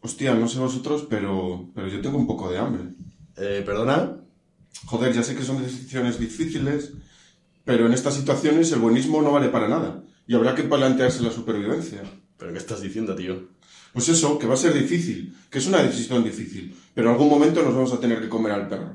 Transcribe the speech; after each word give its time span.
Hostia, 0.00 0.34
no 0.34 0.48
sé 0.48 0.58
vosotros, 0.58 1.06
pero, 1.08 1.68
pero 1.74 1.88
yo 1.88 2.00
tengo 2.00 2.18
un 2.18 2.26
poco 2.26 2.50
de 2.50 2.58
hambre. 2.58 2.84
Eh, 3.36 3.62
¿Perdona? 3.64 4.16
Joder, 4.86 5.12
ya 5.12 5.22
sé 5.22 5.34
que 5.34 5.42
son 5.42 5.62
decisiones 5.62 6.18
difíciles, 6.18 6.92
pero 7.64 7.86
en 7.86 7.92
estas 7.92 8.14
situaciones 8.14 8.70
el 8.72 8.78
buenismo 8.78 9.22
no 9.22 9.32
vale 9.32 9.48
para 9.48 9.68
nada. 9.68 10.02
Y 10.26 10.34
habrá 10.34 10.54
que 10.54 10.62
plantearse 10.62 11.22
la 11.22 11.30
supervivencia. 11.30 12.02
¿Pero 12.36 12.52
qué 12.52 12.58
estás 12.58 12.80
diciendo, 12.80 13.14
tío? 13.14 13.48
Pues 13.92 14.08
eso, 14.08 14.38
que 14.38 14.46
va 14.46 14.54
a 14.54 14.58
ser 14.58 14.74
difícil, 14.74 15.36
que 15.50 15.58
es 15.58 15.66
una 15.66 15.82
decisión 15.82 16.22
difícil, 16.22 16.76
pero 16.94 17.08
en 17.08 17.14
algún 17.14 17.28
momento 17.28 17.62
nos 17.62 17.74
vamos 17.74 17.92
a 17.92 18.00
tener 18.00 18.20
que 18.20 18.28
comer 18.28 18.52
al 18.52 18.68
perro. 18.68 18.94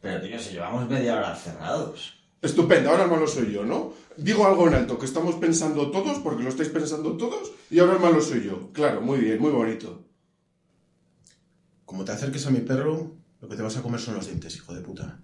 Pero 0.00 0.20
tío, 0.22 0.38
si 0.38 0.52
llevamos 0.52 0.88
media 0.88 1.16
hora 1.16 1.34
cerrados. 1.34 2.14
Estupendo, 2.40 2.90
ahora 2.90 3.06
malo 3.06 3.26
soy 3.26 3.52
yo, 3.52 3.64
¿no? 3.64 3.92
Digo 4.16 4.46
algo 4.46 4.68
en 4.68 4.74
alto, 4.74 4.98
que 4.98 5.06
estamos 5.06 5.34
pensando 5.36 5.90
todos, 5.90 6.18
porque 6.18 6.42
lo 6.42 6.50
estáis 6.50 6.68
pensando 6.68 7.16
todos, 7.16 7.52
y 7.70 7.78
ahora 7.78 7.98
malo 7.98 8.20
soy 8.20 8.44
yo. 8.44 8.70
Claro, 8.72 9.00
muy 9.00 9.18
bien, 9.18 9.40
muy 9.40 9.50
bonito. 9.50 10.04
Como 11.94 12.04
te 12.04 12.10
acerques 12.10 12.44
a 12.44 12.50
mi 12.50 12.58
perro, 12.58 13.12
lo 13.40 13.48
que 13.48 13.54
te 13.54 13.62
vas 13.62 13.76
a 13.76 13.82
comer 13.82 14.00
son 14.00 14.16
los 14.16 14.26
dientes, 14.26 14.56
hijo 14.56 14.74
de 14.74 14.80
puta. 14.80 15.16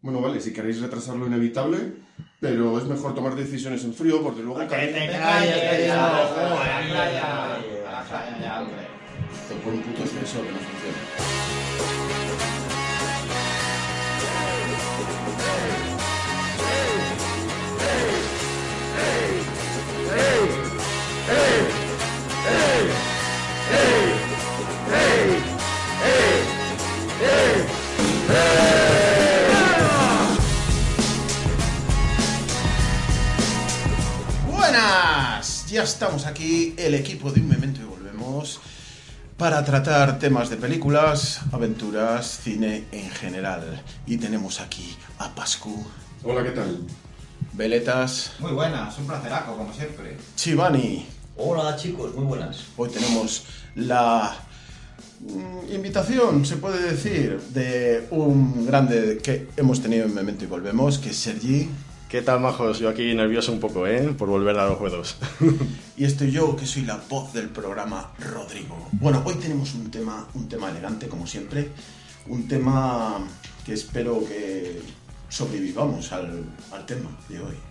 Bueno, 0.00 0.20
vale, 0.20 0.40
si 0.40 0.52
queréis 0.52 0.80
retrasar 0.80 1.16
lo 1.16 1.26
inevitable, 1.26 1.94
pero 2.38 2.78
es 2.78 2.84
mejor 2.84 3.16
tomar 3.16 3.34
decisiones 3.34 3.82
en 3.82 3.92
frío, 3.92 4.22
porque 4.22 4.42
luego... 4.42 4.60
Que 4.60 4.66
te 4.66 5.08
calles, 5.18 5.92
un 9.74 9.82
puto 9.82 10.02
exceso 10.04 10.40
que 10.40 10.52
no 10.52 10.58
funciona. 10.60 11.50
Buenas, 34.46 35.66
ya 35.68 35.82
estamos 35.82 36.26
aquí, 36.26 36.74
el 36.76 36.94
equipo 36.94 37.30
de 37.30 37.40
Un 37.40 37.48
Memento 37.48 37.80
y 37.80 37.84
volvemos 37.84 38.60
para 39.36 39.64
tratar 39.64 40.18
temas 40.18 40.50
de 40.50 40.56
películas, 40.56 41.40
aventuras, 41.52 42.40
cine 42.42 42.84
en 42.92 43.10
general. 43.10 43.82
Y 44.06 44.18
tenemos 44.18 44.60
aquí 44.60 44.96
a 45.18 45.34
Pascu, 45.34 45.86
Hola, 46.22 46.42
¿qué 46.42 46.50
tal? 46.50 46.84
Veletas, 47.52 48.32
Muy 48.38 48.52
buenas, 48.52 48.96
un 48.98 49.06
placeraco, 49.06 49.56
como 49.56 49.72
siempre. 49.72 50.16
Chivani. 50.36 51.06
Hola 51.42 51.74
chicos, 51.74 52.14
muy 52.14 52.26
buenas. 52.26 52.66
Hoy 52.76 52.90
tenemos 52.90 53.44
la 53.74 54.36
mm, 55.20 55.72
invitación, 55.72 56.44
se 56.44 56.58
puede 56.58 56.90
decir, 56.90 57.40
de 57.54 58.06
un 58.10 58.66
grande 58.66 59.20
que 59.22 59.48
hemos 59.56 59.80
tenido 59.80 60.04
en 60.04 60.14
Memento 60.14 60.44
y 60.44 60.48
volvemos, 60.48 60.98
que 60.98 61.08
es 61.08 61.16
Sergi. 61.16 61.66
¿Qué 62.10 62.20
tal, 62.20 62.40
majos? 62.40 62.78
Yo 62.78 62.90
aquí 62.90 63.14
nervioso 63.14 63.52
un 63.52 63.58
poco, 63.58 63.86
¿eh? 63.86 64.14
Por 64.18 64.28
volver 64.28 64.58
a 64.58 64.66
los 64.66 64.76
juegos. 64.76 65.16
Y 65.96 66.04
estoy 66.04 66.30
yo, 66.30 66.56
que 66.56 66.66
soy 66.66 66.82
la 66.82 67.00
voz 67.08 67.32
del 67.32 67.48
programa, 67.48 68.12
Rodrigo. 68.18 68.76
Bueno, 68.92 69.22
hoy 69.24 69.36
tenemos 69.36 69.74
un 69.74 69.90
tema, 69.90 70.28
un 70.34 70.46
tema 70.46 70.68
elegante, 70.68 71.08
como 71.08 71.26
siempre. 71.26 71.70
Un 72.26 72.48
tema 72.48 73.18
que 73.64 73.72
espero 73.72 74.22
que 74.28 74.82
sobrevivamos 75.30 76.12
al, 76.12 76.44
al 76.70 76.84
tema 76.84 77.10
de 77.30 77.40
hoy. 77.40 77.69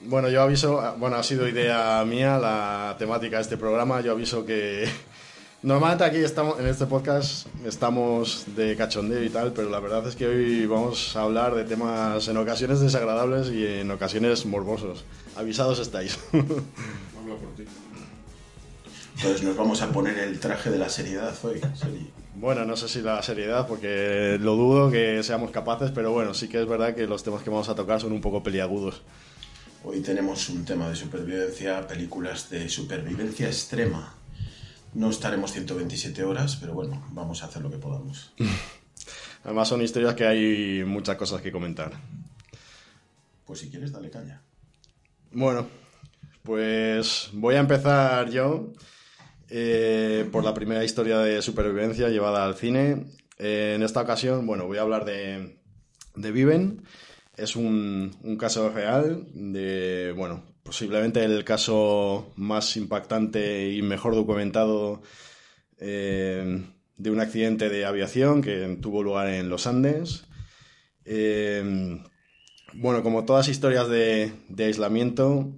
Bueno, 0.00 0.28
yo 0.28 0.42
aviso, 0.42 0.94
bueno, 0.98 1.16
ha 1.16 1.22
sido 1.22 1.48
idea 1.48 2.04
mía 2.06 2.38
la 2.38 2.96
temática 2.98 3.36
de 3.36 3.42
este 3.42 3.56
programa. 3.56 4.00
Yo 4.00 4.12
aviso 4.12 4.46
que 4.46 4.88
normalmente 5.62 6.04
aquí 6.04 6.18
estamos, 6.18 6.58
en 6.60 6.66
este 6.66 6.86
podcast, 6.86 7.46
estamos 7.64 8.44
de 8.54 8.76
cachondeo 8.76 9.22
y 9.22 9.28
tal, 9.28 9.52
pero 9.52 9.70
la 9.70 9.80
verdad 9.80 10.06
es 10.06 10.14
que 10.14 10.26
hoy 10.26 10.66
vamos 10.66 11.16
a 11.16 11.22
hablar 11.22 11.54
de 11.54 11.64
temas 11.64 12.28
en 12.28 12.36
ocasiones 12.36 12.80
desagradables 12.80 13.50
y 13.50 13.66
en 13.66 13.90
ocasiones 13.90 14.46
morbosos. 14.46 15.04
Avisados 15.36 15.78
estáis. 15.78 16.18
Habla 16.32 17.34
por 17.40 17.54
ti. 17.56 17.64
Entonces 19.16 19.42
nos 19.42 19.56
vamos 19.56 19.82
a 19.82 19.88
poner 19.90 20.16
el 20.18 20.38
traje 20.38 20.70
de 20.70 20.78
la 20.78 20.88
seriedad 20.88 21.34
hoy. 21.42 21.60
Bueno, 22.36 22.64
no 22.64 22.76
sé 22.76 22.86
si 22.88 23.02
la 23.02 23.20
seriedad, 23.20 23.66
porque 23.66 24.38
lo 24.40 24.54
dudo 24.54 24.92
que 24.92 25.24
seamos 25.24 25.50
capaces, 25.50 25.90
pero 25.90 26.12
bueno, 26.12 26.34
sí 26.34 26.48
que 26.48 26.60
es 26.60 26.68
verdad 26.68 26.94
que 26.94 27.08
los 27.08 27.24
temas 27.24 27.42
que 27.42 27.50
vamos 27.50 27.68
a 27.68 27.74
tocar 27.74 28.00
son 28.00 28.12
un 28.12 28.20
poco 28.20 28.44
peliagudos. 28.44 29.02
Hoy 29.84 30.00
tenemos 30.00 30.48
un 30.48 30.64
tema 30.64 30.88
de 30.88 30.96
supervivencia, 30.96 31.86
películas 31.86 32.50
de 32.50 32.68
supervivencia 32.68 33.46
extrema. 33.46 34.12
No 34.94 35.10
estaremos 35.10 35.52
127 35.52 36.24
horas, 36.24 36.56
pero 36.56 36.74
bueno, 36.74 37.06
vamos 37.12 37.42
a 37.42 37.46
hacer 37.46 37.62
lo 37.62 37.70
que 37.70 37.78
podamos. 37.78 38.32
Además 39.44 39.68
son 39.68 39.80
historias 39.80 40.14
que 40.14 40.26
hay 40.26 40.84
muchas 40.84 41.16
cosas 41.16 41.40
que 41.40 41.52
comentar. 41.52 41.92
Pues 43.46 43.60
si 43.60 43.70
quieres, 43.70 43.92
dale 43.92 44.10
caña. 44.10 44.42
Bueno, 45.30 45.68
pues 46.42 47.28
voy 47.32 47.54
a 47.54 47.60
empezar 47.60 48.30
yo 48.30 48.72
eh, 49.48 50.28
por 50.32 50.42
la 50.42 50.54
primera 50.54 50.82
historia 50.84 51.18
de 51.20 51.40
supervivencia 51.40 52.08
llevada 52.08 52.44
al 52.44 52.56
cine. 52.56 53.06
Eh, 53.38 53.74
en 53.76 53.84
esta 53.84 54.00
ocasión, 54.00 54.44
bueno, 54.44 54.66
voy 54.66 54.78
a 54.78 54.82
hablar 54.82 55.04
de, 55.04 55.56
de 56.16 56.32
Viven. 56.32 56.82
Es 57.38 57.54
un, 57.54 58.16
un 58.22 58.36
caso 58.36 58.68
real 58.68 59.26
de, 59.32 60.12
bueno, 60.16 60.42
posiblemente 60.64 61.24
el 61.24 61.44
caso 61.44 62.32
más 62.34 62.76
impactante 62.76 63.72
y 63.72 63.80
mejor 63.80 64.16
documentado 64.16 65.00
eh, 65.78 66.64
de 66.96 67.10
un 67.10 67.20
accidente 67.20 67.68
de 67.68 67.84
aviación 67.86 68.42
que 68.42 68.76
tuvo 68.82 69.04
lugar 69.04 69.28
en 69.28 69.48
los 69.48 69.68
Andes. 69.68 70.24
Eh, 71.04 72.02
bueno, 72.74 73.04
como 73.04 73.24
todas 73.24 73.46
historias 73.46 73.88
de, 73.88 74.32
de 74.48 74.64
aislamiento, 74.64 75.52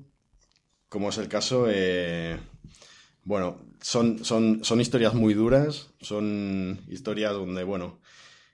como 0.91 1.09
es 1.09 1.17
el 1.17 1.29
caso, 1.29 1.65
eh, 1.71 2.39
bueno, 3.25 3.59
son, 3.81 4.23
son, 4.23 4.65
son 4.65 4.83
historias 4.83 5.15
muy 5.15 5.33
duras, 5.33 5.89
son 6.03 6.81
historias 6.89 7.33
donde, 7.33 7.65
bueno, 7.65 8.00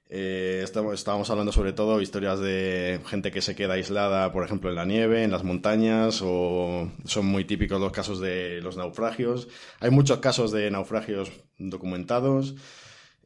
eh, 0.09 0.63
estábamos 0.65 1.31
hablando 1.31 1.51
sobre 1.53 1.73
todo 1.73 2.01
historias 2.01 2.39
de 2.41 3.01
gente 3.07 3.31
que 3.31 3.43
se 3.43 3.55
queda 3.57 3.75
aislada, 3.75 4.31
por 4.33 4.45
ejemplo, 4.45 4.71
en 4.71 4.77
la 4.77 4.85
nieve, 4.85 5.25
en 5.25 5.31
las 5.33 5.43
montañas, 5.45 6.21
o 6.25 6.91
son 7.05 7.27
muy 7.27 7.45
típicos 7.45 7.81
los 7.81 7.93
casos 7.93 8.21
de 8.21 8.61
los 8.63 8.77
naufragios. 8.77 9.49
Hay 9.81 9.91
muchos 9.91 10.19
casos 10.19 10.53
de 10.53 10.71
naufragios 10.71 11.31
documentados, 11.59 12.55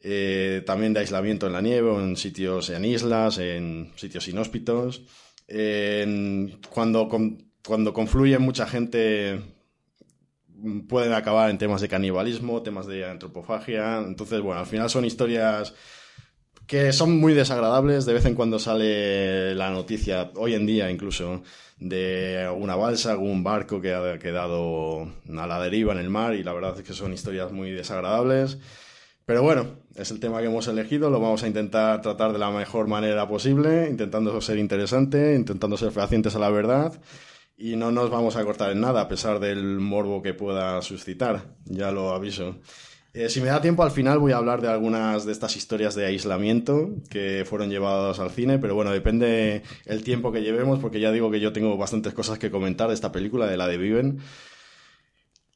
eh, 0.02 0.62
también 0.64 0.94
de 0.94 1.00
aislamiento 1.00 1.46
en 1.46 1.52
la 1.52 1.60
nieve, 1.60 1.94
en 1.94 2.16
sitios, 2.16 2.70
en 2.70 2.84
islas, 2.86 3.38
en 3.38 3.92
sitios 3.97 4.26
inhóspitos. 4.28 5.02
Cuando, 6.70 7.08
con- 7.08 7.50
cuando 7.66 7.92
confluye 7.92 8.38
mucha 8.38 8.66
gente 8.66 9.41
pueden 10.88 11.12
acabar 11.12 11.50
en 11.50 11.59
temas 11.59 11.80
de 11.80 11.88
canibalismo, 11.88 12.62
temas 12.62 12.86
de 12.86 13.04
antropofagia. 13.09 13.98
Entonces, 13.98 14.41
bueno, 14.41 14.60
al 14.60 14.66
final 14.66 14.91
son 14.91 15.04
historias 15.04 15.74
que 16.70 16.92
son 16.92 17.18
muy 17.18 17.34
desagradables. 17.34 18.06
De 18.06 18.12
vez 18.12 18.24
en 18.26 18.36
cuando 18.36 18.60
sale 18.60 19.56
la 19.56 19.70
noticia, 19.70 20.30
hoy 20.36 20.54
en 20.54 20.66
día 20.66 20.88
incluso, 20.88 21.42
de 21.80 22.44
alguna 22.46 22.76
balsa, 22.76 23.10
algún 23.10 23.42
barco 23.42 23.80
que 23.80 23.92
ha 23.92 24.20
quedado 24.20 25.02
a 25.36 25.46
la 25.48 25.60
deriva 25.60 25.92
en 25.92 25.98
el 25.98 26.10
mar 26.10 26.34
y 26.34 26.44
la 26.44 26.52
verdad 26.52 26.78
es 26.78 26.84
que 26.84 26.92
son 26.92 27.12
historias 27.12 27.50
muy 27.50 27.72
desagradables. 27.72 28.58
Pero 29.26 29.42
bueno, 29.42 29.78
es 29.96 30.12
el 30.12 30.20
tema 30.20 30.38
que 30.38 30.46
hemos 30.46 30.68
elegido, 30.68 31.10
lo 31.10 31.18
vamos 31.18 31.42
a 31.42 31.48
intentar 31.48 32.02
tratar 32.02 32.32
de 32.32 32.38
la 32.38 32.52
mejor 32.52 32.86
manera 32.86 33.26
posible, 33.26 33.88
intentando 33.90 34.40
ser 34.40 34.58
interesante, 34.58 35.34
intentando 35.34 35.76
ser 35.76 35.90
fehacientes 35.90 36.36
a 36.36 36.38
la 36.38 36.50
verdad 36.50 37.00
y 37.58 37.74
no 37.74 37.90
nos 37.90 38.10
vamos 38.10 38.36
a 38.36 38.44
cortar 38.44 38.70
en 38.70 38.80
nada 38.80 39.00
a 39.00 39.08
pesar 39.08 39.40
del 39.40 39.80
morbo 39.80 40.22
que 40.22 40.34
pueda 40.34 40.80
suscitar, 40.82 41.46
ya 41.64 41.90
lo 41.90 42.10
aviso. 42.10 42.60
Eh, 43.12 43.28
si 43.28 43.41
me 43.41 43.48
da 43.48 43.60
tiempo, 43.60 43.83
al 43.83 43.91
final 43.91 44.21
voy 44.21 44.30
a 44.33 44.36
hablar 44.36 44.60
de 44.60 44.68
algunas 44.68 45.24
de 45.24 45.33
estas 45.33 45.57
historias 45.57 45.97
de 45.97 46.07
aislamiento 46.07 46.91
que 47.10 47.45
fueron 47.45 47.68
llevadas 47.68 48.21
al 48.21 48.30
cine, 48.30 48.59
pero 48.59 48.77
bueno, 48.77 48.92
depende 48.92 49.62
el 49.86 50.04
tiempo 50.04 50.30
que 50.30 50.42
llevemos, 50.42 50.78
porque 50.78 51.01
ya 51.01 51.10
digo 51.10 51.30
que 51.30 51.41
yo 51.41 51.53
tengo 51.53 51.77
bastantes 51.77 52.15
cosas 52.15 52.39
que 52.39 52.53
comentar 52.53 52.86
de 52.89 52.95
esta 52.95 53.10
película, 53.10 53.47
de 53.47 53.57
la 53.57 53.66
de 53.66 53.78
Viven. 53.78 54.21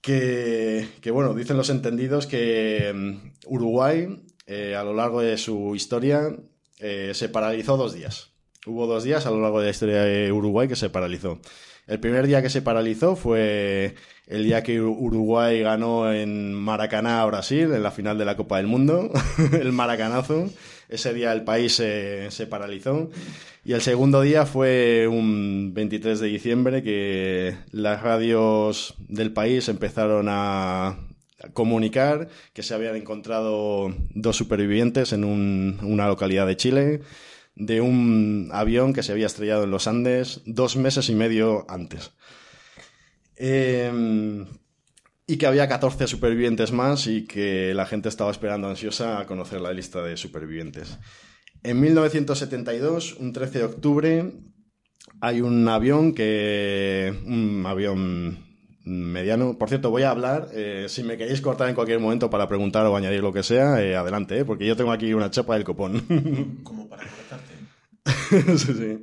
que, 0.01 0.89
que, 1.01 1.11
bueno, 1.13 1.33
dicen 1.35 1.57
los 1.57 1.71
entendidos 1.71 2.27
que 2.27 2.93
mm, 2.93 3.33
Uruguay, 3.47 4.25
eh, 4.47 4.75
a 4.75 4.83
lo 4.83 4.93
largo 4.93 5.21
de 5.21 5.39
su 5.39 5.77
historia, 5.77 6.37
eh, 6.81 7.13
se 7.15 7.29
paralizó 7.29 7.77
dos 7.77 7.95
días. 7.95 8.33
Hubo 8.67 8.87
dos 8.87 9.05
días 9.05 9.27
a 9.27 9.31
lo 9.31 9.41
largo 9.41 9.61
de 9.61 9.67
la 9.67 9.71
historia 9.71 10.03
de 10.03 10.33
Uruguay 10.33 10.67
que 10.67 10.77
se 10.77 10.91
paralizó. 10.91 11.39
El 11.87 12.01
primer 12.01 12.27
día 12.27 12.43
que 12.43 12.51
se 12.51 12.63
paralizó 12.63 13.15
fue 13.15 13.95
el 14.27 14.45
día 14.45 14.63
que 14.63 14.81
Uruguay 14.81 15.61
ganó 15.61 16.13
en 16.13 16.55
Maracaná 16.55 17.23
a 17.23 17.27
Brasil, 17.27 17.73
en 17.73 17.83
la 17.83 17.91
final 17.91 18.17
de 18.17 18.25
la 18.25 18.37
Copa 18.37 18.57
del 18.57 18.67
Mundo, 18.67 19.11
el 19.53 19.73
maracanazo. 19.73 20.51
Ese 20.89 21.13
día 21.13 21.33
el 21.33 21.45
país 21.45 21.75
se, 21.75 22.47
paralizó. 22.49 23.11
Y 23.65 23.73
el 23.73 23.81
segundo 23.81 24.21
día 24.21 24.47
fue 24.47 25.09
un 25.09 25.73
23 25.75 26.21
de 26.21 26.27
diciembre 26.29 26.83
que 26.83 27.57
las 27.73 28.03
radios 28.03 28.95
del 29.09 29.33
país 29.33 29.69
empezaron 29.69 30.27
a 30.29 30.99
comunicar 31.53 32.29
que 32.53 32.63
se 32.63 32.75
habían 32.75 32.97
encontrado 32.97 33.95
dos 34.15 34.37
supervivientes 34.37 35.13
en 35.13 35.25
un, 35.25 35.79
una 35.83 36.07
localidad 36.07 36.47
de 36.47 36.57
Chile 36.57 37.01
de 37.57 37.81
un 37.81 38.49
avión 38.53 38.93
que 38.93 39.03
se 39.03 39.13
había 39.13 39.27
estrellado 39.27 39.65
en 39.65 39.71
los 39.71 39.87
Andes 39.87 40.43
dos 40.45 40.77
meses 40.77 41.09
y 41.09 41.15
medio 41.15 41.67
antes. 41.69 42.13
Eh, 43.37 43.91
y 45.27 45.37
que 45.37 45.47
había 45.47 45.69
14 45.69 46.07
supervivientes 46.07 46.73
más 46.73 47.07
y 47.07 47.27
que 47.27 47.73
la 47.75 47.87
gente 47.87 48.09
estaba 48.09 48.31
esperando 48.31 48.69
ansiosa 48.69 49.21
a 49.21 49.27
conocer 49.27 49.61
la 49.61 49.73
lista 49.73 50.03
de 50.03 50.17
supervivientes. 50.17 50.99
En 51.63 51.81
1972, 51.81 53.15
un 53.15 53.33
13 53.33 53.59
de 53.59 53.65
octubre, 53.65 54.33
hay 55.21 55.41
un 55.41 55.67
avión 55.69 56.15
que... 56.15 57.15
un 57.27 57.65
avión 57.67 58.45
mediano. 58.85 59.57
Por 59.57 59.69
cierto, 59.69 59.91
voy 59.91 60.03
a 60.03 60.11
hablar. 60.11 60.49
Eh, 60.53 60.87
si 60.89 61.03
me 61.03 61.17
queréis 61.17 61.41
cortar 61.41 61.69
en 61.69 61.75
cualquier 61.75 62.01
momento 62.01 62.31
para 62.31 62.47
preguntar 62.47 62.87
o 62.87 62.97
añadir 62.97 63.23
lo 63.23 63.33
que 63.33 63.43
sea, 63.43 63.83
eh, 63.83 63.97
adelante, 63.97 64.39
eh, 64.39 64.45
porque 64.45 64.67
yo 64.67 64.77
tengo 64.77 64.93
aquí 64.93 65.15
una 65.15 65.31
chapa 65.31 65.55
del 65.55 65.65
copón. 65.65 66.61
Como 66.63 66.89
para 66.89 67.05
cortarte. 67.05 67.55
sí, 68.59 68.75
sí. 68.75 68.99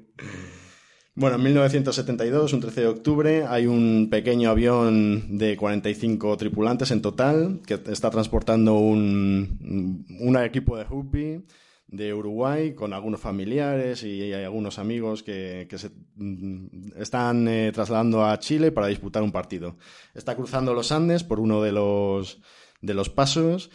Bueno, 1.21 1.35
en 1.35 1.44
1972, 1.44 2.51
un 2.53 2.62
13 2.62 2.81
de 2.81 2.88
octubre, 2.88 3.45
hay 3.47 3.68
un 3.68 4.07
pequeño 4.09 4.50
avión 4.50 5.38
de 5.38 5.56
45 5.56 6.35
tripulantes 6.35 6.89
en 6.89 7.03
total 7.03 7.62
que 7.68 7.79
está 7.91 8.09
transportando 8.09 8.79
un, 8.79 10.07
un 10.19 10.38
equipo 10.38 10.75
de 10.77 10.83
rugby 10.83 11.45
de 11.85 12.12
Uruguay 12.15 12.73
con 12.73 12.91
algunos 12.91 13.21
familiares 13.21 14.01
y 14.01 14.33
algunos 14.33 14.79
amigos 14.79 15.21
que, 15.21 15.68
que 15.69 15.77
se 15.77 15.91
mm, 16.15 16.94
están 16.97 17.47
eh, 17.47 17.71
trasladando 17.71 18.25
a 18.25 18.39
Chile 18.39 18.71
para 18.71 18.88
disputar 18.88 19.21
un 19.21 19.31
partido. 19.31 19.77
Está 20.15 20.35
cruzando 20.35 20.73
los 20.73 20.91
Andes 20.91 21.23
por 21.23 21.39
uno 21.39 21.62
de 21.62 21.71
los, 21.71 22.41
de 22.81 22.95
los 22.95 23.12
pasos 23.12 23.69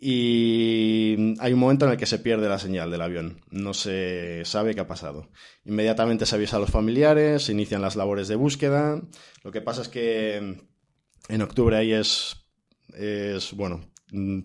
y 0.00 1.34
hay 1.40 1.52
un 1.52 1.58
momento 1.58 1.84
en 1.84 1.92
el 1.92 1.96
que 1.98 2.06
se 2.06 2.20
pierde 2.20 2.48
la 2.48 2.60
señal 2.60 2.90
del 2.90 3.02
avión. 3.02 3.40
No 3.50 3.74
se 3.74 4.44
sabe 4.44 4.74
qué 4.74 4.80
ha 4.80 4.86
pasado. 4.86 5.28
Inmediatamente 5.64 6.24
se 6.24 6.36
avisa 6.36 6.56
a 6.56 6.60
los 6.60 6.70
familiares, 6.70 7.44
se 7.44 7.52
inician 7.52 7.82
las 7.82 7.96
labores 7.96 8.28
de 8.28 8.36
búsqueda. 8.36 9.02
Lo 9.42 9.50
que 9.50 9.60
pasa 9.60 9.82
es 9.82 9.88
que 9.88 10.36
en 11.28 11.42
octubre 11.42 11.76
ahí 11.76 11.92
es, 11.92 12.36
es 12.94 13.52
bueno, 13.54 13.90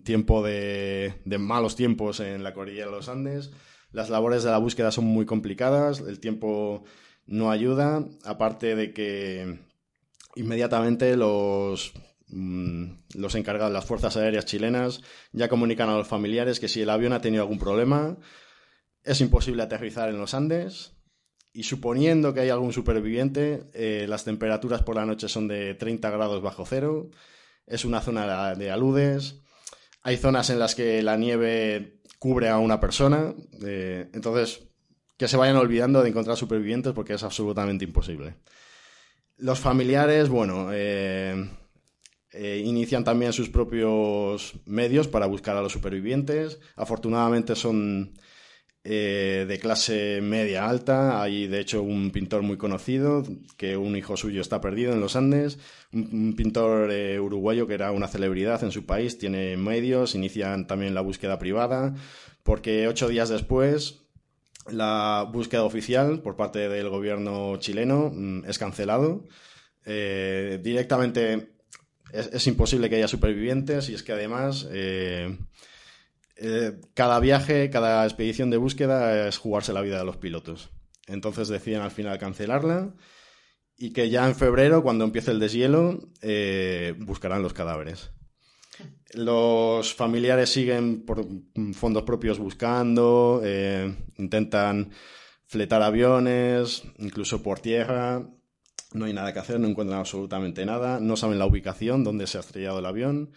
tiempo 0.02 0.42
de, 0.42 1.14
de 1.24 1.38
malos 1.38 1.76
tiempos 1.76 2.18
en 2.18 2.42
la 2.42 2.52
cordillera 2.52 2.86
de 2.86 2.96
los 2.96 3.08
Andes. 3.08 3.52
Las 3.92 4.10
labores 4.10 4.42
de 4.42 4.50
la 4.50 4.58
búsqueda 4.58 4.90
son 4.90 5.04
muy 5.04 5.24
complicadas, 5.24 6.00
el 6.00 6.18
tiempo 6.18 6.82
no 7.26 7.52
ayuda, 7.52 8.04
aparte 8.24 8.74
de 8.74 8.92
que 8.92 9.60
inmediatamente 10.34 11.16
los 11.16 11.92
los 12.28 13.34
encargados, 13.34 13.72
las 13.72 13.84
fuerzas 13.84 14.16
aéreas 14.16 14.44
chilenas, 14.46 15.02
ya 15.32 15.48
comunican 15.48 15.88
a 15.88 15.96
los 15.96 16.08
familiares 16.08 16.58
que 16.58 16.68
si 16.68 16.82
el 16.82 16.90
avión 16.90 17.12
ha 17.12 17.20
tenido 17.20 17.42
algún 17.42 17.58
problema, 17.58 18.16
es 19.02 19.20
imposible 19.20 19.62
aterrizar 19.62 20.08
en 20.08 20.18
los 20.18 20.34
Andes. 20.34 20.92
Y 21.52 21.62
suponiendo 21.62 22.34
que 22.34 22.40
hay 22.40 22.48
algún 22.48 22.72
superviviente, 22.72 23.70
eh, 23.74 24.06
las 24.08 24.24
temperaturas 24.24 24.82
por 24.82 24.96
la 24.96 25.06
noche 25.06 25.28
son 25.28 25.46
de 25.46 25.74
30 25.74 26.10
grados 26.10 26.42
bajo 26.42 26.66
cero. 26.66 27.10
Es 27.64 27.84
una 27.84 28.00
zona 28.00 28.56
de 28.56 28.70
aludes. 28.72 29.40
Hay 30.02 30.16
zonas 30.16 30.50
en 30.50 30.58
las 30.58 30.74
que 30.74 31.00
la 31.02 31.16
nieve 31.16 32.00
cubre 32.18 32.48
a 32.48 32.58
una 32.58 32.80
persona. 32.80 33.34
Eh, 33.64 34.10
entonces, 34.12 34.66
que 35.16 35.28
se 35.28 35.36
vayan 35.36 35.56
olvidando 35.56 36.02
de 36.02 36.08
encontrar 36.08 36.36
supervivientes 36.36 36.92
porque 36.92 37.14
es 37.14 37.22
absolutamente 37.22 37.84
imposible. 37.84 38.34
Los 39.36 39.60
familiares, 39.60 40.28
bueno, 40.28 40.70
eh, 40.72 41.50
eh, 42.36 42.62
inician 42.64 43.04
también 43.04 43.32
sus 43.32 43.48
propios 43.48 44.54
medios 44.66 45.06
para 45.06 45.26
buscar 45.26 45.56
a 45.56 45.62
los 45.62 45.70
supervivientes. 45.72 46.58
Afortunadamente 46.74 47.54
son 47.54 48.14
eh, 48.82 49.44
de 49.46 49.58
clase 49.60 50.20
media 50.20 50.68
alta. 50.68 51.22
Hay 51.22 51.46
de 51.46 51.60
hecho 51.60 51.82
un 51.82 52.10
pintor 52.10 52.42
muy 52.42 52.56
conocido 52.56 53.22
que 53.56 53.76
un 53.76 53.94
hijo 53.96 54.16
suyo 54.16 54.40
está 54.40 54.60
perdido 54.60 54.92
en 54.92 55.00
los 55.00 55.14
Andes. 55.14 55.60
Un, 55.92 56.34
pintor 56.36 56.90
eh, 56.90 57.20
uruguayo 57.20 57.68
que 57.68 57.74
era 57.74 57.92
una 57.92 58.08
celebridad 58.08 58.64
en 58.64 58.72
su 58.72 58.84
país. 58.84 59.16
Tiene 59.16 59.56
medios. 59.56 60.16
Inician 60.16 60.66
también 60.66 60.92
la 60.92 61.02
búsqueda 61.02 61.38
privada. 61.38 61.94
Porque 62.42 62.88
ocho 62.88 63.06
días 63.08 63.28
después 63.28 64.00
la 64.72 65.28
búsqueda 65.32 65.62
oficial 65.62 66.20
por 66.20 66.34
parte 66.34 66.68
del 66.68 66.88
gobierno 66.88 67.58
chileno 67.58 68.10
mm, 68.12 68.46
es 68.46 68.58
cancelado. 68.58 69.28
directamente 69.84 71.53
es, 72.14 72.46
imposible 72.46 72.88
que 72.88 72.96
haya 72.96 73.08
supervivientes 73.08 73.88
y 73.88 73.94
es 73.94 74.02
que 74.02 74.12
además 74.12 74.68
eh, 74.70 75.36
eh, 76.36 76.80
cada 76.94 77.18
viaje, 77.18 77.70
cada 77.70 78.04
expedición 78.04 78.50
de 78.50 78.56
búsqueda 78.56 79.28
es 79.28 79.38
jugarse 79.38 79.72
la 79.72 79.80
vida 79.80 79.98
de 79.98 80.04
los 80.04 80.16
pilotos. 80.16 80.70
Entonces 81.06 81.48
deciden 81.48 81.82
al 81.82 81.90
final 81.90 82.18
cancelarla 82.18 82.94
y 83.76 83.92
que 83.92 84.10
ya 84.10 84.26
en 84.26 84.36
febrero, 84.36 84.82
cuando 84.82 85.04
empiece 85.04 85.32
el 85.32 85.40
deshielo, 85.40 86.08
eh, 86.22 86.94
buscarán 86.98 87.42
los 87.42 87.52
cadáveres. 87.52 88.12
Los 89.12 89.94
familiares 89.94 90.50
siguen 90.50 91.04
por 91.04 91.26
fondos 91.74 92.02
propios 92.04 92.38
buscando, 92.38 93.42
intentan 94.16 94.90
fletar 95.46 95.82
aviones, 95.82 96.82
incluso 96.98 97.40
por 97.40 97.60
tierra, 97.60 98.28
no 98.94 99.04
hay 99.04 99.12
nada 99.12 99.32
que 99.32 99.40
hacer, 99.40 99.60
no 99.60 99.68
encuentran 99.68 99.98
absolutamente 100.00 100.64
nada, 100.64 101.00
no 101.00 101.16
saben 101.16 101.38
la 101.38 101.46
ubicación, 101.46 102.04
dónde 102.04 102.26
se 102.26 102.38
ha 102.38 102.40
estrellado 102.40 102.78
el 102.78 102.86
avión. 102.86 103.32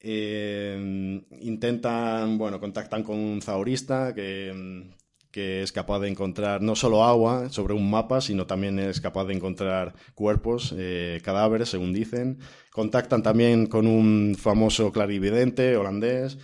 Eh, 0.00 1.22
intentan, 1.40 2.38
bueno, 2.38 2.60
contactan 2.60 3.02
con 3.02 3.18
un 3.18 3.40
zaurista 3.42 4.14
que, 4.14 4.90
es 5.32 5.72
capaz 5.72 6.00
de 6.00 6.08
encontrar 6.08 6.60
no 6.60 6.74
solo 6.74 7.04
agua 7.04 7.50
sobre 7.50 7.74
un 7.74 7.88
mapa, 7.88 8.20
sino 8.20 8.46
también 8.46 8.78
es 8.78 9.00
capaz 9.00 9.26
de 9.26 9.34
encontrar 9.34 9.94
cuerpos, 10.14 10.74
eh, 10.76 11.20
cadáveres, 11.22 11.68
según 11.68 11.92
dicen. 11.92 12.38
Contactan 12.72 13.22
también 13.22 13.66
con 13.66 13.86
un 13.86 14.34
famoso 14.36 14.90
clarividente 14.92 15.76
holandés, 15.76 16.38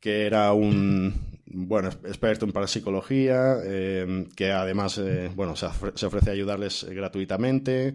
que 0.00 0.26
era 0.26 0.52
un, 0.52 1.33
bueno, 1.54 1.88
experto 1.88 2.44
en 2.44 2.52
parapsicología, 2.52 3.58
eh, 3.64 4.26
que 4.36 4.50
además 4.50 4.98
eh, 4.98 5.30
bueno, 5.34 5.54
se, 5.54 5.66
ofrece 5.66 6.30
a 6.30 6.32
ayudarles 6.32 6.84
gratuitamente, 6.90 7.94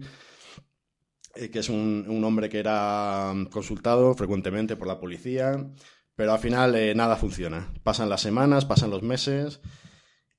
eh, 1.34 1.50
que 1.50 1.58
es 1.58 1.68
un, 1.68 2.22
hombre 2.24 2.48
que 2.48 2.58
era 2.58 3.32
consultado 3.50 4.14
frecuentemente 4.14 4.76
por 4.76 4.88
la 4.88 4.98
policía, 4.98 5.64
pero 6.16 6.32
al 6.32 6.38
final 6.38 6.96
nada 6.96 7.16
funciona. 7.16 7.72
Pasan 7.82 8.08
las 8.08 8.22
semanas, 8.22 8.64
pasan 8.64 8.90
los 8.90 9.02
meses, 9.02 9.60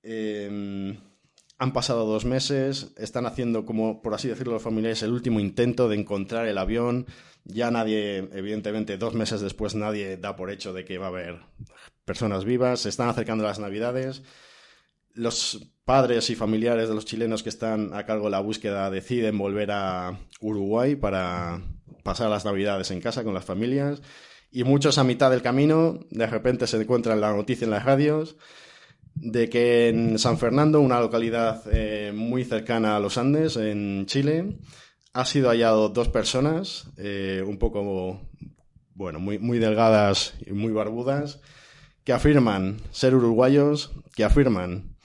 han 0.03 1.73
pasado 1.73 2.07
dos 2.07 2.25
meses, 2.25 2.93
están 2.97 3.27
haciendo, 3.27 3.65
como 3.65 4.01
por 4.01 4.15
así 4.15 4.27
decirlo, 4.27 4.53
los 4.53 4.63
familiares, 4.63 5.03
el 5.03 5.13
último 5.13 5.39
intento 5.39 5.87
de 5.89 5.97
encontrar 5.97 6.47
el 6.47 6.57
avión. 6.57 7.05
Ya 7.43 7.71
nadie, 7.71 8.29
evidentemente, 8.33 8.97
dos 8.97 9.13
meses 9.13 9.41
después, 9.41 9.73
nadie 9.75 10.17
da 10.17 10.35
por 10.35 10.51
hecho 10.51 10.73
de 10.73 10.85
que 10.85 10.97
va 10.97 11.07
a 11.07 11.09
haber 11.09 11.39
personas 12.11 12.43
vivas, 12.43 12.81
se 12.81 12.89
están 12.89 13.07
acercando 13.07 13.45
las 13.45 13.59
navidades. 13.59 14.21
Los 15.13 15.65
padres 15.85 16.29
y 16.29 16.35
familiares 16.35 16.89
de 16.89 16.95
los 16.95 17.05
chilenos 17.05 17.41
que 17.41 17.47
están 17.47 17.93
a 17.93 18.05
cargo 18.05 18.25
de 18.25 18.31
la 18.31 18.41
búsqueda 18.41 18.89
deciden 18.89 19.37
volver 19.37 19.71
a 19.71 20.19
Uruguay 20.41 20.97
para 20.97 21.61
pasar 22.03 22.29
las 22.29 22.43
navidades 22.43 22.91
en 22.91 22.99
casa 22.99 23.23
con 23.23 23.33
las 23.33 23.45
familias. 23.45 24.01
Y 24.51 24.65
muchos 24.65 24.97
a 24.97 25.05
mitad 25.05 25.31
del 25.31 25.41
camino, 25.41 25.99
de 26.09 26.27
repente 26.27 26.67
se 26.67 26.81
encuentran 26.81 27.21
la 27.21 27.33
noticia 27.33 27.63
en 27.63 27.71
las 27.71 27.85
radios 27.85 28.35
de 29.15 29.47
que 29.47 29.87
en 29.87 30.19
San 30.19 30.37
Fernando, 30.37 30.81
una 30.81 30.99
localidad 30.99 31.63
eh, 31.71 32.11
muy 32.13 32.43
cercana 32.43 32.97
a 32.97 32.99
los 32.99 33.17
Andes, 33.17 33.55
en 33.55 34.05
Chile, 34.05 34.57
ha 35.13 35.23
sido 35.23 35.47
hallado 35.47 35.87
dos 35.87 36.09
personas, 36.09 36.89
eh, 36.97 37.41
un 37.45 37.57
poco, 37.57 38.19
bueno, 38.95 39.21
muy, 39.21 39.39
muy 39.39 39.59
delgadas 39.59 40.33
y 40.45 40.51
muy 40.51 40.73
barbudas, 40.73 41.39
que 42.03 42.13
afirman 42.13 42.81
ser 42.91 43.15
uruguayos, 43.15 43.91
que 44.15 44.23
afirman 44.23 44.95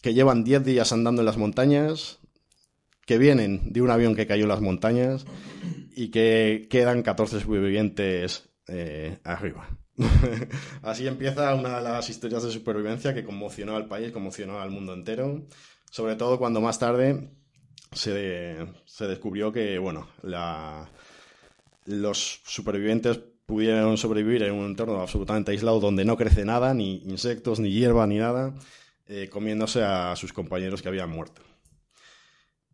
que 0.00 0.12
llevan 0.12 0.44
10 0.44 0.64
días 0.64 0.92
andando 0.92 1.22
en 1.22 1.26
las 1.26 1.38
montañas, 1.38 2.18
que 3.06 3.16
vienen 3.16 3.72
de 3.72 3.80
un 3.80 3.90
avión 3.90 4.14
que 4.14 4.26
cayó 4.26 4.42
en 4.42 4.50
las 4.50 4.60
montañas 4.60 5.24
y 5.96 6.10
que 6.10 6.66
quedan 6.70 7.02
14 7.02 7.40
supervivientes 7.40 8.50
eh, 8.68 9.18
arriba. 9.24 9.68
Así 10.82 11.06
empieza 11.06 11.54
una 11.54 11.78
de 11.78 11.82
las 11.84 12.10
historias 12.10 12.42
de 12.42 12.50
supervivencia 12.50 13.14
que 13.14 13.24
conmocionó 13.24 13.76
al 13.76 13.86
país, 13.86 14.12
conmocionó 14.12 14.60
al 14.60 14.70
mundo 14.70 14.92
entero, 14.92 15.46
sobre 15.90 16.16
todo 16.16 16.38
cuando 16.38 16.60
más 16.60 16.78
tarde 16.78 17.30
se, 17.92 18.66
se 18.84 19.06
descubrió 19.06 19.52
que, 19.52 19.78
bueno, 19.78 20.08
la, 20.22 20.90
los 21.86 22.40
supervivientes 22.44 23.20
pudieron 23.46 23.96
sobrevivir 23.96 24.42
en 24.42 24.54
un 24.54 24.66
entorno 24.66 25.00
absolutamente 25.00 25.52
aislado 25.52 25.80
donde 25.80 26.04
no 26.04 26.16
crece 26.16 26.44
nada, 26.44 26.74
ni 26.74 26.96
insectos, 27.04 27.60
ni 27.60 27.70
hierba, 27.70 28.06
ni 28.06 28.18
nada, 28.18 28.54
eh, 29.06 29.28
comiéndose 29.30 29.82
a 29.82 30.16
sus 30.16 30.32
compañeros 30.32 30.82
que 30.82 30.88
habían 30.88 31.10
muerto. 31.10 31.42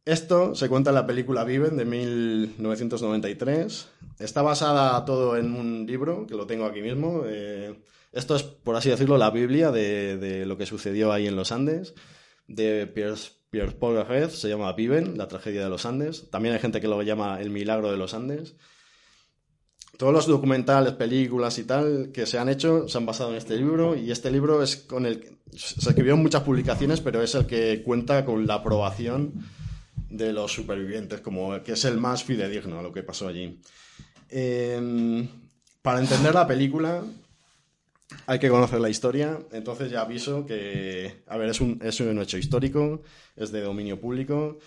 Esto 0.04 0.54
se 0.54 0.68
cuenta 0.68 0.90
en 0.90 0.94
la 0.94 1.06
película 1.06 1.44
Viven 1.44 1.76
de 1.76 1.84
1993. 1.84 3.88
Está 4.18 4.42
basada 4.42 5.04
todo 5.04 5.36
en 5.36 5.54
un 5.54 5.86
libro, 5.86 6.26
que 6.26 6.34
lo 6.34 6.46
tengo 6.46 6.64
aquí 6.64 6.80
mismo. 6.80 7.22
Eh, 7.26 7.78
esto 8.12 8.34
es, 8.34 8.42
por 8.42 8.76
así 8.76 8.90
decirlo, 8.90 9.18
la 9.18 9.30
Biblia 9.30 9.70
de, 9.70 10.44
lo 10.46 10.56
que 10.56 10.66
sucedió 10.66 11.12
ahí 11.12 11.26
en 11.26 11.36
los 11.36 11.52
Andes, 11.52 11.94
de 12.48 12.86
Pierre, 12.86 13.72
Paul 13.78 13.96
Garret, 13.96 14.30
se 14.30 14.48
llama 14.48 14.72
Viven, 14.72 15.18
la 15.18 15.28
tragedia 15.28 15.62
de 15.62 15.68
los 15.68 15.84
Andes. 15.86 16.30
También 16.30 16.54
hay 16.54 16.60
gente 16.60 16.80
que 16.80 16.88
lo 16.88 17.02
llama 17.02 17.40
El 17.40 17.50
milagro 17.50 17.92
de 17.92 17.98
los 17.98 18.14
Andes. 18.14 18.56
Todos 20.00 20.14
los 20.14 20.26
documentales, 20.26 20.94
películas 20.94 21.58
y 21.58 21.64
tal 21.64 22.10
que 22.10 22.24
se 22.24 22.38
han 22.38 22.48
hecho 22.48 22.88
se 22.88 22.96
han 22.96 23.04
basado 23.04 23.32
en 23.32 23.36
este 23.36 23.54
libro 23.58 23.94
y 23.94 24.10
este 24.10 24.30
libro 24.30 24.62
es 24.62 24.76
con 24.76 25.04
el 25.04 25.36
se 25.54 25.90
escribieron 25.90 26.22
muchas 26.22 26.42
publicaciones, 26.42 27.02
pero 27.02 27.20
es 27.22 27.34
el 27.34 27.44
que 27.44 27.82
cuenta 27.82 28.24
con 28.24 28.46
la 28.46 28.54
aprobación 28.54 29.34
de 30.08 30.32
los 30.32 30.54
supervivientes, 30.54 31.20
como 31.20 31.62
que 31.62 31.72
es 31.72 31.84
el 31.84 31.98
más 31.98 32.24
fidedigno 32.24 32.78
a 32.78 32.82
lo 32.82 32.94
que 32.94 33.02
pasó 33.02 33.28
allí. 33.28 33.60
Eh, 34.30 35.28
para 35.82 36.00
entender 36.00 36.32
la 36.32 36.46
película 36.46 37.04
hay 38.26 38.38
que 38.38 38.48
conocer 38.48 38.80
la 38.80 38.88
historia, 38.88 39.38
entonces 39.52 39.90
ya 39.90 40.00
aviso 40.00 40.46
que, 40.46 41.24
a 41.26 41.36
ver, 41.36 41.50
es 41.50 41.60
un, 41.60 41.78
es 41.82 42.00
un 42.00 42.18
hecho 42.22 42.38
histórico, 42.38 43.02
es 43.36 43.52
de 43.52 43.60
dominio 43.60 44.00
público. 44.00 44.60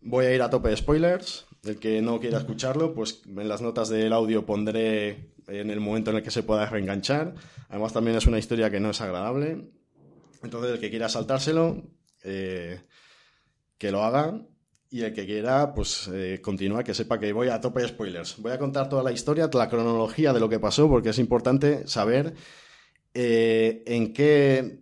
Voy 0.00 0.24
a 0.24 0.34
ir 0.34 0.40
a 0.40 0.48
tope 0.48 0.70
de 0.70 0.78
spoilers. 0.78 1.44
El 1.64 1.78
que 1.78 2.00
no 2.00 2.20
quiera 2.20 2.38
escucharlo, 2.38 2.94
pues 2.94 3.22
en 3.26 3.48
las 3.48 3.60
notas 3.60 3.88
del 3.88 4.12
audio 4.12 4.46
pondré 4.46 5.32
en 5.48 5.70
el 5.70 5.80
momento 5.80 6.10
en 6.10 6.18
el 6.18 6.22
que 6.22 6.30
se 6.30 6.42
pueda 6.42 6.66
reenganchar. 6.66 7.34
Además, 7.68 7.92
también 7.92 8.16
es 8.16 8.26
una 8.26 8.38
historia 8.38 8.70
que 8.70 8.80
no 8.80 8.90
es 8.90 9.00
agradable. 9.00 9.70
Entonces, 10.42 10.72
el 10.72 10.78
que 10.78 10.90
quiera 10.90 11.08
saltárselo, 11.08 11.82
eh, 12.22 12.80
que 13.76 13.90
lo 13.90 14.04
haga. 14.04 14.40
Y 14.90 15.02
el 15.02 15.12
que 15.12 15.26
quiera, 15.26 15.74
pues 15.74 16.08
eh, 16.12 16.40
continúa, 16.42 16.82
que 16.82 16.94
sepa 16.94 17.18
que 17.18 17.32
voy 17.32 17.48
a 17.48 17.60
tope 17.60 17.82
de 17.82 17.88
spoilers. 17.88 18.38
Voy 18.38 18.52
a 18.52 18.58
contar 18.58 18.88
toda 18.88 19.02
la 19.02 19.12
historia, 19.12 19.50
la 19.52 19.68
cronología 19.68 20.32
de 20.32 20.40
lo 20.40 20.48
que 20.48 20.58
pasó, 20.58 20.88
porque 20.88 21.10
es 21.10 21.18
importante 21.18 21.86
saber 21.86 22.34
eh, 23.12 23.82
en 23.86 24.14
qué 24.14 24.80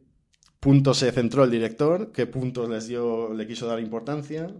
punto 0.60 0.94
se 0.94 1.10
centró 1.10 1.42
el 1.42 1.50
director, 1.50 2.12
qué 2.12 2.26
puntos 2.26 2.68
les 2.68 2.86
dio, 2.86 3.34
le 3.34 3.46
quiso 3.48 3.66
dar 3.66 3.80
importancia. 3.80 4.54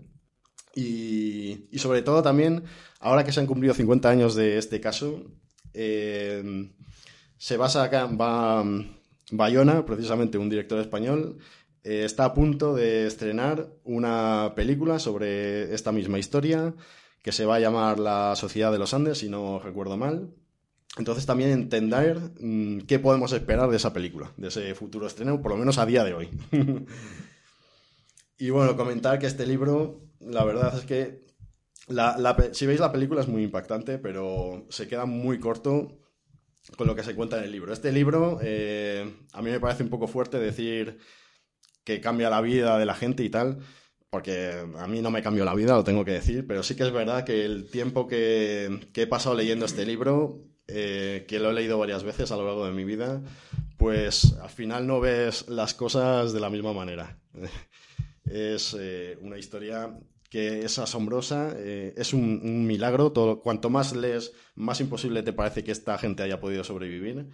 Y, 0.77 1.69
sobre 1.79 2.03
todo 2.03 2.23
también, 2.23 2.63
ahora 3.01 3.25
que 3.25 3.33
se 3.33 3.41
han 3.41 3.47
cumplido 3.47 3.75
50 3.75 4.09
años 4.09 4.35
de 4.35 4.59
este 4.59 4.81
caso, 4.81 5.25
eh, 5.73 6.71
se 7.39 7.57
basa 7.57 7.83
acá, 7.83 8.07
va 8.07 8.63
Bayona, 9.33 9.85
precisamente 9.85 10.39
un 10.39 10.51
director 10.51 10.79
español, 10.79 11.39
eh, 11.83 12.05
está 12.05 12.27
a 12.27 12.35
punto 12.35 12.75
de 12.75 13.07
estrenar 13.07 13.69
una 13.85 14.53
película 14.55 14.99
sobre 14.99 15.75
esta 15.75 15.93
misma 15.93 16.19
historia 16.19 16.75
que 17.23 17.33
se 17.33 17.47
va 17.47 17.57
a 17.57 17.61
llamar 17.61 17.99
La 17.99 18.37
Sociedad 18.37 18.71
de 18.71 18.79
los 18.79 18.95
Andes, 18.95 19.19
si 19.19 19.29
no 19.29 19.59
recuerdo 19.59 19.97
mal. 19.97 20.31
Entonces 20.99 21.27
también 21.27 21.51
entender 21.51 22.19
mmm, 22.41 22.81
qué 22.81 22.99
podemos 22.99 23.33
esperar 23.33 23.69
de 23.71 23.77
esa 23.77 23.93
película, 23.93 24.33
de 24.37 24.49
ese 24.49 24.75
futuro 24.75 25.07
estreno, 25.07 25.41
por 25.43 25.53
lo 25.53 25.59
menos 25.59 25.79
a 25.79 25.87
día 25.87 26.05
de 26.05 26.15
hoy. 26.15 26.29
y 28.39 28.51
bueno, 28.51 28.77
comentar 28.77 29.19
que 29.19 29.27
este 29.27 29.47
libro, 29.47 30.06
la 30.21 30.45
verdad 30.45 30.77
es 30.77 30.85
que 30.85 31.27
si 32.53 32.67
veis 32.67 32.81
la 32.81 32.93
película 32.93 33.21
es 33.21 33.29
muy 33.29 33.43
impactante, 33.45 33.99
pero 33.99 34.67
se 34.71 34.89
queda 34.89 35.07
muy 35.07 35.39
corto 35.39 35.99
con 36.77 36.87
lo 36.87 36.97
que 36.97 37.05
se 37.05 37.15
cuenta 37.15 37.39
en 37.39 37.45
el 37.45 37.53
libro. 37.53 37.73
Este 37.73 37.93
libro 37.93 38.41
eh, 38.43 39.09
a 39.33 39.43
mí 39.43 39.51
me 39.51 39.61
parece 39.61 39.85
un 39.85 39.91
poco 39.91 40.09
fuerte 40.09 40.39
decir 40.39 40.99
que 41.85 42.01
cambia 42.01 42.29
la 42.29 42.41
vida 42.41 42.79
de 42.79 42.87
la 42.87 42.95
gente 42.95 43.23
y 43.23 43.31
tal, 43.31 43.59
porque 44.11 44.53
a 44.77 44.87
mí 44.89 45.01
no 45.01 45.13
me 45.13 45.23
cambió 45.23 45.45
la 45.45 45.55
vida, 45.55 45.77
lo 45.77 45.85
tengo 45.85 46.05
que 46.05 46.13
decir, 46.13 46.45
pero 46.47 46.65
sí 46.65 46.75
que 46.75 46.83
es 46.83 46.93
verdad 46.93 47.25
que 47.25 47.45
el 47.45 47.71
tiempo 47.71 48.09
que, 48.09 48.89
que 48.93 49.03
he 49.03 49.07
pasado 49.07 49.37
leyendo 49.37 49.65
este 49.65 49.87
libro, 49.87 50.43
eh, 50.67 51.25
que 51.29 51.39
lo 51.39 51.51
he 51.51 51.55
leído 51.55 51.79
varias 51.79 52.03
veces 52.03 52.33
a 52.33 52.37
lo 52.37 52.45
largo 52.45 52.67
de 52.67 52.73
mi 52.73 52.83
vida, 52.83 53.23
pues 53.79 54.33
al 54.43 54.51
final 54.51 54.89
no 54.89 54.99
ves 54.99 55.49
las 55.49 55.75
cosas 55.75 56.33
de 56.33 56.41
la 56.41 56.51
misma 56.51 56.73
manera. 56.73 57.21
Es 58.27 58.77
eh, 58.79 59.19
una 59.21 59.39
historia 59.39 59.99
que 60.31 60.61
es 60.61 60.79
asombrosa, 60.79 61.55
eh, 61.57 61.95
es 61.97 62.13
un, 62.13 62.41
un 62.43 62.67
milagro, 62.67 63.13
todo, 63.13 63.41
cuanto 63.41 63.71
más 63.71 63.95
lees, 63.95 64.33
más 64.55 64.81
imposible 64.81 65.23
te 65.23 65.33
parece 65.33 65.63
que 65.63 65.73
esta 65.73 65.97
gente 65.99 66.23
haya 66.23 66.41
podido 66.41 66.65
sobrevivir. 66.65 67.27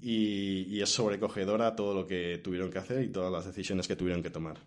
Y, 0.00 0.62
y, 0.68 0.80
es 0.80 0.90
sobrecogedora 0.90 1.74
todo 1.74 1.92
lo 1.92 2.06
que 2.06 2.38
tuvieron 2.38 2.70
que 2.70 2.78
hacer 2.78 3.02
y 3.02 3.10
todas 3.10 3.32
las 3.32 3.46
decisiones 3.46 3.88
que 3.88 3.96
tuvieron 3.96 4.22
que 4.22 4.30
tomar. 4.30 4.58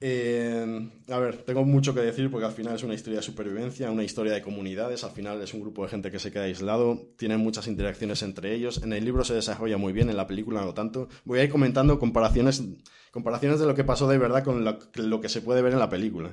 Eh, 0.00 0.90
a 1.08 1.18
ver, 1.18 1.38
tengo 1.38 1.64
mucho 1.64 1.92
que 1.92 2.00
decir 2.00 2.30
porque 2.30 2.46
al 2.46 2.52
final 2.52 2.76
es 2.76 2.84
una 2.84 2.94
historia 2.94 3.18
de 3.18 3.24
supervivencia, 3.24 3.90
una 3.90 4.04
historia 4.04 4.32
de 4.32 4.42
comunidades, 4.42 5.02
al 5.02 5.10
final 5.10 5.42
es 5.42 5.54
un 5.54 5.60
grupo 5.60 5.82
de 5.82 5.88
gente 5.88 6.12
que 6.12 6.20
se 6.20 6.30
queda 6.30 6.44
aislado, 6.44 7.08
tienen 7.16 7.40
muchas 7.40 7.66
interacciones 7.66 8.22
entre 8.22 8.54
ellos, 8.54 8.80
en 8.84 8.92
el 8.92 9.04
libro 9.04 9.24
se 9.24 9.34
desarrolla 9.34 9.76
muy 9.76 9.92
bien, 9.92 10.08
en 10.08 10.16
la 10.16 10.28
película 10.28 10.60
no 10.60 10.72
tanto. 10.72 11.08
Voy 11.24 11.40
a 11.40 11.44
ir 11.44 11.50
comentando 11.50 11.98
comparaciones, 11.98 12.62
comparaciones 13.10 13.58
de 13.58 13.66
lo 13.66 13.74
que 13.74 13.82
pasó 13.82 14.06
de 14.06 14.18
verdad 14.18 14.44
con 14.44 14.64
lo, 14.64 14.78
lo 14.94 15.20
que 15.20 15.28
se 15.28 15.42
puede 15.42 15.62
ver 15.62 15.72
en 15.72 15.80
la 15.80 15.90
película 15.90 16.30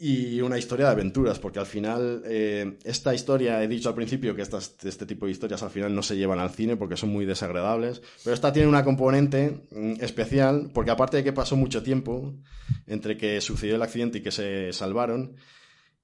y 0.00 0.40
una 0.42 0.58
historia 0.58 0.86
de 0.86 0.92
aventuras, 0.92 1.40
porque 1.40 1.58
al 1.58 1.66
final 1.66 2.22
eh, 2.24 2.78
esta 2.84 3.12
historia, 3.14 3.62
he 3.64 3.66
dicho 3.66 3.88
al 3.88 3.96
principio 3.96 4.36
que 4.36 4.42
estas, 4.42 4.76
este 4.84 5.06
tipo 5.06 5.26
de 5.26 5.32
historias 5.32 5.64
al 5.64 5.70
final 5.70 5.92
no 5.92 6.04
se 6.04 6.16
llevan 6.16 6.38
al 6.38 6.50
cine 6.50 6.76
porque 6.76 6.96
son 6.96 7.10
muy 7.10 7.24
desagradables, 7.24 8.00
pero 8.22 8.32
esta 8.32 8.52
tiene 8.52 8.68
una 8.68 8.84
componente 8.84 9.66
mm, 9.72 9.94
especial, 10.00 10.70
porque 10.72 10.92
aparte 10.92 11.16
de 11.16 11.24
que 11.24 11.32
pasó 11.32 11.56
mucho 11.56 11.82
tiempo 11.82 12.32
entre 12.86 13.16
que 13.16 13.40
sucedió 13.40 13.74
el 13.74 13.82
accidente 13.82 14.18
y 14.18 14.22
que 14.22 14.30
se 14.30 14.72
salvaron, 14.72 15.34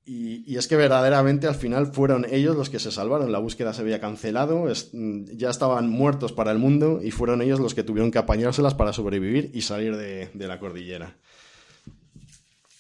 y, 0.05 0.43
y, 0.53 0.59
es 0.59 0.67
que 0.67 0.77
verdaderamente 0.77 1.47
al 1.47 1.55
final 1.55 1.87
fueron 1.87 2.27
ellos 2.31 2.57
los 2.57 2.69
que 2.69 2.79
se 2.79 2.91
salvaron, 2.91 3.33
la 3.33 3.39
búsqueda 3.39 3.73
se 3.73 3.81
había 3.81 4.01
cancelado, 4.01 4.69
es, 4.69 4.91
mm, 4.93 5.37
ya 5.37 5.51
estaban 5.51 5.89
muertos 5.89 6.33
para 6.33 6.51
el 6.51 6.59
mundo 6.59 7.01
y 7.03 7.13
fueron 7.13 7.43
ellos 7.43 7.61
los 7.61 7.75
que 7.75 7.85
tuvieron 7.85 8.11
que 8.11 8.19
apañárselas 8.19 8.75
para 8.75 8.93
sobrevivir 8.93 9.53
y 9.55 9.63
salir 9.63 9.97
de, 9.97 10.31
de 10.35 10.49
la 10.49 10.59
cordillera. 10.59 11.17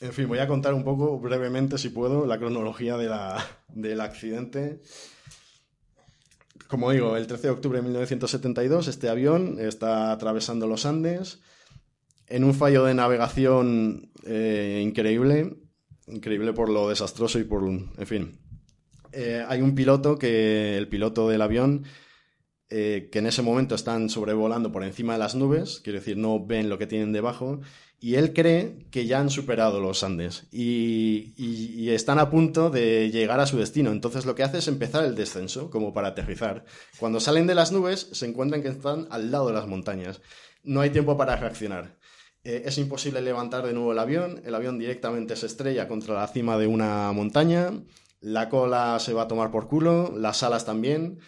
En 0.04 0.12
fin, 0.12 0.28
voy 0.28 0.38
a 0.38 0.46
contar 0.46 0.74
un 0.74 0.84
poco 0.84 1.18
brevemente, 1.18 1.78
si 1.78 1.88
puedo, 1.88 2.26
la 2.26 2.36
cronología 2.36 2.98
del 2.98 4.00
accidente. 4.02 4.82
Como 6.68 6.90
digo, 6.90 7.16
el 7.16 7.26
13 7.26 7.46
de 7.46 7.50
octubre 7.54 7.78
de 7.78 7.84
1972 7.84 8.88
este 8.88 9.08
avión 9.08 9.56
está 9.58 10.12
atravesando 10.12 10.66
los 10.66 10.84
Andes 10.84 11.40
en 12.26 12.44
un 12.44 12.52
fallo 12.52 12.84
de 12.84 12.92
navegación 12.92 14.12
eh, 14.26 14.82
increíble, 14.84 15.56
increíble 16.06 16.52
por 16.52 16.68
lo 16.68 16.90
desastroso 16.90 17.38
y 17.38 17.44
por, 17.44 17.66
en 17.66 18.06
fin. 18.06 18.38
Eh, 19.12 19.42
hay 19.48 19.62
un 19.62 19.74
piloto 19.74 20.18
que, 20.18 20.76
el 20.76 20.86
piloto 20.88 21.30
del 21.30 21.40
avión, 21.40 21.84
eh, 22.68 23.08
que 23.10 23.20
en 23.20 23.26
ese 23.26 23.40
momento 23.40 23.74
están 23.74 24.10
sobrevolando 24.10 24.70
por 24.70 24.84
encima 24.84 25.14
de 25.14 25.20
las 25.20 25.34
nubes, 25.34 25.80
quiero 25.82 25.98
decir, 25.98 26.18
no 26.18 26.44
ven 26.44 26.68
lo 26.68 26.76
que 26.76 26.86
tienen 26.86 27.12
debajo, 27.12 27.62
y 28.04 28.16
él 28.16 28.34
cree 28.34 28.84
que 28.90 29.06
ya 29.06 29.18
han 29.18 29.30
superado 29.30 29.80
los 29.80 30.04
Andes 30.04 30.44
y, 30.52 31.88
están 31.88 32.18
a 32.18 32.28
punto 32.28 32.68
de 32.68 33.10
llegar 33.10 33.40
a 33.40 33.46
su 33.46 33.56
destino. 33.56 33.92
Entonces 33.92 34.26
lo 34.26 34.34
que 34.34 34.42
hace 34.42 34.58
es 34.58 34.68
empezar 34.68 35.06
el 35.06 35.14
descenso, 35.14 35.70
como 35.70 35.94
para 35.94 36.08
aterrizar. 36.08 36.66
Cuando 36.98 37.18
salen 37.18 37.46
de 37.46 37.54
las 37.54 37.72
nubes, 37.72 38.10
se 38.12 38.26
encuentran 38.26 38.60
que 38.60 38.68
están 38.68 39.06
al 39.10 39.30
lado 39.30 39.46
de 39.46 39.54
las 39.54 39.66
montañas. 39.66 40.20
No 40.64 40.82
hay 40.82 40.90
tiempo 40.90 41.16
para 41.16 41.36
reaccionar. 41.36 41.96
Eh, 42.42 42.64
es 42.66 42.76
imposible 42.76 43.22
levantar 43.22 43.64
de 43.64 43.72
nuevo 43.72 43.92
el 43.92 43.98
avión. 43.98 44.42
El 44.44 44.54
avión 44.54 44.78
directamente 44.78 45.34
se 45.34 45.46
estrella 45.46 45.88
contra 45.88 46.12
la 46.12 46.28
cima 46.28 46.58
de 46.58 46.66
una 46.66 47.10
montaña. 47.12 47.70
La 48.20 48.50
cola 48.50 48.98
se 49.00 49.14
va 49.14 49.22
a 49.22 49.28
tomar 49.28 49.50
por 49.50 49.66
culo, 49.66 50.12
las 50.14 50.42
alas 50.42 50.66
también. 50.66 51.20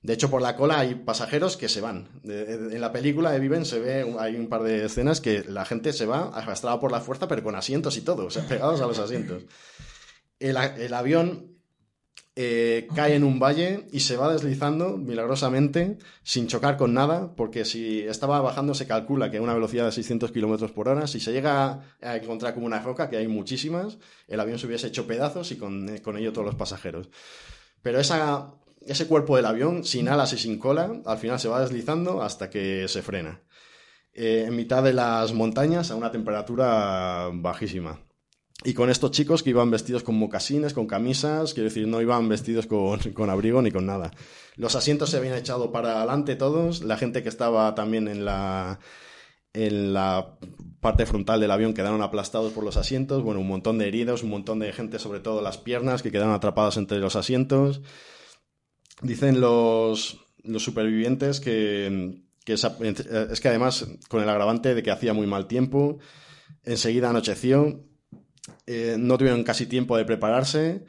De 0.00 0.12
hecho, 0.12 0.30
por 0.30 0.42
la 0.42 0.56
cola 0.56 0.78
hay 0.78 0.94
pasajeros 0.94 1.56
que 1.56 1.68
se 1.68 1.80
van. 1.80 2.08
En 2.24 2.80
la 2.80 2.92
película 2.92 3.32
de 3.32 3.40
Viven 3.40 3.64
se 3.64 3.80
ve, 3.80 4.14
hay 4.18 4.36
un 4.36 4.48
par 4.48 4.62
de 4.62 4.84
escenas 4.84 5.20
que 5.20 5.44
la 5.44 5.64
gente 5.64 5.92
se 5.92 6.06
va 6.06 6.28
arrastrada 6.28 6.78
por 6.78 6.92
la 6.92 7.00
fuerza, 7.00 7.26
pero 7.26 7.42
con 7.42 7.56
asientos 7.56 7.96
y 7.96 8.02
todo, 8.02 8.26
o 8.26 8.30
sea, 8.30 8.42
pegados 8.48 8.80
a 8.80 8.86
los 8.86 8.98
asientos. 8.98 9.42
El, 10.38 10.56
el 10.56 10.94
avión 10.94 11.58
eh, 12.40 12.86
cae 12.94 13.16
en 13.16 13.24
un 13.24 13.40
valle 13.40 13.88
y 13.90 13.98
se 13.98 14.16
va 14.16 14.32
deslizando 14.32 14.96
milagrosamente 14.96 15.98
sin 16.22 16.46
chocar 16.46 16.76
con 16.76 16.94
nada, 16.94 17.34
porque 17.34 17.64
si 17.64 18.02
estaba 18.02 18.40
bajando 18.40 18.74
se 18.74 18.86
calcula 18.86 19.28
que 19.28 19.38
a 19.38 19.42
una 19.42 19.54
velocidad 19.54 19.86
de 19.86 19.90
600 19.90 20.30
kilómetros 20.30 20.70
por 20.70 20.88
hora, 20.88 21.08
si 21.08 21.18
se 21.18 21.32
llega 21.32 21.82
a 22.00 22.16
encontrar 22.16 22.54
como 22.54 22.66
una 22.66 22.78
roca, 22.78 23.10
que 23.10 23.16
hay 23.16 23.26
muchísimas, 23.26 23.98
el 24.28 24.38
avión 24.38 24.60
se 24.60 24.68
hubiese 24.68 24.86
hecho 24.86 25.08
pedazos 25.08 25.50
y 25.50 25.56
con, 25.56 25.88
eh, 25.88 26.00
con 26.00 26.16
ello 26.16 26.32
todos 26.32 26.46
los 26.46 26.54
pasajeros. 26.54 27.08
Pero 27.82 27.98
esa, 27.98 28.54
ese 28.88 29.06
cuerpo 29.06 29.36
del 29.36 29.46
avión, 29.46 29.84
sin 29.84 30.08
alas 30.08 30.32
y 30.32 30.38
sin 30.38 30.58
cola, 30.58 31.00
al 31.04 31.18
final 31.18 31.38
se 31.38 31.48
va 31.48 31.60
deslizando 31.60 32.22
hasta 32.22 32.50
que 32.50 32.88
se 32.88 33.02
frena. 33.02 33.42
Eh, 34.12 34.44
en 34.48 34.56
mitad 34.56 34.82
de 34.82 34.92
las 34.92 35.32
montañas 35.32 35.90
a 35.90 35.94
una 35.94 36.10
temperatura 36.10 37.30
bajísima. 37.32 38.00
Y 38.64 38.74
con 38.74 38.90
estos 38.90 39.12
chicos 39.12 39.44
que 39.44 39.50
iban 39.50 39.70
vestidos 39.70 40.02
con 40.02 40.16
mocasines, 40.16 40.74
con 40.74 40.88
camisas, 40.88 41.54
quiero 41.54 41.68
decir, 41.68 41.86
no 41.86 42.00
iban 42.00 42.28
vestidos 42.28 42.66
con, 42.66 42.98
con, 43.14 43.30
abrigo 43.30 43.62
ni 43.62 43.70
con 43.70 43.86
nada. 43.86 44.10
Los 44.56 44.74
asientos 44.74 45.10
se 45.10 45.18
habían 45.18 45.34
echado 45.34 45.70
para 45.70 45.98
adelante 45.98 46.34
todos, 46.34 46.82
la 46.82 46.96
gente 46.96 47.22
que 47.22 47.28
estaba 47.28 47.74
también 47.76 48.08
en 48.08 48.24
la, 48.24 48.80
en 49.52 49.94
la 49.94 50.36
parte 50.80 51.06
frontal 51.06 51.40
del 51.40 51.52
avión 51.52 51.74
quedaron 51.74 52.02
aplastados 52.02 52.52
por 52.52 52.64
los 52.64 52.76
asientos, 52.76 53.22
bueno, 53.22 53.40
un 53.40 53.48
montón 53.48 53.78
de 53.78 53.86
heridos, 53.86 54.24
un 54.24 54.30
montón 54.30 54.58
de 54.58 54.72
gente, 54.72 54.98
sobre 54.98 55.20
todo 55.20 55.42
las 55.42 55.58
piernas, 55.58 56.02
que 56.02 56.10
quedaron 56.10 56.34
atrapadas 56.34 56.76
entre 56.76 56.98
los 56.98 57.14
asientos. 57.14 57.82
Dicen 59.02 59.40
los, 59.40 60.24
los 60.42 60.62
supervivientes 60.62 61.40
que, 61.40 62.22
que 62.44 62.54
es, 62.54 62.64
es 62.64 63.40
que 63.40 63.48
además, 63.48 63.86
con 64.08 64.22
el 64.22 64.28
agravante 64.28 64.74
de 64.74 64.82
que 64.82 64.90
hacía 64.90 65.12
muy 65.12 65.26
mal 65.26 65.46
tiempo, 65.46 65.98
enseguida 66.64 67.10
anocheció, 67.10 67.84
eh, 68.66 68.96
no 68.98 69.18
tuvieron 69.18 69.44
casi 69.44 69.66
tiempo 69.66 69.96
de 69.96 70.04
prepararse. 70.04 70.84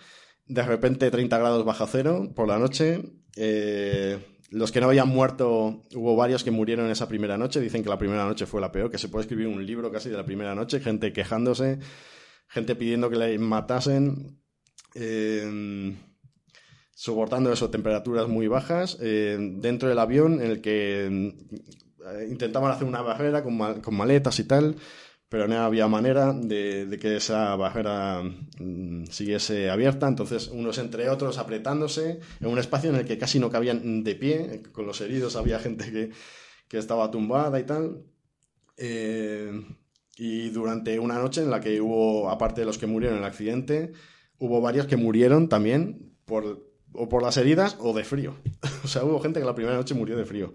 De 0.47 0.63
repente 0.63 1.11
30 1.11 1.37
grados 1.37 1.65
bajo 1.65 1.85
cero 1.87 2.31
por 2.35 2.47
la 2.47 2.57
noche. 2.57 3.03
Eh, 3.35 4.17
los 4.49 4.71
que 4.71 4.81
no 4.81 4.87
habían 4.87 5.07
muerto, 5.07 5.83
hubo 5.93 6.15
varios 6.15 6.43
que 6.43 6.51
murieron 6.51 6.89
esa 6.89 7.07
primera 7.07 7.37
noche. 7.37 7.59
Dicen 7.59 7.83
que 7.83 7.89
la 7.89 7.99
primera 7.99 8.25
noche 8.25 8.45
fue 8.45 8.61
la 8.61 8.71
peor, 8.71 8.89
que 8.89 8.97
se 8.97 9.09
puede 9.09 9.23
escribir 9.23 9.47
un 9.47 9.65
libro 9.65 9.91
casi 9.91 10.09
de 10.09 10.17
la 10.17 10.25
primera 10.25 10.55
noche. 10.55 10.79
Gente 10.79 11.13
quejándose, 11.13 11.79
gente 12.47 12.75
pidiendo 12.75 13.09
que 13.09 13.17
le 13.17 13.37
matasen. 13.37 14.39
Eh, 14.95 15.95
soportando 16.99 17.53
eso, 17.53 17.69
temperaturas 17.69 18.27
muy 18.27 18.47
bajas. 18.47 18.97
dentro 18.99 19.87
del 19.87 19.99
avión, 19.99 20.41
en 20.41 20.51
el 20.51 20.61
que 20.61 21.33
intentaban 22.29 22.71
hacer 22.71 22.85
una 22.85 23.01
barrera 23.01 23.43
con, 23.43 23.57
mal, 23.57 23.81
con 23.81 23.95
maletas 23.95 24.39
y 24.39 24.43
tal 24.43 24.75
pero 25.29 25.47
no 25.47 25.59
había 25.59 25.87
manera 25.87 26.33
de, 26.33 26.97
que 26.99 27.17
esa 27.17 27.55
barrera 27.55 28.23
mm, 28.23 29.05
siguiese 29.05 29.69
abierta, 29.69 30.07
entonces 30.07 30.47
unos 30.47 30.79
entre 30.79 31.07
otros 31.09 31.37
apretándose 31.37 32.19
en 32.41 32.47
un 32.47 32.57
espacio 32.57 32.89
en 32.89 32.95
el 32.95 33.05
que 33.05 33.19
casi 33.19 33.39
no 33.39 33.51
cabían 33.51 34.03
de 34.03 34.15
pie, 34.15 34.63
con 34.71 34.87
los 34.87 34.99
heridos 35.01 35.35
había 35.35 35.59
gente 35.59 35.91
que, 35.91 36.09
que 36.67 36.77
estaba 36.79 37.11
tumbada 37.11 37.59
y 37.59 37.63
tal. 37.63 38.03
Eh, 38.77 39.51
y 40.17 40.49
durante 40.49 40.99
una 40.99 41.19
noche 41.19 41.41
en 41.41 41.51
la 41.51 41.61
que 41.61 41.79
hubo, 41.79 42.29
aparte 42.29 42.61
de 42.61 42.65
los 42.65 42.79
que 42.79 42.87
murieron 42.87 43.17
en 43.17 43.23
el 43.23 43.29
accidente, 43.29 43.93
hubo 44.39 44.61
varios 44.61 44.87
que 44.87 44.97
murieron 44.97 45.47
también 45.47 46.15
por, 46.25 46.68
o 46.93 47.09
por 47.09 47.23
las 47.23 47.37
heridas 47.37 47.77
o 47.79 47.93
de 47.93 48.03
frío. 48.03 48.35
o 48.83 48.87
sea, 48.87 49.03
hubo 49.03 49.19
gente 49.19 49.39
que 49.39 49.45
la 49.45 49.55
primera 49.55 49.75
noche 49.75 49.93
murió 49.95 50.17
de 50.17 50.25
frío 50.25 50.53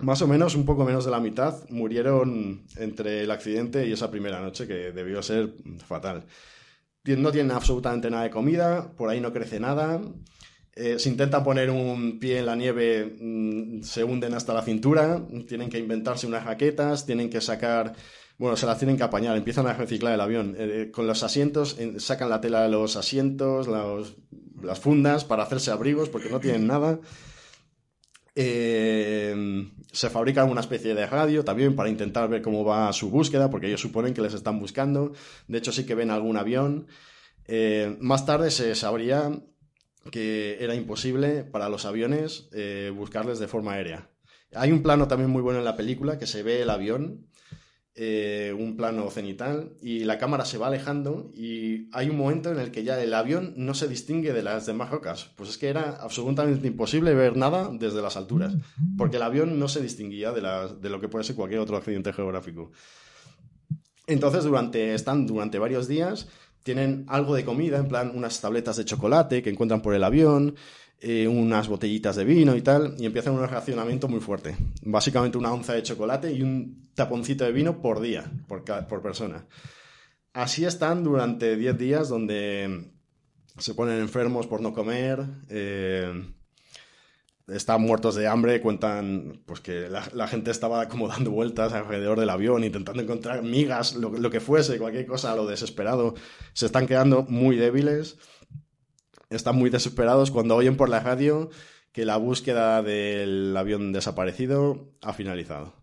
más 0.00 0.22
o 0.22 0.26
menos, 0.26 0.54
un 0.54 0.64
poco 0.64 0.84
menos 0.84 1.04
de 1.04 1.10
la 1.10 1.20
mitad, 1.20 1.68
murieron 1.68 2.64
entre 2.76 3.22
el 3.22 3.30
accidente 3.30 3.86
y 3.86 3.92
esa 3.92 4.10
primera 4.10 4.40
noche, 4.40 4.66
que 4.66 4.92
debió 4.92 5.22
ser 5.22 5.54
fatal. 5.86 6.24
No 7.04 7.32
tienen 7.32 7.52
absolutamente 7.52 8.10
nada 8.10 8.24
de 8.24 8.30
comida, 8.30 8.92
por 8.96 9.08
ahí 9.08 9.20
no 9.20 9.32
crece 9.32 9.60
nada. 9.60 10.00
Eh, 10.74 10.98
si 10.98 11.10
intentan 11.10 11.44
poner 11.44 11.70
un 11.70 12.18
pie 12.18 12.38
en 12.38 12.46
la 12.46 12.56
nieve, 12.56 13.16
mm, 13.20 13.82
se 13.82 14.04
hunden 14.04 14.34
hasta 14.34 14.54
la 14.54 14.62
cintura. 14.62 15.22
Tienen 15.46 15.68
que 15.68 15.78
inventarse 15.78 16.26
unas 16.26 16.44
raquetas, 16.44 17.06
tienen 17.06 17.28
que 17.28 17.40
sacar. 17.40 17.94
Bueno, 18.40 18.56
se 18.56 18.64
las 18.64 18.78
tienen 18.78 18.96
que 18.96 19.02
apañar, 19.02 19.36
empiezan 19.36 19.66
a 19.66 19.74
reciclar 19.74 20.14
el 20.14 20.20
avión. 20.22 20.56
Eh, 20.56 20.90
con 20.90 21.06
los 21.06 21.22
asientos, 21.22 21.76
sacan 21.98 22.30
la 22.30 22.40
tela 22.40 22.62
de 22.62 22.70
los 22.70 22.96
asientos, 22.96 23.68
las 23.68 24.80
fundas 24.80 25.26
para 25.26 25.42
hacerse 25.42 25.70
abrigos 25.70 26.08
porque 26.08 26.30
no 26.30 26.40
tienen 26.40 26.66
nada. 26.66 27.00
Eh, 28.34 29.68
se 29.92 30.08
fabrica 30.08 30.44
una 30.44 30.62
especie 30.62 30.94
de 30.94 31.04
radio 31.04 31.44
también 31.44 31.76
para 31.76 31.90
intentar 31.90 32.30
ver 32.30 32.40
cómo 32.40 32.64
va 32.64 32.90
su 32.94 33.10
búsqueda, 33.10 33.50
porque 33.50 33.66
ellos 33.66 33.82
suponen 33.82 34.14
que 34.14 34.22
les 34.22 34.32
están 34.32 34.58
buscando. 34.58 35.12
De 35.46 35.58
hecho, 35.58 35.70
sí 35.70 35.84
que 35.84 35.94
ven 35.94 36.10
algún 36.10 36.38
avión. 36.38 36.86
Eh, 37.44 37.94
más 38.00 38.24
tarde 38.24 38.50
se 38.50 38.74
sabría 38.74 39.38
que 40.10 40.56
era 40.64 40.74
imposible 40.74 41.44
para 41.44 41.68
los 41.68 41.84
aviones 41.84 42.48
eh, 42.54 42.90
buscarles 42.96 43.38
de 43.38 43.48
forma 43.48 43.72
aérea. 43.72 44.08
Hay 44.54 44.72
un 44.72 44.82
plano 44.82 45.08
también 45.08 45.28
muy 45.28 45.42
bueno 45.42 45.58
en 45.58 45.66
la 45.66 45.76
película 45.76 46.18
que 46.18 46.26
se 46.26 46.42
ve 46.42 46.62
el 46.62 46.70
avión 46.70 47.29
eh, 48.02 48.56
un 48.58 48.78
plano 48.78 49.10
cenital 49.10 49.74
y 49.82 50.04
la 50.04 50.16
cámara 50.16 50.46
se 50.46 50.56
va 50.56 50.68
alejando 50.68 51.30
y 51.34 51.90
hay 51.92 52.08
un 52.08 52.16
momento 52.16 52.50
en 52.50 52.58
el 52.58 52.70
que 52.70 52.82
ya 52.82 52.98
el 52.98 53.12
avión 53.12 53.52
no 53.58 53.74
se 53.74 53.88
distingue 53.88 54.32
de 54.32 54.42
las 54.42 54.64
demás 54.64 54.88
rocas. 54.88 55.32
Pues 55.36 55.50
es 55.50 55.58
que 55.58 55.68
era 55.68 55.96
absolutamente 56.00 56.66
imposible 56.66 57.12
ver 57.12 57.36
nada 57.36 57.68
desde 57.70 58.00
las 58.00 58.16
alturas, 58.16 58.56
porque 58.96 59.18
el 59.18 59.22
avión 59.22 59.58
no 59.58 59.68
se 59.68 59.82
distinguía 59.82 60.32
de, 60.32 60.40
de 60.80 60.88
lo 60.88 60.98
que 60.98 61.08
puede 61.08 61.24
ser 61.24 61.36
cualquier 61.36 61.60
otro 61.60 61.76
accidente 61.76 62.14
geográfico. 62.14 62.72
Entonces, 64.06 64.44
durante, 64.44 64.94
están 64.94 65.26
durante 65.26 65.58
varios 65.58 65.86
días, 65.86 66.26
tienen 66.62 67.04
algo 67.06 67.34
de 67.34 67.44
comida, 67.44 67.76
en 67.76 67.88
plan 67.88 68.12
unas 68.14 68.40
tabletas 68.40 68.78
de 68.78 68.86
chocolate 68.86 69.42
que 69.42 69.50
encuentran 69.50 69.82
por 69.82 69.94
el 69.94 70.04
avión, 70.04 70.56
eh, 71.00 71.26
unas 71.26 71.68
botellitas 71.68 72.16
de 72.16 72.24
vino 72.24 72.54
y 72.56 72.62
tal, 72.62 72.94
y 72.98 73.06
empiezan 73.06 73.34
un 73.34 73.46
racionamiento 73.46 74.08
muy 74.08 74.20
fuerte. 74.20 74.56
Básicamente 74.82 75.38
una 75.38 75.52
onza 75.52 75.72
de 75.72 75.82
chocolate 75.82 76.32
y 76.32 76.42
un 76.42 76.90
taponcito 76.94 77.44
de 77.44 77.52
vino 77.52 77.80
por 77.80 78.00
día, 78.00 78.30
por, 78.46 78.64
por 78.64 79.02
persona. 79.02 79.46
Así 80.32 80.64
están 80.64 81.02
durante 81.02 81.56
10 81.56 81.78
días 81.78 82.08
donde 82.08 82.92
se 83.58 83.74
ponen 83.74 84.00
enfermos 84.00 84.46
por 84.46 84.60
no 84.60 84.72
comer, 84.72 85.24
eh, 85.48 86.32
están 87.48 87.82
muertos 87.82 88.14
de 88.14 88.28
hambre, 88.28 88.60
cuentan 88.60 89.42
pues 89.44 89.60
que 89.60 89.88
la, 89.88 90.28
gente 90.28 90.50
estaba 90.50 90.88
como 90.88 91.08
dando 91.08 91.30
vueltas 91.30 91.72
alrededor 91.72 92.20
del 92.20 92.30
avión, 92.30 92.62
intentando 92.64 93.02
encontrar 93.02 93.42
migas, 93.42 93.94
lo, 93.94 94.30
que 94.30 94.40
fuese, 94.40 94.78
cualquier 94.78 95.06
cosa, 95.06 95.34
lo 95.34 95.46
desesperado. 95.46 96.14
Se 96.52 96.66
están 96.66 96.86
quedando 96.86 97.24
muy 97.28 97.56
débiles 97.56 98.18
están 99.30 99.56
muy 99.56 99.70
desesperados 99.70 100.30
cuando 100.30 100.56
oyen 100.56 100.76
por 100.76 100.88
la 100.88 101.00
radio 101.00 101.50
que 101.92 102.04
la 102.04 102.16
búsqueda 102.16 102.82
del 102.82 103.56
avión 103.56 103.92
desaparecido 103.92 104.92
ha 105.00 105.12
finalizado. 105.12 105.74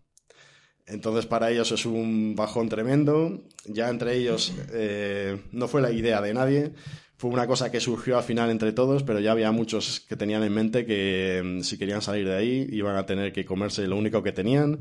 Entonces 0.86 1.26
para 1.26 1.50
ellos 1.50 1.70
es 1.72 1.84
un 1.84 2.34
bajón 2.34 2.68
tremendo. 2.68 3.42
Ya 3.66 3.90
entre 3.90 4.16
ellos 4.16 4.54
eh, 4.72 5.42
no 5.52 5.68
fue 5.68 5.82
la 5.82 5.90
idea 5.90 6.22
de 6.22 6.32
nadie, 6.32 6.72
fue 7.18 7.30
una 7.30 7.48
cosa 7.48 7.70
que 7.72 7.80
surgió 7.80 8.16
al 8.16 8.22
final 8.22 8.48
entre 8.48 8.72
todos, 8.72 9.02
pero 9.02 9.18
ya 9.18 9.32
había 9.32 9.50
muchos 9.50 10.00
que 10.00 10.14
tenían 10.16 10.44
en 10.44 10.54
mente 10.54 10.86
que 10.86 11.42
mm, 11.44 11.60
si 11.62 11.76
querían 11.76 12.00
salir 12.00 12.28
de 12.28 12.36
ahí 12.36 12.68
iban 12.70 12.96
a 12.96 13.06
tener 13.06 13.32
que 13.32 13.44
comerse 13.44 13.86
lo 13.88 13.96
único 13.96 14.22
que 14.22 14.30
tenían, 14.30 14.80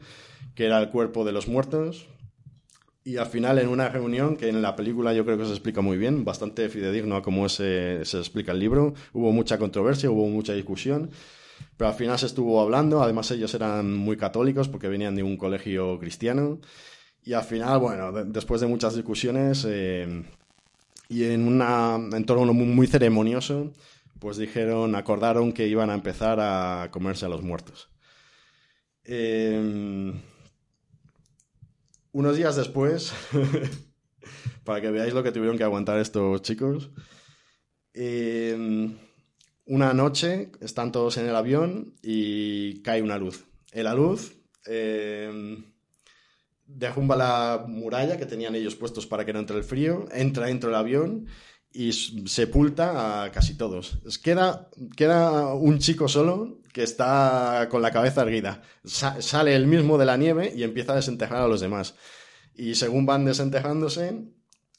que 0.53 0.65
era 0.65 0.77
el 0.79 0.89
cuerpo 0.89 1.25
de 1.25 1.31
los 1.31 1.47
muertos, 1.47 2.07
y 3.07 3.15
al 3.15 3.27
final, 3.27 3.57
en 3.57 3.69
una 3.69 3.87
reunión, 3.87 4.35
que 4.35 4.49
en 4.49 4.61
la 4.61 4.75
película 4.75 5.13
yo 5.13 5.23
creo 5.23 5.37
que 5.37 5.45
se 5.45 5.51
explica 5.51 5.79
muy 5.79 5.97
bien, 5.97 6.25
bastante 6.25 6.67
fidedigno 6.67 7.15
a 7.15 7.21
cómo 7.21 7.47
se, 7.47 8.03
se 8.03 8.17
explica 8.17 8.51
el 8.51 8.59
libro, 8.59 8.95
hubo 9.13 9.31
mucha 9.31 9.57
controversia, 9.57 10.11
hubo 10.11 10.27
mucha 10.27 10.51
discusión, 10.51 11.09
pero 11.77 11.87
al 11.87 11.95
final 11.95 12.19
se 12.19 12.25
estuvo 12.25 12.59
hablando, 12.59 13.01
además 13.01 13.31
ellos 13.31 13.53
eran 13.53 13.95
muy 13.95 14.17
católicos 14.17 14.67
porque 14.67 14.89
venían 14.89 15.15
de 15.15 15.23
un 15.23 15.37
colegio 15.37 15.97
cristiano, 15.99 16.59
y 17.23 17.31
al 17.31 17.45
final, 17.45 17.79
bueno, 17.79 18.11
después 18.25 18.59
de 18.59 18.67
muchas 18.67 18.93
discusiones 18.93 19.65
eh, 19.69 20.25
y 21.07 21.23
en 21.23 21.47
un 21.47 22.13
entorno 22.13 22.53
muy, 22.53 22.65
muy 22.65 22.87
ceremonioso, 22.87 23.71
pues 24.19 24.35
dijeron, 24.35 24.95
acordaron 24.95 25.53
que 25.53 25.65
iban 25.65 25.91
a 25.91 25.93
empezar 25.93 26.41
a 26.41 26.89
comerse 26.91 27.25
a 27.25 27.29
los 27.29 27.41
muertos. 27.41 27.89
Eh, 29.05 30.11
unos 32.17 32.35
días 32.35 32.55
después, 32.55 33.13
para 34.63 34.81
que 34.81 34.89
veáis 34.89 35.13
lo 35.13 35.21
que 35.21 35.31
tuvieron 35.31 35.55
que 35.55 35.63
aguantar 35.63 35.99
estos 35.99 36.41
chicos, 36.41 36.89
em, 37.93 38.97
una 39.65 39.93
noche 39.93 40.51
están 40.59 40.91
todos 40.91 41.17
en 41.17 41.27
el 41.27 41.35
avión 41.35 41.93
y 42.01 42.81
cae 42.81 43.03
una 43.03 43.19
luz. 43.19 43.45
En 43.71 43.83
la 43.83 43.93
luz 43.93 44.33
eh, 44.65 45.63
la 46.67 47.65
muralla 47.67 48.17
que 48.17 48.25
tenían 48.25 48.55
ellos 48.55 48.75
puestos 48.75 49.05
para 49.05 49.23
que 49.23 49.33
no 49.33 49.39
entre 49.39 49.57
el 49.57 49.63
frío, 49.63 50.07
entra 50.11 50.47
dentro 50.47 50.71
del 50.71 50.79
avión 50.79 51.27
y 51.71 51.91
sepulta 51.91 53.25
a 53.25 53.31
casi 53.31 53.55
todos. 53.55 53.99
Queda, 54.23 54.71
queda 54.95 55.53
un 55.53 55.77
chico 55.77 56.07
solo 56.07 56.61
que 56.77 56.83
está 56.83 57.69
con 57.71 57.81
la 57.81 57.89
cabeza 57.89 58.21
erguida. 58.21 58.61
sale 58.83 59.55
el 59.55 59.65
mismo 59.65 59.97
de 59.97 60.05
la 60.05 60.15
nieve 60.15 60.53
y 60.55 60.61
empieza 60.61 60.91
a 60.91 60.97
desenterrar 60.97 61.41
a 61.41 61.47
los 61.47 61.59
demás. 61.59 61.95
Y 62.53 62.75
según 62.75 63.07
van 63.07 63.25
desenterrándose, 63.25 64.21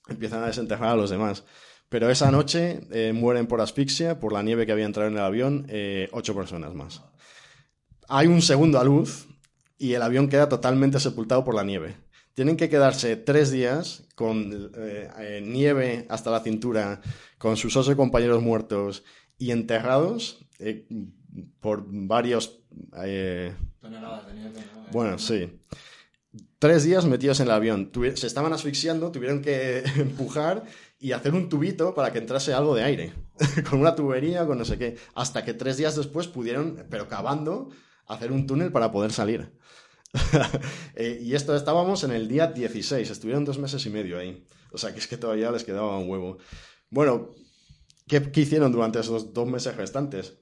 empiezan 0.06 0.44
a 0.44 0.46
desenterrar 0.46 0.90
a 0.90 0.94
los 0.94 1.10
demás. 1.10 1.42
Pero 1.88 2.08
esa 2.08 2.30
noche 2.30 2.86
eh, 2.92 3.12
mueren 3.12 3.48
por 3.48 3.60
asfixia, 3.60 4.20
por 4.20 4.32
la 4.32 4.44
nieve 4.44 4.64
que 4.64 4.70
había 4.70 4.84
entrado 4.84 5.08
en 5.08 5.16
el 5.16 5.24
avión, 5.24 5.66
eh, 5.70 6.08
ocho 6.12 6.36
personas 6.36 6.72
más. 6.72 7.02
Hay 8.08 8.28
un 8.28 8.42
segundo 8.42 8.78
a 8.78 8.84
luz 8.84 9.26
y 9.76 9.94
el 9.94 10.02
avión 10.02 10.28
queda 10.28 10.48
totalmente 10.48 11.00
sepultado 11.00 11.42
por 11.42 11.56
la 11.56 11.64
nieve. 11.64 11.96
Tienen 12.34 12.56
que 12.56 12.68
quedarse 12.68 13.16
tres 13.16 13.50
días 13.50 14.04
con 14.14 14.70
eh, 14.76 15.42
nieve 15.44 16.06
hasta 16.08 16.30
la 16.30 16.44
cintura, 16.44 17.00
con 17.38 17.56
sus 17.56 17.76
ocho 17.76 17.96
compañeros 17.96 18.40
muertos 18.40 19.02
y 19.36 19.50
enterrados 19.50 20.46
por 21.60 21.84
varios... 21.86 22.60
eh, 23.04 23.54
Toneladas. 23.80 24.26
¿no? 24.34 24.86
bueno, 24.92 25.18
sí. 25.18 25.60
Tres 26.58 26.84
días 26.84 27.06
metidos 27.06 27.40
en 27.40 27.46
el 27.46 27.52
avión. 27.52 27.92
Se 28.14 28.26
estaban 28.26 28.52
asfixiando, 28.52 29.12
tuvieron 29.12 29.42
que 29.42 29.78
empujar 29.96 30.64
y 30.98 31.12
hacer 31.12 31.34
un 31.34 31.48
tubito 31.48 31.94
para 31.94 32.12
que 32.12 32.18
entrase 32.18 32.52
algo 32.52 32.74
de 32.74 32.82
aire. 32.82 33.12
con 33.70 33.80
una 33.80 33.94
tubería, 33.94 34.46
con 34.46 34.58
no 34.58 34.64
sé 34.64 34.78
qué. 34.78 34.96
Hasta 35.14 35.44
que 35.44 35.54
tres 35.54 35.76
días 35.76 35.96
después 35.96 36.26
pudieron, 36.26 36.86
pero 36.90 37.08
cavando, 37.08 37.70
hacer 38.06 38.32
un 38.32 38.46
túnel 38.46 38.72
para 38.72 38.90
poder 38.92 39.12
salir. 39.12 39.52
Eh, 41.00 41.20
y 41.22 41.36
esto 41.36 41.54
estábamos 41.54 42.02
en 42.02 42.10
el 42.10 42.26
día 42.26 42.48
16. 42.48 43.08
Estuvieron 43.08 43.44
dos 43.44 43.58
meses 43.58 43.86
y 43.86 43.90
medio 43.90 44.18
ahí. 44.18 44.44
O 44.72 44.78
sea 44.78 44.92
que 44.92 44.98
es 44.98 45.06
que 45.06 45.16
todavía 45.16 45.52
les 45.52 45.62
quedaba 45.62 45.96
un 45.96 46.10
huevo. 46.10 46.38
Bueno, 46.90 47.30
¿qué, 48.08 48.32
qué 48.32 48.40
hicieron 48.40 48.72
durante 48.72 48.98
esos 48.98 49.32
dos 49.32 49.46
meses 49.46 49.76
restantes? 49.76 50.38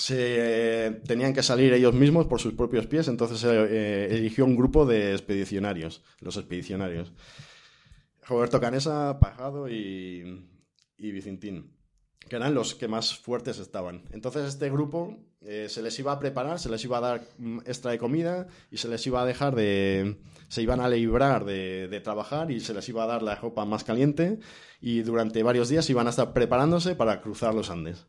Se 0.00 1.02
tenían 1.06 1.34
que 1.34 1.42
salir 1.42 1.74
ellos 1.74 1.94
mismos 1.94 2.26
por 2.26 2.40
sus 2.40 2.54
propios 2.54 2.86
pies, 2.86 3.06
entonces 3.08 3.38
se 3.38 3.50
eh, 3.50 4.06
eligió 4.16 4.46
un 4.46 4.56
grupo 4.56 4.86
de 4.86 5.12
expedicionarios, 5.12 6.02
los 6.20 6.38
expedicionarios. 6.38 7.12
Roberto 8.26 8.60
Canesa, 8.60 9.18
Pajado 9.20 9.68
y, 9.68 10.48
y 10.96 11.12
Vicentín, 11.12 11.76
que 12.28 12.36
eran 12.36 12.54
los 12.54 12.74
que 12.74 12.88
más 12.88 13.18
fuertes 13.18 13.58
estaban. 13.58 14.04
Entonces 14.12 14.48
este 14.48 14.70
grupo 14.70 15.18
eh, 15.42 15.66
se 15.68 15.82
les 15.82 15.98
iba 15.98 16.12
a 16.12 16.18
preparar, 16.18 16.58
se 16.58 16.70
les 16.70 16.82
iba 16.82 16.96
a 16.96 17.00
dar 17.02 17.22
mm, 17.36 17.58
extra 17.66 17.90
de 17.90 17.98
comida 17.98 18.46
y 18.70 18.78
se 18.78 18.88
les 18.88 19.06
iba 19.06 19.20
a 19.20 19.26
dejar 19.26 19.54
de... 19.54 20.16
se 20.48 20.62
iban 20.62 20.80
a 20.80 20.88
librar 20.88 21.44
de, 21.44 21.88
de 21.88 22.00
trabajar 22.00 22.50
y 22.50 22.60
se 22.60 22.72
les 22.72 22.88
iba 22.88 23.04
a 23.04 23.06
dar 23.06 23.22
la 23.22 23.34
ropa 23.34 23.66
más 23.66 23.84
caliente 23.84 24.38
y 24.80 25.02
durante 25.02 25.42
varios 25.42 25.68
días 25.68 25.90
iban 25.90 26.06
a 26.06 26.10
estar 26.10 26.32
preparándose 26.32 26.94
para 26.94 27.20
cruzar 27.20 27.54
los 27.54 27.68
Andes 27.68 28.06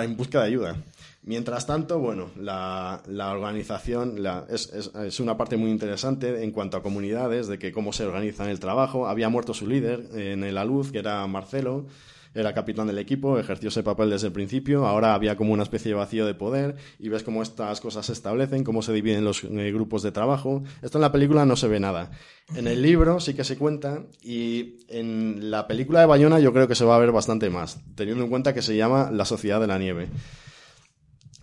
en 0.00 0.16
busca 0.16 0.40
de 0.40 0.46
ayuda. 0.46 0.76
Mientras 1.24 1.66
tanto, 1.66 2.00
bueno, 2.00 2.30
la, 2.36 3.00
la 3.06 3.30
organización 3.30 4.22
la- 4.24 4.44
es, 4.50 4.72
es- 4.72 5.20
una 5.20 5.36
parte 5.36 5.56
muy 5.56 5.70
interesante 5.70 6.42
en 6.42 6.50
cuanto 6.50 6.76
a 6.76 6.82
comunidades, 6.82 7.46
de 7.46 7.58
que 7.60 7.70
cómo 7.70 7.92
se 7.92 8.04
organizan 8.04 8.48
el 8.48 8.58
trabajo. 8.58 9.06
Había 9.06 9.28
muerto 9.28 9.54
su 9.54 9.66
líder 9.68 10.08
en 10.14 10.42
el 10.42 10.58
Aluz, 10.58 10.90
que 10.90 10.98
era 10.98 11.24
Marcelo, 11.28 11.86
era 12.34 12.54
capitán 12.54 12.86
del 12.86 12.98
equipo, 12.98 13.38
ejerció 13.38 13.68
ese 13.68 13.82
papel 13.82 14.10
desde 14.10 14.28
el 14.28 14.32
principio. 14.32 14.86
Ahora 14.86 15.14
había 15.14 15.36
como 15.36 15.52
una 15.52 15.62
especie 15.62 15.90
de 15.90 15.96
vacío 15.96 16.26
de 16.26 16.34
poder 16.34 16.76
y 16.98 17.08
ves 17.08 17.22
cómo 17.22 17.42
estas 17.42 17.80
cosas 17.80 18.06
se 18.06 18.12
establecen, 18.12 18.64
cómo 18.64 18.82
se 18.82 18.92
dividen 18.92 19.24
los 19.24 19.44
eh, 19.44 19.72
grupos 19.72 20.02
de 20.02 20.12
trabajo. 20.12 20.62
Esto 20.82 20.98
en 20.98 21.02
la 21.02 21.12
película 21.12 21.44
no 21.44 21.56
se 21.56 21.68
ve 21.68 21.80
nada. 21.80 22.10
En 22.54 22.66
el 22.66 22.82
libro 22.82 23.20
sí 23.20 23.34
que 23.34 23.44
se 23.44 23.56
cuenta 23.58 24.04
y 24.22 24.78
en 24.88 25.50
la 25.50 25.66
película 25.66 26.00
de 26.00 26.06
Bayona 26.06 26.40
yo 26.40 26.52
creo 26.52 26.68
que 26.68 26.74
se 26.74 26.84
va 26.84 26.96
a 26.96 26.98
ver 26.98 27.12
bastante 27.12 27.50
más, 27.50 27.80
teniendo 27.94 28.24
en 28.24 28.30
cuenta 28.30 28.54
que 28.54 28.62
se 28.62 28.76
llama 28.76 29.10
La 29.10 29.24
Sociedad 29.24 29.60
de 29.60 29.66
la 29.66 29.78
Nieve. 29.78 30.08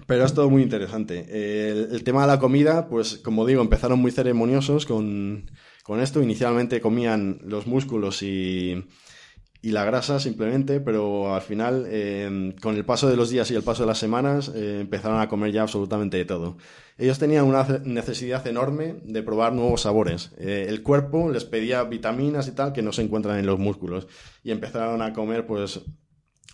Pero 0.07 0.25
es 0.25 0.33
todo 0.33 0.49
muy 0.49 0.63
interesante. 0.63 1.27
El, 1.29 1.89
el 1.91 2.03
tema 2.03 2.21
de 2.21 2.27
la 2.27 2.39
comida, 2.39 2.87
pues 2.87 3.17
como 3.17 3.45
digo, 3.45 3.61
empezaron 3.61 3.99
muy 3.99 4.09
ceremoniosos 4.09 4.87
con, 4.87 5.51
con 5.83 5.99
esto. 6.01 6.23
Inicialmente 6.23 6.81
comían 6.81 7.39
los 7.43 7.67
músculos 7.67 8.23
y, 8.23 8.85
y 9.61 9.71
la 9.71 9.83
grasa 9.83 10.19
simplemente, 10.19 10.79
pero 10.79 11.35
al 11.35 11.41
final, 11.41 11.85
eh, 11.89 12.55
con 12.61 12.75
el 12.77 12.85
paso 12.85 13.09
de 13.09 13.17
los 13.17 13.29
días 13.29 13.51
y 13.51 13.55
el 13.55 13.63
paso 13.63 13.83
de 13.83 13.87
las 13.87 13.97
semanas, 13.97 14.51
eh, 14.55 14.79
empezaron 14.81 15.19
a 15.19 15.27
comer 15.27 15.51
ya 15.51 15.63
absolutamente 15.63 16.15
de 16.17 16.23
todo. 16.25 16.57
Ellos 16.97 17.19
tenían 17.19 17.45
una 17.45 17.65
ce- 17.65 17.79
necesidad 17.83 18.45
enorme 18.47 18.95
de 19.03 19.21
probar 19.21 19.51
nuevos 19.53 19.81
sabores. 19.81 20.31
Eh, 20.37 20.65
el 20.69 20.81
cuerpo 20.81 21.29
les 21.29 21.43
pedía 21.45 21.83
vitaminas 21.83 22.47
y 22.47 22.51
tal 22.51 22.71
que 22.71 22.81
no 22.81 22.93
se 22.93 23.01
encuentran 23.01 23.37
en 23.37 23.45
los 23.45 23.59
músculos. 23.59 24.07
Y 24.43 24.51
empezaron 24.51 25.01
a 25.01 25.11
comer, 25.13 25.45
pues, 25.45 25.81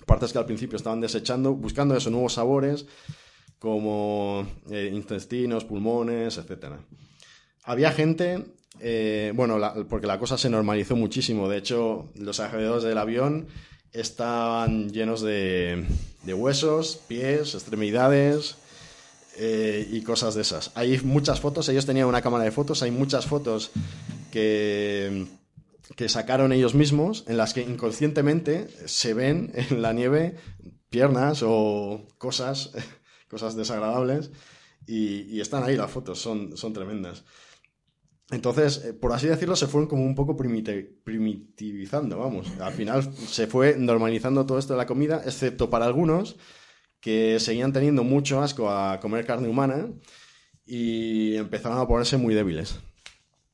partes 0.07 0.31
que 0.33 0.39
al 0.39 0.45
principio 0.45 0.75
estaban 0.75 0.99
desechando, 1.01 1.53
buscando 1.53 1.95
esos 1.95 2.11
nuevos 2.11 2.33
sabores, 2.33 2.87
como 3.59 4.45
eh, 4.69 4.91
intestinos, 4.93 5.63
pulmones, 5.65 6.37
etcétera. 6.37 6.79
Había 7.63 7.91
gente, 7.91 8.45
eh, 8.79 9.31
bueno, 9.35 9.59
porque 9.89 10.07
la 10.07 10.19
cosa 10.19 10.37
se 10.37 10.49
normalizó 10.49 10.95
muchísimo. 10.95 11.49
De 11.49 11.57
hecho, 11.57 12.09
los 12.15 12.39
alrededores 12.39 12.83
del 12.83 12.97
avión 12.97 13.47
estaban 13.91 14.89
llenos 14.89 15.21
de, 15.21 15.85
de 16.23 16.33
huesos, 16.33 16.99
pies, 17.07 17.53
extremidades 17.53 18.57
eh, 19.37 19.87
y 19.91 20.01
cosas 20.01 20.35
de 20.35 20.41
esas. 20.41 20.71
Hay 20.75 20.99
muchas 20.99 21.39
fotos, 21.39 21.69
ellos 21.69 21.85
tenían 21.85 22.07
una 22.07 22.21
cámara 22.21 22.43
de 22.43 22.51
fotos, 22.51 22.83
hay 22.83 22.91
muchas 22.91 23.25
fotos 23.25 23.71
que, 24.31 25.27
que 25.95 26.09
sacaron 26.09 26.51
ellos 26.51 26.73
mismos 26.73 27.23
en 27.27 27.37
las 27.37 27.53
que 27.53 27.61
inconscientemente 27.61 28.67
se 28.85 29.13
ven 29.13 29.51
en 29.55 29.81
la 29.81 29.93
nieve 29.93 30.35
piernas 30.89 31.41
o 31.43 32.05
cosas, 32.17 32.71
cosas 33.29 33.55
desagradables 33.55 34.31
y, 34.87 35.21
y 35.23 35.41
están 35.41 35.63
ahí 35.63 35.75
las 35.75 35.91
fotos, 35.91 36.19
son, 36.19 36.57
son 36.57 36.73
tremendas. 36.73 37.23
Entonces, 38.31 38.83
eh, 38.85 38.93
por 38.93 39.13
así 39.13 39.27
decirlo, 39.27 39.55
se 39.55 39.67
fueron 39.67 39.87
como 39.87 40.03
un 40.03 40.15
poco 40.15 40.35
primitivizando, 40.35 42.17
vamos. 42.17 42.47
Al 42.59 42.73
final 42.73 43.03
se 43.13 43.47
fue 43.47 43.75
normalizando 43.77 44.45
todo 44.45 44.57
esto 44.57 44.73
de 44.73 44.77
la 44.77 44.87
comida, 44.87 45.21
excepto 45.25 45.69
para 45.69 45.85
algunos 45.85 46.35
que 46.99 47.39
seguían 47.39 47.71
teniendo 47.71 48.03
mucho 48.03 48.41
asco 48.41 48.69
a 48.69 48.99
comer 48.99 49.25
carne 49.25 49.47
humana 49.47 49.87
y 50.65 51.35
empezaron 51.35 51.77
a 51.77 51.87
ponerse 51.87 52.17
muy 52.17 52.33
débiles. 52.33 52.79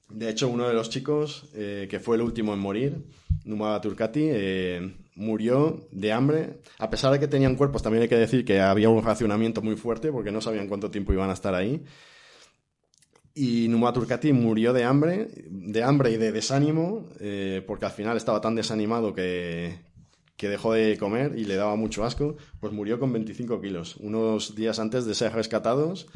De 0.09 0.29
hecho, 0.29 0.47
uno 0.47 0.67
de 0.67 0.73
los 0.73 0.89
chicos, 0.89 1.49
eh, 1.53 1.87
que 1.89 1.99
fue 1.99 2.15
el 2.15 2.21
último 2.21 2.53
en 2.53 2.59
morir, 2.59 3.05
Numaba 3.43 3.81
Turcati, 3.81 4.23
eh, 4.23 4.95
murió 5.15 5.87
de 5.91 6.11
hambre. 6.13 6.61
A 6.79 6.89
pesar 6.89 7.11
de 7.11 7.19
que 7.19 7.27
tenían 7.27 7.55
cuerpos, 7.55 7.81
también 7.81 8.03
hay 8.03 8.09
que 8.09 8.15
decir 8.15 8.45
que 8.45 8.61
había 8.61 8.89
un 8.89 9.03
racionamiento 9.03 9.61
muy 9.61 9.75
fuerte 9.75 10.11
porque 10.11 10.31
no 10.31 10.41
sabían 10.41 10.67
cuánto 10.67 10.91
tiempo 10.91 11.13
iban 11.13 11.29
a 11.29 11.33
estar 11.33 11.53
ahí. 11.55 11.83
Y 13.33 13.67
Numaba 13.69 13.93
Turcati 13.93 14.33
murió 14.33 14.73
de 14.73 14.83
hambre, 14.83 15.29
de 15.49 15.83
hambre 15.83 16.11
y 16.11 16.17
de 16.17 16.31
desánimo, 16.31 17.07
eh, 17.19 17.63
porque 17.65 17.85
al 17.85 17.91
final 17.91 18.17
estaba 18.17 18.41
tan 18.41 18.55
desanimado 18.55 19.13
que, 19.13 19.79
que 20.35 20.49
dejó 20.49 20.73
de 20.73 20.97
comer 20.97 21.37
y 21.37 21.45
le 21.45 21.55
daba 21.55 21.75
mucho 21.75 22.03
asco, 22.03 22.35
pues 22.59 22.73
murió 22.73 22.99
con 22.99 23.13
25 23.13 23.61
kilos, 23.61 23.95
unos 23.97 24.55
días 24.55 24.79
antes 24.79 25.05
de 25.05 25.15
ser 25.15 25.33
rescatados 25.33 26.07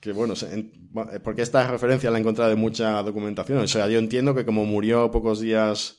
que 0.00 0.12
bueno, 0.12 0.34
eh, 0.42 1.20
porque 1.22 1.42
esta 1.42 1.70
referencia 1.70 2.10
la 2.10 2.18
he 2.18 2.20
encontrado 2.20 2.50
en 2.50 2.58
mucha 2.58 3.02
documentación. 3.02 3.58
O 3.58 3.68
sea, 3.68 3.86
yo 3.88 3.98
entiendo 3.98 4.34
que 4.34 4.46
como 4.46 4.64
murió 4.64 5.10
pocos 5.10 5.40
días 5.40 5.98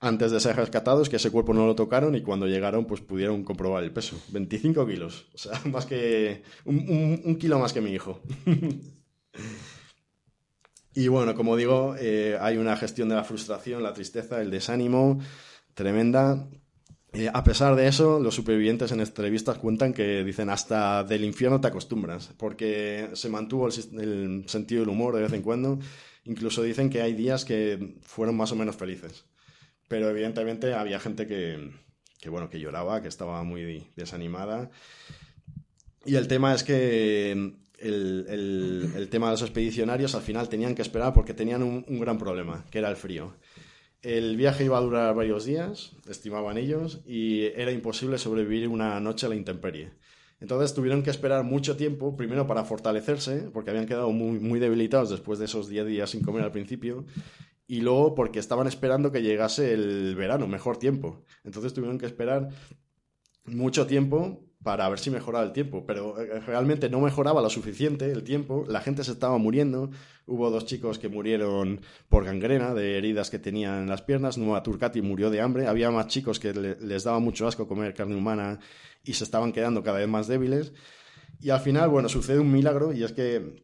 antes 0.00 0.30
de 0.30 0.40
ser 0.40 0.56
rescatados, 0.56 1.08
que 1.08 1.16
ese 1.16 1.30
cuerpo 1.30 1.52
no 1.52 1.66
lo 1.66 1.74
tocaron 1.74 2.14
y 2.14 2.22
cuando 2.22 2.46
llegaron, 2.46 2.84
pues 2.84 3.00
pudieron 3.00 3.42
comprobar 3.42 3.82
el 3.82 3.92
peso. 3.92 4.16
25 4.28 4.86
kilos. 4.86 5.26
O 5.34 5.38
sea, 5.38 5.60
más 5.70 5.86
que. 5.86 6.42
Un 6.64 7.36
kilo 7.40 7.58
más 7.58 7.72
que 7.72 7.80
mi 7.80 7.92
hijo. 7.92 8.20
y 10.94 11.08
bueno, 11.08 11.34
como 11.34 11.56
digo, 11.56 11.96
eh, 11.98 12.38
hay 12.40 12.56
una 12.56 12.76
gestión 12.76 13.08
de 13.08 13.16
la 13.16 13.24
frustración, 13.24 13.82
la 13.82 13.92
tristeza, 13.92 14.40
el 14.40 14.50
desánimo 14.50 15.18
tremenda. 15.74 16.46
Eh, 17.12 17.28
a 17.32 17.42
pesar 17.42 17.74
de 17.74 17.88
eso, 17.88 18.20
los 18.20 18.34
supervivientes 18.34 18.92
en 18.92 19.00
entrevistas 19.00 19.58
cuentan 19.58 19.92
que 19.92 20.22
dicen 20.22 20.50
hasta 20.50 21.02
del 21.02 21.24
infierno 21.24 21.60
te 21.60 21.68
acostumbras, 21.68 22.32
porque 22.36 23.10
se 23.14 23.28
mantuvo 23.28 23.68
el, 23.68 24.44
sentido 24.48 24.80
del 24.80 24.88
humor 24.88 25.16
de 25.16 25.22
vez 25.22 25.32
en 25.32 25.42
cuando. 25.42 25.80
Incluso 26.24 26.62
dicen 26.62 26.90
que 26.90 27.02
hay 27.02 27.14
días 27.14 27.44
que 27.44 27.96
fueron 28.02 28.36
más 28.36 28.52
o 28.52 28.56
menos 28.56 28.76
felices. 28.76 29.24
Pero 29.88 30.08
evidentemente 30.08 30.74
había 30.74 31.00
gente 31.00 31.26
que, 31.26 31.70
que, 32.20 32.30
bueno, 32.30 32.48
que 32.50 32.60
lloraba, 32.60 33.02
que 33.02 33.08
estaba 33.08 33.42
muy 33.42 33.90
desanimada. 33.96 34.70
Y 36.06 36.14
el 36.16 36.28
tema 36.28 36.54
es 36.54 36.64
que 36.64 37.54
el, 37.78 38.26
el- 38.96 39.08
tema 39.08 39.26
de 39.26 39.32
los 39.32 39.42
expedicionarios 39.42 40.14
al 40.14 40.22
final 40.22 40.48
tenían 40.48 40.74
que 40.74 40.82
esperar 40.82 41.12
porque 41.12 41.34
tenían 41.34 41.62
un, 41.62 41.84
un 41.88 42.00
gran 42.00 42.18
problema, 42.18 42.64
que 42.70 42.78
era 42.78 42.90
el 42.90 42.96
frío. 42.96 43.34
El 44.02 44.36
viaje 44.36 44.64
iba 44.64 44.76
a 44.76 44.82
durar 44.82 45.14
varios 45.14 45.44
días, 45.46 45.96
estimaban 46.08 46.58
ellos, 46.58 47.00
y 47.06 47.44
era 47.44 47.72
imposible 47.72 48.18
sobrevivir 48.18 48.68
una 48.68 49.00
noche 49.00 49.26
a 49.26 49.28
la 49.30 49.34
intemperie. 49.36 49.92
Entonces 50.40 50.74
tuvieron 50.74 51.02
que 51.02 51.10
esperar 51.10 51.42
mucho 51.44 51.76
tiempo, 51.76 52.16
primero 52.16 52.46
para 52.46 52.64
fortalecerse, 52.64 53.48
porque 53.52 53.70
habían 53.70 53.86
quedado 53.86 54.10
muy, 54.10 54.38
muy 54.40 54.58
debilitados 54.60 55.08
después 55.10 55.38
de 55.38 55.46
esos 55.46 55.68
10 55.68 55.86
días 55.86 56.10
sin 56.10 56.22
comer 56.22 56.42
al 56.42 56.52
principio, 56.52 57.06
y 57.66 57.80
luego 57.80 58.14
porque 58.14 58.40
estaban 58.40 58.66
esperando 58.66 59.10
que 59.10 59.22
llegase 59.22 59.72
el 59.72 60.14
verano, 60.16 60.46
mejor 60.46 60.76
tiempo. 60.76 61.24
Entonces 61.44 61.72
tuvieron 61.72 61.98
que 61.98 62.04
esperar 62.06 62.50
mucho 63.46 63.86
tiempo 63.86 64.44
para 64.64 64.88
ver 64.88 64.98
si 64.98 65.10
mejoraba 65.10 65.44
el 65.44 65.52
tiempo, 65.52 65.84
pero 65.86 66.18
eh, 66.20 66.40
realmente 66.40 66.88
no 66.88 66.98
mejoraba 67.00 67.40
lo 67.42 67.50
suficiente 67.50 68.10
el 68.10 68.24
tiempo, 68.24 68.64
la 68.66 68.80
gente 68.80 69.04
se 69.04 69.12
estaba 69.12 69.38
muriendo, 69.38 69.90
hubo 70.26 70.50
dos 70.50 70.64
chicos 70.66 70.98
que 70.98 71.08
murieron 71.08 71.82
por 72.08 72.24
gangrena 72.24 72.74
de 72.74 72.96
heridas 72.98 73.28
que 73.30 73.38
tenían 73.38 73.82
en 73.82 73.88
las 73.90 74.02
piernas, 74.02 74.38
Nueva 74.38 74.62
Turcati 74.62 75.02
murió 75.02 75.30
de 75.30 75.40
hambre, 75.42 75.66
había 75.68 75.90
más 75.92 76.08
chicos 76.08 76.40
que 76.40 76.52
le- 76.54 76.80
les 76.80 77.04
daba 77.04 77.18
mucho 77.20 77.46
asco 77.46 77.68
comer 77.68 77.94
carne 77.94 78.16
humana 78.16 78.58
y 79.04 79.12
se 79.12 79.22
estaban 79.24 79.52
quedando 79.52 79.82
cada 79.82 79.98
vez 79.98 80.08
más 80.08 80.26
débiles, 80.28 80.72
y 81.40 81.50
al 81.50 81.60
final, 81.60 81.90
bueno, 81.90 82.08
sucede 82.08 82.38
un 82.40 82.50
milagro 82.50 82.92
y 82.94 83.04
es 83.04 83.12
que 83.12 83.62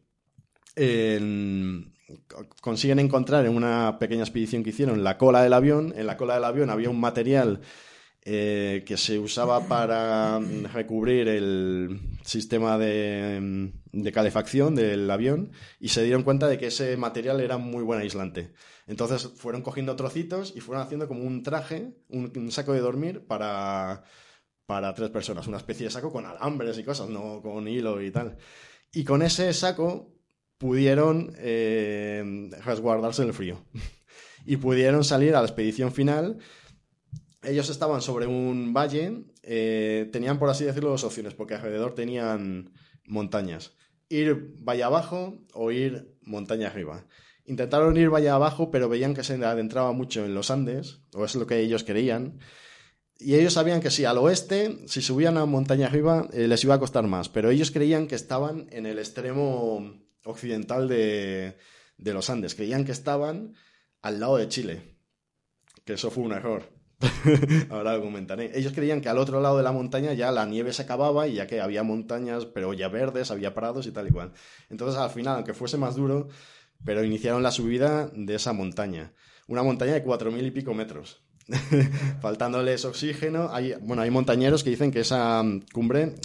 en- 0.75 1.93
co- 2.27 2.45
consiguen 2.61 2.99
encontrar 2.99 3.45
en 3.45 3.55
una 3.55 3.97
pequeña 3.99 4.21
expedición 4.23 4.63
que 4.63 4.69
hicieron 4.69 5.03
la 5.03 5.17
cola 5.17 5.41
del 5.43 5.53
avión, 5.53 5.93
en 5.97 6.05
la 6.05 6.15
cola 6.17 6.35
del 6.35 6.43
avión 6.43 6.69
había 6.69 6.89
un 6.89 6.99
material 6.99 7.61
eh, 8.23 8.83
que 8.85 8.97
se 8.97 9.17
usaba 9.17 9.67
para 9.67 10.39
mm, 10.39 10.65
recubrir 10.73 11.27
el 11.27 11.99
sistema 12.23 12.77
de, 12.77 13.39
mm, 13.41 14.01
de 14.03 14.11
calefacción 14.11 14.75
del 14.75 15.09
avión 15.09 15.51
y 15.79 15.89
se 15.89 16.03
dieron 16.03 16.23
cuenta 16.23 16.47
de 16.47 16.59
que 16.59 16.67
ese 16.67 16.95
material 16.97 17.41
era 17.41 17.57
muy 17.57 17.83
buen 17.83 17.99
aislante. 17.99 18.53
Entonces 18.87 19.27
fueron 19.35 19.61
cogiendo 19.61 19.95
trocitos 19.95 20.53
y 20.55 20.59
fueron 20.59 20.83
haciendo 20.83 21.07
como 21.07 21.23
un 21.23 21.43
traje, 21.43 21.93
un, 22.09 22.51
saco 22.51 22.73
de 22.73 22.79
dormir 22.79 23.25
para, 23.25 24.03
para 24.65 24.93
tres 24.93 25.09
personas, 25.09 25.47
una 25.47 25.57
especie 25.57 25.85
de 25.85 25.91
saco 25.91 26.11
con 26.11 26.25
alambres 26.25 26.77
y 26.77 26.83
cosas, 26.83 27.09
no 27.09 27.41
con 27.41 27.67
hilo 27.67 28.01
y 28.01 28.11
tal. 28.11 28.37
Y 28.93 29.03
con 29.03 29.21
ese 29.21 29.53
saco 29.53 30.13
pudieron 30.57 31.33
eh, 31.37 32.51
resguardarse 32.65 33.23
del 33.23 33.33
frío 33.33 33.63
y 34.45 34.57
pudieron 34.57 35.03
salir 35.03 35.35
a 35.35 35.39
la 35.39 35.47
expedición 35.47 35.91
final 35.91 36.37
ellos 37.43 37.69
estaban 37.69 38.01
sobre 38.01 38.27
un 38.27 38.73
valle, 38.73 39.23
eh, 39.43 40.09
tenían 40.11 40.37
por 40.39 40.49
así 40.49 40.63
decirlo 40.63 40.89
dos 40.89 41.03
opciones, 41.03 41.33
porque 41.33 41.55
alrededor 41.55 41.95
tenían 41.95 42.71
montañas. 43.05 43.73
Ir 44.09 44.55
valle 44.59 44.83
abajo 44.83 45.39
o 45.53 45.71
ir 45.71 46.15
montaña 46.21 46.67
arriba. 46.67 47.05
Intentaron 47.45 47.97
ir 47.97 48.09
valle 48.09 48.29
abajo, 48.29 48.69
pero 48.69 48.89
veían 48.89 49.15
que 49.15 49.23
se 49.23 49.33
adentraba 49.43 49.91
mucho 49.91 50.23
en 50.23 50.35
los 50.35 50.51
Andes, 50.51 51.01
o 51.13 51.25
es 51.25 51.35
lo 51.35 51.47
que 51.47 51.59
ellos 51.59 51.83
querían. 51.83 52.39
Y 53.17 53.35
ellos 53.35 53.53
sabían 53.53 53.81
que 53.81 53.91
sí, 53.91 54.05
al 54.05 54.17
oeste, 54.17 54.79
si 54.87 55.01
subían 55.01 55.37
a 55.37 55.45
montaña 55.45 55.87
arriba, 55.87 56.27
eh, 56.33 56.47
les 56.47 56.63
iba 56.63 56.75
a 56.75 56.79
costar 56.79 57.07
más, 57.07 57.29
pero 57.29 57.49
ellos 57.49 57.71
creían 57.71 58.07
que 58.07 58.15
estaban 58.15 58.67
en 58.71 58.85
el 58.85 58.99
extremo 58.99 59.95
occidental 60.23 60.87
de, 60.87 61.57
de 61.97 62.13
los 62.13 62.29
Andes, 62.29 62.55
creían 62.55 62.85
que 62.85 62.91
estaban 62.91 63.55
al 64.01 64.19
lado 64.19 64.37
de 64.37 64.47
Chile, 64.47 64.97
que 65.85 65.93
eso 65.93 66.11
fue 66.11 66.23
un 66.23 66.33
error. 66.33 66.80
Ahora 67.69 67.95
lo 67.95 68.01
comentaré. 68.01 68.51
Ellos 68.57 68.73
creían 68.73 69.01
que 69.01 69.09
al 69.09 69.17
otro 69.17 69.41
lado 69.41 69.57
de 69.57 69.63
la 69.63 69.71
montaña 69.71 70.13
ya 70.13 70.31
la 70.31 70.45
nieve 70.45 70.73
se 70.73 70.83
acababa 70.83 71.27
y 71.27 71.33
ya 71.35 71.47
que 71.47 71.61
había 71.61 71.83
montañas, 71.83 72.45
pero 72.45 72.73
ya 72.73 72.89
verdes, 72.89 73.31
había 73.31 73.53
prados 73.53 73.87
y 73.87 73.91
tal 73.91 74.07
y 74.07 74.11
cual. 74.11 74.31
Entonces, 74.69 74.99
al 74.99 75.09
final, 75.09 75.35
aunque 75.37 75.53
fuese 75.53 75.77
más 75.77 75.95
duro, 75.95 76.27
pero 76.85 77.03
iniciaron 77.03 77.43
la 77.43 77.51
subida 77.51 78.09
de 78.13 78.35
esa 78.35 78.53
montaña. 78.53 79.13
Una 79.47 79.63
montaña 79.63 79.93
de 79.93 80.03
cuatro 80.03 80.31
mil 80.31 80.45
y 80.45 80.51
pico 80.51 80.73
metros. 80.73 81.21
Faltándoles 82.21 82.85
oxígeno. 82.85 83.49
Hay, 83.51 83.73
bueno, 83.81 84.03
hay 84.03 84.11
montañeros 84.11 84.63
que 84.63 84.69
dicen 84.69 84.91
que 84.91 85.01
esa 85.01 85.41
mm, 85.43 85.61
cumbre, 85.73 86.15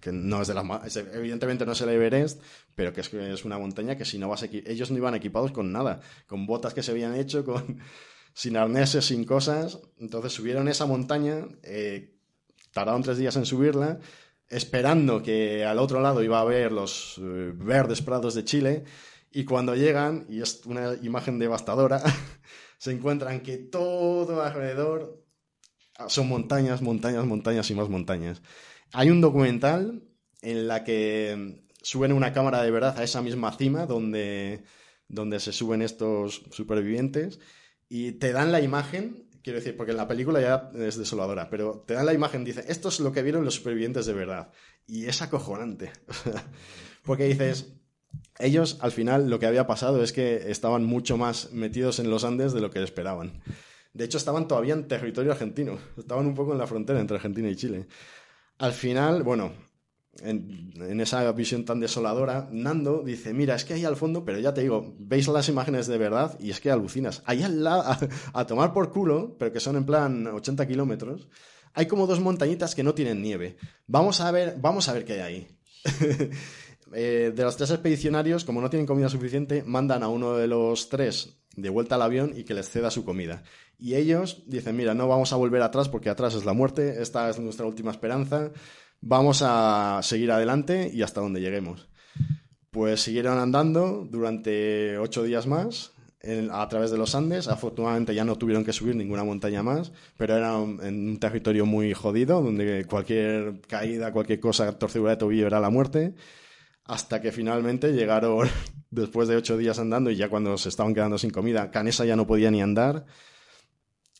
que 0.00 0.12
no 0.12 0.42
es 0.42 0.48
de 0.48 0.54
las 0.54 0.64
más, 0.64 0.96
evidentemente 0.96 1.64
no 1.66 1.72
es 1.72 1.80
el 1.80 1.88
Everest, 1.88 2.40
pero 2.74 2.92
que 2.92 3.00
es, 3.00 3.12
es 3.12 3.44
una 3.44 3.58
montaña 3.58 3.96
que 3.96 4.04
si 4.04 4.18
no 4.18 4.28
vas 4.28 4.42
equi- 4.44 4.62
ellos 4.66 4.90
no 4.90 4.98
iban 4.98 5.14
equipados 5.14 5.50
con 5.52 5.72
nada, 5.72 6.00
con 6.26 6.46
botas 6.46 6.74
que 6.74 6.82
se 6.82 6.92
habían 6.92 7.14
hecho, 7.16 7.44
con 7.44 7.80
sin 8.36 8.58
arneses, 8.58 9.06
sin 9.06 9.24
cosas. 9.24 9.78
Entonces 9.98 10.34
subieron 10.34 10.68
esa 10.68 10.84
montaña, 10.84 11.48
eh, 11.62 12.12
tardaron 12.70 13.02
tres 13.02 13.16
días 13.16 13.34
en 13.36 13.46
subirla, 13.46 13.98
esperando 14.50 15.22
que 15.22 15.64
al 15.64 15.78
otro 15.78 16.02
lado 16.02 16.22
iba 16.22 16.36
a 16.36 16.42
haber 16.42 16.70
los 16.70 17.16
eh, 17.16 17.52
verdes 17.54 18.02
prados 18.02 18.34
de 18.34 18.44
Chile. 18.44 18.84
Y 19.32 19.46
cuando 19.46 19.74
llegan, 19.74 20.26
y 20.28 20.42
es 20.42 20.66
una 20.66 20.96
imagen 21.02 21.38
devastadora, 21.38 22.02
se 22.78 22.92
encuentran 22.92 23.40
que 23.40 23.56
todo 23.56 24.42
alrededor 24.42 25.24
son 26.06 26.28
montañas, 26.28 26.82
montañas, 26.82 27.24
montañas 27.24 27.70
y 27.70 27.74
más 27.74 27.88
montañas. 27.88 28.42
Hay 28.92 29.08
un 29.08 29.22
documental 29.22 30.02
en 30.42 30.68
la 30.68 30.84
que 30.84 31.64
suben 31.80 32.12
una 32.12 32.34
cámara 32.34 32.62
de 32.62 32.70
verdad 32.70 32.98
a 32.98 33.02
esa 33.02 33.22
misma 33.22 33.56
cima 33.56 33.86
donde, 33.86 34.62
donde 35.08 35.40
se 35.40 35.54
suben 35.54 35.80
estos 35.80 36.42
supervivientes 36.50 37.40
y 37.88 38.12
te 38.12 38.32
dan 38.32 38.52
la 38.52 38.60
imagen, 38.60 39.28
quiero 39.42 39.58
decir, 39.58 39.76
porque 39.76 39.92
en 39.92 39.98
la 39.98 40.08
película 40.08 40.40
ya 40.40 40.70
es 40.74 40.96
desoladora, 40.96 41.48
pero 41.50 41.84
te 41.86 41.94
dan 41.94 42.06
la 42.06 42.12
imagen, 42.12 42.44
dice, 42.44 42.64
esto 42.68 42.88
es 42.88 43.00
lo 43.00 43.12
que 43.12 43.22
vieron 43.22 43.44
los 43.44 43.54
supervivientes 43.54 44.06
de 44.06 44.12
verdad. 44.12 44.50
Y 44.86 45.06
es 45.06 45.22
acojonante. 45.22 45.92
porque 47.04 47.24
dices, 47.24 47.72
ellos 48.38 48.78
al 48.80 48.92
final 48.92 49.30
lo 49.30 49.38
que 49.38 49.46
había 49.46 49.66
pasado 49.66 50.02
es 50.02 50.12
que 50.12 50.50
estaban 50.50 50.84
mucho 50.84 51.16
más 51.16 51.52
metidos 51.52 51.98
en 51.98 52.10
los 52.10 52.24
Andes 52.24 52.52
de 52.52 52.60
lo 52.60 52.70
que 52.70 52.82
esperaban. 52.82 53.42
De 53.92 54.04
hecho, 54.04 54.18
estaban 54.18 54.46
todavía 54.46 54.74
en 54.74 54.88
territorio 54.88 55.32
argentino. 55.32 55.78
Estaban 55.96 56.26
un 56.26 56.34
poco 56.34 56.52
en 56.52 56.58
la 56.58 56.66
frontera 56.66 57.00
entre 57.00 57.16
Argentina 57.16 57.48
y 57.48 57.56
Chile. 57.56 57.86
Al 58.58 58.72
final, 58.72 59.22
bueno, 59.22 59.52
en, 60.22 61.00
esa 61.00 61.30
visión 61.32 61.64
tan 61.64 61.80
desoladora, 61.80 62.48
Nando 62.50 63.02
dice, 63.02 63.34
mira, 63.34 63.54
es 63.54 63.64
que 63.64 63.74
ahí 63.74 63.84
al 63.84 63.96
fondo, 63.96 64.24
pero 64.24 64.38
ya 64.38 64.54
te 64.54 64.62
digo, 64.62 64.94
veis 64.98 65.28
las 65.28 65.48
imágenes 65.48 65.86
de 65.86 65.98
verdad 65.98 66.38
y 66.40 66.50
es 66.50 66.60
que 66.60 66.70
alucinas. 66.70 67.22
Ahí 67.26 67.42
al 67.42 67.62
lado, 67.62 67.82
a, 67.82 67.98
a 68.32 68.46
tomar 68.46 68.72
por 68.72 68.90
culo, 68.90 69.36
pero 69.38 69.52
que 69.52 69.60
son 69.60 69.76
en 69.76 69.86
plan 69.86 70.26
80 70.26 70.66
kilómetros, 70.66 71.28
hay 71.74 71.86
como 71.86 72.06
dos 72.06 72.20
montañitas 72.20 72.74
que 72.74 72.82
no 72.82 72.94
tienen 72.94 73.22
nieve. 73.22 73.56
Vamos 73.86 74.20
a 74.20 74.30
ver, 74.30 74.56
vamos 74.58 74.88
a 74.88 74.94
ver 74.94 75.04
qué 75.04 75.14
hay 75.14 75.20
ahí. 75.20 75.48
Eh, 76.92 77.32
de 77.34 77.42
los 77.42 77.56
tres 77.56 77.70
expedicionarios, 77.70 78.44
como 78.44 78.60
no 78.60 78.70
tienen 78.70 78.86
comida 78.86 79.08
suficiente, 79.08 79.64
mandan 79.64 80.04
a 80.04 80.08
uno 80.08 80.36
de 80.36 80.46
los 80.46 80.88
tres 80.88 81.36
de 81.56 81.68
vuelta 81.68 81.96
al 81.96 82.02
avión 82.02 82.32
y 82.36 82.44
que 82.44 82.54
les 82.54 82.70
ceda 82.70 82.92
su 82.92 83.04
comida. 83.04 83.42
Y 83.78 83.96
ellos 83.96 84.44
dicen, 84.46 84.76
mira, 84.76 84.94
no 84.94 85.08
vamos 85.08 85.32
a 85.32 85.36
volver 85.36 85.62
atrás 85.62 85.88
porque 85.88 86.10
atrás 86.10 86.34
es 86.34 86.44
la 86.44 86.52
muerte, 86.52 87.02
esta 87.02 87.28
es 87.28 87.38
nuestra 87.40 87.66
última 87.66 87.90
esperanza, 87.90 88.52
vamos 89.00 89.42
a 89.44 90.00
seguir 90.02 90.30
adelante 90.32 90.90
y 90.92 91.02
hasta 91.02 91.20
donde 91.20 91.40
lleguemos. 91.40 91.88
Pues 92.70 93.00
siguieron 93.00 93.38
andando 93.38 94.06
durante 94.10 94.98
ocho 94.98 95.22
días 95.22 95.46
más 95.46 95.92
a 96.50 96.68
través 96.68 96.90
de 96.90 96.98
los 96.98 97.14
Andes. 97.14 97.46
Afortunadamente 97.48 98.14
ya 98.14 98.24
no 98.24 98.36
tuvieron 98.36 98.64
que 98.64 98.72
subir 98.72 98.96
ninguna 98.96 99.22
montaña 99.24 99.62
más, 99.62 99.92
pero 100.16 100.36
era 100.36 100.56
un- 100.56 100.84
en 100.84 101.08
un 101.10 101.18
territorio 101.20 101.64
muy 101.66 101.94
jodido, 101.94 102.42
donde 102.42 102.84
cualquier 102.84 103.60
caída, 103.68 104.10
cualquier 104.12 104.40
cosa, 104.40 104.76
torcedura 104.78 105.12
de 105.12 105.16
tobillo 105.18 105.46
era 105.46 105.60
la 105.60 105.70
muerte. 105.70 106.14
Hasta 106.84 107.20
que 107.20 107.32
finalmente 107.32 107.92
llegaron, 107.92 108.48
después 108.90 109.28
de 109.28 109.36
ocho 109.36 109.56
días 109.56 109.78
andando 109.78 110.10
y 110.10 110.16
ya 110.16 110.28
cuando 110.28 110.58
se 110.58 110.68
estaban 110.68 110.94
quedando 110.94 111.16
sin 111.18 111.30
comida, 111.30 111.70
Canesa 111.70 112.04
ya 112.04 112.16
no 112.16 112.26
podía 112.26 112.50
ni 112.50 112.60
andar. 112.60 113.06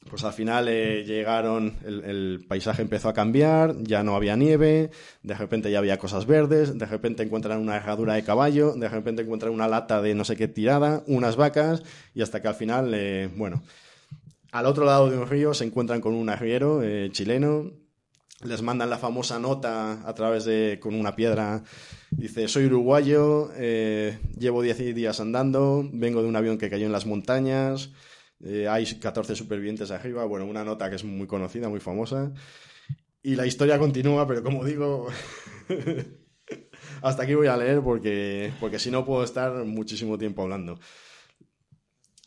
Pues 0.09 0.23
al 0.23 0.33
final 0.33 0.69
eh, 0.69 1.05
llegaron, 1.05 1.75
el, 1.85 2.45
paisaje 2.49 2.83
empezó 2.83 3.09
a 3.09 3.14
cambiar, 3.14 3.75
ya 3.83 4.05
no 4.05 4.14
había 4.14 4.37
nieve, 4.37 4.90
de 5.23 5.35
repente 5.35 5.71
ya 5.71 5.79
había 5.79 5.99
cosas 5.99 6.27
verdes, 6.27 6.79
de 6.79 6.87
repente 6.87 7.25
encuentran 7.25 7.61
una 7.61 7.77
herradura 7.77 8.14
de 8.14 8.23
caballo, 8.23 8.73
de 8.75 8.88
repente 8.88 9.23
encuentran 9.23 9.53
una 9.53 9.66
lata 9.66 10.01
de 10.01 10.14
no 10.14 10.25
sé 10.25 10.37
qué 10.37 10.47
tirada, 10.47 11.03
unas 11.07 11.37
vacas, 11.37 11.83
y 12.14 12.23
hasta 12.23 12.40
que 12.40 12.49
al 12.49 12.55
final, 12.55 12.92
eh, 12.95 13.29
bueno, 13.37 13.62
al 14.53 14.66
otro 14.66 14.85
lado 14.85 15.11
de 15.11 15.19
un 15.19 15.29
río 15.29 15.55
se 15.55 15.64
encuentran 15.64 16.01
con 16.01 16.14
un 16.14 16.29
arriero 16.29 16.83
eh, 16.85 17.09
chileno, 17.11 17.73
les 18.45 18.62
mandan 18.62 18.90
la 18.90 18.99
famosa 18.99 19.40
nota 19.40 20.07
a 20.07 20.14
través 20.14 20.45
de, 20.45 20.79
con 20.81 20.95
una 20.95 21.16
piedra, 21.16 21.64
dice, 22.11 22.47
soy 22.47 22.66
uruguayo, 22.66 23.51
llevo 24.38 24.62
10 24.62 24.95
días 24.95 25.19
andando, 25.21 25.88
vengo 25.92 26.23
de 26.23 26.29
un 26.29 26.37
avión 26.37 26.59
que 26.59 26.71
cayó 26.71 26.87
en 26.87 26.92
las 26.92 27.07
montañas, 27.07 27.90
eh, 28.44 28.68
hay 28.68 28.87
14 28.99 29.35
supervivientes 29.37 29.90
arriba, 29.90 30.25
bueno, 30.25 30.46
una 30.46 30.64
nota 30.64 30.88
que 30.90 30.96
es 30.96 31.05
muy 31.05 31.27
conocida, 31.27 31.68
muy 31.68 31.81
famosa. 31.81 32.33
Y 33.22 33.37
la 33.37 33.46
historia 33.46 33.79
continúa, 33.79 34.27
pero 34.27 34.42
como 34.42 34.64
digo, 34.64 35.09
hasta 37.03 37.22
aquí 37.22 37.35
voy 37.35 37.46
a 37.49 37.57
leer 37.57 37.81
porque, 37.83 38.53
porque 38.61 38.79
si 38.79 38.90
no 38.90 39.05
puedo 39.05 39.25
estar 39.25 39.53
muchísimo 39.64 40.18
tiempo 40.18 40.42
hablando. 40.42 40.79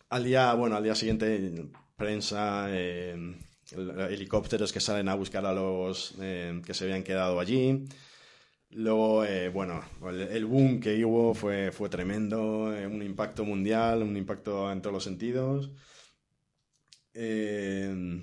Al 0.09 0.23
día, 0.23 0.53
bueno, 0.55 0.75
al 0.75 0.83
día 0.83 0.95
siguiente, 0.95 1.69
prensa, 1.95 2.65
eh, 2.69 3.13
el- 3.71 3.99
helicópteros 4.11 4.73
que 4.73 4.79
salen 4.79 5.07
a 5.09 5.15
buscar 5.15 5.45
a 5.45 5.53
los 5.53 6.15
eh, 6.19 6.61
que 6.65 6.73
se 6.73 6.85
habían 6.85 7.03
quedado 7.03 7.39
allí. 7.39 7.85
Luego, 8.71 9.25
eh, 9.25 9.49
bueno, 9.49 9.83
el, 10.09 10.21
el 10.23 10.45
boom 10.45 10.79
que 10.81 11.03
hubo 11.05 11.33
fue, 11.35 11.71
fue 11.71 11.89
tremendo, 11.89 12.75
eh, 12.75 12.87
un 12.87 13.03
impacto 13.03 13.45
mundial, 13.45 14.03
un 14.03 14.17
impacto 14.17 14.71
en 14.71 14.81
todos 14.81 14.93
los 14.95 15.03
sentidos. 15.05 15.71
Eh, 17.21 18.21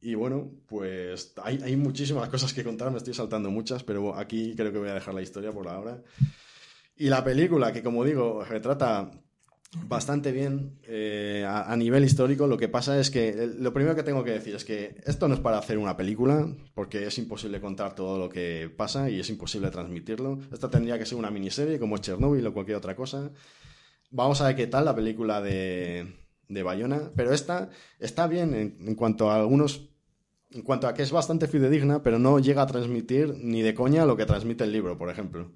y 0.00 0.14
bueno, 0.14 0.50
pues 0.66 1.34
hay, 1.42 1.76
muchísimas 1.76 2.28
cosas 2.30 2.54
que 2.54 2.64
contar, 2.64 2.90
me 2.90 2.96
estoy 2.96 3.12
saltando 3.12 3.50
muchas, 3.50 3.84
pero 3.84 4.16
aquí 4.16 4.54
creo 4.56 4.72
que 4.72 4.78
voy 4.78 4.88
a 4.88 4.94
dejar 4.94 5.12
la 5.12 5.20
historia 5.20 5.52
por 5.52 5.68
ahora. 5.68 6.02
Y 6.96 7.08
la 7.10 7.22
película, 7.22 7.70
que 7.70 7.82
como 7.82 8.04
digo, 8.04 8.42
retrata 8.44 9.10
bastante 9.86 10.32
bien 10.32 10.78
eh, 10.84 11.44
a, 11.46 11.76
nivel 11.76 12.02
histórico. 12.02 12.46
Lo 12.46 12.56
que 12.56 12.68
pasa 12.68 12.98
es 12.98 13.10
que 13.10 13.52
lo 13.58 13.74
primero 13.74 13.94
que 13.94 14.02
tengo 14.02 14.24
que 14.24 14.30
decir 14.30 14.54
es 14.54 14.64
que 14.64 14.96
esto 15.04 15.28
no 15.28 15.34
es 15.34 15.40
para 15.40 15.58
hacer 15.58 15.76
una 15.76 15.94
película, 15.94 16.48
porque 16.74 17.06
es 17.06 17.18
imposible 17.18 17.60
contar 17.60 17.94
todo 17.94 18.18
lo 18.18 18.30
que 18.30 18.72
pasa 18.74 19.10
y 19.10 19.20
es 19.20 19.28
imposible 19.28 19.70
transmitirlo. 19.70 20.38
Esto 20.50 20.70
tendría 20.70 20.98
que 20.98 21.04
ser 21.04 21.18
una 21.18 21.30
miniserie 21.30 21.78
como 21.78 21.98
Chernobyl 21.98 22.46
o 22.46 22.54
cualquier 22.54 22.78
otra 22.78 22.96
cosa. 22.96 23.30
Vamos 24.10 24.40
a 24.40 24.46
ver 24.46 24.56
qué 24.56 24.66
tal 24.66 24.86
la 24.86 24.94
película 24.94 25.42
de, 25.42 26.27
de 26.48 26.62
Bayona, 26.62 27.12
pero 27.14 27.32
esta 27.32 27.70
está 27.98 28.26
bien 28.26 28.54
en, 28.54 28.76
en 28.80 28.94
cuanto 28.94 29.30
a 29.30 29.36
algunos. 29.36 29.90
En 30.50 30.62
cuanto 30.62 30.88
a 30.88 30.94
que 30.94 31.02
es 31.02 31.12
bastante 31.12 31.46
fidedigna, 31.46 32.02
pero 32.02 32.18
no 32.18 32.38
llega 32.38 32.62
a 32.62 32.66
transmitir 32.66 33.34
ni 33.36 33.60
de 33.60 33.74
coña 33.74 34.06
lo 34.06 34.16
que 34.16 34.24
transmite 34.24 34.64
el 34.64 34.72
libro, 34.72 34.96
por 34.96 35.10
ejemplo 35.10 35.52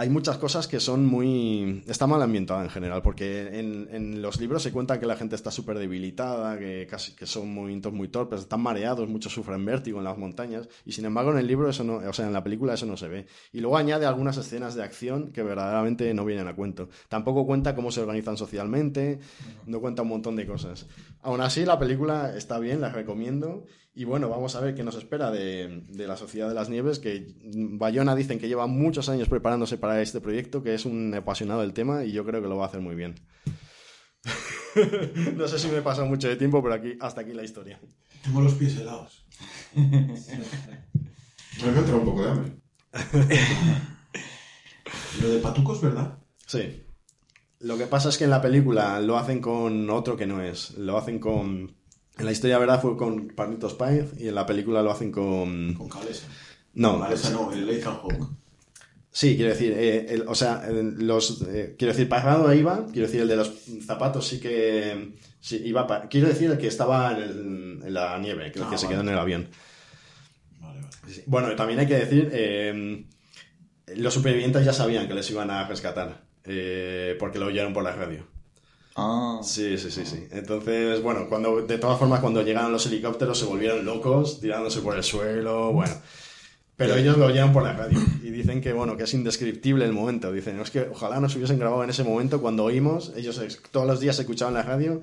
hay 0.00 0.08
muchas 0.08 0.38
cosas 0.38 0.66
que 0.66 0.80
son 0.80 1.04
muy... 1.04 1.84
Está 1.86 2.06
mal 2.06 2.22
ambientada 2.22 2.64
en 2.64 2.70
general, 2.70 3.02
porque 3.02 3.58
en, 3.58 4.22
los 4.22 4.40
libros 4.40 4.62
se 4.62 4.72
cuenta 4.72 4.98
que 4.98 5.04
la 5.04 5.14
gente 5.14 5.36
está 5.36 5.50
súper 5.50 5.78
debilitada, 5.78 6.58
que, 6.58 6.86
casi, 6.88 7.12
que 7.12 7.26
son 7.26 7.52
movimientos 7.52 7.92
muy 7.92 8.08
torpes, 8.08 8.40
están 8.40 8.62
mareados, 8.62 9.10
muchos 9.10 9.34
sufren 9.34 9.62
vértigo 9.62 9.98
en 9.98 10.04
las 10.04 10.16
montañas, 10.16 10.70
y 10.86 10.92
sin 10.92 11.04
embargo 11.04 11.32
en 11.32 11.38
el 11.38 11.46
libro 11.46 11.68
eso 11.68 11.84
no, 11.84 11.96
o 11.96 12.12
sea, 12.14 12.26
en 12.26 12.32
la 12.32 12.42
película 12.42 12.72
eso 12.72 12.86
no 12.86 12.96
se 12.96 13.08
ve. 13.08 13.26
Y 13.52 13.60
luego 13.60 13.76
añade 13.76 14.06
algunas 14.06 14.38
escenas 14.38 14.74
de 14.74 14.82
acción 14.82 15.32
que 15.32 15.42
verdaderamente 15.42 16.14
no 16.14 16.24
vienen 16.24 16.48
a 16.48 16.56
cuento. 16.56 16.88
Tampoco 17.10 17.44
cuenta 17.44 17.74
cómo 17.74 17.92
se 17.92 18.00
organizan 18.00 18.38
socialmente, 18.38 19.18
no 19.66 19.80
cuenta 19.80 20.00
un 20.00 20.08
montón 20.08 20.34
de 20.34 20.46
cosas. 20.46 20.86
Aún 21.22 21.40
así 21.40 21.64
la 21.64 21.78
película 21.78 22.36
está 22.36 22.58
bien, 22.58 22.80
la 22.80 22.90
recomiendo, 22.90 23.64
y 23.94 24.04
bueno, 24.04 24.28
vamos 24.28 24.56
a 24.56 24.60
ver 24.60 24.74
qué 24.74 24.82
nos 24.82 24.96
espera 24.96 25.30
de, 25.30 25.84
de, 25.88 26.06
la 26.06 26.16
Sociedad 26.16 26.48
de 26.48 26.54
las 26.54 26.70
Nieves, 26.70 26.98
que 26.98 27.34
Bayona 27.42 28.14
dicen 28.14 28.38
que 28.38 28.48
lleva 28.48 28.66
muchos 28.66 29.08
años 29.08 29.28
preparándose 29.28 29.76
para 29.76 30.00
este 30.00 30.20
proyecto, 30.20 30.62
que 30.62 30.74
es 30.74 30.86
un 30.86 31.12
apasionado 31.14 31.60
del 31.60 31.74
tema 31.74 32.04
y 32.04 32.12
yo 32.12 32.24
creo 32.24 32.40
que 32.40 32.48
lo 32.48 32.56
va 32.56 32.64
a 32.64 32.68
hacer 32.68 32.80
muy 32.80 32.94
bien. 32.94 33.16
no 35.36 35.48
sé 35.48 35.58
si 35.58 35.68
me 35.68 35.82
pasa 35.82 36.04
mucho 36.04 36.28
de 36.28 36.36
tiempo, 36.36 36.62
pero 36.62 36.74
aquí, 36.74 36.96
hasta 37.00 37.22
aquí 37.22 37.34
la 37.34 37.42
historia. 37.42 37.80
Tengo 38.22 38.40
los 38.40 38.54
pies 38.54 38.78
helados. 38.78 39.26
Me 39.74 40.14
ha 41.66 41.78
entrado 41.78 41.98
un 41.98 42.04
poco 42.04 42.22
de 42.22 42.30
hambre. 42.30 42.52
Lo 45.20 45.28
de 45.28 45.40
Patucos, 45.40 45.82
¿verdad? 45.82 46.18
Sí. 46.46 46.84
Lo 47.60 47.78
que 47.78 47.86
pasa 47.86 48.08
es 48.08 48.18
que 48.18 48.24
en 48.24 48.30
la 48.30 48.42
película 48.42 49.00
lo 49.00 49.16
hacen 49.18 49.40
con 49.40 49.88
otro 49.90 50.16
que 50.16 50.26
no 50.26 50.42
es. 50.42 50.76
Lo 50.78 50.96
hacen 50.96 51.18
con 51.18 51.74
en 52.20 52.26
la 52.26 52.32
historia, 52.32 52.58
verdad, 52.58 52.80
fue 52.80 52.96
con 52.98 53.28
Parnitos 53.28 53.74
Pie 53.74 54.04
y 54.18 54.28
en 54.28 54.34
la 54.34 54.44
película 54.44 54.82
lo 54.82 54.90
hacen 54.90 55.10
con. 55.10 55.72
Con 55.72 55.88
Calesa. 55.88 56.26
No. 56.74 57.00
Calesa 57.00 57.30
no, 57.30 57.50
el 57.50 57.68
Ethan 57.68 57.96
Hawke. 57.96 58.26
Sí, 59.10 59.36
quiero 59.36 59.50
decir, 59.50 59.72
eh, 59.74 60.06
el, 60.10 60.24
o 60.28 60.34
sea, 60.34 60.68
los. 60.70 61.42
Eh, 61.48 61.74
quiero 61.78 61.94
decir, 61.94 62.08
pagado 62.10 62.52
iba, 62.52 62.86
quiero 62.92 63.06
decir, 63.06 63.22
el 63.22 63.28
de 63.28 63.36
los 63.36 63.52
zapatos 63.86 64.28
sí 64.28 64.38
que. 64.38 65.14
Sí, 65.40 65.62
iba 65.64 65.86
pa, 65.86 66.08
quiero 66.08 66.28
decir, 66.28 66.50
el 66.50 66.58
que 66.58 66.66
estaba 66.66 67.12
en, 67.12 67.22
el, 67.22 67.82
en 67.86 67.94
la 67.94 68.18
nieve, 68.18 68.52
que, 68.52 68.60
ah, 68.60 68.62
el 68.62 68.68
que 68.68 68.76
vale. 68.76 68.78
se 68.78 68.88
quedó 68.88 69.00
en 69.00 69.08
el 69.08 69.18
avión. 69.18 69.48
Vale, 70.60 70.80
vale. 70.82 70.92
Sí. 71.08 71.22
Bueno, 71.26 71.56
también 71.56 71.80
hay 71.80 71.86
que 71.86 71.98
decir, 71.98 72.28
eh, 72.32 73.06
los 73.96 74.12
supervivientes 74.12 74.64
ya 74.64 74.74
sabían 74.74 75.08
que 75.08 75.14
les 75.14 75.30
iban 75.30 75.50
a 75.50 75.66
rescatar, 75.66 76.22
eh, 76.44 77.16
porque 77.18 77.38
lo 77.38 77.46
oyeron 77.46 77.72
por 77.72 77.84
la 77.84 77.94
radio. 77.94 78.26
Ah. 78.96 79.40
Sí, 79.42 79.78
sí, 79.78 79.90
sí, 79.90 80.04
sí. 80.04 80.26
Entonces, 80.30 81.02
bueno, 81.02 81.28
cuando, 81.28 81.62
de 81.62 81.78
todas 81.78 81.98
formas, 81.98 82.20
cuando 82.20 82.42
llegaron 82.42 82.72
los 82.72 82.86
helicópteros 82.86 83.38
se 83.38 83.46
volvieron 83.46 83.84
locos, 83.84 84.40
tirándose 84.40 84.80
por 84.80 84.96
el 84.96 85.02
suelo, 85.02 85.72
bueno. 85.72 85.94
Pero 86.76 86.96
ellos 86.96 87.18
lo 87.18 87.26
oyeron 87.26 87.52
por 87.52 87.62
la 87.62 87.74
radio 87.74 87.98
y 88.22 88.30
dicen 88.30 88.62
que, 88.62 88.72
bueno, 88.72 88.96
que 88.96 89.02
es 89.02 89.12
indescriptible 89.12 89.84
el 89.84 89.92
momento. 89.92 90.32
Dicen, 90.32 90.58
es 90.60 90.70
que 90.70 90.88
ojalá 90.90 91.20
nos 91.20 91.36
hubiesen 91.36 91.58
grabado 91.58 91.84
en 91.84 91.90
ese 91.90 92.04
momento 92.04 92.40
cuando 92.40 92.64
oímos. 92.64 93.12
Ellos 93.16 93.38
todos 93.70 93.86
los 93.86 94.00
días 94.00 94.18
escuchaban 94.18 94.54
la 94.54 94.62
radio 94.62 95.02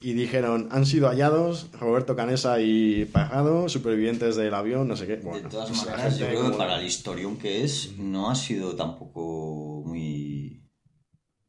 y 0.00 0.12
dijeron, 0.12 0.68
han 0.70 0.86
sido 0.86 1.08
hallados 1.08 1.72
Roberto 1.72 2.14
Canesa 2.14 2.60
y 2.60 3.04
Pajado, 3.04 3.68
supervivientes 3.68 4.36
del 4.36 4.54
avión, 4.54 4.86
no 4.86 4.96
sé 4.96 5.08
qué. 5.08 5.16
Bueno, 5.16 5.48
de 5.48 5.48
todas 5.48 5.70
maneras, 5.86 6.18
yo 6.18 6.26
creo 6.28 6.52
que 6.52 6.56
para 6.56 6.78
el 6.78 6.86
historión 6.86 7.36
que 7.36 7.64
es, 7.64 7.96
no 7.98 8.30
ha 8.30 8.36
sido 8.36 8.76
tampoco 8.76 9.82
muy 9.84 10.27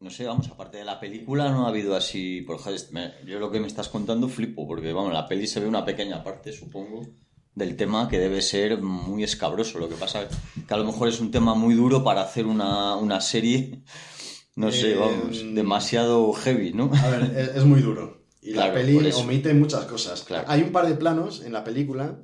no 0.02 0.10
sé, 0.10 0.26
vamos, 0.26 0.48
aparte 0.50 0.78
de 0.78 0.86
la 0.86 1.00
película 1.00 1.52
no 1.52 1.66
ha 1.66 1.70
habido 1.70 1.96
así, 1.96 2.42
por 2.42 2.58
ejemplo, 2.58 3.02
yo 3.26 3.40
lo 3.40 3.52
que 3.52 3.60
me 3.60 3.68
estás 3.68 3.90
contando 3.90 4.30
flipo, 4.30 4.66
porque 4.66 4.94
vamos, 4.94 5.12
la 5.12 5.28
peli 5.28 5.46
se 5.46 5.60
ve 5.60 5.68
una 5.68 5.84
pequeña 5.84 6.24
parte, 6.24 6.54
supongo, 6.54 7.06
del 7.54 7.76
tema 7.76 8.08
que 8.08 8.20
debe 8.20 8.42
ser 8.42 8.82
muy 8.82 9.24
escabroso. 9.24 9.80
Lo 9.80 9.90
que 9.90 9.96
pasa 9.96 10.28
que 10.68 10.74
a 10.74 10.78
lo 10.78 10.86
mejor 10.86 11.10
es 11.10 11.20
un 11.20 11.32
tema 11.32 11.54
muy 11.54 11.76
duro 11.76 12.04
para 12.04 12.22
hacer 12.22 12.46
una, 12.46 12.96
una 12.96 13.20
serie, 13.20 13.82
no 14.56 14.72
sé, 14.72 14.96
vamos, 14.96 15.42
Eh, 15.42 15.52
demasiado 15.54 16.32
heavy, 16.34 16.72
¿no? 16.74 16.92
A 16.94 17.10
ver, 17.10 17.24
es, 17.36 17.58
es 17.58 17.66
muy 17.66 17.82
duro. 17.82 18.24
Y 18.42 18.54
Claro, 18.54 18.74
la 18.74 18.80
peli 18.80 19.12
omite 19.12 19.54
muchas 19.54 19.84
cosas. 19.86 20.24
Claro. 20.24 20.46
Hay 20.48 20.62
un 20.62 20.72
par 20.72 20.88
de 20.88 20.96
planos 20.96 21.44
en 21.44 21.52
la 21.52 21.66
película 21.66 22.22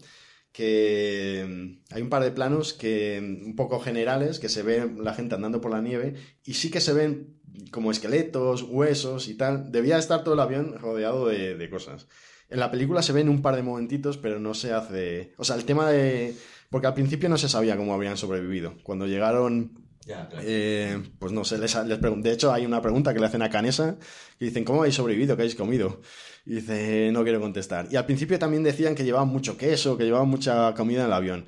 que 0.53 1.77
hay 1.91 2.01
un 2.01 2.09
par 2.09 2.23
de 2.23 2.31
planos 2.31 2.73
que 2.73 3.19
un 3.19 3.57
poco 3.57 3.81
generales 3.81 4.39
que 4.39 4.47
se 4.47 4.63
ve 4.63 4.89
la 4.97 5.13
gente 5.13 5.35
andando 5.35 5.59
por 5.59 5.71
la 5.71 5.81
nieve 5.81 6.13
y 6.45 6.53
sí 6.53 6.71
que 6.71 6.79
se 6.79 6.93
ven 6.93 7.35
como 7.71 7.91
esqueletos, 7.91 8.63
huesos 8.63 9.27
y 9.27 9.35
tal. 9.35 9.71
Debía 9.71 9.97
estar 9.97 10.23
todo 10.23 10.33
el 10.33 10.39
avión 10.39 10.77
rodeado 10.79 11.27
de, 11.27 11.55
de 11.55 11.69
cosas. 11.69 12.07
En 12.49 12.59
la 12.59 12.69
película 12.71 13.01
se 13.01 13.11
ven 13.13 13.27
un 13.29 13.41
par 13.41 13.55
de 13.55 13.63
momentitos, 13.63 14.17
pero 14.17 14.39
no 14.39 14.53
se 14.53 14.71
hace. 14.73 15.33
O 15.37 15.43
sea, 15.43 15.55
el 15.55 15.65
tema 15.65 15.89
de. 15.89 16.35
Porque 16.69 16.87
al 16.87 16.93
principio 16.93 17.29
no 17.29 17.37
se 17.37 17.49
sabía 17.49 17.77
cómo 17.77 17.93
habían 17.93 18.17
sobrevivido. 18.17 18.75
Cuando 18.83 19.07
llegaron 19.07 19.71
Ya, 20.05 20.27
claro. 20.29 20.45
eh, 20.47 21.01
pues 21.19 21.31
no 21.31 21.43
sé, 21.45 21.57
les, 21.57 21.73
les 21.85 21.99
pregun- 21.99 22.21
de 22.21 22.31
hecho 22.31 22.51
hay 22.53 22.65
una 22.65 22.81
pregunta 22.81 23.13
que 23.13 23.19
le 23.19 23.25
hacen 23.27 23.41
a 23.41 23.49
Canesa 23.49 23.97
que 24.37 24.45
dicen, 24.45 24.63
¿cómo 24.63 24.79
habéis 24.81 24.95
sobrevivido? 24.95 25.35
¿Qué 25.35 25.43
habéis 25.43 25.55
comido? 25.55 26.01
Y 26.45 26.55
dice, 26.55 27.09
no 27.11 27.23
quiero 27.23 27.39
contestar. 27.39 27.87
Y 27.91 27.95
al 27.95 28.05
principio 28.05 28.37
también 28.37 28.61
decían 28.63 28.93
que 28.93 29.03
llevaban 29.03 29.29
mucho 29.29 29.57
queso, 29.57 29.97
que 29.97 30.03
llevaban 30.03 30.27
mucha 30.27 30.73
comida 30.75 31.01
en 31.01 31.07
el 31.07 31.13
avión. 31.13 31.45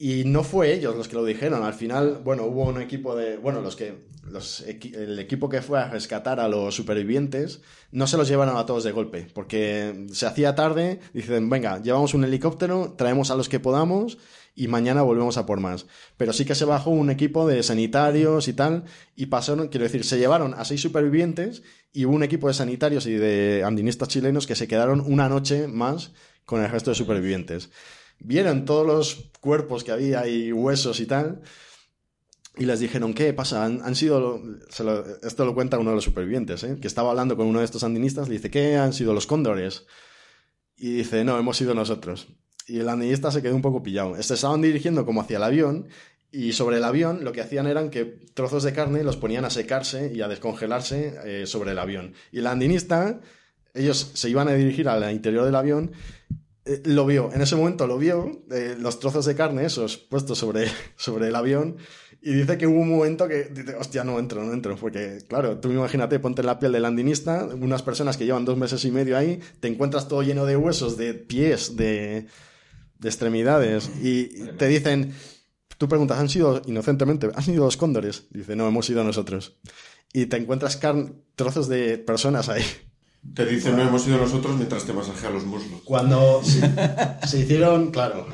Y 0.00 0.22
no 0.24 0.44
fue 0.44 0.72
ellos 0.72 0.94
los 0.94 1.08
que 1.08 1.16
lo 1.16 1.24
dijeron. 1.24 1.64
Al 1.64 1.74
final, 1.74 2.20
bueno, 2.22 2.44
hubo 2.44 2.64
un 2.64 2.80
equipo 2.80 3.16
de. 3.16 3.36
Bueno, 3.36 3.60
los 3.60 3.74
que. 3.74 4.06
Los, 4.30 4.60
el 4.60 5.18
equipo 5.18 5.48
que 5.48 5.62
fue 5.62 5.80
a 5.80 5.88
rescatar 5.88 6.38
a 6.38 6.48
los 6.48 6.74
supervivientes 6.74 7.62
no 7.92 8.06
se 8.06 8.18
los 8.18 8.28
llevaron 8.28 8.58
a 8.58 8.66
todos 8.66 8.84
de 8.84 8.92
golpe, 8.92 9.26
porque 9.32 10.06
se 10.12 10.26
hacía 10.26 10.54
tarde. 10.54 11.00
Dicen, 11.14 11.48
venga, 11.48 11.80
llevamos 11.82 12.12
un 12.14 12.24
helicóptero, 12.24 12.94
traemos 12.96 13.30
a 13.30 13.36
los 13.36 13.48
que 13.48 13.58
podamos 13.58 14.18
y 14.54 14.68
mañana 14.68 15.02
volvemos 15.02 15.38
a 15.38 15.46
por 15.46 15.60
más. 15.60 15.86
Pero 16.16 16.32
sí 16.32 16.44
que 16.44 16.54
se 16.54 16.64
bajó 16.64 16.90
un 16.90 17.10
equipo 17.10 17.46
de 17.46 17.62
sanitarios 17.62 18.48
y 18.48 18.52
tal, 18.52 18.84
y 19.16 19.26
pasaron, 19.26 19.68
quiero 19.68 19.84
decir, 19.84 20.04
se 20.04 20.18
llevaron 20.18 20.52
a 20.54 20.64
seis 20.64 20.80
supervivientes 20.80 21.62
y 21.92 22.04
hubo 22.04 22.14
un 22.14 22.24
equipo 22.24 22.48
de 22.48 22.54
sanitarios 22.54 23.06
y 23.06 23.14
de 23.14 23.62
andinistas 23.64 24.08
chilenos 24.08 24.46
que 24.46 24.56
se 24.56 24.68
quedaron 24.68 25.00
una 25.00 25.28
noche 25.28 25.68
más 25.68 26.12
con 26.44 26.62
el 26.62 26.70
resto 26.70 26.90
de 26.90 26.96
supervivientes. 26.96 27.70
Vieron 28.20 28.64
todos 28.64 28.86
los 28.86 29.30
cuerpos 29.40 29.84
que 29.84 29.92
había 29.92 30.26
y 30.26 30.52
huesos 30.52 31.00
y 31.00 31.06
tal, 31.06 31.40
y 32.56 32.64
les 32.64 32.80
dijeron, 32.80 33.14
¿qué 33.14 33.32
pasa? 33.32 33.64
Han, 33.64 33.80
han 33.82 33.94
sido, 33.94 34.42
se 34.68 34.82
lo- 34.82 35.04
esto 35.22 35.44
lo 35.44 35.54
cuenta 35.54 35.78
uno 35.78 35.90
de 35.90 35.96
los 35.96 36.04
supervivientes, 36.04 36.64
¿eh? 36.64 36.76
que 36.80 36.88
estaba 36.88 37.10
hablando 37.10 37.36
con 37.36 37.46
uno 37.46 37.60
de 37.60 37.64
estos 37.64 37.84
andinistas, 37.84 38.28
le 38.28 38.34
dice, 38.34 38.50
¿qué 38.50 38.76
han 38.76 38.92
sido 38.92 39.14
los 39.14 39.26
cóndores? 39.26 39.86
Y 40.76 40.90
dice, 40.92 41.22
no, 41.24 41.38
hemos 41.38 41.56
sido 41.56 41.74
nosotros. 41.74 42.28
Y 42.66 42.80
el 42.80 42.88
andinista 42.88 43.30
se 43.30 43.42
quedó 43.42 43.54
un 43.54 43.62
poco 43.62 43.82
pillado. 43.82 44.20
Se 44.22 44.34
estaban 44.34 44.60
dirigiendo 44.60 45.06
como 45.06 45.20
hacia 45.22 45.36
el 45.38 45.42
avión 45.44 45.88
y 46.30 46.52
sobre 46.52 46.76
el 46.76 46.84
avión 46.84 47.24
lo 47.24 47.32
que 47.32 47.40
hacían 47.40 47.66
eran 47.66 47.90
que 47.90 48.04
trozos 48.34 48.62
de 48.64 48.72
carne 48.72 49.02
los 49.04 49.16
ponían 49.16 49.44
a 49.44 49.50
secarse 49.50 50.12
y 50.14 50.20
a 50.20 50.28
descongelarse 50.28 51.14
eh, 51.24 51.46
sobre 51.46 51.70
el 51.72 51.78
avión. 51.78 52.12
Y 52.32 52.40
el 52.40 52.46
andinista, 52.46 53.20
ellos 53.72 54.10
se 54.14 54.28
iban 54.28 54.48
a 54.48 54.52
dirigir 54.54 54.88
al 54.88 55.10
interior 55.12 55.44
del 55.46 55.54
avión, 55.54 55.92
eh, 56.68 56.82
lo 56.84 57.06
vio, 57.06 57.30
en 57.32 57.40
ese 57.40 57.56
momento 57.56 57.86
lo 57.86 57.96
vio, 57.96 58.42
eh, 58.50 58.76
los 58.78 59.00
trozos 59.00 59.24
de 59.24 59.34
carne 59.34 59.64
esos 59.64 59.96
puestos 59.96 60.36
sobre, 60.36 60.66
sobre 60.96 61.28
el 61.28 61.34
avión, 61.34 61.78
y 62.20 62.32
dice 62.32 62.58
que 62.58 62.66
hubo 62.66 62.80
un 62.80 62.90
momento 62.90 63.26
que 63.26 63.44
dice, 63.44 63.74
hostia, 63.76 64.04
no 64.04 64.18
entro, 64.18 64.44
no 64.44 64.52
entro, 64.52 64.76
porque 64.76 65.18
claro, 65.26 65.58
tú 65.58 65.72
imagínate, 65.72 66.18
ponte 66.18 66.42
la 66.42 66.58
piel 66.58 66.72
del 66.72 66.84
andinista, 66.84 67.48
unas 67.58 67.82
personas 67.82 68.18
que 68.18 68.26
llevan 68.26 68.44
dos 68.44 68.58
meses 68.58 68.84
y 68.84 68.90
medio 68.90 69.16
ahí, 69.16 69.40
te 69.60 69.68
encuentras 69.68 70.08
todo 70.08 70.22
lleno 70.22 70.44
de 70.44 70.56
huesos, 70.56 70.98
de 70.98 71.14
pies, 71.14 71.76
de, 71.76 72.26
de 72.98 73.08
extremidades, 73.08 73.90
y 74.02 74.24
te 74.58 74.68
dicen, 74.68 75.14
tú 75.78 75.88
preguntas, 75.88 76.18
¿han 76.18 76.28
sido, 76.28 76.60
inocentemente, 76.66 77.30
han 77.34 77.42
sido 77.42 77.64
los 77.64 77.78
cóndores? 77.78 78.26
Dice, 78.30 78.56
no, 78.56 78.68
hemos 78.68 78.84
sido 78.84 79.02
nosotros. 79.04 79.58
Y 80.12 80.26
te 80.26 80.36
encuentras 80.36 80.78
trozos 81.34 81.68
de 81.68 81.98
personas 81.98 82.48
ahí. 82.48 82.64
Te 83.34 83.44
dicen, 83.46 83.76
no 83.76 83.82
hemos 83.82 84.02
sido 84.02 84.18
nosotros 84.18 84.56
mientras 84.56 84.84
te 84.84 84.92
masajea 84.92 85.30
los 85.30 85.44
muslos. 85.44 85.82
Cuando 85.84 86.42
se, 86.44 86.60
se 87.26 87.40
hicieron, 87.40 87.90
claro, 87.90 88.26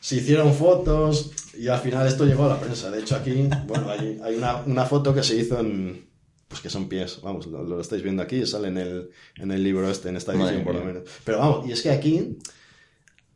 se 0.00 0.16
hicieron 0.16 0.54
fotos 0.54 1.32
y 1.58 1.68
al 1.68 1.80
final 1.80 2.06
esto 2.06 2.24
llegó 2.24 2.44
a 2.44 2.48
la 2.48 2.60
prensa. 2.60 2.90
De 2.90 3.00
hecho, 3.00 3.16
aquí, 3.16 3.48
bueno, 3.66 3.88
hay, 3.90 4.20
hay 4.22 4.34
una, 4.36 4.62
una 4.62 4.84
foto 4.84 5.14
que 5.14 5.22
se 5.22 5.36
hizo 5.36 5.58
en. 5.60 6.06
Pues 6.48 6.60
que 6.60 6.70
son 6.70 6.88
pies, 6.88 7.20
vamos, 7.22 7.46
lo, 7.48 7.64
lo 7.64 7.80
estáis 7.80 8.02
viendo 8.04 8.22
aquí, 8.22 8.46
sale 8.46 8.68
en 8.68 8.78
el, 8.78 9.10
en 9.36 9.50
el 9.50 9.64
libro 9.64 9.90
este, 9.90 10.10
en 10.10 10.16
esta 10.16 10.30
edición 10.30 10.52
Madre 10.52 10.64
por 10.64 10.74
lo 10.76 10.84
menos. 10.84 11.02
Pero 11.24 11.38
vamos, 11.38 11.66
y 11.68 11.72
es 11.72 11.82
que 11.82 11.90
aquí, 11.90 12.38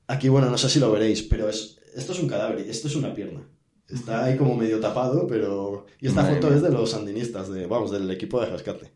aquí, 0.06 0.28
bueno, 0.28 0.48
no 0.48 0.56
sé 0.56 0.68
si 0.68 0.78
lo 0.78 0.92
veréis, 0.92 1.22
pero 1.22 1.48
es, 1.48 1.80
esto 1.96 2.12
es 2.12 2.20
un 2.20 2.28
cadáver, 2.28 2.64
y 2.64 2.70
esto 2.70 2.86
es 2.86 2.94
una 2.94 3.12
pierna. 3.12 3.42
Está 3.88 4.24
ahí 4.24 4.36
como 4.36 4.56
medio 4.56 4.78
tapado, 4.78 5.26
pero... 5.26 5.86
Y 6.00 6.06
esta 6.06 6.22
Madre 6.22 6.36
foto 6.36 6.46
mía. 6.46 6.56
es 6.58 6.62
de 6.62 6.70
los 6.70 6.90
sandinistas, 6.90 7.50
de, 7.50 7.66
vamos, 7.66 7.90
del 7.90 8.08
equipo 8.12 8.40
de 8.40 8.46
rescate. 8.46 8.92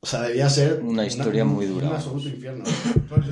O 0.00 0.06
sea, 0.06 0.22
debía 0.22 0.48
ser... 0.48 0.82
Una 0.84 1.04
historia 1.04 1.44
muy 1.44 1.66
dura. 1.66 1.88
Un 1.88 1.94
absoluto 1.94 2.28
infierno. 2.28 2.64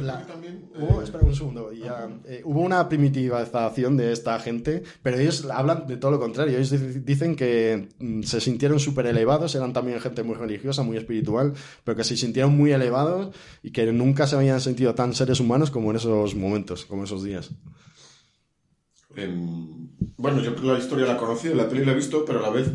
La- 0.03 0.27
también, 0.27 0.71
eh, 0.75 0.79
Hubo, 0.81 1.03
espera 1.03 1.23
un 1.25 1.35
segundo, 1.35 1.73
ya, 1.73 2.09
eh, 2.25 2.41
hubo 2.45 2.61
una 2.62 2.89
primitivización 2.89 3.97
de 3.97 4.11
esta 4.12 4.41
gente, 4.41 4.83
pero 5.03 5.19
ellos 5.19 5.47
hablan 5.53 5.87
de 5.87 5.97
todo 5.99 6.11
lo 6.11 6.19
contrario. 6.19 6.57
Ellos 6.57 6.73
dic- 6.73 7.05
dicen 7.05 7.37
que 7.37 7.91
mm, 8.01 8.23
se 8.23 8.41
sintieron 8.41 8.81
súper 8.81 9.07
elevados, 9.07 9.55
eran 9.55 9.73
también 9.73 10.01
gente 10.01 10.23
muy 10.25 10.35
religiosa, 10.35 10.83
muy 10.83 10.97
espiritual, 10.97 11.53
pero 11.85 11.97
que 11.97 12.03
se 12.03 12.17
sintieron 12.17 12.57
muy 12.57 12.73
elevados 12.73 13.35
y 13.62 13.71
que 13.71 13.93
nunca 13.93 14.27
se 14.27 14.35
habían 14.35 14.61
sentido 14.61 14.95
tan 14.97 15.15
seres 15.15 15.39
humanos 15.39 15.71
como 15.71 15.91
en 15.91 15.97
esos 15.99 16.35
momentos, 16.35 16.87
como 16.87 17.05
esos 17.05 17.23
días. 17.23 17.51
Em, 19.17 19.91
bueno, 20.17 20.41
yo 20.43 20.55
la 20.62 20.79
historia 20.79 21.07
la 21.07 21.17
conocí, 21.17 21.49
la 21.55 21.69
peli 21.69 21.85
la 21.85 21.93
he 21.93 21.97
visto, 21.97 22.25
pero 22.25 22.41
a 22.41 22.43
la 22.43 22.51
vez 22.51 22.69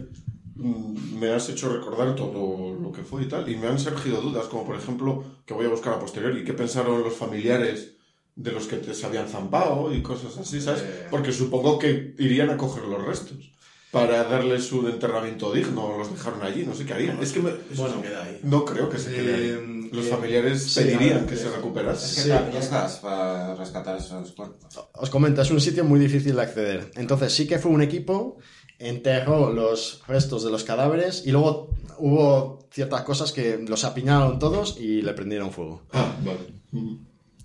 me 0.64 1.32
has 1.32 1.47
hecho 1.49 1.70
recordar 1.74 2.16
todo 2.16 2.74
lo 2.74 2.91
que 2.91 3.03
fue 3.03 3.24
y 3.24 3.28
tal, 3.28 3.49
y 3.49 3.55
me 3.55 3.68
han 3.68 3.80
surgido 3.80 4.22
dudas, 4.22 4.45
como 4.47 4.66
por 4.66 4.76
ejemplo, 4.76 5.24
que 5.45 5.53
voy 5.53 5.66
a 5.66 5.70
buscar 5.70 5.93
a 5.93 5.99
posteriori, 5.99 6.43
qué 6.43 6.53
pensaron 6.53 7.01
los 7.03 7.14
familiares 7.14 7.93
de 8.36 8.51
los 8.51 8.68
que 8.68 8.78
te, 8.78 8.93
se 8.93 9.05
habían 9.05 9.28
zampado 9.28 9.93
y 9.93 10.01
cosas 10.01 10.38
así, 10.38 10.62
¿sabes? 10.62 10.84
Porque 11.10 11.32
supongo 11.32 11.78
que 11.80 12.16
irían 12.20 12.49
a 12.49 12.57
coger 12.57 12.84
los 12.84 13.03
restos 13.05 13.51
para 13.91 14.24
darles 14.24 14.72
un 14.72 14.88
enterramiento 14.88 15.51
digno, 15.51 15.97
los 15.97 16.12
dejaron 16.12 16.41
allí, 16.43 16.64
no 16.66 16.76
sé 16.76 16.86
qué 16.86 16.93
harían. 16.93 17.22
Es 17.22 17.32
que 17.32 17.39
me- 17.39 17.49
Eso 17.72 17.91
se 17.91 18.01
queda 18.07 18.24
ahí. 18.24 18.39
no 18.43 18.64
creo 18.64 18.88
que 18.89 18.97
se 18.99 19.12
quede 19.12 19.34
ahí. 19.36 19.41
Eh, 19.49 19.89
Los 19.91 20.05
eh, 20.05 20.10
familiares 20.10 20.64
sí, 20.72 20.82
pedirían 20.82 21.26
que 21.26 21.34
eh, 21.34 21.38
se 21.38 21.49
recuperase. 21.49 22.05
Es 22.05 22.16
que 22.28 22.62
Sí. 22.62 22.99
para 23.01 23.55
rescatar 23.55 23.97
esos 23.97 24.32
cuerpos. 24.34 24.80
Os 24.93 25.10
comento, 25.10 25.41
es 25.41 25.49
un 25.49 25.60
sitio 25.60 25.84
muy 25.84 25.99
difícil 25.99 26.36
de 26.36 26.41
acceder. 26.43 26.91
Entonces 26.95 27.34
sí 27.34 27.47
que 27.47 27.57
fue 27.57 27.72
un 27.72 27.82
equipo, 27.82 28.38
enterró 28.80 29.51
los 29.51 30.01
restos 30.07 30.43
de 30.43 30.51
los 30.51 30.63
cadáveres 30.63 31.23
y 31.25 31.32
luego 31.32 31.69
hubo 31.99 32.59
ciertas 32.71 33.03
cosas 33.03 33.32
que 33.32 33.57
los 33.67 33.84
apiñaron 33.84 34.39
todos 34.39 34.77
y 34.80 35.01
le 35.01 35.13
prendieron 35.13 35.51
fuego. 35.51 35.84
Ah, 35.91 36.15
vale. 36.23 36.39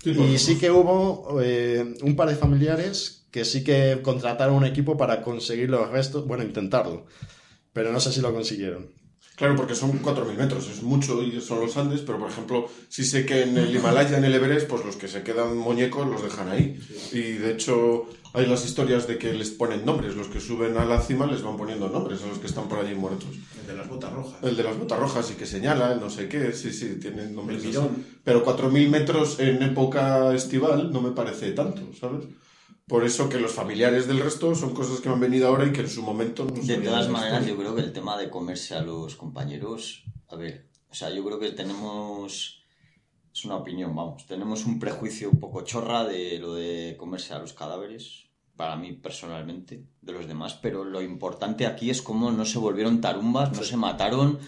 Y 0.05 0.37
sí 0.37 0.57
que 0.57 0.71
hubo 0.71 1.41
eh, 1.41 1.95
un 2.01 2.15
par 2.15 2.29
de 2.29 2.35
familiares 2.35 3.25
que 3.31 3.43
sí 3.43 3.63
que 3.63 3.99
contrataron 4.01 4.55
un 4.55 4.65
equipo 4.65 4.97
para 4.97 5.21
conseguir 5.21 5.69
los 5.69 5.89
restos, 5.89 6.25
bueno, 6.25 6.43
intentarlo, 6.43 7.05
pero 7.73 7.91
no 7.91 7.99
sé 7.99 8.11
si 8.13 8.21
lo 8.21 8.33
consiguieron. 8.33 8.91
Claro, 9.35 9.57
porque 9.57 9.75
son 9.75 10.01
4.000 10.01 10.37
metros, 10.37 10.69
es 10.69 10.81
mucho 10.81 11.21
y 11.21 11.41
son 11.41 11.59
los 11.59 11.75
Andes, 11.75 12.01
pero 12.01 12.17
por 12.17 12.29
ejemplo, 12.29 12.69
sí 12.87 13.03
sé 13.03 13.25
que 13.25 13.43
en 13.43 13.57
el 13.57 13.75
Himalaya, 13.75 14.17
en 14.17 14.23
el 14.23 14.33
Everest, 14.33 14.67
pues 14.67 14.85
los 14.85 14.95
que 14.95 15.09
se 15.09 15.23
quedan 15.23 15.57
muñecos 15.57 16.07
los 16.07 16.23
dejan 16.23 16.47
ahí. 16.47 16.79
Y 17.11 17.33
de 17.33 17.51
hecho, 17.51 18.07
hay 18.35 18.45
las 18.45 18.65
historias 18.65 19.07
de 19.07 19.17
que 19.17 19.33
les 19.33 19.49
ponen 19.51 19.85
nombres, 19.85 20.15
los 20.15 20.27
que 20.27 20.39
suben 20.39 20.77
a 20.77 20.85
la 20.85 21.01
cima 21.01 21.25
les 21.25 21.41
van 21.41 21.57
poniendo 21.57 21.89
nombres 21.89 22.21
a 22.23 22.27
los 22.27 22.39
que 22.39 22.47
están 22.47 22.67
por 22.67 22.79
allí 22.79 22.93
muertos. 22.95 23.29
El 23.61 23.67
de 23.67 23.75
las 23.75 23.87
botas 23.87 24.13
rojas. 24.13 24.43
El 24.43 24.55
de 24.55 24.63
las 24.63 24.77
botas 24.77 24.99
rojas 24.99 25.31
y 25.31 25.35
que 25.35 25.45
señala, 25.45 25.93
el 25.93 25.99
no 25.99 26.09
sé 26.09 26.27
qué, 26.27 26.51
sí, 26.53 26.71
sí, 26.71 26.99
tienen 26.99 27.35
nombres. 27.35 27.63
El 27.63 27.77
así. 27.77 27.87
Pero 28.23 28.45
4.000 28.45 28.89
metros 28.89 29.39
en 29.39 29.63
época 29.63 30.33
estival 30.33 30.91
no 30.91 31.01
me 31.01 31.11
parece 31.11 31.51
tanto, 31.51 31.81
¿sabes? 31.99 32.25
Por 32.87 33.03
eso 33.03 33.29
que 33.29 33.39
los 33.39 33.51
familiares 33.51 34.07
del 34.07 34.19
resto 34.19 34.53
son 34.53 34.75
cosas 34.75 34.99
que 34.99 35.09
me 35.09 35.15
han 35.15 35.21
venido 35.21 35.47
ahora 35.47 35.65
y 35.65 35.71
que 35.71 35.81
en 35.81 35.89
su 35.89 36.03
momento 36.03 36.45
no 36.45 36.51
De 36.51 36.77
todas 36.77 37.09
maneras, 37.09 37.41
historia. 37.41 37.55
yo 37.55 37.57
creo 37.57 37.75
que 37.75 37.81
el 37.81 37.93
tema 37.93 38.15
de 38.17 38.29
comerse 38.29 38.75
a 38.75 38.81
los 38.81 39.15
compañeros, 39.15 40.03
a 40.29 40.35
ver, 40.35 40.67
o 40.91 40.93
sea, 40.93 41.09
yo 41.09 41.25
creo 41.25 41.39
que 41.39 41.51
tenemos, 41.51 42.63
es 43.35 43.43
una 43.43 43.57
opinión, 43.57 43.93
vamos, 43.93 44.25
tenemos 44.25 44.65
un 44.65 44.79
prejuicio 44.79 45.29
un 45.29 45.39
poco 45.41 45.61
chorra 45.61 46.05
de 46.05 46.39
lo 46.39 46.53
de 46.55 46.95
comerse 46.97 47.33
a 47.33 47.39
los 47.39 47.51
cadáveres, 47.51 48.27
para 48.55 48.77
mí 48.77 48.93
personalmente, 48.93 49.83
de 50.01 50.13
los 50.13 50.25
demás, 50.25 50.53
pero 50.53 50.85
lo 50.85 51.01
importante 51.01 51.65
aquí 51.67 51.89
es 51.89 52.01
cómo 52.01 52.31
no 52.31 52.45
se 52.45 52.59
volvieron 52.59 53.01
tarumbas, 53.01 53.51
no 53.51 53.61
se 53.63 53.75
mataron, 53.75 54.39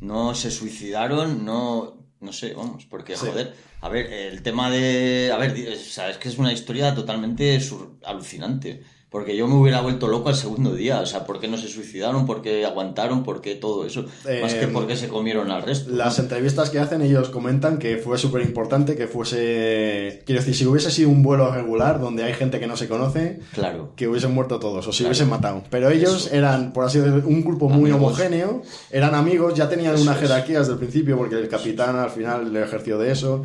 no 0.00 0.32
se 0.36 0.52
suicidaron, 0.52 1.44
no, 1.44 2.06
no 2.20 2.32
sé, 2.32 2.54
vamos, 2.54 2.86
porque 2.86 3.16
Sí. 3.16 3.26
joder, 3.26 3.52
a 3.80 3.88
ver, 3.88 4.12
el 4.12 4.42
tema 4.44 4.70
de, 4.70 5.32
a 5.34 5.38
ver, 5.38 5.50
o 5.72 5.76
sea, 5.76 6.08
es 6.10 6.18
que 6.18 6.28
es 6.28 6.38
una 6.38 6.52
historia 6.52 6.94
totalmente 6.94 7.60
sur- 7.60 7.98
alucinante. 8.04 8.84
Porque 9.16 9.34
yo 9.34 9.48
me 9.48 9.54
hubiera 9.54 9.80
vuelto 9.80 10.08
loco 10.08 10.28
al 10.28 10.34
segundo 10.34 10.74
día. 10.74 11.00
O 11.00 11.06
sea, 11.06 11.24
¿por 11.24 11.40
qué 11.40 11.48
no 11.48 11.56
se 11.56 11.68
suicidaron? 11.68 12.26
¿Por 12.26 12.42
qué 12.42 12.66
aguantaron? 12.66 13.22
¿Por 13.24 13.40
qué 13.40 13.54
todo 13.54 13.86
eso? 13.86 14.02
Más 14.42 14.52
que 14.52 14.64
Eh, 14.64 14.68
por 14.68 14.86
qué 14.86 14.94
se 14.94 15.08
comieron 15.08 15.50
al 15.50 15.62
resto. 15.62 15.90
Las 15.90 16.18
entrevistas 16.18 16.68
que 16.68 16.78
hacen, 16.80 17.00
ellos 17.00 17.30
comentan 17.30 17.78
que 17.78 17.96
fue 17.96 18.18
súper 18.18 18.42
importante 18.42 18.94
que 18.94 19.06
fuese. 19.06 20.22
Quiero 20.26 20.42
decir, 20.42 20.54
si 20.54 20.66
hubiese 20.66 20.90
sido 20.90 21.08
un 21.08 21.22
vuelo 21.22 21.50
regular 21.50 21.98
donde 21.98 22.24
hay 22.24 22.34
gente 22.34 22.60
que 22.60 22.66
no 22.66 22.76
se 22.76 22.88
conoce, 22.88 23.40
Claro. 23.54 23.92
que 23.96 24.06
hubiesen 24.06 24.34
muerto 24.34 24.58
todos 24.58 24.86
o 24.86 24.92
si 24.92 24.98
Claro. 24.98 25.08
hubiesen 25.12 25.30
matado. 25.30 25.62
Pero 25.70 25.88
ellos 25.88 26.26
Eso. 26.26 26.34
eran, 26.34 26.74
por 26.74 26.84
así 26.84 26.98
decirlo, 26.98 27.22
un 27.26 27.42
grupo 27.42 27.70
muy 27.70 27.90
Amigos. 27.90 27.96
homogéneo, 28.18 28.62
eran 28.90 29.14
amigos, 29.14 29.54
ya 29.54 29.66
tenían 29.66 29.94
Eso 29.94 30.02
una 30.02 30.12
es. 30.12 30.18
jerarquía 30.20 30.58
desde 30.58 30.72
el 30.72 30.78
principio 30.78 31.16
porque 31.16 31.36
el 31.36 31.48
capitán 31.48 31.96
al 31.96 32.10
final 32.10 32.52
le 32.52 32.62
ejerció 32.62 32.98
de 32.98 33.12
eso. 33.12 33.42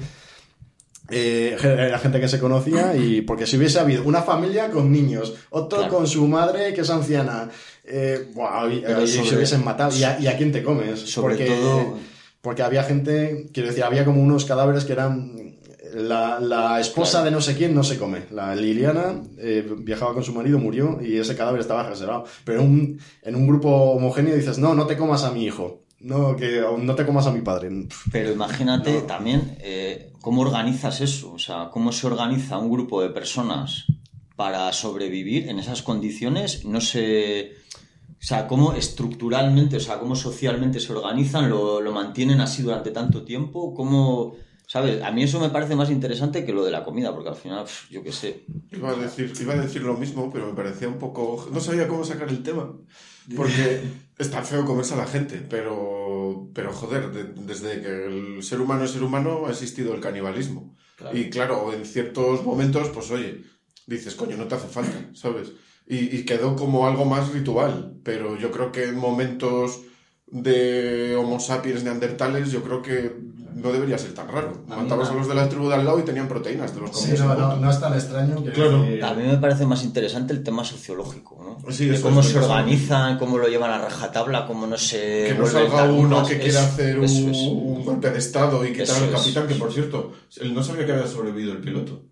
Eh, 1.12 1.58
era 1.62 2.00
gente 2.00 2.20
que 2.20 2.28
se 2.28 2.40
conocía 2.40 2.96
y 2.96 3.22
porque 3.22 3.46
si 3.46 3.58
hubiese 3.58 3.80
habido 3.80 4.04
una 4.04 4.22
familia 4.22 4.70
con 4.72 4.92
niños, 4.92 5.34
otro 5.50 5.80
Claro. 5.80 5.94
con 5.98 6.08
su 6.08 6.26
madre 6.28 6.74
que 6.74 6.82
es 6.82 6.90
anciana, 6.90 7.50
eh, 7.84 8.28
y- 8.32 8.80
Pero 8.82 9.04
y 9.04 9.08
sobre- 9.08 9.30
se 9.30 9.36
hubiesen 9.36 9.64
matado. 9.66 9.96
¿Y 9.98 10.04
a, 10.04 10.20
y 10.20 10.28
a 10.28 10.38
quién 10.38 10.52
te 10.52 10.64
comes? 10.64 11.00
Sobre 11.00 11.36
porque, 11.36 11.46
todo- 11.52 11.98
porque 12.42 12.64
había 12.64 12.84
gente, 12.84 13.48
quiero 13.54 13.70
decir, 13.70 13.84
había 13.84 14.06
como 14.06 14.22
unos 14.22 14.46
cadáveres 14.46 14.86
que 14.86 14.94
eran 14.94 15.58
la, 15.94 16.40
la 16.40 16.80
esposa 16.80 17.12
Claro. 17.20 17.26
de 17.26 17.32
no 17.32 17.42
sé 17.42 17.56
quién 17.58 17.76
no 17.76 17.84
se 17.84 17.98
come. 17.98 18.22
La 18.32 18.56
Liliana 18.56 19.22
eh, 19.38 19.68
viajaba 19.80 20.14
con 20.14 20.24
su 20.24 20.34
marido, 20.34 20.58
murió 20.58 21.00
y 21.02 21.18
ese 21.18 21.36
cadáver 21.36 21.60
estaba 21.60 21.84
reservado. 21.90 22.24
Pero 22.46 22.62
un- 22.64 22.98
en 23.24 23.36
un 23.36 23.46
grupo 23.46 23.70
homogéneo 23.70 24.36
dices, 24.36 24.58
no, 24.58 24.74
no 24.74 24.86
te 24.88 24.96
comas 24.96 25.24
a 25.26 25.32
mi 25.32 25.44
hijo. 25.46 25.82
No, 26.04 26.36
que 26.36 26.64
no 26.80 26.96
te 26.96 27.06
comas 27.06 27.28
a 27.28 27.32
mi 27.32 27.42
padre. 27.42 27.70
Pero 28.12 28.32
imagínate 28.32 29.02
también 29.08 29.58
eh, 29.60 30.12
cómo 30.20 30.42
organizas 30.42 31.00
eso. 31.02 31.34
O 31.34 31.40
sea, 31.40 31.70
cómo 31.72 31.92
se 31.92 32.08
organiza 32.08 32.58
un 32.58 32.72
grupo 32.72 33.02
de 33.02 33.10
personas 33.10 33.86
para 34.36 34.72
sobrevivir 34.74 35.48
en 35.50 35.60
esas 35.60 35.84
condiciones. 35.84 36.66
No 36.66 36.82
sé. 36.82 37.54
O 38.10 38.24
sea, 38.24 38.48
cómo 38.48 38.74
estructuralmente, 38.74 39.78
o 39.78 39.80
sea, 39.80 40.00
cómo 40.00 40.16
socialmente 40.16 40.80
se 40.80 40.94
organizan, 40.94 41.50
lo, 41.50 41.82
lo 41.82 41.92
mantienen 41.92 42.40
así 42.42 42.62
durante 42.62 42.92
tanto 42.92 43.24
tiempo, 43.24 43.74
cómo. 43.74 44.36
¿Sabes? 44.68 45.04
A 45.04 45.12
mí 45.12 45.24
eso 45.24 45.38
me 45.40 45.50
parece 45.50 45.76
más 45.76 45.90
interesante 45.90 46.46
que 46.46 46.54
lo 46.54 46.64
de 46.64 46.72
la 46.72 46.86
comida, 46.86 47.14
porque 47.14 47.28
al 47.28 47.36
final, 47.36 47.66
yo 47.90 48.02
qué 48.02 48.14
sé. 48.14 48.46
Iba 48.72 48.92
a, 48.92 48.96
decir, 48.96 49.34
iba 49.42 49.54
a 49.54 49.58
decir 49.58 49.82
lo 49.82 49.96
mismo, 49.96 50.32
pero 50.32 50.48
me 50.48 50.54
parecía 50.54 50.88
un 50.88 50.98
poco... 50.98 51.50
No 51.52 51.60
sabía 51.60 51.90
cómo 51.90 52.06
sacar 52.06 52.30
el 52.30 52.42
tema. 52.42 52.72
Porque 53.36 53.82
está 54.22 54.44
feo 54.44 54.66
comerse 54.66 54.94
a 54.94 54.98
la 54.98 55.08
gente, 55.08 55.42
pero, 55.50 56.50
pero 56.54 56.72
joder, 56.74 57.12
de- 57.12 57.34
desde 57.46 57.82
que 57.82 58.06
el 58.06 58.44
ser 58.44 58.62
humano 58.62 58.84
es 58.84 58.92
ser 58.92 59.04
humano 59.04 59.46
ha 59.48 59.52
existido 59.52 59.94
el 59.94 60.02
canibalismo. 60.02 60.76
Claro. 60.98 61.18
Y 61.18 61.30
claro, 61.30 61.74
en 61.74 61.86
ciertos 61.86 62.44
momentos, 62.46 62.90
pues 62.90 63.10
oye, 63.12 63.44
dices, 63.88 64.16
coño, 64.16 64.38
no 64.38 64.48
te 64.48 64.56
hace 64.56 64.68
falta, 64.68 65.10
¿sabes? 65.14 65.52
Y, 65.88 66.16
y 66.16 66.26
quedó 66.26 66.56
como 66.56 66.88
algo 66.88 67.06
más 67.06 67.32
ritual, 67.34 67.96
pero 68.04 68.38
yo 68.38 68.52
creo 68.52 68.72
que 68.72 68.86
en 68.86 68.96
momentos 68.98 69.82
de 70.28 71.16
Homo 71.16 71.40
sapiens 71.40 71.84
neandertales, 71.84 72.52
yo 72.52 72.64
creo 72.64 72.82
que 72.82 73.14
no 73.62 73.72
debería 73.72 73.98
ser 73.98 74.14
tan 74.14 74.28
raro. 74.28 74.64
A 74.70 74.76
Matabas 74.78 75.10
no. 75.10 75.14
a 75.16 75.18
los 75.20 75.28
de 75.28 75.36
la 75.36 75.48
tribu 75.50 75.68
de 75.70 75.76
al 75.76 75.86
lado 75.86 76.00
y 76.00 76.04
tenían 76.04 76.28
proteínas, 76.28 76.72
te 76.74 76.80
los 76.80 76.90
Sí, 76.98 77.16
comías. 77.16 77.38
no, 77.38 77.54
en 77.56 77.62
no, 77.62 77.70
es 77.70 77.80
tan 77.80 77.94
extraño 77.94 78.44
que 78.44 78.52
Claro. 78.52 78.78
A 79.04 79.14
mí 79.14 79.24
me 79.24 79.38
parece 79.38 79.66
más 79.66 79.84
interesante 79.84 80.34
el 80.34 80.44
tema 80.44 80.64
sociológico, 80.64 81.58
¿no? 81.64 81.72
Sí, 81.72 81.86
de 81.86 81.96
eso 81.96 82.04
cómo 82.04 82.22
es 82.22 82.28
se 82.28 82.40
organizan, 82.40 83.18
cómo 83.20 83.38
lo 83.38 83.48
llevan 83.48 83.72
a 83.72 83.78
rajatabla, 83.80 84.46
cómo 84.48 84.66
no 84.68 84.78
se. 84.78 85.26
que 85.28 85.36
no 85.38 85.46
salga 85.46 85.84
uno 85.92 86.20
más. 86.20 86.28
que 86.28 86.34
Eso, 86.36 86.44
quiera 86.44 86.64
hacer 86.64 87.00
un, 87.00 87.06
eso 87.06 87.30
es. 87.30 87.38
un 87.38 87.86
golpe 87.86 88.10
de 88.10 88.18
estado 88.20 88.66
y 88.66 88.70
quitar 88.72 88.84
Eso 88.84 88.96
al 89.04 89.04
es. 89.06 89.16
capitán, 89.16 89.48
que 89.48 89.56
por 89.56 89.72
cierto, 89.72 90.12
él 90.40 90.54
no 90.54 90.64
sabía 90.64 90.86
que 90.86 90.92
había 90.94 91.08
sobrevivido 91.08 91.52
el 91.54 91.60
piloto. 91.60 92.04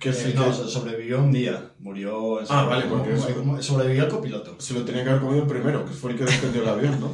Que 0.00 0.10
Eh, 0.10 0.32
no, 0.34 0.46
que 0.46 0.52
sobrevivió 0.68 1.20
un 1.22 1.30
día. 1.32 1.72
Murió. 1.78 2.40
en 2.40 2.46
Ah, 2.48 2.64
vale, 2.64 2.86
porque 2.86 3.14
eso- 3.14 3.62
sobrevivió 3.62 4.04
el 4.04 4.10
copiloto. 4.10 4.56
se 4.58 4.74
lo 4.74 4.84
tenía 4.84 5.04
que 5.04 5.10
haber 5.10 5.22
comido 5.22 5.42
el 5.42 5.48
primero, 5.48 5.84
que 5.84 5.92
fue 5.92 6.10
el 6.12 6.18
que 6.18 6.24
descendió 6.24 6.62
el 6.62 6.68
avión, 6.68 7.00
¿no? 7.00 7.12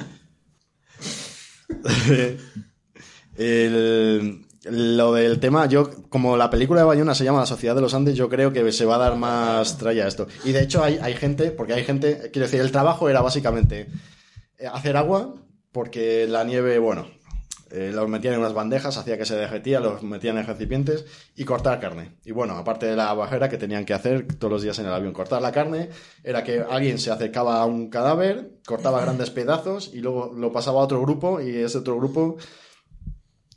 El- 3.39 4.45
lo 4.71 5.13
del 5.15 5.39
tema, 5.39 5.67
yo, 5.67 5.89
como 6.11 6.37
la 6.37 6.51
película 6.51 6.81
de 6.81 6.87
Bayona 6.87 7.15
se 7.15 7.25
llama 7.25 7.41
La 7.41 7.47
Sociedad 7.47 7.75
de 7.77 7.81
los 7.81 7.95
Andes, 7.95 8.17
yo 8.17 8.29
creo 8.29 8.53
que 8.53 8.71
se 8.73 8.85
va 8.85 8.97
a 8.97 8.99
dar 8.99 9.17
más 9.17 9.79
tralla 9.79 10.05
a 10.05 10.09
esto. 10.09 10.27
Y 10.45 10.53
de 10.53 10.63
hecho 10.63 10.83
hay, 10.83 10.99
hay 11.01 11.15
gente, 11.15 11.53
porque 11.53 11.73
hay 11.75 11.85
gente, 11.85 12.31
quiero 12.33 12.47
decir, 12.47 12.61
el 12.61 12.73
trabajo 12.73 13.09
era 13.09 13.23
básicamente 13.23 13.87
eh, 14.59 14.67
hacer 14.67 14.97
agua, 14.97 15.37
porque 15.73 16.27
la 16.29 16.43
nieve, 16.45 16.79
bueno, 16.81 17.07
eh, 17.71 17.93
los 17.95 18.09
metían 18.09 18.35
en 18.35 18.41
unas 18.41 18.53
bandejas, 18.53 18.97
hacía 18.97 19.17
que 19.17 19.25
se 19.27 19.37
derretía, 19.37 19.79
los 19.79 20.03
metían 20.03 20.39
en 20.39 20.47
recipientes 20.47 21.05
y 21.37 21.45
cortar 21.45 21.79
carne. 21.81 22.17
Y 22.25 22.33
bueno, 22.33 22.57
aparte 22.57 22.87
de 22.87 22.97
la 22.97 23.15
bajera 23.15 23.49
que 23.49 23.59
tenían 23.59 23.85
que 23.85 23.95
hacer 23.95 24.27
todos 24.39 24.51
los 24.53 24.63
días 24.63 24.79
en 24.81 24.87
el 24.87 24.93
avión, 24.93 25.13
cortar 25.13 25.41
la 25.41 25.53
carne, 25.53 25.89
era 26.25 26.43
que 26.43 26.65
alguien 26.69 26.99
se 26.99 27.11
acercaba 27.13 27.61
a 27.61 27.65
un 27.65 27.91
cadáver, 27.91 28.51
cortaba 28.67 29.01
grandes 29.01 29.31
pedazos 29.31 29.91
y 29.95 30.01
luego 30.01 30.33
lo 30.37 30.51
pasaba 30.51 30.81
a 30.81 30.85
otro 30.85 31.01
grupo 31.01 31.41
y 31.41 31.57
ese 31.57 31.79
otro 31.79 31.97
grupo 31.97 32.37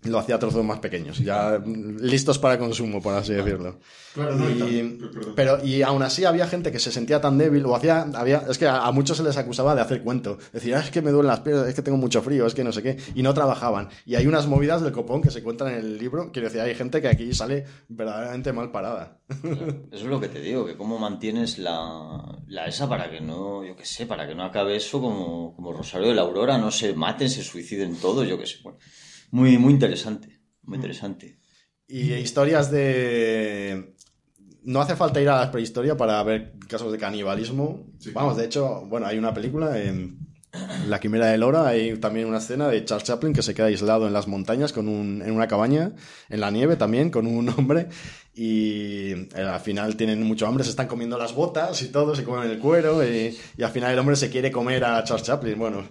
lo 0.04 0.18
hacía 0.20 0.36
a 0.36 0.40
trozos 0.40 0.64
más 0.66 0.80
pequeños, 0.80 1.20
ya 1.20 1.62
mm, 1.64 1.98
listos 2.02 2.40
para 2.40 2.58
consumo, 2.58 3.02
por 3.02 3.14
así 3.14 3.34
decirlo. 3.34 3.80
Claro, 4.14 4.36
no, 4.36 4.50
y 4.50 5.00
pero 5.36 5.64
y 5.64 5.82
aún 5.84 6.02
así 6.04 6.26
había 6.26 6.48
gente 6.48 6.72
que 6.72 6.80
se 6.80 6.92
sentía 6.92 7.22
tan 7.22 7.38
débil 7.38 7.66
o 7.66 7.76
hacía 7.76 8.02
había 8.16 8.44
es 8.50 8.58
que 8.58 8.68
a, 8.68 8.86
a 8.86 8.92
muchos 8.92 9.18
se 9.18 9.24
les 9.24 9.38
acusaba 9.38 9.76
de 9.76 9.82
hacer 9.82 10.02
cuento. 10.04 10.38
Decir 10.52 10.76
"Ah, 10.76 10.80
es 10.82 10.92
que 10.92 11.02
me 11.02 11.12
duelen 11.12 11.28
las 11.28 11.42
piernas 11.42 11.68
es 11.68 11.76
que 11.76 11.82
tengo 11.82 11.98
mucho 11.98 12.22
frío 12.22 12.46
es 12.46 12.54
que 12.56 12.64
no 12.64 12.72
sé 12.72 12.82
qué 12.84 12.98
y 13.16 13.22
no 13.24 13.34
trabajaban. 13.34 13.90
Y 14.06 14.16
hay 14.16 14.28
unas 14.28 14.48
movidas 14.48 14.82
del 14.82 14.92
copón 14.92 15.22
que 15.22 15.30
se 15.30 15.44
cuentan 15.44 15.70
en 15.70 15.76
el 15.76 15.98
libro 15.98 16.32
quiero 16.32 16.48
decir 16.50 16.62
hay 16.62 16.76
gente 16.76 17.02
que 17.02 17.08
aquí 17.08 17.34
sale 17.34 17.66
verdaderamente 17.88 18.52
mal 18.54 18.72
parada. 18.72 19.20
Eso 19.44 19.86
es 19.92 20.04
lo 20.04 20.20
que 20.20 20.28
te 20.28 20.42
digo, 20.42 20.66
que 20.66 20.76
cómo 20.76 21.00
mantienes 21.00 21.58
la, 21.58 22.40
la 22.48 22.66
esa 22.66 22.90
para 22.90 23.10
que 23.10 23.22
no, 23.22 23.64
yo 23.64 23.76
qué 23.78 23.86
sé, 23.86 24.06
para 24.06 24.28
que 24.28 24.36
no 24.36 24.44
acabe 24.44 24.76
eso 24.76 25.00
como, 25.00 25.56
como 25.56 25.72
Rosario 25.72 26.10
de 26.10 26.16
la 26.16 26.24
Aurora, 26.24 26.58
no 26.58 26.70
se 26.72 26.94
maten, 26.94 27.30
se 27.30 27.44
suiciden 27.44 27.96
todos, 27.96 28.28
yo 28.28 28.38
qué 28.38 28.46
sé. 28.46 28.58
Bueno, 28.64 28.78
muy, 29.32 29.58
muy 29.58 29.74
interesante, 29.74 30.40
muy 30.64 30.76
interesante. 30.78 31.40
y 31.88 32.14
historias 32.14 32.72
de 32.72 33.96
no 34.64 34.80
hace 34.80 34.96
falta 34.96 35.20
ir 35.22 35.28
a 35.30 35.40
la 35.44 35.52
prehistoria 35.52 35.98
para 35.98 36.22
ver 36.24 36.54
casos 36.68 36.92
de 36.92 36.98
canibalismo 36.98 37.88
Sí. 38.00 38.12
vamos 38.14 38.38
de 38.38 38.46
hecho 38.46 38.86
bueno 38.88 39.08
hay 39.08 39.18
una 39.18 39.34
película 39.34 39.78
en 39.82 40.20
La 40.88 41.00
Quimera 41.00 41.28
del 41.28 41.44
Oro 41.44 41.62
hay 41.66 41.98
también 41.98 42.28
una 42.28 42.40
escena 42.40 42.68
de 42.68 42.84
Charles 42.84 43.06
Chaplin 43.06 43.34
que 43.34 43.42
se 43.42 43.54
queda 43.54 43.68
aislado 43.68 44.08
en 44.08 44.14
las 44.14 44.28
montañas 44.28 44.74
con 44.74 44.90
un, 44.90 45.22
en 45.22 45.32
una 45.32 45.48
cabaña, 45.48 45.94
en 46.30 46.42
la 46.42 46.52
nieve 46.52 46.76
también, 46.76 47.10
con 47.10 47.26
un 47.26 47.48
hombre, 47.50 47.88
y 48.34 49.12
eh, 49.12 49.28
al 49.36 49.62
final 49.62 49.96
tienen 49.96 50.22
mucho 50.24 50.48
hambre, 50.48 50.66
se 50.66 50.72
están 50.72 50.88
comiendo 50.88 51.18
las 51.18 51.34
botas 51.34 51.82
y 51.82 51.88
todo, 51.88 52.16
se 52.16 52.26
comen 52.26 52.50
el 52.50 52.60
cuero, 52.60 53.02
y, 53.02 53.38
y 53.58 53.64
al 53.64 53.72
final 53.72 53.94
el 53.94 54.00
hombre 54.00 54.18
se 54.18 54.30
quiere 54.30 54.52
comer 54.52 54.84
a 54.84 55.02
Charles 55.06 55.26
Chaplin, 55.26 55.58
bueno. 55.58 55.84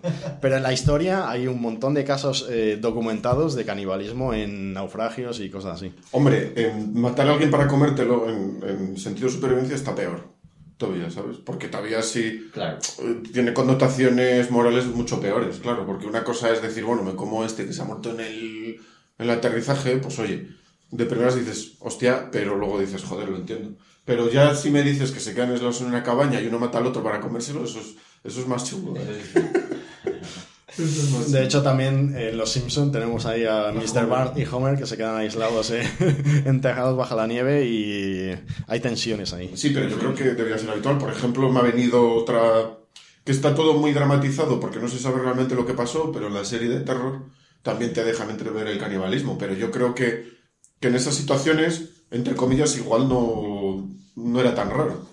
Pero 0.42 0.56
en 0.56 0.62
la 0.62 0.74
historia 0.74 1.30
hay 1.30 1.46
un 1.46 1.60
montón 1.62 1.94
de 1.94 2.04
casos 2.04 2.46
eh, 2.50 2.78
documentados 2.78 3.54
de 3.54 3.64
canibalismo 3.64 4.34
en 4.34 4.74
naufragios 4.74 5.40
y 5.40 5.48
cosas 5.48 5.76
así. 5.76 5.94
Hombre, 6.10 6.74
matar 6.92 7.28
a 7.28 7.32
alguien 7.32 7.50
para 7.50 7.66
comértelo 7.66 8.28
en, 8.28 8.60
en 8.62 8.96
sentido 8.98 9.28
de 9.28 9.34
supervivencia 9.34 9.74
está 9.74 9.94
peor. 9.94 10.39
Todavía, 10.80 11.10
¿sabes? 11.10 11.36
Porque 11.44 11.68
todavía 11.68 12.00
sí 12.00 12.48
Claro. 12.54 12.78
eh, 13.02 13.22
tiene 13.34 13.52
connotaciones 13.52 14.50
morales 14.50 14.86
mucho 14.86 15.20
peores, 15.20 15.58
claro. 15.58 15.84
Porque 15.84 16.06
una 16.06 16.24
cosa 16.24 16.50
es 16.50 16.62
decir, 16.62 16.84
bueno, 16.86 17.02
me 17.02 17.14
como 17.14 17.44
este 17.44 17.66
que 17.66 17.74
se 17.74 17.82
ha 17.82 17.84
muerto 17.84 18.12
en 18.12 18.20
el, 18.20 18.80
en 19.18 19.24
el 19.26 19.30
aterrizaje, 19.30 19.98
pues 19.98 20.18
oye, 20.18 20.48
de 20.90 21.04
primeras 21.04 21.36
dices, 21.36 21.72
hostia, 21.80 22.30
pero 22.32 22.56
luego 22.56 22.80
dices, 22.80 23.04
joder, 23.04 23.28
lo 23.28 23.36
entiendo. 23.36 23.76
Pero 24.06 24.30
ya 24.30 24.54
si 24.54 24.70
me 24.70 24.82
dices 24.82 25.10
que 25.12 25.20
se 25.20 25.34
quedan 25.34 25.50
aislados 25.50 25.82
en 25.82 25.88
una 25.88 26.02
cabaña 26.02 26.40
y 26.40 26.46
uno 26.46 26.58
mata 26.58 26.78
al 26.78 26.86
otro 26.86 27.02
para 27.02 27.20
comérselo, 27.20 27.62
eso 27.62 27.78
es, 27.78 27.96
eso 28.24 28.40
es 28.40 28.46
más 28.48 28.64
chulo. 28.64 28.94
¿eh? 28.96 29.22
Es 30.78 31.32
De 31.32 31.44
hecho, 31.44 31.62
también 31.62 32.14
en 32.16 32.36
Los 32.36 32.52
Simpson 32.52 32.92
tenemos 32.92 33.26
ahí 33.26 33.44
a 33.44 33.72
Mr. 33.72 34.06
Bart 34.06 34.38
y 34.38 34.44
Homer 34.44 34.78
que 34.78 34.86
se 34.86 34.96
quedan 34.96 35.16
aislados 35.16 35.70
eh, 35.70 35.82
bajo 36.96 37.16
la 37.16 37.26
nieve 37.26 37.66
y 37.66 38.30
hay 38.66 38.80
tensiones 38.80 39.32
ahí. 39.32 39.50
Sí, 39.54 39.70
pero 39.70 39.88
yo 39.88 39.98
creo 39.98 40.14
que 40.14 40.24
debería 40.24 40.58
ser 40.58 40.70
habitual. 40.70 40.98
Por 40.98 41.10
ejemplo, 41.10 41.50
me 41.50 41.60
ha 41.60 41.62
venido 41.62 42.14
otra 42.14 42.40
que 43.24 43.32
está 43.32 43.54
todo 43.54 43.74
muy 43.74 43.92
dramatizado 43.92 44.58
porque 44.60 44.78
no 44.78 44.88
se 44.88 44.98
sabe 44.98 45.20
realmente 45.20 45.54
lo 45.54 45.66
que 45.66 45.74
pasó, 45.74 46.10
pero 46.12 46.28
en 46.28 46.34
la 46.34 46.44
serie 46.44 46.68
de 46.68 46.80
terror 46.80 47.26
también 47.62 47.92
te 47.92 48.04
dejan 48.04 48.30
entrever 48.30 48.66
el 48.66 48.78
canibalismo. 48.78 49.36
Pero 49.38 49.54
yo 49.54 49.70
creo 49.70 49.94
que, 49.94 50.38
que 50.78 50.88
en 50.88 50.94
esas 50.94 51.14
situaciones, 51.14 51.90
entre 52.10 52.34
comillas, 52.34 52.76
igual 52.76 53.08
no, 53.08 53.90
no 54.16 54.40
era 54.40 54.54
tan 54.54 54.70
raro. 54.70 55.09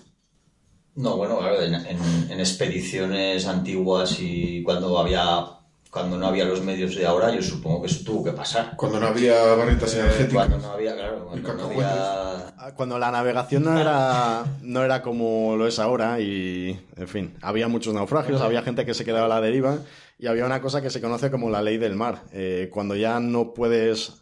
No, 0.98 1.16
bueno, 1.16 1.38
claro, 1.38 1.62
en, 1.62 1.74
en- 1.74 2.30
en 2.30 2.40
expediciones 2.40 3.46
antiguas 3.46 4.16
y 4.20 4.62
cuando 4.62 4.98
había 4.98 5.44
cuando 5.90 6.18
no 6.18 6.26
había 6.26 6.44
los 6.44 6.60
medios 6.62 6.94
de 6.96 7.06
ahora, 7.06 7.34
yo 7.34 7.40
supongo 7.40 7.80
que 7.80 7.86
eso 7.86 8.04
tuvo 8.04 8.22
que 8.24 8.32
pasar. 8.32 8.74
Cuando 8.76 9.00
no 9.00 9.06
había 9.06 9.40
barritas 9.54 9.94
Eh, 9.94 10.00
energéticas. 10.00 10.46
cuando 10.48 10.58
no 10.58 10.72
había, 10.74 10.94
claro, 10.94 11.26
cuando 11.30 11.54
no 11.54 11.64
había... 11.64 12.36
Ah, 12.58 12.72
Cuando 12.76 12.98
la 12.98 13.10
navegación 13.10 13.64
no 13.64 13.80
era, 13.80 14.44
no 14.60 14.84
era 14.84 15.00
como 15.00 15.56
lo 15.56 15.66
es 15.66 15.78
ahora 15.78 16.20
y, 16.20 16.78
en 16.94 17.08
fin, 17.08 17.34
había 17.40 17.68
muchos 17.68 17.94
naufragios, 17.94 18.42
había 18.42 18.60
gente 18.60 18.84
que 18.84 18.92
se 18.92 19.04
quedaba 19.06 19.24
a 19.24 19.28
la 19.28 19.40
deriva 19.40 19.78
y 20.18 20.26
había 20.26 20.44
una 20.44 20.60
cosa 20.60 20.82
que 20.82 20.90
se 20.90 21.00
conoce 21.00 21.30
como 21.30 21.48
la 21.48 21.62
ley 21.62 21.78
del 21.78 21.94
mar. 21.94 22.20
Eh, 22.32 22.68
cuando 22.70 22.94
ya 22.94 23.18
no 23.18 23.54
puedes 23.54 24.12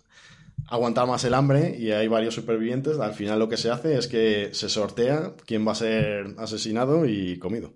aguantar 0.69 1.07
más 1.07 1.25
el 1.25 1.35
hambre 1.35 1.77
y 1.79 1.91
hay 1.93 2.09
varios 2.09 2.35
supervivientes, 2.35 2.99
al 2.99 3.15
final 3.15 3.39
lo 3.39 3.49
que 3.49 3.57
se 3.57 3.71
hace 3.71 3.97
es 3.97 4.09
que 4.09 4.51
se 4.53 4.69
sortea 4.69 5.35
quién 5.47 5.67
va 5.67 5.73
a 5.73 5.77
ser 5.77 6.35
asesinado 6.39 7.07
y 7.07 7.39
comido. 7.39 7.73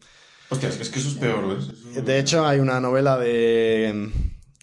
Hostias, 0.49 0.81
es 0.81 0.91
que 0.91 0.99
eso 0.99 1.09
es 1.09 1.15
peor, 1.15 1.57
¿ves? 1.57 2.05
De 2.05 2.19
hecho, 2.19 2.45
hay 2.45 2.59
una 2.59 2.81
novela 2.81 3.17
de 3.19 4.11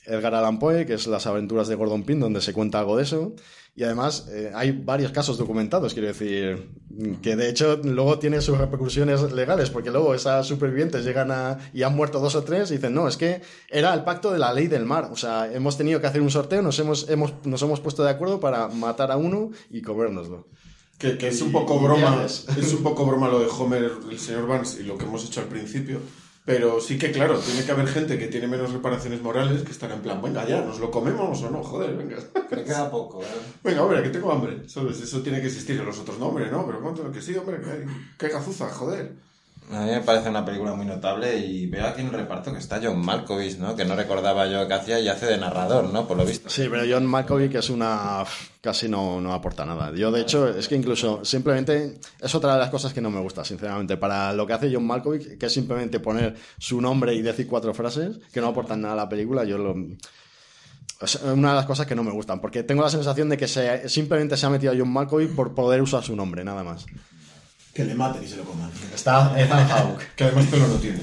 Edgar 0.06 0.36
Allan 0.36 0.60
Poe, 0.60 0.86
que 0.86 0.96
es 0.96 1.08
Las 1.08 1.28
aventuras 1.28 1.70
de 1.70 1.76
Gordon 1.76 2.04
Pym, 2.04 2.20
donde 2.20 2.42
se 2.42 2.54
cuenta 2.54 2.80
algo 2.80 2.98
de 2.98 3.04
eso. 3.04 3.34
Y 3.78 3.84
además 3.84 4.28
eh, 4.32 4.52
hay 4.56 4.72
varios 4.72 5.12
casos 5.12 5.38
documentados, 5.38 5.94
quiero 5.94 6.08
decir, 6.08 6.72
que 7.22 7.36
de 7.36 7.48
hecho 7.48 7.80
luego 7.84 8.18
tiene 8.18 8.42
sus 8.42 8.58
repercusiones 8.58 9.32
legales, 9.32 9.70
porque 9.70 9.92
luego 9.92 10.16
esas 10.16 10.48
supervivientes 10.48 11.06
llegan 11.06 11.30
a, 11.30 11.60
y 11.76 11.84
han 11.84 11.96
muerto 11.96 12.20
dos 12.20 12.34
o 12.34 12.44
tres 12.44 12.72
y 12.72 12.78
dicen, 12.78 12.96
no, 12.96 13.08
es 13.08 13.18
que 13.18 13.40
era 13.70 13.94
el 13.94 14.04
pacto 14.04 14.32
de 14.32 14.40
la 14.40 14.52
ley 14.52 14.66
del 14.68 14.84
mar. 14.86 15.10
O 15.12 15.16
sea, 15.16 15.54
hemos 15.54 15.78
tenido 15.78 16.02
que 16.02 16.08
hacer 16.08 16.24
un 16.24 16.32
sorteo, 16.32 16.64
nos 16.64 16.80
hemos, 16.80 17.08
hemos, 17.08 17.36
nos 17.46 17.62
hemos 17.62 17.80
puesto 17.80 18.04
de 18.04 18.10
acuerdo 18.10 18.40
para 18.40 18.68
matar 18.68 19.12
a 19.12 19.18
uno 19.18 19.52
y 19.70 19.84
comérnoslo. 19.84 20.48
Que, 20.98 21.20
que 21.20 21.28
es 21.28 21.40
un 21.44 21.52
poco 21.52 21.80
broma, 21.80 22.26
es 22.26 22.74
un 22.74 22.82
poco 22.82 23.06
broma 23.06 23.28
lo 23.28 23.42
de 23.42 23.46
Homer, 23.46 23.92
el 24.10 24.18
señor 24.18 24.48
Vance 24.48 24.82
y 24.82 24.86
lo 24.88 24.98
que 24.98 25.06
hemos 25.06 25.24
hecho 25.24 25.42
al 25.42 25.48
principio. 25.50 26.00
Pero 26.48 26.80
sí 26.80 26.98
que, 26.98 27.12
claro, 27.12 27.38
tiene 27.40 27.66
que 27.66 27.72
haber 27.74 27.90
gente 27.90 28.18
que 28.18 28.28
tiene 28.28 28.48
menos 28.48 28.72
reparaciones 28.72 29.22
morales 29.22 29.64
que 29.64 29.72
están 29.74 29.92
en 29.92 30.00
plan, 30.00 30.22
venga, 30.22 30.48
ya, 30.48 30.62
¿nos 30.62 30.80
lo 30.80 30.90
comemos 30.90 31.44
o 31.44 31.50
no? 31.50 31.62
Joder, 31.62 31.94
venga. 31.98 32.16
Me 32.50 32.64
queda 32.64 32.90
poco, 32.90 33.22
¿eh? 33.22 33.26
Venga, 33.66 33.84
hombre, 33.84 34.02
que 34.02 34.12
tengo 34.12 34.32
hambre. 34.32 34.70
¿Sabes? 34.70 35.02
Eso 35.02 35.22
tiene 35.22 35.42
que 35.42 35.48
existir 35.48 35.78
en 35.78 35.86
los 35.86 36.00
otros. 36.00 36.18
No, 36.20 36.28
hombre, 36.28 36.50
no, 36.50 36.66
pero 36.66 36.80
¿cuánto? 36.80 37.12
Que 37.12 37.22
sí, 37.22 37.36
hombre, 37.36 37.60
que 37.60 37.86
que 38.18 38.34
gazuza, 38.34 38.70
joder. 38.70 39.12
A 39.70 39.82
mí 39.82 39.92
me 39.92 40.00
parece 40.00 40.30
una 40.30 40.46
película 40.46 40.74
muy 40.76 40.86
notable 40.86 41.38
y 41.40 41.68
veo 41.68 41.86
aquí 41.86 42.00
en 42.00 42.08
el 42.08 42.14
reparto 42.14 42.54
que 42.54 42.60
está 42.60 42.80
John 42.82 43.04
Malkovich, 43.04 43.58
¿no? 43.58 43.76
Que 43.76 43.84
no 43.84 43.98
recordaba 43.98 44.48
yo 44.48 44.66
que 44.66 44.74
hacía 44.74 44.98
y 45.02 45.10
hace 45.10 45.26
de 45.26 45.38
narrador, 45.38 45.92
¿no? 45.92 46.08
Por 46.08 46.16
lo 46.16 46.26
visto. 46.26 46.50
Sí, 46.50 46.68
pero 46.72 46.84
John 46.90 47.06
Malkovich 47.06 47.54
es 47.56 47.70
una... 47.70 48.24
casi 48.62 48.88
no, 48.88 49.20
no 49.20 49.34
aporta 49.34 49.66
nada. 49.66 49.92
Yo, 49.94 50.10
de 50.10 50.22
hecho, 50.22 50.48
es 50.48 50.70
que 50.70 50.76
incluso 50.76 51.26
simplemente 51.26 52.00
es 52.22 52.34
otra 52.34 52.54
de 52.54 52.60
las 52.60 52.70
cosas 52.70 52.94
que 52.94 53.02
no 53.02 53.10
me 53.10 53.20
gusta, 53.20 53.44
sinceramente. 53.44 53.98
Para 53.98 54.32
lo 54.32 54.48
que 54.48 54.54
hace 54.54 54.74
John 54.74 54.88
Malkovich, 54.88 55.38
que 55.38 55.48
es 55.48 55.54
simplemente 55.54 56.00
poner 56.00 56.36
su 56.58 56.80
nombre 56.80 57.14
y 57.14 57.22
decir 57.22 57.46
cuatro 57.46 57.74
frases 57.74 58.20
que 58.32 58.40
no 58.40 58.48
aportan 58.48 58.80
nada 58.80 58.94
a 58.94 58.98
la 58.98 59.10
película, 59.10 59.44
yo 59.44 59.58
lo... 59.58 59.76
Es 61.02 61.16
una 61.16 61.50
de 61.50 61.56
las 61.56 61.66
cosas 61.66 61.86
que 61.86 61.94
no 61.94 62.04
me 62.04 62.12
gustan, 62.12 62.40
porque 62.40 62.64
tengo 62.64 62.84
la 62.84 62.90
sensación 62.90 63.28
de 63.28 63.38
que 63.38 63.50
se, 63.50 63.90
simplemente 63.90 64.38
se 64.38 64.46
ha 64.46 64.50
metido 64.50 64.72
a 64.72 64.76
John 64.78 64.94
Malkovich 64.94 65.36
por 65.36 65.54
poder 65.54 65.82
usar 65.82 66.04
su 66.04 66.16
nombre, 66.16 66.46
nada 66.46 66.64
más. 66.64 66.86
Que 67.78 67.86
le 67.86 67.94
maten 67.94 68.24
y 68.24 68.28
se 68.28 68.38
lo 68.38 68.44
coman. 68.44 68.72
Está 68.94 69.40
Ethan 69.40 69.68
Hawke, 69.70 70.16
Que 70.16 70.24
además 70.24 70.46
pelo 70.48 70.68
no 70.68 70.76
tiene. 70.76 71.00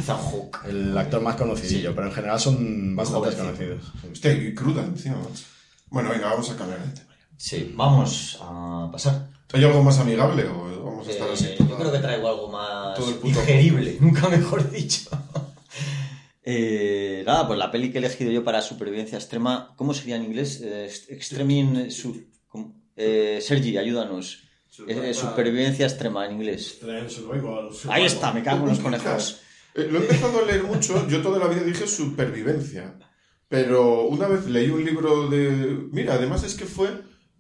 el 0.68 0.98
actor 0.98 1.20
más 1.22 1.36
conocidillo, 1.36 1.94
pero 1.94 2.08
en 2.08 2.12
general 2.12 2.40
son 2.40 2.96
bastante 2.96 3.30
jovencito. 3.30 3.44
conocidos. 3.44 3.92
Hostia, 4.12 4.32
y 4.32 4.54
cruda 4.54 4.82
encima, 4.82 5.16
macho. 5.18 5.44
Bueno, 5.90 6.10
venga, 6.10 6.26
vamos 6.30 6.50
a 6.50 6.56
cambiar 6.56 6.80
de 6.84 6.92
tema. 7.00 7.14
Sí, 7.36 7.72
vamos 7.76 8.38
a 8.40 8.88
pasar. 8.90 9.28
¿Hay 9.52 9.62
algo 9.62 9.84
más 9.84 10.00
amigable 10.00 10.44
o 10.48 10.84
vamos 10.84 11.06
a 11.06 11.10
estar 11.12 11.30
así? 11.30 11.44
Eh, 11.46 11.54
toda- 11.58 11.70
yo 11.70 11.76
creo 11.78 11.92
que 11.92 11.98
traigo 12.00 12.28
algo 12.28 12.50
más 12.50 12.98
digerible, 13.22 13.96
nunca 14.00 14.28
mejor 14.28 14.68
dicho. 14.70 15.10
Eh, 16.46 17.22
nada, 17.26 17.46
pues 17.46 17.58
la 17.58 17.70
peli 17.70 17.90
que 17.90 17.96
he 17.96 18.00
elegido 18.00 18.30
yo 18.30 18.44
para 18.44 18.60
supervivencia 18.60 19.16
extrema, 19.16 19.72
¿cómo 19.76 19.94
sería 19.94 20.16
en 20.16 20.24
inglés? 20.24 20.60
Eh, 20.62 20.90
extreme. 21.08 21.88
Eh, 22.96 23.38
Sergi, 23.40 23.78
ayúdanos. 23.78 24.43
Eh, 24.88 25.14
supervivencia 25.14 25.86
extrema 25.86 26.26
en 26.26 26.32
inglés. 26.32 26.78
Ahí 27.88 28.04
está, 28.04 28.32
me 28.32 28.42
cago 28.42 28.62
en 28.64 28.68
los 28.70 28.78
conejos. 28.80 29.40
Eh, 29.74 29.88
lo 29.90 29.98
he 29.98 30.02
empezado 30.02 30.38
a 30.38 30.42
leer 30.46 30.62
mucho, 30.64 31.06
yo 31.08 31.20
toda 31.22 31.38
la 31.38 31.48
vida 31.48 31.62
dije 31.64 31.86
supervivencia, 31.86 32.96
pero 33.48 34.02
una 34.06 34.26
vez 34.28 34.46
leí 34.46 34.70
un 34.70 34.84
libro 34.84 35.28
de... 35.28 35.88
Mira, 35.92 36.14
además 36.14 36.44
es 36.44 36.54
que 36.54 36.64
fue 36.64 36.88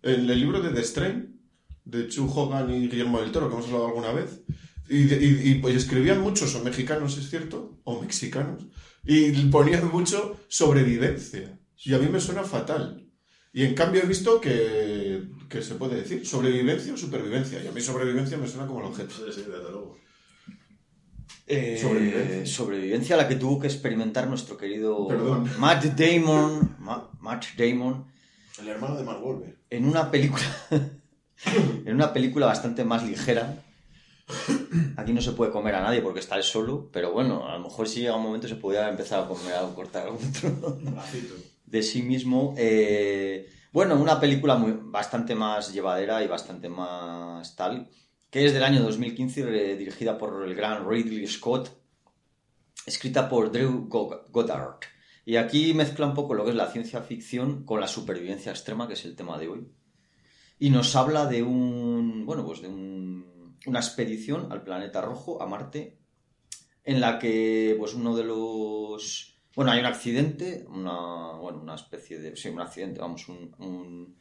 en 0.02 0.28
el 0.30 0.38
libro 0.40 0.60
de 0.60 0.70
The 0.70 0.82
Strain, 0.84 1.40
de 1.84 2.08
Chu 2.08 2.30
Hogan 2.32 2.72
y 2.74 2.88
Guillermo 2.88 3.20
del 3.20 3.30
Toro, 3.32 3.48
que 3.48 3.54
hemos 3.54 3.66
hablado 3.66 3.86
alguna 3.86 4.12
vez, 4.12 4.40
y, 4.88 4.98
y- 5.14 5.40
y, 5.50 5.54
pues, 5.56 5.76
escribían 5.76 6.20
mucho, 6.20 6.46
son 6.46 6.64
mexicanos, 6.64 7.16
es 7.18 7.30
cierto, 7.30 7.78
o 7.84 8.00
mexicanos, 8.02 8.66
y 9.04 9.30
ponían 9.46 9.90
mucho 9.90 10.36
sobrevivencia, 10.48 11.58
y 11.84 11.94
a 11.94 11.98
mí 11.98 12.08
me 12.10 12.20
suena 12.20 12.42
fatal. 12.42 13.03
Y 13.54 13.64
en 13.64 13.74
cambio 13.74 14.02
he 14.02 14.06
visto 14.06 14.40
que, 14.40 15.22
que 15.48 15.62
se 15.62 15.76
puede 15.76 15.94
decir 15.96 16.26
sobrevivencia 16.26 16.92
o 16.92 16.96
supervivencia, 16.96 17.62
y 17.62 17.68
a 17.68 17.72
mí 17.72 17.80
sobrevivencia 17.80 18.36
me 18.36 18.48
suena 18.48 18.66
como 18.66 18.80
el 18.80 18.86
objeto. 18.86 19.14
Eh, 21.46 21.78
Sobrevivencia. 21.80 22.46
sobrevivencia 22.46 23.14
a 23.14 23.18
la 23.18 23.28
que 23.28 23.36
tuvo 23.36 23.60
que 23.60 23.66
experimentar 23.66 24.26
nuestro 24.28 24.56
querido 24.56 25.06
Perdón. 25.06 25.48
Matt 25.58 25.84
Damon, 25.84 26.76
Ma- 26.80 27.10
Matt 27.20 27.44
Damon 27.58 28.06
El 28.60 28.68
hermano 28.68 28.96
de 28.96 29.04
Mark 29.04 29.22
Wahlberg. 29.24 29.58
en 29.68 29.84
una 29.84 30.10
película 30.10 30.42
en 31.84 31.94
una 31.94 32.12
película 32.14 32.46
bastante 32.46 32.82
más 32.84 33.04
ligera. 33.04 33.62
Aquí 34.96 35.12
no 35.12 35.20
se 35.20 35.32
puede 35.32 35.52
comer 35.52 35.74
a 35.74 35.82
nadie 35.82 36.00
porque 36.00 36.20
está 36.20 36.36
él 36.36 36.42
solo, 36.42 36.88
pero 36.90 37.12
bueno, 37.12 37.46
a 37.46 37.58
lo 37.58 37.64
mejor 37.64 37.86
si 37.86 38.00
llega 38.00 38.16
un 38.16 38.22
momento 38.22 38.48
se 38.48 38.54
podría 38.56 38.88
empezar 38.88 39.22
a 39.22 39.28
comer 39.28 39.52
algo, 39.52 39.74
cortar 39.74 40.06
algún 40.06 40.32
trozo 40.32 40.78
de 41.74 41.82
sí 41.82 42.02
mismo. 42.02 42.54
Eh, 42.56 43.48
Bueno, 43.72 43.96
una 44.00 44.20
película 44.20 44.54
bastante 44.98 45.34
más 45.34 45.72
llevadera 45.74 46.22
y 46.22 46.28
bastante 46.28 46.68
más 46.68 47.56
tal, 47.56 47.88
que 48.30 48.44
es 48.44 48.52
del 48.54 48.62
año 48.62 48.80
2015, 48.82 49.40
eh, 49.72 49.76
dirigida 49.76 50.16
por 50.16 50.30
el 50.46 50.54
gran 50.54 50.88
Ridley 50.88 51.26
Scott, 51.26 51.64
escrita 52.86 53.28
por 53.28 53.50
Drew 53.50 53.88
Go- 53.88 54.24
Goddard. 54.30 54.78
Y 55.26 55.36
aquí 55.36 55.74
mezcla 55.74 56.06
un 56.06 56.14
poco 56.14 56.34
lo 56.34 56.44
que 56.44 56.50
es 56.50 56.56
la 56.56 56.70
ciencia 56.70 57.00
ficción 57.02 57.64
con 57.64 57.80
la 57.80 57.88
supervivencia 57.88 58.52
extrema, 58.52 58.86
que 58.86 58.94
es 58.94 59.04
el 59.04 59.16
tema 59.16 59.38
de 59.38 59.48
hoy. 59.48 59.66
Y 60.60 60.70
nos 60.70 60.94
habla 60.94 61.26
de 61.26 61.42
un, 61.42 62.24
bueno, 62.26 62.44
pues 62.46 62.60
de 62.62 62.68
un- 62.68 63.56
una 63.66 63.80
expedición 63.80 64.52
al 64.52 64.62
planeta 64.62 65.00
rojo, 65.00 65.42
a 65.42 65.46
Marte, 65.46 65.98
en 66.84 67.00
la 67.00 67.18
que 67.18 67.74
pues 67.78 67.94
uno 67.94 68.14
de 68.14 68.24
los 68.24 69.33
bueno 69.56 69.70
hay 69.70 69.80
un 69.80 69.86
accidente 69.86 70.64
una 70.68 71.32
bueno 71.32 71.60
una 71.62 71.74
especie 71.76 72.18
de 72.18 72.36
sí 72.36 72.48
un 72.48 72.60
accidente 72.60 73.00
vamos 73.00 73.28
un, 73.28 73.54
un, 73.58 74.16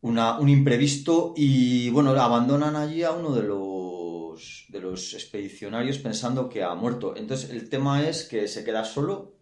una- 0.00 0.38
un 0.38 0.48
imprevisto 0.48 1.34
y 1.36 1.90
bueno 1.90 2.10
abandonan 2.10 2.76
allí 2.76 3.02
a 3.02 3.12
uno 3.12 3.34
de 3.34 3.42
los 3.42 4.66
de 4.68 4.80
los 4.80 5.14
expedicionarios 5.14 5.98
pensando 5.98 6.48
que 6.48 6.62
ha 6.62 6.72
muerto. 6.74 7.16
Entonces 7.16 7.50
el 7.50 7.68
tema 7.68 8.06
es 8.08 8.22
que 8.24 8.46
se 8.46 8.64
queda 8.64 8.84
solo 8.84 9.34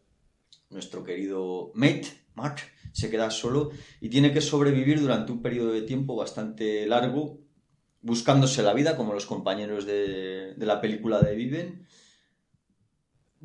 nuestro 0.71 1.05
querido 1.05 1.71
mate 1.75 2.09
Mark 2.35 2.59
se 2.93 3.11
queda 3.11 3.31
solo 3.31 3.71
y 4.01 4.09
tiene 4.09 4.33
que 4.33 4.41
sobrevivir 4.41 5.01
durante 5.01 5.33
un 5.33 5.43
periodo 5.43 5.73
de 5.73 5.83
tiempo 5.83 6.17
bastante 6.17 6.87
largo 6.87 7.39
buscándose 8.03 8.63
la 8.63 8.73
vida 8.75 8.97
como 8.97 9.13
los 9.15 9.27
compañeros 9.27 9.87
de, 9.87 10.55
de 10.55 10.67
la 10.67 10.81
película 10.81 11.21
de 11.21 11.35
Viven 11.35 11.87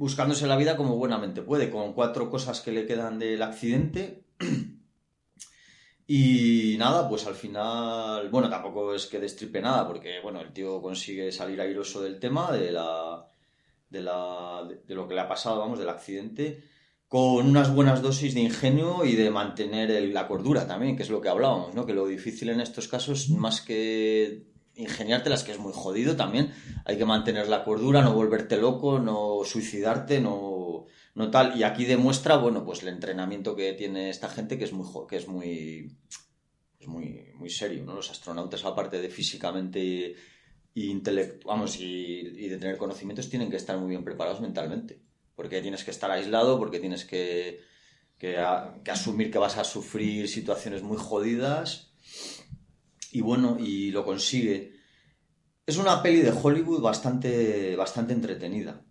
buscándose 0.01 0.47
la 0.47 0.57
vida 0.57 0.75
como 0.77 0.95
buenamente 0.95 1.43
puede, 1.43 1.69
con 1.69 1.93
cuatro 1.93 2.31
cosas 2.31 2.59
que 2.61 2.71
le 2.71 2.87
quedan 2.87 3.19
del 3.19 3.43
accidente. 3.43 4.23
Y 6.07 6.75
nada, 6.77 7.07
pues 7.07 7.25
al 7.25 7.35
final, 7.35 8.27
bueno, 8.29 8.49
tampoco 8.49 8.93
es 8.93 9.05
que 9.05 9.17
destripe 9.17 9.61
nada, 9.61 9.87
porque 9.87 10.19
bueno, 10.21 10.41
el 10.41 10.51
tío 10.51 10.81
consigue 10.81 11.31
salir 11.31 11.61
airoso 11.61 12.01
del 12.01 12.19
tema, 12.19 12.51
de 12.51 12.69
la, 12.69 13.25
de 13.89 14.01
la, 14.01 14.67
de, 14.85 14.93
lo 14.93 15.07
que 15.07 15.13
le 15.13 15.21
ha 15.21 15.29
pasado, 15.29 15.59
vamos, 15.59 15.79
del 15.79 15.87
accidente, 15.87 16.65
con 17.07 17.47
unas 17.47 17.73
buenas 17.73 18.01
dosis 18.01 18.33
de 18.33 18.41
ingenio 18.41 19.05
y 19.05 19.15
de 19.15 19.31
mantener 19.31 19.89
la 20.11 20.27
cordura 20.27 20.67
también, 20.67 20.97
que 20.97 21.03
es 21.03 21.09
lo 21.09 21.21
que 21.21 21.29
hablábamos, 21.29 21.75
¿no? 21.75 21.85
Que 21.85 21.93
lo 21.93 22.05
difícil 22.05 22.49
en 22.49 22.59
estos 22.59 22.89
casos, 22.89 23.29
más 23.29 23.61
que 23.61 24.50
ingeniártelas, 24.81 25.43
que 25.43 25.51
es 25.51 25.59
muy 25.59 25.73
jodido 25.73 26.15
también, 26.15 26.51
hay 26.85 26.97
que 26.97 27.05
mantener 27.05 27.47
la 27.47 27.63
cordura, 27.63 28.01
no 28.01 28.13
volverte 28.13 28.57
loco, 28.57 28.99
no 28.99 29.39
suicidarte, 29.45 30.19
no, 30.19 30.85
no 31.15 31.31
tal. 31.31 31.57
Y 31.57 31.63
aquí 31.63 31.85
demuestra, 31.85 32.37
bueno, 32.37 32.63
pues 32.65 32.81
el 32.83 32.89
entrenamiento 32.89 33.55
que 33.55 33.73
tiene 33.73 34.09
esta 34.09 34.29
gente, 34.29 34.57
que 34.57 34.65
es 34.65 34.73
muy, 34.73 34.87
que 35.07 35.17
es 35.17 35.27
muy, 35.27 35.97
es 36.79 36.87
muy, 36.87 37.31
muy 37.35 37.49
serio, 37.49 37.83
¿no? 37.85 37.93
Los 37.93 38.09
astronautas, 38.11 38.65
aparte 38.65 38.99
de 38.99 39.09
físicamente 39.09 40.15
y 40.73 40.91
intelectu- 40.93 41.43
vamos, 41.45 41.79
y, 41.79 42.19
y 42.19 42.47
de 42.49 42.57
tener 42.57 42.77
conocimientos, 42.77 43.29
tienen 43.29 43.49
que 43.49 43.57
estar 43.57 43.77
muy 43.77 43.89
bien 43.89 44.03
preparados 44.03 44.41
mentalmente. 44.41 45.01
Porque 45.35 45.61
tienes 45.61 45.83
que 45.83 45.91
estar 45.91 46.11
aislado, 46.11 46.57
porque 46.59 46.79
tienes 46.79 47.05
que, 47.05 47.61
que 48.17 48.37
asumir 48.37 49.31
que 49.31 49.39
vas 49.39 49.57
a 49.57 49.63
sufrir 49.63 50.27
situaciones 50.27 50.83
muy 50.83 50.97
jodidas. 50.97 51.90
Y 53.11 53.21
bueno, 53.21 53.57
y 53.59 53.91
lo 53.91 54.05
consigue. 54.05 54.73
Es 55.65 55.77
una 55.77 56.01
peli 56.01 56.21
de 56.21 56.31
Hollywood 56.31 56.81
bastante, 56.81 57.75
bastante 57.75 58.13
entretenida. 58.13 58.83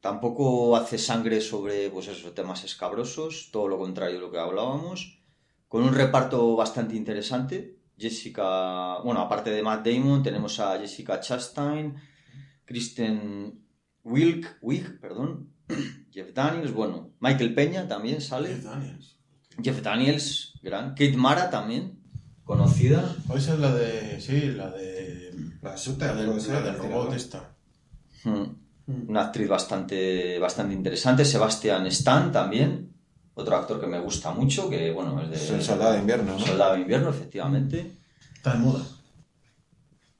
Tampoco 0.00 0.76
hace 0.76 0.96
sangre 0.96 1.40
sobre 1.40 1.90
pues 1.90 2.08
esos 2.08 2.34
temas 2.34 2.62
escabrosos, 2.64 3.50
todo 3.52 3.68
lo 3.68 3.78
contrario 3.78 4.16
de 4.16 4.20
lo 4.20 4.30
que 4.30 4.38
hablábamos. 4.38 5.20
Con 5.66 5.82
un 5.82 5.92
reparto 5.92 6.56
bastante 6.56 6.94
interesante. 6.94 7.78
Jessica, 7.98 8.98
bueno, 9.00 9.20
aparte 9.20 9.50
de 9.50 9.62
Matt 9.62 9.86
Damon, 9.86 10.22
tenemos 10.22 10.60
a 10.60 10.78
Jessica 10.78 11.18
Chastain, 11.18 11.96
Kristen 12.64 13.64
Wilk, 14.04 14.58
Wiig, 14.62 15.00
perdón, 15.00 15.52
Jeff 16.12 16.32
Daniels, 16.32 16.72
bueno, 16.72 17.14
Michael 17.18 17.54
Peña 17.54 17.88
también 17.88 18.20
sale. 18.20 18.50
Jeff 18.50 18.64
Daniels. 18.64 19.18
Jeff 19.60 19.82
Daniels, 19.82 20.54
gran. 20.62 20.90
Kate 20.90 21.16
Mara 21.16 21.50
también, 21.50 21.97
conocida. 22.48 23.14
Esa 23.36 23.52
es 23.52 23.60
la 23.60 23.74
de. 23.74 24.20
Sí, 24.20 24.40
la 24.52 24.70
de. 24.70 25.34
La 25.62 25.76
shooter, 25.76 26.16
La 26.16 26.22
del, 26.22 26.64
la 26.64 26.72
robot 26.72 27.12
esta. 27.12 27.54
Hmm. 28.24 28.44
Una 29.06 29.24
actriz 29.26 29.48
bastante, 29.48 30.38
bastante 30.38 30.72
interesante. 30.72 31.26
Sebastian 31.26 31.86
Stan 31.88 32.32
también. 32.32 32.90
Otro 33.34 33.54
actor 33.54 33.78
que 33.78 33.86
me 33.86 34.00
gusta 34.00 34.32
mucho, 34.32 34.68
que 34.68 34.90
bueno, 34.90 35.20
es 35.22 35.30
de... 35.30 35.36
Es 35.36 35.50
el 35.50 35.62
soldado 35.62 35.92
de 35.92 36.00
invierno, 36.00 36.32
¿no? 36.32 36.40
Soldado 36.40 36.74
de 36.74 36.80
invierno, 36.80 37.10
efectivamente. 37.10 37.92
Está 38.34 38.54
de 38.54 38.58
moda. 38.58 38.82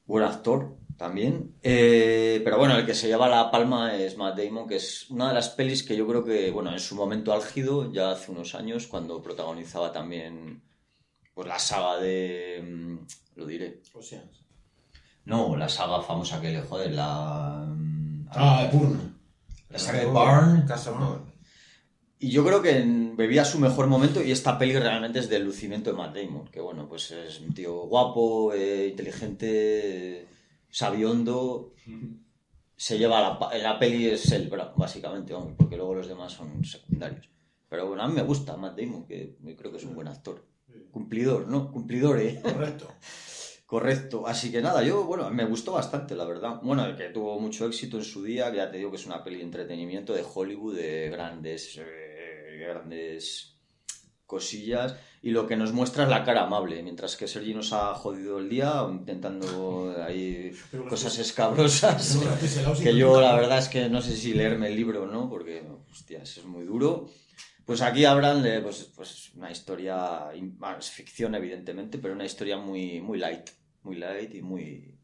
Buen 0.06 0.22
actor 0.22 0.76
también. 0.96 1.54
Eh, 1.62 2.42
pero 2.44 2.58
bueno, 2.58 2.76
el 2.76 2.86
que 2.86 2.94
se 2.94 3.08
lleva 3.08 3.26
la 3.28 3.50
palma 3.50 3.96
es 3.96 4.16
Matt 4.16 4.38
Damon, 4.38 4.68
que 4.68 4.76
es 4.76 5.10
una 5.10 5.28
de 5.28 5.34
las 5.34 5.48
pelis 5.48 5.82
que 5.82 5.96
yo 5.96 6.06
creo 6.06 6.24
que, 6.24 6.50
bueno, 6.50 6.72
en 6.72 6.78
su 6.78 6.94
momento 6.94 7.32
álgido, 7.32 7.90
ya 7.90 8.12
hace 8.12 8.30
unos 8.30 8.54
años, 8.54 8.86
cuando 8.86 9.20
protagonizaba 9.20 9.90
también 9.90 10.62
pues 11.38 11.46
la 11.46 11.58
saga 11.60 11.98
de... 12.00 12.60
mm, 12.66 12.96
Lo 13.36 13.46
diré. 13.46 13.80
No, 15.24 15.54
la 15.56 15.68
saga 15.68 16.02
famosa 16.02 16.40
que 16.40 16.50
le 16.50 16.62
jode, 16.62 16.90
la... 16.90 17.64
mm, 17.64 18.26
Ah, 18.32 18.68
Burn. 18.72 19.16
La 19.68 19.78
saga 19.78 20.00
de 20.00 20.06
Barn. 20.06 20.66
Caso 20.66 20.94
Bourne. 20.94 21.30
Y 22.18 22.30
yo 22.30 22.44
creo 22.44 22.60
que 22.60 22.84
bebía 23.14 23.44
su 23.44 23.60
mejor 23.60 23.86
momento 23.86 24.20
y 24.20 24.32
esta 24.32 24.58
peli 24.58 24.76
realmente 24.76 25.20
es 25.20 25.28
del 25.28 25.44
lucimiento 25.44 25.90
de 25.92 25.96
Matt 25.96 26.16
Damon, 26.16 26.48
que 26.48 26.60
bueno, 26.60 26.88
pues 26.88 27.12
es 27.12 27.38
un 27.38 27.54
tío 27.54 27.82
guapo, 27.86 28.52
eh, 28.52 28.88
inteligente, 28.88 30.26
sabiondo. 30.68 31.72
Se 32.74 32.98
lleva 32.98 33.20
la, 33.20 33.58
la 33.58 33.78
peli 33.78 34.08
es 34.08 34.32
él, 34.32 34.50
básicamente, 34.76 35.32
vamos, 35.34 35.52
porque 35.56 35.76
luego 35.76 35.94
los 35.94 36.08
demás 36.08 36.32
son 36.32 36.64
secundarios. 36.64 37.30
Pero 37.68 37.86
bueno, 37.86 38.02
a 38.02 38.08
mí 38.08 38.14
me 38.14 38.22
gusta 38.24 38.56
Matt 38.56 38.76
Damon, 38.76 39.06
que 39.06 39.36
creo 39.56 39.70
que 39.70 39.78
es 39.78 39.84
un 39.84 39.94
buen 39.94 40.08
actor. 40.08 40.47
Cumplidor, 40.90 41.48
¿no? 41.48 41.70
Cumplidor, 41.70 42.20
¿eh? 42.20 42.40
Correcto. 42.42 42.88
Correcto. 43.68 44.26
Así 44.26 44.50
que 44.50 44.62
nada, 44.62 44.82
yo, 44.82 45.04
bueno, 45.04 45.28
me 45.30 45.44
gustó 45.44 45.72
bastante, 45.72 46.16
la 46.16 46.24
verdad. 46.24 46.58
Bueno, 46.62 46.96
que 46.96 47.10
tuvo 47.10 47.38
mucho 47.38 47.66
éxito 47.66 47.98
en 47.98 48.04
su 48.04 48.24
día, 48.24 48.50
ya 48.50 48.70
te 48.70 48.78
digo 48.78 48.90
que 48.90 48.96
es 48.96 49.04
una 49.04 49.22
peli 49.22 49.36
de 49.36 49.42
entretenimiento 49.42 50.14
de 50.14 50.24
Hollywood, 50.24 50.76
de 50.76 51.10
grandes, 51.10 51.76
eh, 51.76 52.64
grandes 52.66 53.58
cosillas. 54.24 54.96
Y 55.20 55.32
lo 55.32 55.46
que 55.46 55.56
nos 55.56 55.74
muestra 55.74 56.04
es 56.04 56.08
la 56.08 56.24
cara 56.24 56.44
amable, 56.44 56.82
mientras 56.82 57.14
que 57.14 57.28
Sergi 57.28 57.52
nos 57.52 57.74
ha 57.74 57.92
jodido 57.94 58.38
el 58.38 58.48
día 58.48 58.86
intentando 58.88 59.94
ahí 60.02 60.50
cosas 60.88 61.18
escabrosas. 61.18 62.18
Que 62.82 62.96
yo 62.96 63.20
la 63.20 63.34
verdad 63.34 63.58
es 63.58 63.68
que 63.68 63.90
no 63.90 64.00
sé 64.00 64.16
si 64.16 64.32
leerme 64.32 64.68
el 64.68 64.76
libro 64.76 65.02
o 65.02 65.06
no, 65.06 65.28
porque, 65.28 65.62
hostias, 65.90 66.38
es 66.38 66.44
muy 66.46 66.64
duro. 66.64 67.10
Pues 67.68 67.82
aquí 67.82 68.06
hablan 68.06 68.42
de 68.42 68.62
pues, 68.62 68.90
pues 68.96 69.30
una 69.34 69.50
historia, 69.50 70.30
bueno, 70.56 70.78
es 70.78 70.90
ficción 70.90 71.34
evidentemente, 71.34 71.98
pero 71.98 72.14
una 72.14 72.24
historia 72.24 72.56
muy, 72.56 72.98
muy 73.02 73.18
light, 73.18 73.50
muy 73.82 73.96
light 73.96 74.34
y 74.36 74.40
muy, 74.40 74.98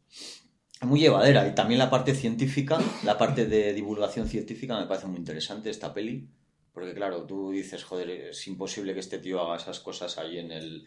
muy 0.81 1.01
llevadera. 1.01 1.47
Y 1.47 1.55
también 1.55 1.79
la 1.79 1.91
parte 1.91 2.15
científica, 2.15 2.79
la 3.03 3.19
parte 3.19 3.45
de 3.45 3.75
divulgación 3.75 4.27
científica 4.27 4.81
me 4.81 4.87
parece 4.87 5.07
muy 5.07 5.19
interesante 5.19 5.69
esta 5.69 5.93
peli. 5.93 6.27
Porque 6.73 6.95
claro, 6.95 7.27
tú 7.27 7.51
dices, 7.51 7.85
joder, 7.85 8.09
es 8.09 8.47
imposible 8.47 8.95
que 8.95 9.01
este 9.01 9.19
tío 9.19 9.43
haga 9.43 9.57
esas 9.57 9.81
cosas 9.81 10.17
ahí 10.17 10.39
en 10.39 10.51
el 10.51 10.87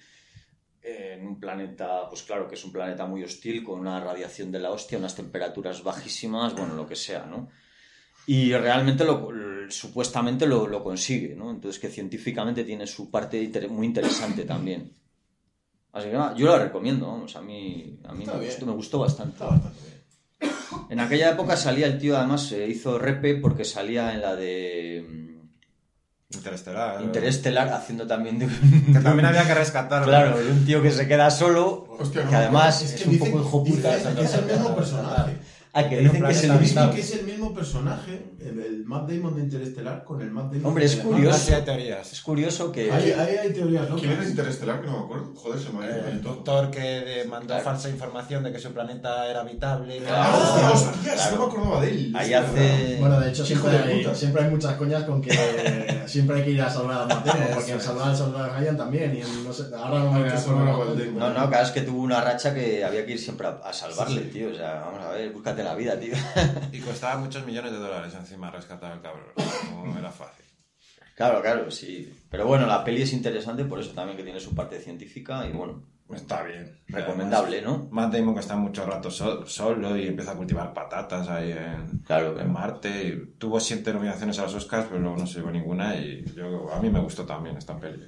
en 0.81 1.27
un 1.27 1.39
planeta, 1.39 2.09
pues 2.09 2.23
claro 2.23 2.47
que 2.47 2.55
es 2.55 2.65
un 2.65 2.71
planeta 2.71 3.05
muy 3.05 3.23
hostil, 3.23 3.63
con 3.63 3.79
una 3.79 3.99
radiación 3.99 4.51
de 4.51 4.61
la 4.61 4.71
hostia, 4.71 4.97
unas 4.97 5.15
temperaturas 5.15 5.83
bajísimas, 5.83 6.55
bueno, 6.55 6.73
lo 6.73 6.87
que 6.87 6.95
sea, 6.95 7.27
¿no? 7.27 7.49
Y 8.27 8.53
realmente 8.53 9.03
lo, 9.05 9.29
supuestamente 9.69 10.45
lo, 10.45 10.67
lo 10.67 10.83
consigue, 10.83 11.33
¿no? 11.35 11.49
Entonces 11.49 11.79
que 11.79 11.89
científicamente 11.89 12.63
tiene 12.63 12.85
su 12.85 13.09
parte 13.09 13.41
inter- 13.41 13.69
muy 13.69 13.87
interesante 13.87 14.43
también. 14.43 14.93
Así 15.93 16.07
que 16.09 16.13
nada, 16.13 16.35
yo 16.35 16.47
la 16.47 16.59
recomiendo, 16.59 17.07
vamos, 17.07 17.35
a 17.35 17.41
mí, 17.41 17.99
a 18.03 18.13
mí 18.13 18.25
me 18.25 18.33
gustó, 18.45 18.65
me 18.65 18.71
gustó 18.73 18.99
bastante. 18.99 19.31
Está 19.33 19.45
bastante 19.47 19.79
bien. 19.81 19.97
En 20.89 20.99
aquella 20.99 21.31
época 21.31 21.57
salía 21.57 21.87
el 21.87 21.97
tío, 21.97 22.17
además 22.17 22.43
se 22.43 22.67
hizo 22.67 22.99
repe 22.99 23.35
porque 23.37 23.63
salía 23.65 24.13
en 24.13 24.21
la 24.21 24.35
de 24.35 25.05
mm, 25.09 26.35
Interestelar. 26.35 27.01
Interestelar 27.01 27.69
haciendo 27.69 28.05
también 28.05 28.37
de 28.37 28.45
un, 28.45 28.93
Que 28.93 28.99
también 28.99 29.25
había 29.25 29.47
que 29.47 29.53
rescatarlo. 29.55 30.07
claro, 30.07 30.37
de 30.37 30.51
un 30.51 30.65
tío 30.65 30.81
que 30.81 30.91
se 30.91 31.07
queda 31.07 31.31
solo, 31.31 31.85
Hostia, 31.97 32.27
que 32.27 32.35
además 32.35 32.81
Es 32.81 33.05
un 33.05 33.13
dicen- 33.13 33.31
poco 33.31 33.41
hijo 33.41 33.63
puta. 33.63 33.95
es 33.95 34.33
el 34.33 34.45
mismo 34.45 34.75
personaje. 34.75 35.37
Ah, 35.79 35.89
que 35.89 35.99
dicen 35.99 36.23
que 36.23 36.31
es 36.31 36.43
el 36.43 36.59
mismo. 36.59 36.91
que 36.91 36.99
es 37.01 37.15
el 37.15 37.25
mismo 37.25 37.53
personaje, 37.53 38.31
el, 38.39 38.59
el 38.59 38.85
Matt 38.85 39.09
Damon 39.09 39.35
de 39.35 39.41
Interestelar, 39.43 40.03
con 40.03 40.21
el 40.21 40.31
Matt 40.31 40.51
Damon 40.51 40.65
Hombre, 40.65 40.85
es 40.85 40.95
curioso. 40.95 41.37
Sí, 41.37 41.53
hay 41.53 41.61
teorías. 41.63 42.11
Es 42.11 42.21
curioso 42.21 42.71
que... 42.71 42.91
Hay, 42.91 43.11
hay, 43.11 43.35
hay 43.37 43.53
teorías 43.53 43.85
¿Quién 43.95 44.05
era 44.05 44.13
locas. 44.15 44.29
Interestelar? 44.29 44.81
Que 44.81 44.87
no 44.87 44.99
me 44.99 45.03
acuerdo. 45.05 45.33
Joder, 45.35 45.59
se 45.59 45.69
me 45.71 45.85
ha 45.85 45.89
ido. 45.89 46.07
El 46.07 46.21
doctor 46.21 46.71
que 46.71 47.21
eh, 47.21 47.25
mandó 47.25 47.47
Claro. 47.47 47.63
falsa 47.63 47.89
información 47.89 48.43
de 48.43 48.51
que 48.51 48.59
su 48.59 48.71
planeta 48.73 49.29
era 49.29 49.41
habitable. 49.41 50.01
¡Ah, 50.09 50.55
Claro. 50.59 50.73
hostias! 50.73 51.31
No 51.33 51.37
me 51.39 51.45
acordaba 51.45 51.81
de 51.81 51.89
él. 51.91 52.13
Ahí 52.15 52.27
Sí, 52.27 52.33
hace... 52.33 52.97
Bueno, 52.99 53.19
de 53.19 53.29
hecho, 53.29 53.43
Hijo 53.43 53.47
siempre 53.47 53.71
de 53.71 53.83
hay, 53.93 54.03
puta. 54.03 54.15
siempre 54.15 54.43
hay 54.43 54.49
muchas 54.49 54.73
coñas 54.75 55.03
con 55.03 55.21
que 55.21 55.31
siempre 56.07 56.37
hay 56.37 56.43
que 56.43 56.51
ir 56.51 56.61
a 56.61 56.69
salvar 56.69 57.01
a 57.01 57.05
Matt 57.05 57.25
Damon, 57.25 57.47
porque 57.53 57.71
en 57.73 57.81
salvar 57.81 58.09
al 58.09 58.17
soldado 58.17 58.49
Ryan 58.57 58.77
también, 58.77 59.15
y 59.15 59.21
en, 59.21 59.43
no 59.43 59.53
sé, 59.53 59.63
ahora 59.75 59.99
no 60.03 60.11
me 60.13 60.27
a 60.27 60.37
salvar 60.37 60.67
a 60.69 60.71
Damon. 60.71 61.17
No, 61.19 61.29
no, 61.33 61.49
cada 61.49 61.61
vez 61.63 61.71
que 61.71 61.81
tuvo 61.81 62.01
una 62.01 62.21
racha 62.21 62.53
que 62.53 62.83
había 62.83 63.05
que 63.05 63.11
ir 63.13 63.19
siempre 63.19 63.47
a, 63.47 63.51
a 63.63 63.73
salvarle, 63.73 64.21
tío. 64.21 64.49
O 64.51 64.55
sea, 64.55 64.81
vamos 64.85 65.01
a 65.05 65.11
ver, 65.11 65.31
búscate 65.31 65.63
la 65.67 65.75
vida, 65.75 65.99
tío. 65.99 66.13
Y 66.71 66.79
costaba 66.79 67.17
muchos 67.19 67.45
millones 67.45 67.71
de 67.71 67.77
dólares 67.77 68.13
encima 68.13 68.49
rescatar 68.51 68.91
al 68.91 69.01
cabrón. 69.01 69.27
No 69.85 69.97
era 69.99 70.11
fácil. 70.11 70.45
Claro, 71.15 71.41
claro, 71.41 71.71
sí. 71.71 72.13
Pero 72.29 72.45
bueno, 72.45 72.65
la 72.67 72.83
peli 72.83 73.01
es 73.01 73.13
interesante 73.13 73.65
por 73.65 73.79
eso 73.79 73.91
también 73.91 74.17
que 74.17 74.23
tiene 74.23 74.39
su 74.39 74.53
parte 74.53 74.79
científica 74.79 75.47
y 75.47 75.51
bueno, 75.51 75.83
Está 76.13 76.43
bien. 76.43 76.79
recomendable, 76.87 77.61
¿no? 77.61 77.87
Matt 77.91 78.13
Damon 78.13 78.33
que 78.35 78.39
está 78.41 78.55
mucho 78.55 78.85
rato 78.85 79.09
sol- 79.11 79.43
solo 79.47 79.97
y 79.97 80.07
empieza 80.07 80.31
a 80.31 80.35
cultivar 80.35 80.73
patatas 80.73 81.27
ahí 81.27 81.51
en, 81.51 81.99
Claro, 82.05 82.39
en 82.39 82.51
Marte. 82.51 82.89
Y 83.07 83.37
tuvo 83.37 83.59
siete 83.59 83.91
nominaciones 83.93 84.37
a 84.39 84.43
los 84.43 84.53
Oscars, 84.55 84.85
pero 84.87 85.01
luego 85.01 85.17
no 85.17 85.25
se 85.27 85.39
llevó 85.39 85.51
ninguna. 85.51 85.95
Y 85.97 86.23
yo, 86.35 86.71
a 86.71 86.79
mí 86.79 86.89
me 86.89 86.99
gustó 87.01 87.25
también 87.25 87.57
esta 87.57 87.77
peli. 87.79 88.05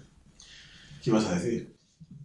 ¿Qué 1.04 1.10
ibas 1.10 1.26
a 1.28 1.34
decir? 1.36 1.76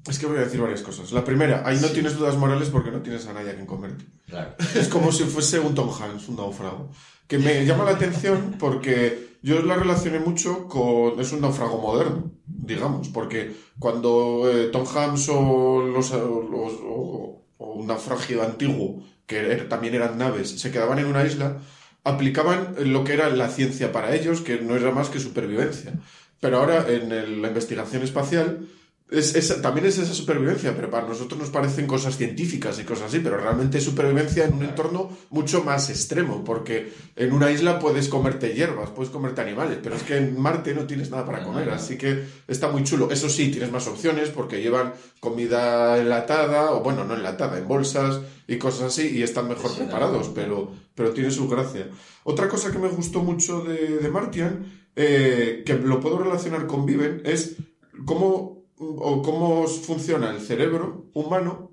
Es 0.08 0.18
que 0.18 0.26
voy 0.26 0.36
a 0.36 0.40
decir 0.44 0.60
varias 0.60 0.82
cosas. 0.82 1.12
La 1.12 1.24
primera, 1.24 1.62
ahí 1.66 1.78
no 1.80 1.88
tienes 1.88 2.16
dudas 2.18 2.36
morales 2.36 2.68
porque 2.68 2.90
no 2.90 3.00
tienes 3.00 3.26
a 3.26 3.32
nadie 3.32 3.50
a 3.50 3.54
quien 3.54 3.66
comerte. 3.66 4.04
Claro. 4.28 4.54
Es 4.74 4.88
como 4.88 5.10
si 5.12 5.24
fuese 5.24 5.58
un 5.60 5.74
Tom 5.74 5.90
Hanks, 5.90 6.28
un 6.28 6.36
náufrago. 6.36 6.90
Que 7.26 7.38
me 7.38 7.64
llama 7.64 7.84
la 7.84 7.92
atención 7.92 8.56
porque 8.58 9.36
yo 9.42 9.62
la 9.62 9.76
relacioné 9.76 10.18
mucho 10.18 10.68
con... 10.68 11.18
Es 11.18 11.32
un 11.32 11.40
náufrago 11.40 11.78
moderno, 11.80 12.32
digamos, 12.46 13.08
porque 13.08 13.54
cuando 13.78 14.42
eh, 14.52 14.68
Tom 14.70 14.84
Hanks 14.86 15.28
o, 15.30 15.82
los, 15.86 16.10
los- 16.12 16.80
o- 16.84 17.46
o 17.56 17.72
un 17.74 17.86
naufragio 17.86 18.42
antiguo, 18.42 19.02
que 19.26 19.40
er- 19.56 19.68
también 19.70 19.94
eran 19.94 20.18
naves, 20.18 20.50
se 20.60 20.70
quedaban 20.70 20.98
en 20.98 21.06
una 21.06 21.24
isla, 21.24 21.58
aplicaban 22.04 22.74
lo 22.78 23.04
que 23.04 23.14
era 23.14 23.30
la 23.30 23.48
ciencia 23.48 23.90
para 23.90 24.14
ellos, 24.14 24.42
que 24.42 24.60
no 24.60 24.76
era 24.76 24.90
más 24.90 25.08
que 25.08 25.18
supervivencia. 25.20 25.94
Pero 26.40 26.58
ahora 26.58 26.84
en 26.90 27.10
el- 27.10 27.40
la 27.40 27.48
investigación 27.48 28.02
espacial 28.02 28.68
es, 29.10 29.34
es- 29.36 29.60
también 29.62 29.86
es 29.86 29.98
esa 29.98 30.14
supervivencia, 30.14 30.74
pero 30.74 30.90
para 30.90 31.06
nosotros 31.06 31.38
nos 31.38 31.50
parecen 31.50 31.86
cosas 31.86 32.16
científicas 32.16 32.78
y 32.80 32.84
cosas 32.84 33.06
así, 33.08 33.20
pero 33.20 33.36
realmente 33.36 33.78
es 33.78 33.84
supervivencia 33.84 34.44
en 34.46 34.54
un 34.54 34.64
entorno 34.64 35.10
mucho 35.30 35.62
más 35.62 35.90
extremo, 35.90 36.42
porque 36.42 36.92
en 37.14 37.32
una 37.32 37.50
isla 37.50 37.78
puedes 37.78 38.08
comerte 38.08 38.54
hierbas, 38.54 38.90
puedes 38.90 39.10
comerte 39.12 39.40
animales, 39.42 39.78
pero 39.82 39.94
es 39.96 40.02
que 40.02 40.16
en 40.16 40.40
Marte 40.40 40.74
no 40.74 40.86
tienes 40.86 41.10
nada 41.10 41.24
para 41.26 41.44
comer, 41.44 41.68
así 41.70 41.96
que 41.98 42.24
está 42.48 42.68
muy 42.68 42.82
chulo. 42.82 43.10
Eso 43.10 43.28
sí, 43.28 43.50
tienes 43.50 43.70
más 43.70 43.86
opciones 43.86 44.30
porque 44.30 44.62
llevan 44.62 44.94
comida 45.20 45.98
enlatada, 45.98 46.72
o 46.72 46.82
bueno, 46.82 47.04
no 47.04 47.14
enlatada, 47.14 47.58
en 47.58 47.68
bolsas 47.68 48.20
y 48.48 48.56
cosas 48.56 48.84
así, 48.88 49.08
y 49.18 49.22
están 49.22 49.48
mejor 49.48 49.70
Sí, 49.70 49.78
preparados, 49.78 50.30
pero, 50.34 50.72
pero 50.94 51.12
tiene 51.12 51.30
su 51.30 51.48
gracia. 51.48 51.88
Otra 52.24 52.48
cosa 52.48 52.72
que 52.72 52.78
me 52.78 52.88
gustó 52.88 53.22
mucho 53.22 53.60
de, 53.60 53.98
de 53.98 54.08
Martian, 54.08 54.64
eh, 54.96 55.62
que 55.66 55.74
lo 55.74 56.00
puedo 56.00 56.18
relacionar 56.18 56.66
con 56.66 56.86
Viven, 56.86 57.22
es 57.24 57.56
cómo, 58.04 58.53
o 58.78 59.22
cómo 59.22 59.66
funciona 59.66 60.30
el 60.30 60.40
cerebro 60.40 61.06
humano 61.14 61.72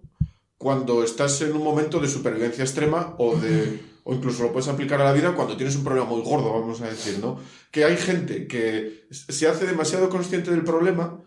cuando 0.57 1.03
estás 1.03 1.41
en 1.41 1.53
un 1.53 1.63
momento 1.63 1.99
de 1.99 2.07
supervivencia 2.07 2.63
extrema 2.63 3.15
o 3.17 3.35
de 3.35 3.91
o 4.03 4.13
incluso 4.13 4.43
lo 4.43 4.51
puedes 4.51 4.67
aplicar 4.67 4.99
a 5.01 5.05
la 5.05 5.13
vida 5.13 5.35
cuando 5.35 5.55
tienes 5.55 5.75
un 5.75 5.83
problema 5.83 6.07
muy 6.07 6.21
gordo, 6.21 6.51
vamos 6.51 6.81
a 6.81 6.89
decir, 6.89 7.19
¿no? 7.19 7.39
Que 7.69 7.83
hay 7.85 7.97
gente 7.97 8.47
que 8.47 9.05
se 9.11 9.47
hace 9.47 9.67
demasiado 9.67 10.09
consciente 10.09 10.51
del 10.51 10.63
problema 10.63 11.19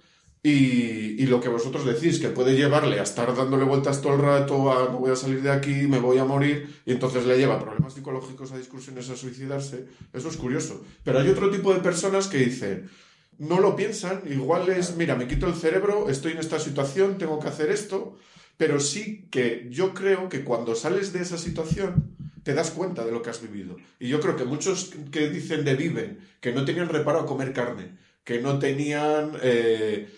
y, 0.43 1.23
y 1.23 1.27
lo 1.27 1.41
que 1.41 1.49
vosotros 1.49 1.87
decís, 1.87 2.19
que 2.19 2.29
puede 2.29 2.55
llevarle 2.55 3.01
a 3.01 3.05
estar 3.05 3.35
dándole 3.35 3.65
vueltas 3.65 4.03
todo 4.03 4.15
el 4.15 4.21
rato 4.21 4.73
a 4.73 4.91
no 4.91 4.99
voy 4.99 5.13
a 5.13 5.17
salir 5.17 5.41
de 5.41 5.51
aquí, 5.51 5.87
me 5.89 6.01
voy 6.01 6.19
a 6.19 6.25
morir, 6.25 6.83
y 6.85 6.93
entonces 6.93 7.25
le 7.25 7.39
lleva 7.39 7.55
a 7.55 7.61
problemas 7.61 7.95
psicológicos, 7.95 8.53
a 8.53 8.59
discusiones, 8.59 9.09
a 9.09 9.17
suicidarse. 9.17 9.87
Eso 10.13 10.29
es 10.29 10.37
curioso. 10.37 10.85
Pero 11.03 11.21
hay 11.21 11.29
otro 11.29 11.51
tipo 11.51 11.73
de 11.73 11.81
personas 11.81 12.27
que 12.27 12.39
dicen, 12.39 12.91
no 13.39 13.61
lo 13.61 13.77
piensan, 13.77 14.23
igual 14.31 14.69
es, 14.69 14.97
mira, 14.97 15.17
me 15.17 15.27
quito 15.27 15.47
el 15.47 15.55
cerebro, 15.55 16.09
estoy 16.09 16.33
en 16.33 16.39
esta 16.39 16.59
situación, 16.59 17.19
tengo 17.19 17.39
que 17.41 17.49
hacer 17.49 17.71
esto, 17.71 18.17
pero 18.57 18.81
sí 18.81 19.29
que 19.31 19.69
yo 19.71 19.95
creo 19.95 20.29
que 20.29 20.45
cuando 20.45 20.75
sales 20.75 21.13
de 21.13 21.23
esa 21.23 21.39
situación 21.39 22.17
te 22.43 22.55
das 22.55 22.71
cuenta 22.71 23.05
de 23.05 23.13
lo 23.13 23.23
que 23.23 23.31
has 23.31 23.43
vivido. 23.43 23.77
Y 23.99 24.09
yo 24.09 24.21
creo 24.21 24.37
que 24.37 24.45
muchos 24.45 24.93
que 25.11 25.31
dicen 25.31 25.65
de 25.65 25.75
viven, 25.75 26.19
que 26.41 26.53
no 26.53 26.65
tenían 26.65 26.89
reparo 26.89 27.21
a 27.21 27.27
comer 27.27 27.53
carne, 27.53 27.97
que 28.23 28.41
no 28.41 28.59
tenían... 28.59 29.33
eh, 29.43 30.09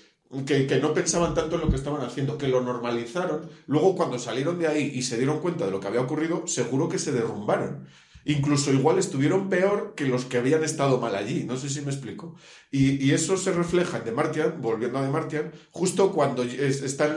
que, 0.44 0.66
que 0.66 0.80
no 0.80 0.92
pensaban 0.92 1.34
tanto 1.34 1.54
en 1.54 1.62
lo 1.62 1.70
que 1.70 1.76
estaban 1.76 2.02
haciendo, 2.02 2.36
que 2.36 2.48
lo 2.48 2.60
normalizaron, 2.60 3.48
luego 3.68 3.94
cuando 3.94 4.18
salieron 4.18 4.58
de 4.58 4.66
ahí 4.66 4.90
y 4.92 5.02
se 5.02 5.16
dieron 5.16 5.40
cuenta 5.40 5.64
de 5.64 5.70
lo 5.70 5.78
que 5.78 5.86
había 5.86 6.00
ocurrido, 6.00 6.46
seguro 6.48 6.88
que 6.88 6.98
se 6.98 7.12
derrumbaron. 7.12 7.86
Incluso 8.28 8.72
igual 8.72 8.98
estuvieron 8.98 9.48
peor 9.48 9.94
que 9.94 10.04
los 10.04 10.24
que 10.24 10.36
habían 10.38 10.64
estado 10.64 11.00
mal 11.00 11.14
allí, 11.14 11.44
no 11.44 11.56
sé 11.56 11.68
si 11.70 11.80
me 11.80 11.92
explico. 11.92 12.34
Y, 12.72 13.12
eso 13.12 13.36
se 13.36 13.52
refleja 13.52 13.98
en 13.98 14.04
The 14.04 14.12
Martian, 14.12 14.60
volviendo 14.60 14.98
a 14.98 15.02
The 15.04 15.10
Martian, 15.12 15.52
justo 15.70 16.12
cuando 16.12 16.42
es- 16.42 16.82
está, 16.82 17.14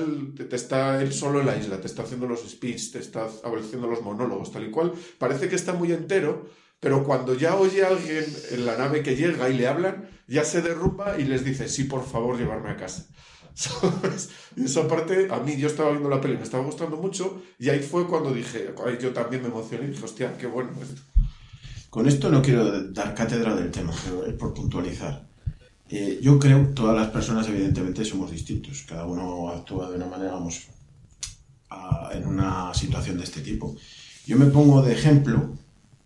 te 0.47 0.55
está 0.55 1.01
él 1.01 1.12
solo 1.12 1.39
en 1.41 1.47
la 1.47 1.57
isla, 1.57 1.82
te 1.82 1.88
está 1.88 2.03
haciendo 2.03 2.28
los 2.28 2.47
speech, 2.47 2.91
te 2.91 2.99
está 2.99 3.26
haciendo 3.26 3.88
los 3.88 4.01
monólogos, 4.03 4.51
tal 4.51 4.66
y 4.68 4.72
cual. 4.72 4.93
Parece 5.18 5.49
que 5.49 5.55
está 5.55 5.74
muy 5.74 5.91
entero, 5.91 6.45
pero 6.80 7.03
cuando 7.03 7.34
ya 7.34 7.55
oye 7.55 7.84
a 7.84 7.88
alguien 7.89 8.26
en 8.51 8.66
la 8.68 8.78
nave 8.78 9.01
que 9.03 9.16
llega 9.16 9.49
y 9.49 9.57
le 9.57 9.68
hablan, 9.68 10.10
ya 10.28 10.43
se 10.45 10.62
derrumba 10.62 11.18
y 11.20 11.24
les 11.26 11.43
dice, 11.43 11.68
sí, 11.68 11.86
por 11.86 12.05
favor, 12.05 12.38
llevarme 12.38 12.70
a 12.70 12.78
casa. 12.78 13.07
¿Sabes? 13.54 14.30
Y 14.56 14.66
esa 14.66 14.88
parte, 14.88 15.28
a 15.32 15.39
mí, 15.39 15.58
yo 15.58 15.68
estaba 15.68 15.91
viendo 15.91 16.10
la 16.10 16.22
peli, 16.22 16.38
me 16.38 16.43
estaba 16.43 16.64
gustando 16.64 16.97
mucho, 16.97 17.41
y 17.58 17.70
ahí 17.70 17.80
fue 17.80 18.08
cuando 18.08 18.34
dije, 18.34 18.74
yo 19.02 19.12
también 19.12 19.41
me 19.41 19.50
emocioné 19.50 19.86
y 19.86 19.89
dije, 19.89 20.06
hostia, 20.06 20.38
qué 20.38 20.47
bueno 20.47 20.72
esto. 20.82 21.02
Con 21.89 22.08
esto 22.08 22.30
no 22.30 22.41
quiero 22.41 22.91
dar 22.91 23.16
cátedra 23.16 23.56
del 23.56 23.72
tema, 23.72 23.91
pero 24.04 24.26
es 24.26 24.34
por 24.34 24.54
puntualizar. 24.54 25.28
Eh, 25.89 26.20
yo 26.22 26.38
creo 26.38 26.68
que 26.68 26.74
todas 26.74 26.95
las 26.95 27.08
personas, 27.10 27.47
evidentemente, 27.47 28.06
somos 28.06 28.30
distintos. 28.30 28.84
Cada 28.88 29.06
uno 29.06 29.50
actúa 29.50 29.89
de 29.89 29.95
una 29.95 30.06
manera, 30.06 30.34
vamos, 30.34 30.68
en 32.12 32.28
una 32.28 32.74
situación 32.74 33.18
de 33.18 33.24
este 33.24 33.41
tipo. 33.41 33.76
Yo 34.28 34.38
me 34.38 34.45
pongo 34.45 34.84
de 34.84 34.93
ejemplo 34.93 35.58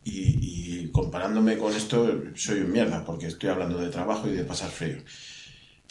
y 0.05 0.53
comparándome 0.93 1.57
con 1.57 1.73
esto, 1.73 2.23
soy 2.35 2.59
un 2.61 2.71
mierda, 2.71 3.03
porque 3.03 3.27
estoy 3.27 3.49
hablando 3.49 3.77
de 3.77 3.89
trabajo 3.89 4.29
y 4.29 4.31
de 4.31 4.45
pasar 4.45 4.69
frío. 4.69 4.97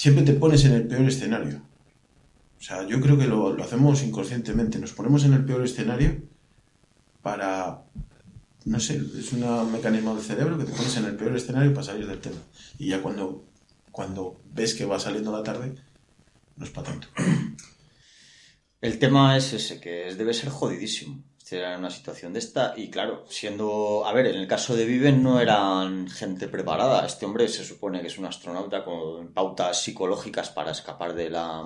Siempre 0.03 0.25
te 0.25 0.33
pones 0.33 0.65
en 0.65 0.73
el 0.73 0.89
peor 0.89 1.07
escenario. 1.07 1.63
O 2.59 2.61
sea, 2.61 2.85
yo 2.89 3.01
creo 3.01 3.17
que 3.17 3.29
lo, 3.29 3.53
lo 3.53 3.63
hacemos 3.63 4.03
inconscientemente. 4.03 4.81
Nos 4.81 4.93
ponemos 4.95 5.25
en 5.25 5.33
el 5.33 5.45
peor 5.45 5.63
escenario 5.63 6.21
para 7.23 7.85
no 8.65 8.81
sé, 8.81 9.01
es 9.17 9.33
un 9.33 9.71
mecanismo 9.71 10.17
del 10.17 10.25
cerebro 10.25 10.59
que 10.59 10.65
te 10.65 10.73
pones 10.73 10.97
en 10.97 11.05
el 11.05 11.15
peor 11.15 11.37
escenario 11.37 11.73
para 11.73 11.87
salir 11.87 12.09
del 12.09 12.19
tema. 12.19 12.41
Y 12.81 12.89
ya 12.89 13.01
cuando, 13.01 13.45
cuando 13.93 14.41
ves 14.53 14.75
que 14.75 14.87
va 14.87 14.99
saliendo 14.99 15.31
la 15.31 15.45
tarde, 15.45 15.77
no 16.57 16.65
es 16.65 16.73
para 16.73 16.89
tanto. 16.89 17.07
El 18.81 18.99
tema 18.99 19.37
es 19.37 19.53
ese, 19.53 19.81
que 19.81 20.17
debe 20.17 20.35
ser 20.35 20.51
jodidísimo. 20.51 21.23
En 21.53 21.79
una 21.81 21.91
situación 21.91 22.33
de 22.33 22.39
esta 22.39 22.75
y 22.77 22.91
claro, 22.91 23.25
siendo... 23.29 24.07
A 24.07 24.13
ver, 24.13 24.27
en 24.27 24.37
el 24.37 24.47
caso 24.47 24.75
de 24.75 24.85
Viven 24.85 25.23
no 25.23 25.41
eran 25.41 26.09
gente 26.09 26.49
preparada. 26.49 27.05
Este 27.05 27.27
hombre 27.27 27.49
se 27.49 27.65
supone 27.65 28.01
que 28.01 28.07
es 28.07 28.19
un 28.19 28.25
astronauta 28.25 28.85
con 28.85 29.33
pautas 29.33 29.83
psicológicas 29.83 30.51
para 30.51 30.73
escapar 30.73 31.15
de 31.15 31.31
las 31.31 31.65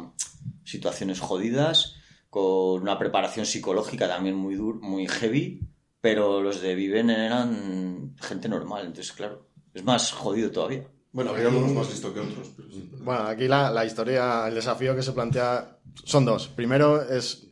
situaciones 0.65 1.21
jodidas, 1.21 1.95
con 2.31 2.83
una 2.83 2.99
preparación 2.99 3.47
psicológica 3.47 4.09
también 4.09 4.35
muy 4.35 4.57
dur, 4.57 4.81
muy 4.81 5.07
heavy, 5.07 5.61
pero 6.01 6.43
los 6.43 6.61
de 6.61 6.75
Viven 6.75 7.11
eran 7.11 8.17
gente 8.21 8.49
normal, 8.49 8.87
entonces 8.87 9.13
claro, 9.13 9.49
es 9.73 9.85
más 9.85 10.13
jodido 10.13 10.51
todavía. 10.51 10.87
Bueno, 11.13 11.31
había 11.31 11.47
algunos 11.47 11.73
más 11.73 11.89
listos 11.89 12.13
que 12.13 12.21
otros. 12.21 12.51
Pero. 12.57 12.69
Bueno, 13.03 13.23
aquí 13.23 13.49
la, 13.49 13.71
la 13.71 13.87
historia, 13.87 14.47
el 14.49 14.55
desafío 14.55 14.95
que 14.95 15.03
se 15.03 15.13
plantea 15.13 15.79
son 16.05 16.27
dos. 16.27 16.49
Primero 16.49 17.03
es, 17.03 17.46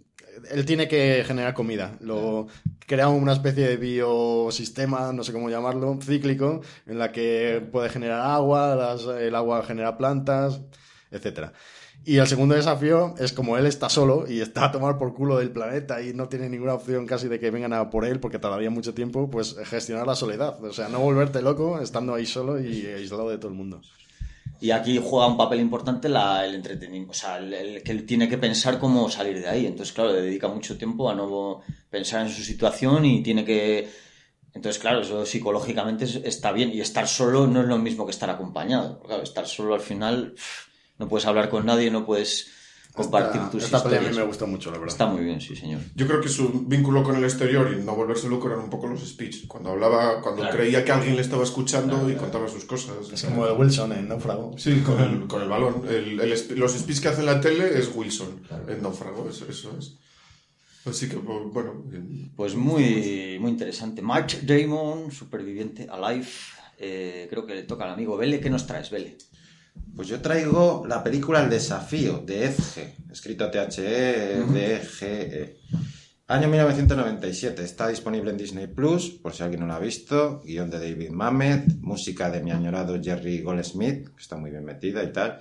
él 0.50 0.64
tiene 0.66 0.88
que 0.88 1.24
generar 1.26 1.54
comida. 1.54 1.96
Lo, 2.00 2.46
crea 2.86 3.08
una 3.08 3.32
especie 3.32 3.66
de 3.68 3.76
biosistema, 3.76 5.12
no 5.12 5.24
sé 5.24 5.32
cómo 5.32 5.50
llamarlo, 5.50 5.98
cíclico, 6.02 6.60
en 6.86 6.98
la 6.98 7.12
que 7.12 7.66
puede 7.72 7.88
generar 7.88 8.20
agua, 8.20 8.74
las- 8.74 9.04
el 9.06 9.34
agua 9.34 9.62
genera 9.64 9.96
plantas, 9.96 10.60
etcétera. 11.10 11.52
Y 12.06 12.18
el 12.18 12.26
segundo 12.26 12.54
desafío 12.54 13.14
es 13.18 13.32
como 13.32 13.56
él 13.56 13.64
está 13.66 13.88
solo 13.88 14.26
y 14.28 14.40
está 14.42 14.66
a 14.66 14.72
tomar 14.72 14.98
por 14.98 15.14
culo 15.14 15.38
del 15.38 15.50
planeta 15.50 16.02
y 16.02 16.12
no 16.12 16.28
tiene 16.28 16.50
ninguna 16.50 16.74
opción 16.74 17.06
casi 17.06 17.28
de 17.28 17.40
que 17.40 17.50
vengan 17.50 17.72
a 17.72 17.88
por 17.88 18.04
él 18.04 18.20
porque 18.20 18.38
tardaría 18.38 18.68
mucho 18.68 18.92
tiempo, 18.92 19.30
pues 19.30 19.56
gestionar 19.64 20.06
la 20.06 20.14
soledad. 20.14 20.62
O 20.62 20.72
sea, 20.74 20.88
no 20.88 20.98
volverte 21.00 21.40
loco 21.40 21.80
estando 21.80 22.12
ahí 22.14 22.26
solo 22.26 22.60
y 22.60 22.84
aislado 22.86 23.30
de 23.30 23.38
todo 23.38 23.48
el 23.48 23.54
mundo. 23.56 23.80
Y 24.60 24.70
aquí 24.70 24.98
juega 25.02 25.26
un 25.26 25.36
papel 25.36 25.60
importante 25.60 26.08
la- 26.08 26.44
el 26.46 26.54
entretenimiento, 26.54 27.10
o 27.12 27.14
sea, 27.14 27.38
el, 27.38 27.52
el 27.52 27.82
que 27.82 27.94
tiene 28.02 28.28
que 28.28 28.38
pensar 28.38 28.78
cómo 28.78 29.10
salir 29.10 29.40
de 29.40 29.48
ahí. 29.48 29.66
Entonces, 29.66 29.92
claro, 29.94 30.12
le 30.12 30.22
dedica 30.22 30.48
mucho 30.48 30.78
tiempo 30.78 31.10
a 31.10 31.14
no 31.14 31.60
pensar 31.90 32.22
en 32.26 32.32
su 32.32 32.42
situación 32.42 33.04
y 33.04 33.22
tiene 33.22 33.44
que... 33.44 33.88
Entonces, 34.54 34.80
claro, 34.80 35.00
eso 35.02 35.26
psicológicamente 35.26 36.04
es- 36.04 36.16
está 36.16 36.52
bien. 36.52 36.70
Y 36.72 36.80
estar 36.80 37.08
solo 37.08 37.46
no 37.46 37.60
es 37.62 37.66
lo 37.66 37.78
mismo 37.78 38.04
que 38.06 38.12
estar 38.12 38.30
acompañado. 38.30 39.00
Claro, 39.02 39.22
estar 39.22 39.46
solo 39.46 39.74
al 39.74 39.80
final 39.80 40.34
no 40.98 41.08
puedes 41.08 41.26
hablar 41.26 41.48
con 41.50 41.66
nadie, 41.66 41.90
no 41.90 42.06
puedes 42.06 42.48
compartir 42.94 43.40
Esta- 43.40 43.50
tus 43.50 43.64
esta 43.64 43.82
peli 43.82 43.96
a 43.96 44.10
mí 44.10 44.16
me 44.16 44.22
gustó 44.22 44.46
mucho, 44.46 44.70
la 44.70 44.78
verdad. 44.78 44.92
Está 44.94 45.06
muy 45.06 45.24
bien, 45.24 45.40
sí, 45.40 45.56
señor. 45.56 45.80
Yo 45.96 46.06
creo 46.06 46.20
que 46.20 46.28
su 46.28 46.64
vínculo 46.66 47.02
con 47.02 47.16
el 47.16 47.24
exterior 47.24 47.76
y 47.76 47.82
no 47.84 47.94
volverse 47.96 48.28
loco 48.28 48.46
eran 48.46 48.60
un 48.60 48.70
poco 48.70 48.86
los 48.86 49.00
speech. 49.06 49.46
Cuando 49.48 49.70
hablaba, 49.70 50.20
cuando 50.22 50.42
Claro. 50.42 50.56
creía 50.56 50.84
que 50.84 50.92
alguien 50.92 51.16
le 51.16 51.22
estaba 51.22 51.42
escuchando 51.42 52.08
y 52.08 52.14
contaba 52.14 52.48
sus 52.48 52.64
cosas. 52.64 52.94
Es 53.12 53.24
como 53.24 53.46
de 53.46 53.52
Wilson 53.52 53.92
en 53.92 54.08
Náufrago. 54.08 54.56
Sí, 54.56 54.80
con 54.86 55.00
el, 55.02 55.26
con 55.26 55.42
el 55.42 55.48
balón. 55.48 55.82
El, 55.88 56.20
el 56.20 56.30
los 56.58 56.72
speech 56.72 57.00
que 57.00 57.08
hace 57.08 57.20
en 57.20 57.26
la 57.26 57.40
tele 57.40 57.78
es 57.78 57.90
Wilson, 57.94 58.42
en 58.68 58.80
Náufrago, 58.82 59.28
eso, 59.28 59.46
eso 59.48 59.76
es. 59.78 59.96
Así 60.86 61.08
que, 61.08 61.16
pues, 61.16 61.38
bueno. 61.52 61.82
Pues 62.36 62.54
muy, 62.54 63.38
muy 63.40 63.50
interesante. 63.50 64.02
Mark 64.02 64.28
Damon, 64.42 65.10
superviviente, 65.10 65.88
Alive. 65.90 66.26
Eh, 66.78 67.26
creo 67.30 67.46
que 67.46 67.54
le 67.54 67.62
toca 67.62 67.84
al 67.84 67.90
amigo 67.92 68.16
Vele. 68.16 68.38
¿Qué 68.38 68.50
nos 68.50 68.66
traes, 68.66 68.90
Vele? 68.90 69.16
Pues 69.96 70.08
yo 70.08 70.20
traigo 70.20 70.84
la 70.88 71.04
película 71.04 71.42
El 71.42 71.50
desafío 71.50 72.18
de 72.18 72.46
Edge, 72.46 72.94
escrito 73.12 73.50
T-H-E, 73.50 74.42
D-G-E. 74.52 75.56
Año 76.26 76.48
1997, 76.48 77.62
está 77.62 77.88
disponible 77.88 78.30
en 78.30 78.38
Disney 78.38 78.66
Plus, 78.66 79.10
por 79.10 79.34
si 79.34 79.42
alguien 79.42 79.60
no 79.60 79.66
la 79.66 79.76
ha 79.76 79.78
visto. 79.78 80.40
Guión 80.44 80.70
de 80.70 80.80
David 80.80 81.10
Mamet, 81.10 81.66
música 81.80 82.30
de 82.30 82.42
mi 82.42 82.50
añorado 82.50 82.98
Jerry 83.00 83.42
Goldsmith, 83.42 84.08
que 84.08 84.22
está 84.22 84.36
muy 84.36 84.50
bien 84.50 84.64
metida 84.64 85.04
y 85.04 85.12
tal. 85.12 85.38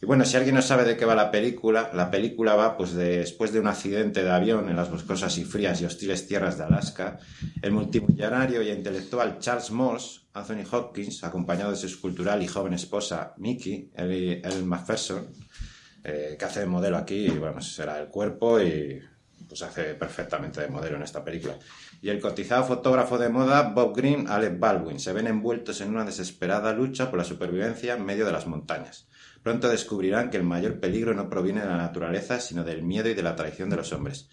Y 0.00 0.04
bueno, 0.04 0.26
si 0.26 0.36
alguien 0.36 0.54
no 0.54 0.62
sabe 0.62 0.84
de 0.84 0.96
qué 0.96 1.06
va 1.06 1.14
la 1.14 1.30
película, 1.30 1.90
la 1.94 2.10
película 2.10 2.54
va 2.54 2.76
pues 2.76 2.92
de- 2.92 3.18
después 3.18 3.52
de 3.52 3.60
un 3.60 3.66
accidente 3.66 4.22
de 4.22 4.30
avión 4.30 4.68
en 4.68 4.76
las 4.76 4.90
boscosas 4.90 5.38
y 5.38 5.44
frías 5.44 5.80
y 5.80 5.86
hostiles 5.86 6.26
tierras 6.28 6.58
de 6.58 6.64
Alaska, 6.64 7.18
el 7.62 7.72
multimillonario 7.72 8.60
y 8.62 8.70
intelectual 8.70 9.38
Charles 9.38 9.70
Moss, 9.70 10.26
Anthony 10.34 10.64
Hopkins, 10.70 11.24
acompañado 11.24 11.70
de 11.70 11.78
su 11.78 11.86
escultural 11.86 12.42
y 12.42 12.46
joven 12.46 12.74
esposa 12.74 13.32
Mickey, 13.38 13.90
Ellen 13.96 14.66
McPherson, 14.68 15.28
eh, 16.04 16.36
que 16.38 16.44
hace 16.44 16.60
de 16.60 16.66
modelo 16.66 16.98
aquí, 16.98 17.30
bueno, 17.30 17.62
será 17.62 17.98
el 17.98 18.08
cuerpo 18.08 18.60
y 18.60 19.00
pues 19.48 19.62
hace 19.62 19.94
perfectamente 19.94 20.60
de 20.60 20.68
modelo 20.68 20.96
en 20.96 21.02
esta 21.04 21.24
película. 21.24 21.58
Y 22.02 22.10
el 22.10 22.20
cotizado 22.20 22.64
fotógrafo 22.64 23.16
de 23.16 23.30
moda 23.30 23.62
Bob 23.62 23.96
Green, 23.96 24.28
Alec 24.28 24.58
Baldwin, 24.58 25.00
se 25.00 25.14
ven 25.14 25.26
envueltos 25.26 25.80
en 25.80 25.88
una 25.88 26.04
desesperada 26.04 26.72
lucha 26.74 27.08
por 27.08 27.18
la 27.18 27.24
supervivencia 27.24 27.94
en 27.94 28.04
medio 28.04 28.26
de 28.26 28.32
las 28.32 28.46
montañas. 28.46 29.08
Pronto 29.46 29.68
descubrirán 29.68 30.28
que 30.28 30.38
el 30.38 30.42
mayor 30.42 30.80
peligro 30.80 31.14
no 31.14 31.30
proviene 31.30 31.60
de 31.60 31.68
la 31.68 31.76
naturaleza, 31.76 32.40
sino 32.40 32.64
del 32.64 32.82
miedo 32.82 33.08
y 33.08 33.14
de 33.14 33.22
la 33.22 33.36
traición 33.36 33.70
de 33.70 33.76
los 33.76 33.92
hombres. 33.92 34.28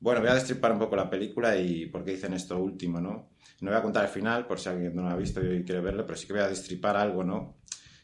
Bueno, 0.00 0.22
voy 0.22 0.30
a 0.30 0.34
destripar 0.36 0.72
un 0.72 0.78
poco 0.78 0.96
la 0.96 1.10
película 1.10 1.54
y 1.54 1.84
por 1.84 2.02
qué 2.02 2.12
dicen 2.12 2.32
esto 2.32 2.58
último, 2.58 2.98
¿no? 2.98 3.28
No 3.60 3.70
voy 3.70 3.78
a 3.78 3.82
contar 3.82 4.04
el 4.04 4.10
final 4.10 4.46
por 4.46 4.58
si 4.58 4.70
alguien 4.70 4.96
no 4.96 5.02
lo 5.02 5.10
ha 5.10 5.16
visto 5.16 5.44
y 5.44 5.64
quiere 5.64 5.82
verlo, 5.82 6.06
pero 6.06 6.16
sí 6.16 6.26
que 6.26 6.32
voy 6.32 6.40
a 6.40 6.48
destripar 6.48 6.96
algo, 6.96 7.22
¿no? 7.22 7.58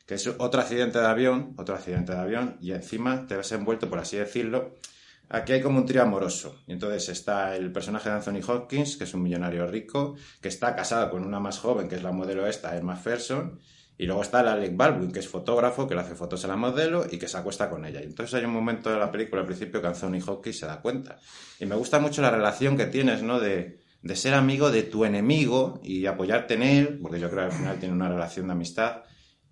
Que 0.04 0.16
es 0.16 0.26
otro 0.26 0.60
accidente 0.60 0.98
de 0.98 1.06
avión, 1.06 1.54
otro 1.56 1.74
accidente 1.74 2.12
de 2.12 2.18
avión, 2.18 2.58
y 2.60 2.72
encima 2.72 3.26
te 3.26 3.38
ves 3.38 3.52
envuelto, 3.52 3.88
por 3.88 4.00
así 4.00 4.18
decirlo. 4.18 4.76
Aquí 5.30 5.54
hay 5.54 5.62
como 5.62 5.78
un 5.78 5.86
trío 5.86 6.02
amoroso. 6.02 6.60
Y 6.66 6.72
entonces 6.72 7.08
está 7.08 7.56
el 7.56 7.72
personaje 7.72 8.10
de 8.10 8.16
Anthony 8.16 8.46
Hopkins, 8.46 8.98
que 8.98 9.04
es 9.04 9.14
un 9.14 9.22
millonario 9.22 9.66
rico, 9.66 10.14
que 10.42 10.48
está 10.48 10.76
casado 10.76 11.08
con 11.08 11.24
una 11.24 11.40
más 11.40 11.58
joven, 11.58 11.88
que 11.88 11.94
es 11.94 12.02
la 12.02 12.12
modelo 12.12 12.46
esta, 12.46 12.76
Emma 12.76 12.96
Ferson. 12.96 13.58
Y 14.00 14.06
luego 14.06 14.22
está 14.22 14.40
el 14.40 14.48
Alec 14.48 14.74
Baldwin, 14.78 15.12
que 15.12 15.18
es 15.18 15.28
fotógrafo, 15.28 15.86
que 15.86 15.94
le 15.94 16.00
hace 16.00 16.14
fotos 16.14 16.42
a 16.46 16.48
la 16.48 16.56
modelo 16.56 17.04
y 17.10 17.18
que 17.18 17.28
se 17.28 17.36
acuesta 17.36 17.68
con 17.68 17.84
ella. 17.84 18.00
Y 18.00 18.04
entonces 18.04 18.32
hay 18.32 18.46
un 18.46 18.52
momento 18.54 18.88
de 18.88 18.98
la 18.98 19.12
película 19.12 19.42
al 19.42 19.46
principio 19.46 19.82
que 19.82 19.88
Anthony 19.88 20.26
Hopkins 20.26 20.58
se 20.58 20.64
da 20.64 20.80
cuenta. 20.80 21.18
Y 21.58 21.66
me 21.66 21.74
gusta 21.74 22.00
mucho 22.00 22.22
la 22.22 22.30
relación 22.30 22.78
que 22.78 22.86
tienes, 22.86 23.22
¿no? 23.22 23.38
De, 23.38 23.80
de 24.00 24.16
ser 24.16 24.32
amigo 24.32 24.70
de 24.70 24.84
tu 24.84 25.04
enemigo 25.04 25.82
y 25.84 26.06
apoyarte 26.06 26.54
en 26.54 26.62
él, 26.62 26.98
porque 27.02 27.20
yo 27.20 27.28
creo 27.28 27.46
que 27.46 27.52
al 27.54 27.58
final 27.58 27.78
tiene 27.78 27.94
una 27.94 28.08
relación 28.08 28.46
de 28.46 28.52
amistad. 28.54 29.02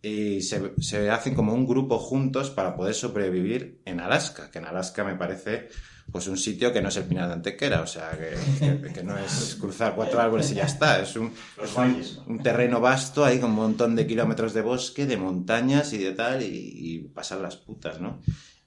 Y 0.00 0.40
se, 0.40 0.72
se 0.80 1.10
hacen 1.10 1.34
como 1.34 1.52
un 1.52 1.66
grupo 1.66 1.98
juntos 1.98 2.48
para 2.48 2.74
poder 2.74 2.94
sobrevivir 2.94 3.82
en 3.84 4.00
Alaska, 4.00 4.50
que 4.50 4.60
en 4.60 4.64
Alaska 4.64 5.04
me 5.04 5.16
parece 5.16 5.68
pues 6.10 6.26
un 6.26 6.36
sitio 6.38 6.72
que 6.72 6.80
no 6.80 6.88
es 6.88 6.96
el 6.96 7.04
Pinar 7.04 7.28
de 7.28 7.34
Antequera, 7.34 7.82
o 7.82 7.86
sea, 7.86 8.10
que, 8.12 8.34
que- 8.82 8.92
que 8.92 9.02
no 9.02 9.16
es 9.18 9.56
cruzar 9.60 9.94
cuatro 9.94 10.20
árboles 10.20 10.50
y 10.50 10.54
ya 10.54 10.64
está, 10.64 11.00
es 11.02 11.14
un, 11.16 11.32
es 11.62 11.74
un, 11.76 11.84
un 12.26 12.42
terreno 12.42 12.80
vasto 12.80 13.24
ahí 13.24 13.38
con 13.38 13.50
un 13.50 13.56
montón 13.56 13.94
de 13.94 14.06
kilómetros 14.06 14.54
de 14.54 14.62
bosque, 14.62 15.06
de 15.06 15.16
montañas 15.16 15.92
y 15.92 15.98
de 15.98 16.12
tal, 16.12 16.42
y, 16.42 16.46
y 16.48 16.98
pasar 17.00 17.38
las 17.40 17.56
putas, 17.56 18.00
¿no? 18.00 18.20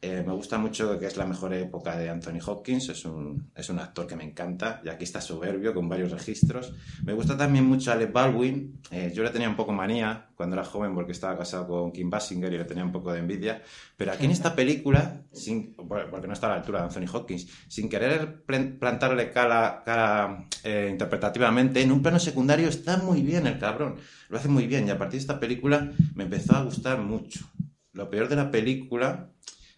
Eh, 0.03 0.23
me 0.25 0.33
gusta 0.33 0.57
mucho 0.57 0.97
que 0.97 1.05
es 1.05 1.15
la 1.15 1.27
mejor 1.27 1.53
época 1.53 1.95
de 1.95 2.09
Anthony 2.09 2.39
Hopkins, 2.43 2.89
es 2.89 3.05
un, 3.05 3.51
es 3.53 3.69
un 3.69 3.77
actor 3.77 4.07
que 4.07 4.15
me 4.15 4.23
encanta, 4.23 4.81
y 4.83 4.89
aquí 4.89 5.03
está 5.03 5.21
soberbio, 5.21 5.75
con 5.75 5.87
varios 5.87 6.11
registros. 6.11 6.73
Me 7.03 7.13
gusta 7.13 7.37
también 7.37 7.65
mucho 7.65 7.91
Alec 7.91 8.11
Baldwin, 8.11 8.81
eh, 8.89 9.11
yo 9.13 9.21
le 9.21 9.29
tenía 9.29 9.47
un 9.47 9.55
poco 9.55 9.73
manía 9.73 10.29
cuando 10.33 10.55
era 10.55 10.65
joven 10.65 10.95
porque 10.95 11.11
estaba 11.11 11.37
casado 11.37 11.67
con 11.67 11.91
Kim 11.91 12.09
Basinger 12.09 12.51
y 12.51 12.57
le 12.57 12.65
tenía 12.65 12.83
un 12.83 12.91
poco 12.91 13.13
de 13.13 13.19
envidia, 13.19 13.61
pero 13.95 14.11
aquí 14.11 14.25
en 14.25 14.31
esta 14.31 14.55
película, 14.55 15.21
sin, 15.31 15.75
porque 15.75 16.25
no 16.25 16.33
está 16.33 16.47
a 16.47 16.49
la 16.49 16.55
altura 16.55 16.79
de 16.79 16.85
Anthony 16.85 17.15
Hopkins, 17.15 17.47
sin 17.67 17.87
querer 17.87 18.43
plantarle 18.43 19.29
cara, 19.29 19.83
cara 19.85 20.47
eh, 20.63 20.87
interpretativamente, 20.89 21.79
en 21.79 21.91
un 21.91 22.01
plano 22.01 22.17
secundario 22.17 22.69
está 22.69 22.97
muy 22.97 23.21
bien 23.21 23.45
el 23.45 23.59
cabrón, 23.59 23.97
lo 24.29 24.37
hace 24.39 24.47
muy 24.47 24.65
bien, 24.65 24.87
y 24.87 24.89
a 24.89 24.97
partir 24.97 25.19
de 25.19 25.21
esta 25.21 25.39
película 25.39 25.91
me 26.15 26.23
empezó 26.23 26.55
a 26.55 26.63
gustar 26.63 26.97
mucho. 26.97 27.41
Lo 27.93 28.09
peor 28.09 28.29
de 28.29 28.37
la 28.37 28.49
película 28.49 29.29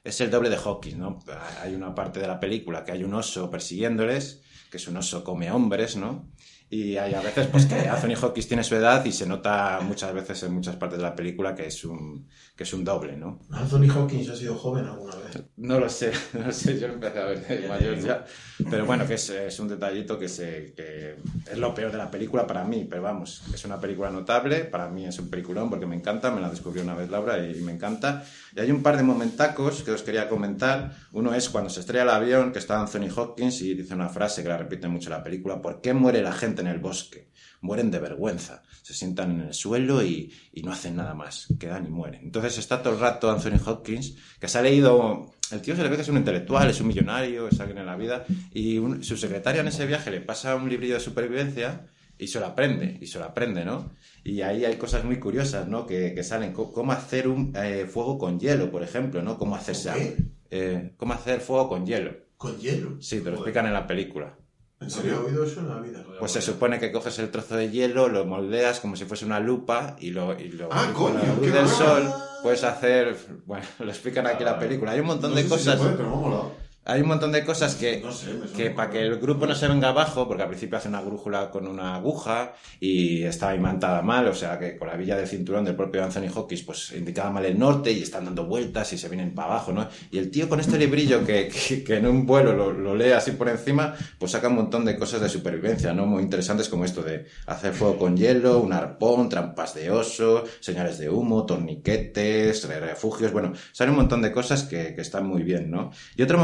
es 0.04 0.20
el 0.22 0.30
doble 0.30 0.50
de 0.50 0.58
Hawkins, 0.58 0.98
¿no? 0.98 1.20
Hay 1.62 1.76
una 1.76 1.96
parte 1.96 2.20
de 2.20 2.28
la 2.28 2.40
película 2.40 2.84
que 2.84 2.92
hay 2.92 3.04
un 3.04 3.14
oso 3.14 3.50
persiguiéndoles, 3.50 4.42
que 4.70 4.78
es 4.78 4.88
un 4.88 4.98
oso 4.98 5.24
come 5.24 5.52
hombres, 5.52 5.96
¿no? 5.96 6.30
Y 6.74 6.98
hay 6.98 7.14
a 7.14 7.22
veces 7.22 7.46
pues 7.48 7.68
que 7.68 7.76
Anthony 7.90 8.16
Hopkins 8.20 8.48
tiene 8.48 8.64
su 8.64 8.76
edad 8.76 9.06
y 9.06 9.12
se 9.12 9.28
nota 9.28 9.80
muchas 9.84 10.12
veces 10.12 10.42
en 10.42 10.54
muchas 10.54 10.76
partes 10.76 10.98
de 10.98 11.04
la 11.04 11.16
película 11.16 11.54
que 11.54 11.68
es 11.68 11.86
un, 11.86 12.28
que 12.56 12.64
es 12.64 12.74
un 12.74 12.84
doble, 12.84 13.16
¿no? 13.16 13.40
Anthony 13.52 13.88
Hopkins 13.96 14.30
ha 14.30 14.36
sido 14.36 14.56
joven 14.56 14.86
alguna 14.86 15.16
vez. 15.18 15.44
No 15.58 15.80
lo 15.80 15.88
sé, 15.88 16.12
no 16.34 16.48
lo 16.48 16.52
sé, 16.52 16.80
yo 16.80 16.88
empecé 16.88 17.20
a 17.20 17.26
ver 17.26 17.46
de 17.46 17.68
mayor 17.68 18.00
ya. 18.00 18.26
Pero 18.72 18.88
bueno, 18.88 19.06
que 19.06 19.14
es, 19.14 19.30
es 19.30 19.60
un 19.60 19.68
detallito 19.68 20.18
que, 20.18 20.28
se, 20.28 20.74
que 20.76 21.18
es 21.52 21.58
lo 21.60 21.76
peor 21.76 21.92
de 21.92 22.00
la 22.00 22.10
película 22.10 22.48
para 22.48 22.64
mí, 22.64 22.88
pero 22.90 23.04
vamos, 23.04 23.44
es 23.54 23.64
una 23.66 23.80
película 23.80 24.10
notable, 24.10 24.66
para 24.66 24.90
mí 24.90 25.06
es 25.06 25.20
un 25.20 25.30
peliculón 25.30 25.70
porque 25.70 25.86
me 25.86 25.96
encanta, 25.96 26.32
me 26.32 26.42
la 26.42 26.50
descubrió 26.50 26.82
una 26.82 26.96
vez 26.96 27.08
Laura 27.10 27.38
y, 27.38 27.62
me 27.62 27.72
encanta. 27.72 28.26
Y 28.56 28.60
hay 28.60 28.72
un 28.72 28.84
par 28.84 28.98
de 28.98 29.04
momentacos 29.04 29.82
que 29.82 29.92
os 29.92 30.04
quería 30.04 30.30
comentar. 30.30 30.96
Uno 31.12 31.34
es 31.34 31.50
cuando 31.50 31.72
se 31.72 31.80
estrella 31.80 32.04
el 32.04 32.10
avión, 32.10 32.52
que 32.52 32.60
está 32.60 32.80
Anthony 32.80 33.10
Hopkins 33.16 33.62
y 33.62 33.74
dice 33.74 33.96
una 33.96 34.10
frase 34.10 34.44
que 34.44 34.50
la 34.50 34.58
repite 34.58 34.88
mucho 34.88 35.10
en 35.10 35.18
la 35.18 35.24
película, 35.24 35.62
¿por 35.62 35.82
qué 35.82 35.94
muere 35.94 36.22
la 36.22 36.34
gente 36.34 36.62
en 36.62 36.68
el 36.68 36.78
bosque? 36.78 37.30
Mueren 37.62 37.90
de 37.90 38.00
vergüenza, 38.00 38.62
se 38.84 38.94
sientan 38.94 39.32
en 39.32 39.42
el 39.48 39.54
suelo 39.54 40.04
y, 40.04 40.32
y 40.52 40.62
no 40.62 40.72
hacen 40.72 40.96
nada 40.96 41.16
más, 41.16 41.48
quedan 41.60 41.88
y 41.88 41.90
mueren. 41.90 42.22
Entonces 42.26 42.58
está 42.60 42.84
todo 42.84 42.94
el 42.94 43.00
rato 43.00 43.32
Anthony 43.32 43.60
Hopkins, 43.66 44.18
que 44.40 44.48
se 44.48 44.60
ha 44.60 44.62
leído, 44.62 45.34
el 45.52 45.62
tío 45.62 45.76
se 45.76 45.82
le 45.82 45.90
ve 45.90 45.96
que 45.96 46.02
es 46.04 46.10
un 46.10 46.18
intelectual, 46.18 46.70
es 46.70 46.80
un 46.82 46.88
millonario, 46.88 47.48
es 47.48 47.60
alguien 47.60 47.80
en 47.80 47.86
la 47.86 47.96
vida, 47.96 48.26
y 48.54 48.80
su 49.02 49.18
secretaria 49.18 49.62
en 49.62 49.68
ese 49.68 49.86
viaje 49.86 50.12
le 50.12 50.22
pasa 50.22 50.56
un 50.56 50.70
librillo 50.70 50.96
de 50.96 51.00
supervivencia 51.00 51.88
y 52.24 52.28
se 52.28 52.40
lo 52.40 52.46
aprende, 52.48 52.98
y 53.02 53.08
se 53.08 53.20
lo 53.20 53.26
aprende, 53.26 53.64
¿no? 53.66 53.92
Y 54.24 54.42
ahí 54.42 54.66
hay 54.66 54.76
cosas 54.78 55.04
muy 55.04 55.20
curiosas, 55.20 55.68
¿no? 55.68 55.86
Que, 55.86 56.14
que 56.16 56.24
salen, 56.24 56.54
cómo 56.54 56.92
hacer 56.92 57.28
un 57.28 57.54
eh, 57.56 57.86
fuego 57.92 58.18
con 58.18 58.40
hielo, 58.40 58.72
por 58.72 58.84
ejemplo, 58.84 59.22
¿no? 59.22 59.38
Cómo 59.38 59.56
hacerse 59.56 60.16
eh, 60.50 60.94
cómo 60.98 61.14
hacer 61.14 61.40
fuego 61.42 61.68
con 61.70 61.86
hielo. 61.86 62.12
Con 62.38 62.58
hielo. 62.60 63.02
Sí, 63.02 63.18
te 63.20 63.30
lo 63.30 63.38
Joder. 63.38 63.38
explican 63.38 63.66
en 63.68 63.74
la 63.74 63.88
película. 63.88 64.36
¿En 64.82 64.90
serio? 64.90 65.14
he 65.22 65.30
oído 65.32 65.46
eso 65.46 65.62
en 65.62 65.70
la 65.70 65.80
vida. 65.80 66.04
Pues 66.20 66.32
se 66.34 66.42
supone 66.42 66.78
que 66.80 66.92
coges 66.92 67.18
el 67.20 67.30
trozo 67.32 67.56
de 67.56 67.70
hielo, 67.72 68.10
lo 68.10 68.26
moldeas 68.26 68.80
como 68.82 68.96
si 68.98 69.06
fuese 69.06 69.26
una 69.26 69.40
lupa 69.40 69.96
y 70.00 70.12
lo, 70.12 70.38
y 70.38 70.50
lo 70.50 70.68
Ah, 70.72 70.88
y 70.90 70.94
con 70.94 71.14
la 71.14 71.22
coño, 71.22 71.36
luz 71.36 71.54
del 71.54 71.64
guay. 71.66 71.68
sol 71.78 72.14
puedes 72.44 72.64
hacer, 72.66 73.16
bueno, 73.46 73.66
lo 73.80 73.90
explican 73.90 74.28
aquí 74.28 74.40
en 74.44 74.46
la 74.50 74.60
película. 74.60 74.92
Hay 74.92 75.00
un 75.00 75.08
montón 75.08 75.32
no 75.32 75.38
de 75.38 75.44
sé 75.44 75.50
si 75.50 75.56
se 75.56 75.72
cosas, 75.72 75.80
puede, 75.80 75.94
pero. 75.96 76.52
Hay 76.86 77.02
un 77.02 77.08
montón 77.08 77.32
de 77.32 77.46
cosas 77.46 77.76
que, 77.76 78.02
No 78.02 78.12
sé, 78.12 78.32
que 78.56 78.70
para 78.72 78.90
que 78.90 79.00
el 79.02 79.18
grupo 79.20 79.48
no 79.48 79.56
se 79.56 79.68
venga 79.68 79.90
abajo, 79.90 80.28
porque 80.28 80.44
al 80.44 80.50
principio 80.50 80.78
hace 80.78 80.90
una 80.90 81.02
brújula 81.02 81.50
con 81.50 81.68
una 81.68 81.96
aguja 81.96 82.54
y 82.80 83.24
estaba 83.24 83.56
imantada 83.56 84.02
mal, 84.02 84.28
o 84.28 84.34
sea 84.34 84.60
que 84.60 84.78
con 84.78 84.88
la 84.90 84.96
villa 84.98 85.16
del 85.16 85.28
cinturón 85.28 85.64
del 85.64 85.76
propio 85.76 86.04
Anthony 86.04 86.28
Hopkins 86.36 86.64
pues 86.64 86.92
indicaba 86.92 87.30
mal 87.32 87.46
el 87.46 87.58
norte 87.58 87.92
y 87.92 88.02
están 88.04 88.26
dando 88.26 88.46
vueltas 88.46 88.92
y 88.94 88.98
se 88.98 89.08
vienen 89.10 89.34
para 89.34 89.48
abajo, 89.52 89.72
¿no? 89.72 89.88
Y 90.12 90.18
el 90.18 90.30
tío 90.30 90.50
con 90.50 90.60
este 90.60 90.78
librillo 90.78 91.26
que, 91.26 91.48
que, 91.48 91.84
que 91.84 91.96
en 91.98 92.08
un 92.08 92.26
vuelo 92.26 92.54
lo, 92.54 92.72
lo 92.74 92.96
lee 92.96 93.12
así 93.12 93.32
por 93.32 93.48
encima, 93.50 93.96
pues 94.20 94.32
saca 94.34 94.50
un 94.50 94.56
montón 94.56 94.84
de 94.86 94.98
cosas 94.98 95.22
de 95.22 95.30
supervivencia, 95.30 95.94
¿no? 95.94 96.06
Muy 96.06 96.22
interesantes 96.24 96.68
como 96.70 96.86
esto 96.86 97.02
de 97.02 97.26
hacer 97.48 97.74
fuego 97.74 97.98
con 97.98 98.18
hielo, 98.18 98.60
un 98.60 98.74
arpón, 98.74 99.30
trampas 99.30 99.74
de 99.74 99.90
oso, 99.90 100.44
señales 100.60 100.98
de 100.98 101.10
humo, 101.10 101.46
torniquetes, 101.46 102.68
re- 102.68 102.80
refugios, 102.80 103.32
bueno, 103.32 103.54
sale 103.72 103.92
un 103.92 103.98
montón 103.98 104.22
de 104.22 104.32
cosas 104.32 104.64
que, 104.64 104.94
que 104.96 105.02
están 105.02 105.26
muy 105.28 105.44
bien, 105.44 105.70
¿no? 105.72 105.92
Y 106.16 106.24
otro 106.24 106.38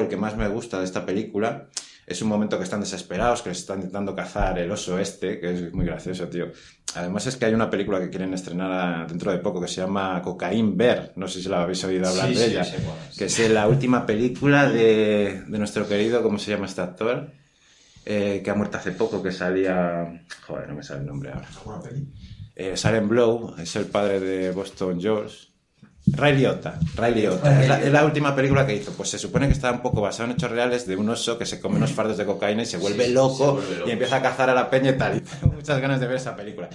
el 0.00 0.08
que 0.08 0.16
más 0.16 0.36
me 0.36 0.48
gusta 0.48 0.78
de 0.78 0.84
esta 0.84 1.04
película, 1.06 1.68
es 2.06 2.22
un 2.22 2.28
momento 2.28 2.56
que 2.56 2.64
están 2.64 2.80
desesperados, 2.80 3.42
que 3.42 3.50
les 3.50 3.58
está 3.58 3.74
intentando 3.74 4.14
cazar 4.14 4.58
el 4.58 4.70
oso 4.70 4.98
este, 4.98 5.38
que 5.38 5.52
es 5.52 5.72
muy 5.74 5.84
gracioso, 5.84 6.26
tío. 6.28 6.46
Además 6.94 7.26
es 7.26 7.36
que 7.36 7.44
hay 7.44 7.52
una 7.54 7.68
película 7.68 8.00
que 8.00 8.08
quieren 8.08 8.32
estrenar 8.32 8.72
a- 8.72 9.06
dentro 9.06 9.30
de 9.30 9.38
poco 9.38 9.60
que 9.60 9.68
se 9.68 9.82
llama 9.82 10.20
Cocaine 10.22 10.74
Bear, 10.74 11.12
no 11.16 11.28
sé 11.28 11.42
si 11.42 11.48
la 11.50 11.62
habéis 11.62 11.84
oído 11.84 12.08
hablar 12.08 12.28
Sí, 12.28 12.34
de 12.34 12.44
sí, 12.46 12.50
ella, 12.50 12.66
que 13.18 13.24
es 13.26 13.50
la 13.50 13.68
última 13.68 14.06
película 14.06 14.68
de, 14.70 15.42
de 15.46 15.58
nuestro 15.58 15.86
querido, 15.86 16.22
¿cómo 16.22 16.38
se 16.38 16.50
llama 16.50 16.64
este 16.66 16.80
actor? 16.80 17.30
Eh, 18.06 18.40
que 18.42 18.50
ha 18.50 18.54
muerto 18.54 18.78
hace 18.78 18.92
poco, 18.92 19.22
que 19.22 19.30
salía... 19.30 20.24
Joder, 20.46 20.66
no 20.66 20.76
me 20.76 20.82
sale 20.82 21.00
el 21.00 21.06
nombre 21.06 21.30
ahora. 21.30 21.46
Eh, 22.56 22.74
Blow 23.02 23.54
es 23.58 23.76
el 23.76 23.84
padre 23.84 24.18
de 24.18 24.50
Boston 24.50 24.98
George. 24.98 25.47
Ray 26.12 26.36
Liotta, 26.36 26.78
Ray 26.96 27.14
Liotta. 27.14 27.62
Es 27.62 27.68
la, 27.68 27.80
es 27.82 27.92
la 27.92 28.04
última 28.04 28.34
película 28.34 28.66
que 28.66 28.74
hizo. 28.74 28.92
Pues 28.92 29.08
se 29.10 29.18
supone 29.18 29.46
que 29.46 29.52
está 29.52 29.70
un 29.72 29.80
poco 29.82 30.00
basado 30.00 30.24
en 30.24 30.32
hechos 30.32 30.50
reales 30.50 30.86
de 30.86 30.96
un 30.96 31.08
oso 31.08 31.38
que 31.38 31.46
se 31.46 31.60
come 31.60 31.76
unos 31.76 31.92
fardos 31.92 32.16
de 32.16 32.24
cocaína 32.26 32.62
y 32.62 32.66
se 32.66 32.76
vuelve 32.78 33.06
Sí, 33.06 33.12
loco 33.12 33.36
se 33.36 33.44
vuelve 33.66 33.76
loco. 33.78 33.88
y 33.88 33.92
empieza 33.92 34.16
a 34.16 34.22
cazar 34.22 34.50
a 34.50 34.54
la 34.54 34.70
peña 34.70 34.90
y 34.90 34.98
tal. 34.98 35.16
Y 35.18 35.20
tengo 35.20 35.54
muchas 35.54 35.80
ganas 35.80 36.00
de 36.00 36.06
ver 36.06 36.16
esa 36.16 36.36
película. 36.36 36.68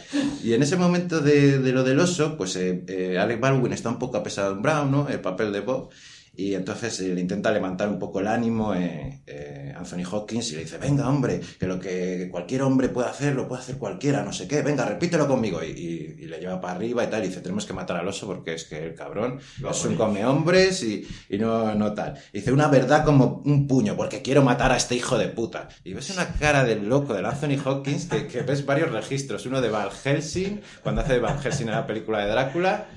Y 0.44 0.54
en 0.54 0.64
ese 0.64 0.76
momento 0.78 1.20
de, 1.20 1.60
de 1.60 1.72
lo 1.72 1.84
del 1.84 2.00
oso, 2.00 2.38
pues 2.38 2.56
eh, 2.56 2.84
eh, 2.88 3.18
Alec 3.20 3.40
Baldwin 3.40 3.74
está 3.74 3.90
un 3.90 4.00
poco 4.00 4.18
apesadumbrado, 4.18 4.86
¿no? 4.86 5.08
El 5.10 5.20
papel 5.20 5.52
de 5.52 5.62
Bob. 5.62 5.90
Y 6.36 6.56
entonces 6.56 7.00
eh, 7.00 7.14
le 7.14 7.22
intenta 7.22 7.52
levantar 7.52 7.88
un 7.90 8.00
poco 8.00 8.20
el 8.20 8.26
ánimo 8.28 8.74
eh, 8.74 9.22
eh, 9.28 9.72
Anthony 9.78 10.04
Hopkins 10.12 10.52
y 10.52 10.56
le 10.56 10.62
dice, 10.64 10.80
venga 10.80 11.08
hombre, 11.08 11.40
que 11.60 11.68
lo 11.68 11.80
que 11.80 12.28
cualquier 12.32 12.64
hombre 12.64 12.90
puede 12.90 13.08
hacer, 13.08 13.36
lo 13.36 13.48
puede 13.48 13.62
hacer 13.62 13.78
cualquiera, 13.78 14.24
no 14.24 14.34
sé 14.34 14.48
qué, 14.48 14.64
venga, 14.64 14.84
repítelo 14.86 15.28
conmigo. 15.28 15.64
Y, 15.64 15.68
y- 15.68 16.24
y 16.24 16.26
le 16.26 16.40
lleva 16.40 16.60
para 16.60 16.74
arriba 16.76 17.04
y 17.04 17.08
tal, 17.08 17.24
y 17.24 17.28
dice, 17.28 17.42
tenemos 17.42 17.66
que 17.66 17.74
matar 17.74 17.98
al 17.98 18.08
oso 18.08 18.26
porque 18.26 18.54
es 18.56 18.64
que 18.64 18.84
el 18.84 18.96
cabrón 18.96 19.40
Lo 19.60 19.72
es 19.72 19.86
un 19.86 19.96
come 19.96 20.26
hombres 20.26 20.82
y, 20.84 21.06
y 21.30 21.38
no, 21.38 21.76
no 21.76 21.94
tal. 21.94 22.16
Dice, 22.32 22.52
una 22.52 22.68
verdad 22.68 23.06
como 23.06 23.42
un 23.46 23.68
puño, 23.68 23.96
porque 23.96 24.22
quiero 24.24 24.42
matar 24.42 24.72
a 24.72 24.78
este 24.78 24.96
hijo 24.96 25.18
de 25.20 25.28
puta. 25.28 25.68
Y 25.84 25.94
ves 25.94 26.10
una 26.10 26.26
cara 26.40 26.64
del 26.64 26.88
loco 26.90 27.14
del 27.14 27.26
Anthony 27.28 27.60
Hopkins 27.64 28.06
que, 28.06 28.26
que 28.28 28.42
ves 28.42 28.66
varios 28.66 28.92
registros, 28.92 29.46
uno 29.46 29.62
de 29.62 29.70
Van 29.70 29.90
Helsing, 29.92 30.62
cuando 30.82 31.02
hace 31.02 31.14
de 31.14 31.20
Van 31.20 31.40
Helsing 31.40 31.68
en 31.68 31.74
la 31.76 31.86
película 31.86 32.20
de 32.26 32.32
Drácula, 32.32 32.88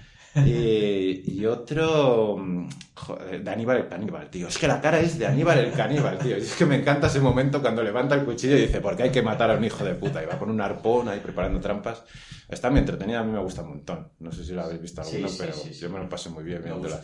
y, 0.45 1.23
y 1.41 1.47
otro 1.47 2.37
mm, 2.39 2.69
joder, 2.95 3.43
de 3.43 3.51
Aníbal 3.51 3.79
el 3.79 3.89
caníbal, 3.89 4.29
tío. 4.31 4.49
Es 4.49 4.59
que 4.59 4.69
la 4.69 4.81
cara 4.81 5.01
es 5.01 5.19
de 5.19 5.27
Aníbal 5.27 5.59
el 5.59 5.73
caníbal, 5.73 6.19
tío. 6.19 6.37
Y 6.37 6.41
es 6.43 6.55
que 6.55 6.67
me 6.67 6.77
encanta 6.77 7.07
ese 7.07 7.21
momento 7.21 7.61
cuando 7.63 7.83
levanta 7.83 8.15
el 8.15 8.25
cuchillo 8.25 8.57
y 8.57 8.63
dice, 8.63 8.81
porque 8.81 9.05
hay 9.05 9.11
que 9.11 9.23
matar 9.23 9.51
a 9.51 9.57
un 9.57 9.65
hijo 9.65 9.85
de 9.85 9.95
puta. 9.95 10.23
Y 10.23 10.27
va 10.27 10.39
con 10.39 10.51
un 10.51 10.61
arpón 10.61 11.09
ahí 11.09 11.21
preparando 11.21 11.61
trampas. 11.61 12.03
Está 12.49 12.71
muy 12.71 12.81
entretenida, 12.81 13.21
a 13.21 13.25
mí 13.25 13.33
me 13.33 13.41
gusta 13.41 13.63
un 13.63 13.71
montón. 13.71 14.09
No 14.19 14.31
sé 14.33 14.45
si 14.45 14.53
la 14.53 14.65
habéis 14.65 14.83
visto 14.83 15.03
Sí, 15.05 15.25
sí, 15.27 15.37
pero 15.39 15.53
sí, 15.53 15.73
sí. 15.73 15.81
yo 15.81 15.91
me 15.91 15.99
lo 15.99 16.09
pasé 16.09 16.29
muy 16.31 16.45
bien 16.45 16.63
Me 16.63 16.71
viéndola. 16.71 17.01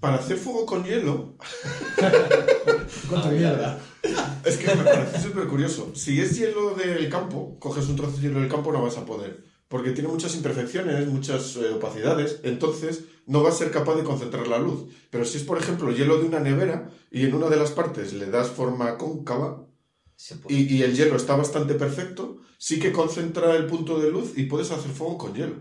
Para 0.00 0.16
hacer 0.16 0.36
fuego 0.36 0.66
con 0.66 0.84
hielo, 0.84 1.36
Con 3.08 3.22
tu 3.22 3.28
mierda. 3.28 3.78
es 4.44 4.56
que 4.58 4.74
me 4.74 4.84
parece 4.84 5.20
súper 5.20 5.46
curioso. 5.48 5.92
Si 5.94 6.20
es 6.20 6.38
hielo 6.38 6.74
del 6.74 7.08
campo, 7.08 7.56
coges 7.58 7.88
un 7.88 7.96
trozo 7.96 8.16
de 8.18 8.22
hielo 8.28 8.40
del 8.40 8.48
campo, 8.50 8.70
no 8.72 8.82
vas 8.82 8.98
a 8.98 9.04
poder. 9.06 9.42
Porque 9.68 9.90
tiene 9.90 10.08
muchas 10.08 10.34
imperfecciones, 10.36 11.08
muchas 11.08 11.56
eh, 11.56 11.70
opacidades, 11.74 12.40
entonces 12.44 13.04
no 13.26 13.42
vas 13.42 13.54
a 13.54 13.58
ser 13.58 13.70
capaz 13.70 13.96
de 13.96 14.04
concentrar 14.04 14.46
la 14.46 14.58
luz. 14.58 14.84
Pero 15.10 15.24
si 15.24 15.38
es, 15.38 15.44
por 15.44 15.58
ejemplo, 15.58 15.90
hielo 15.90 16.18
de 16.18 16.26
una 16.26 16.40
nevera 16.40 16.90
y 17.10 17.24
en 17.24 17.34
una 17.34 17.48
de 17.48 17.56
las 17.56 17.72
partes 17.72 18.12
le 18.12 18.26
das 18.26 18.50
forma 18.50 18.96
cóncava 18.96 19.66
y, 20.48 20.74
y 20.76 20.82
el 20.82 20.96
hielo 20.96 21.16
está 21.16 21.36
bastante 21.36 21.74
perfecto, 21.74 22.38
sí 22.58 22.78
que 22.78 22.92
concentra 22.92 23.56
el 23.56 23.66
punto 23.66 23.98
de 23.98 24.10
luz 24.10 24.32
y 24.36 24.44
puedes 24.44 24.70
hacer 24.70 24.92
fuego 24.92 25.18
con 25.18 25.34
hielo. 25.34 25.56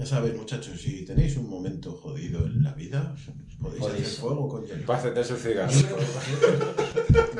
Ya 0.00 0.06
sabéis, 0.06 0.34
muchachos, 0.34 0.80
si 0.80 1.04
tenéis 1.04 1.36
un 1.36 1.50
momento 1.50 1.92
jodido 1.92 2.46
en 2.46 2.62
la 2.62 2.72
vida, 2.72 3.14
podéis 3.60 3.80
Podéis. 3.84 4.06
hacer 4.06 4.20
fuego 4.20 4.48
con 4.48 4.64
hielo. 4.66 4.86
Pásate 4.86 5.22
su 5.22 5.36
cigarro. 5.36 5.70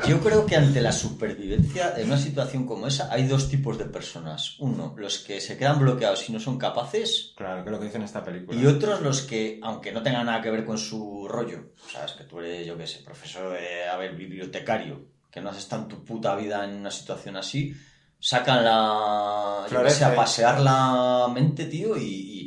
Yo 0.07 0.19
creo 0.19 0.45
que 0.45 0.55
ante 0.57 0.79
la 0.79 0.91
supervivencia, 0.91 1.95
en 1.97 2.05
una 2.05 2.19
situación 2.19 2.67
como 2.67 2.85
esa, 2.85 3.11
hay 3.11 3.25
dos 3.27 3.49
tipos 3.49 3.79
de 3.79 3.85
personas. 3.85 4.57
Uno, 4.59 4.93
los 4.95 5.17
que 5.17 5.41
se 5.41 5.57
quedan 5.57 5.79
bloqueados 5.79 6.29
y 6.29 6.33
no 6.33 6.39
son 6.39 6.59
capaces, 6.59 7.33
Claro, 7.35 7.63
que 7.63 7.69
es 7.69 7.71
lo 7.71 7.79
que 7.79 7.85
dice 7.85 7.97
en 7.97 8.03
esta 8.03 8.23
película. 8.23 8.59
y 8.61 8.63
otros 8.67 9.01
los 9.01 9.21
que, 9.23 9.59
aunque 9.63 9.91
no 9.91 10.03
tengan 10.03 10.27
nada 10.27 10.39
que 10.43 10.51
ver 10.51 10.63
con 10.63 10.77
su 10.77 11.27
rollo, 11.27 11.71
sabes 11.91 12.11
que 12.11 12.25
tú 12.25 12.41
eres, 12.41 12.67
yo 12.67 12.77
qué 12.77 12.85
sé, 12.85 12.99
profesor 12.99 13.53
de, 13.53 13.85
a 13.91 13.97
ver, 13.97 14.15
bibliotecario, 14.15 15.03
que 15.31 15.41
no 15.41 15.49
has 15.49 15.57
estado 15.57 15.81
en 15.81 15.87
tu 15.87 16.05
puta 16.05 16.35
vida 16.35 16.63
en 16.63 16.75
una 16.75 16.91
situación 16.91 17.37
así, 17.37 17.73
sacan 18.19 18.63
la, 18.63 19.65
yo 19.71 19.81
qué 19.83 19.89
sé, 19.89 20.05
a 20.05 20.13
pasear 20.15 20.59
la 20.59 21.27
mente, 21.33 21.65
tío, 21.65 21.97
y, 21.97 22.03
y- 22.03 22.40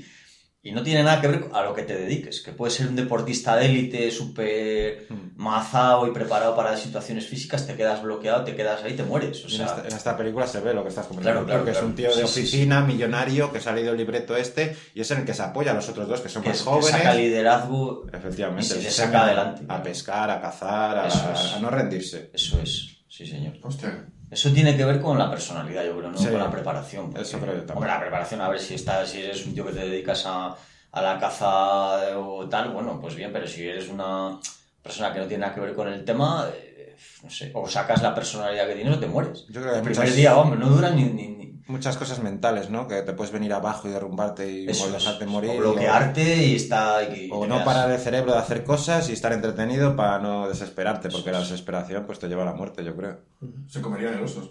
y 0.66 0.72
no 0.72 0.82
tiene 0.82 1.02
nada 1.04 1.20
que 1.20 1.28
ver 1.28 1.44
a 1.52 1.62
lo 1.62 1.74
que 1.74 1.82
te 1.82 1.94
dediques, 1.94 2.40
que 2.40 2.50
puedes 2.52 2.74
ser 2.74 2.88
un 2.88 2.96
deportista 2.96 3.54
de 3.56 3.66
élite, 3.66 4.10
súper 4.10 5.06
Hmm. 5.10 5.32
mazado 5.36 6.06
y 6.06 6.10
preparado 6.10 6.56
para 6.56 6.74
situaciones 6.76 7.26
físicas, 7.26 7.66
te 7.66 7.74
quedas 7.76 8.02
bloqueado, 8.02 8.42
te 8.44 8.56
quedas 8.56 8.82
ahí, 8.82 8.94
te 8.94 9.02
mueres. 9.02 9.44
O 9.44 9.48
en, 9.48 9.60
esta, 9.60 9.82
en 9.86 9.94
esta 9.94 10.16
película 10.16 10.46
se 10.46 10.60
ve 10.60 10.72
lo 10.72 10.82
que 10.82 10.88
estás 10.88 11.06
comentando, 11.06 11.44
Claro, 11.44 11.62
claro, 11.62 11.64
que 11.66 11.70
es 11.78 11.82
un 11.82 11.94
tío 11.94 12.08
de 12.08 12.14
Sí, 12.14 12.20
sí, 12.26 12.40
oficina, 12.40 12.80
millonario, 12.80 13.52
que 13.52 13.60
se 13.60 13.68
ha 13.68 13.72
leído 13.74 13.92
el 13.92 13.98
libreto 13.98 14.34
este, 14.36 14.74
y 14.94 15.00
es 15.02 15.10
en 15.10 15.18
el 15.18 15.24
que 15.26 15.34
se 15.34 15.42
apoya 15.42 15.72
a 15.72 15.74
los 15.74 15.88
otros 15.88 16.08
dos, 16.08 16.20
que 16.22 16.28
son 16.30 16.42
que, 16.42 16.48
más 16.48 16.58
es- 16.58 16.64
que 16.64 16.70
jóvenes. 16.70 16.90
saca 16.90 17.14
liderazgo, 17.14 18.06
Efectivamente. 18.12 18.64
y 18.78 18.82
se 18.82 18.90
saca 18.90 19.24
adelante. 19.26 19.64
A 19.68 19.82
pescar, 19.82 20.30
a 20.30 20.40
cazar, 20.40 20.98
a, 20.98 21.06
es. 21.08 21.14
a 21.54 21.60
no 21.60 21.68
rendirse. 21.68 22.30
eso 22.32 22.58
es, 22.62 22.96
sí 23.08 23.26
señor. 23.26 23.54
Hostia. 23.62 24.06
Eso 24.35 24.51
tiene 24.53 24.76
que 24.76 24.85
ver 24.85 25.01
con 25.01 25.16
la 25.18 25.30
personalidad, 25.30 25.85
yo 25.85 25.97
creo, 25.97 26.11
no 26.11 26.18
Sí. 26.18 26.28
con 26.28 26.39
la 26.39 26.51
preparación. 26.51 27.07
porque- 27.07 27.22
Eso 27.22 27.39
creo 27.39 27.53
yo 27.55 27.59
también. 27.61 27.76
Hombre, 27.78 27.91
la 27.93 28.01
preparación, 28.01 28.41
a 28.41 28.49
ver 28.49 28.61
si 28.61 28.74
estás, 28.74 29.09
si 29.09 29.22
eres 29.22 29.47
un 29.47 29.55
tío 29.55 29.64
que 29.64 29.72
te 29.72 29.80
dedicas 29.89 30.24
a, 30.26 30.55
a 30.93 31.03
la 31.03 31.18
caza 31.20 32.18
o 32.18 32.49
tal, 32.49 32.70
bueno, 32.70 33.01
pues 33.01 33.14
bien, 33.14 33.32
pero 33.32 33.47
si 33.47 33.66
eres 33.68 33.89
una 33.89 34.39
persona 34.82 35.12
que 35.12 35.20
no 35.20 35.26
tiene 35.26 35.43
nada 35.43 35.55
que 35.55 35.61
ver 35.61 35.74
con 35.74 35.89
el 35.89 36.05
tema, 36.05 36.49
eh, 36.55 36.95
no 37.22 37.30
sé, 37.30 37.51
o 37.55 37.68
sacas 37.68 38.03
la 38.03 38.14
personalidad 38.14 38.66
que 38.66 38.74
tienes 38.74 38.97
o 38.97 39.01
te 39.01 39.07
mueres. 39.07 39.47
Yo 39.49 39.61
creo 39.61 39.72
que 39.72 39.78
el 39.78 39.85
primer 39.85 39.99
muchas- 40.01 40.16
día, 40.16 40.37
hombre, 40.37 40.59
no 40.59 40.68
dura 40.68 40.91
ni... 40.91 41.05
ni, 41.05 41.28
ni- 41.28 41.34
Muchas 41.66 41.96
cosas 41.96 42.18
mentales, 42.22 42.68
¿no? 42.68 42.86
Que 42.86 43.00
te 43.00 43.14
puedes 43.14 43.32
venir 43.32 43.52
abajo 43.54 43.88
y 43.88 43.90
derrumbarte 43.90 44.50
y 44.52 44.68
eso 44.68 44.90
dejarte 44.92 45.24
morir. 45.24 45.50
o 45.52 45.56
bloquearte 45.58 46.46
y 46.46 46.56
está... 46.56 47.02
y- 47.04 47.26
y 47.26 47.30
O, 47.32 47.46
no 47.46 47.64
parar 47.64 47.90
el 47.90 47.98
cerebro 47.98 48.32
de 48.32 48.38
hacer 48.38 48.64
cosas 48.64 49.08
y 49.08 49.12
estar 49.14 49.32
entretenido 49.32 49.96
para 49.96 50.18
no 50.18 50.46
desesperarte, 50.46 51.08
porque 51.08 51.32
la 51.32 51.40
desesperación 51.40 52.04
pues 52.04 52.18
te 52.18 52.28
lleva 52.28 52.42
a 52.42 52.46
la 52.46 52.52
muerte, 52.52 52.84
yo 52.84 52.94
creo. 52.94 53.20
Se 53.66 53.80
comerían 53.80 54.12
el 54.14 54.24
oso. 54.24 54.50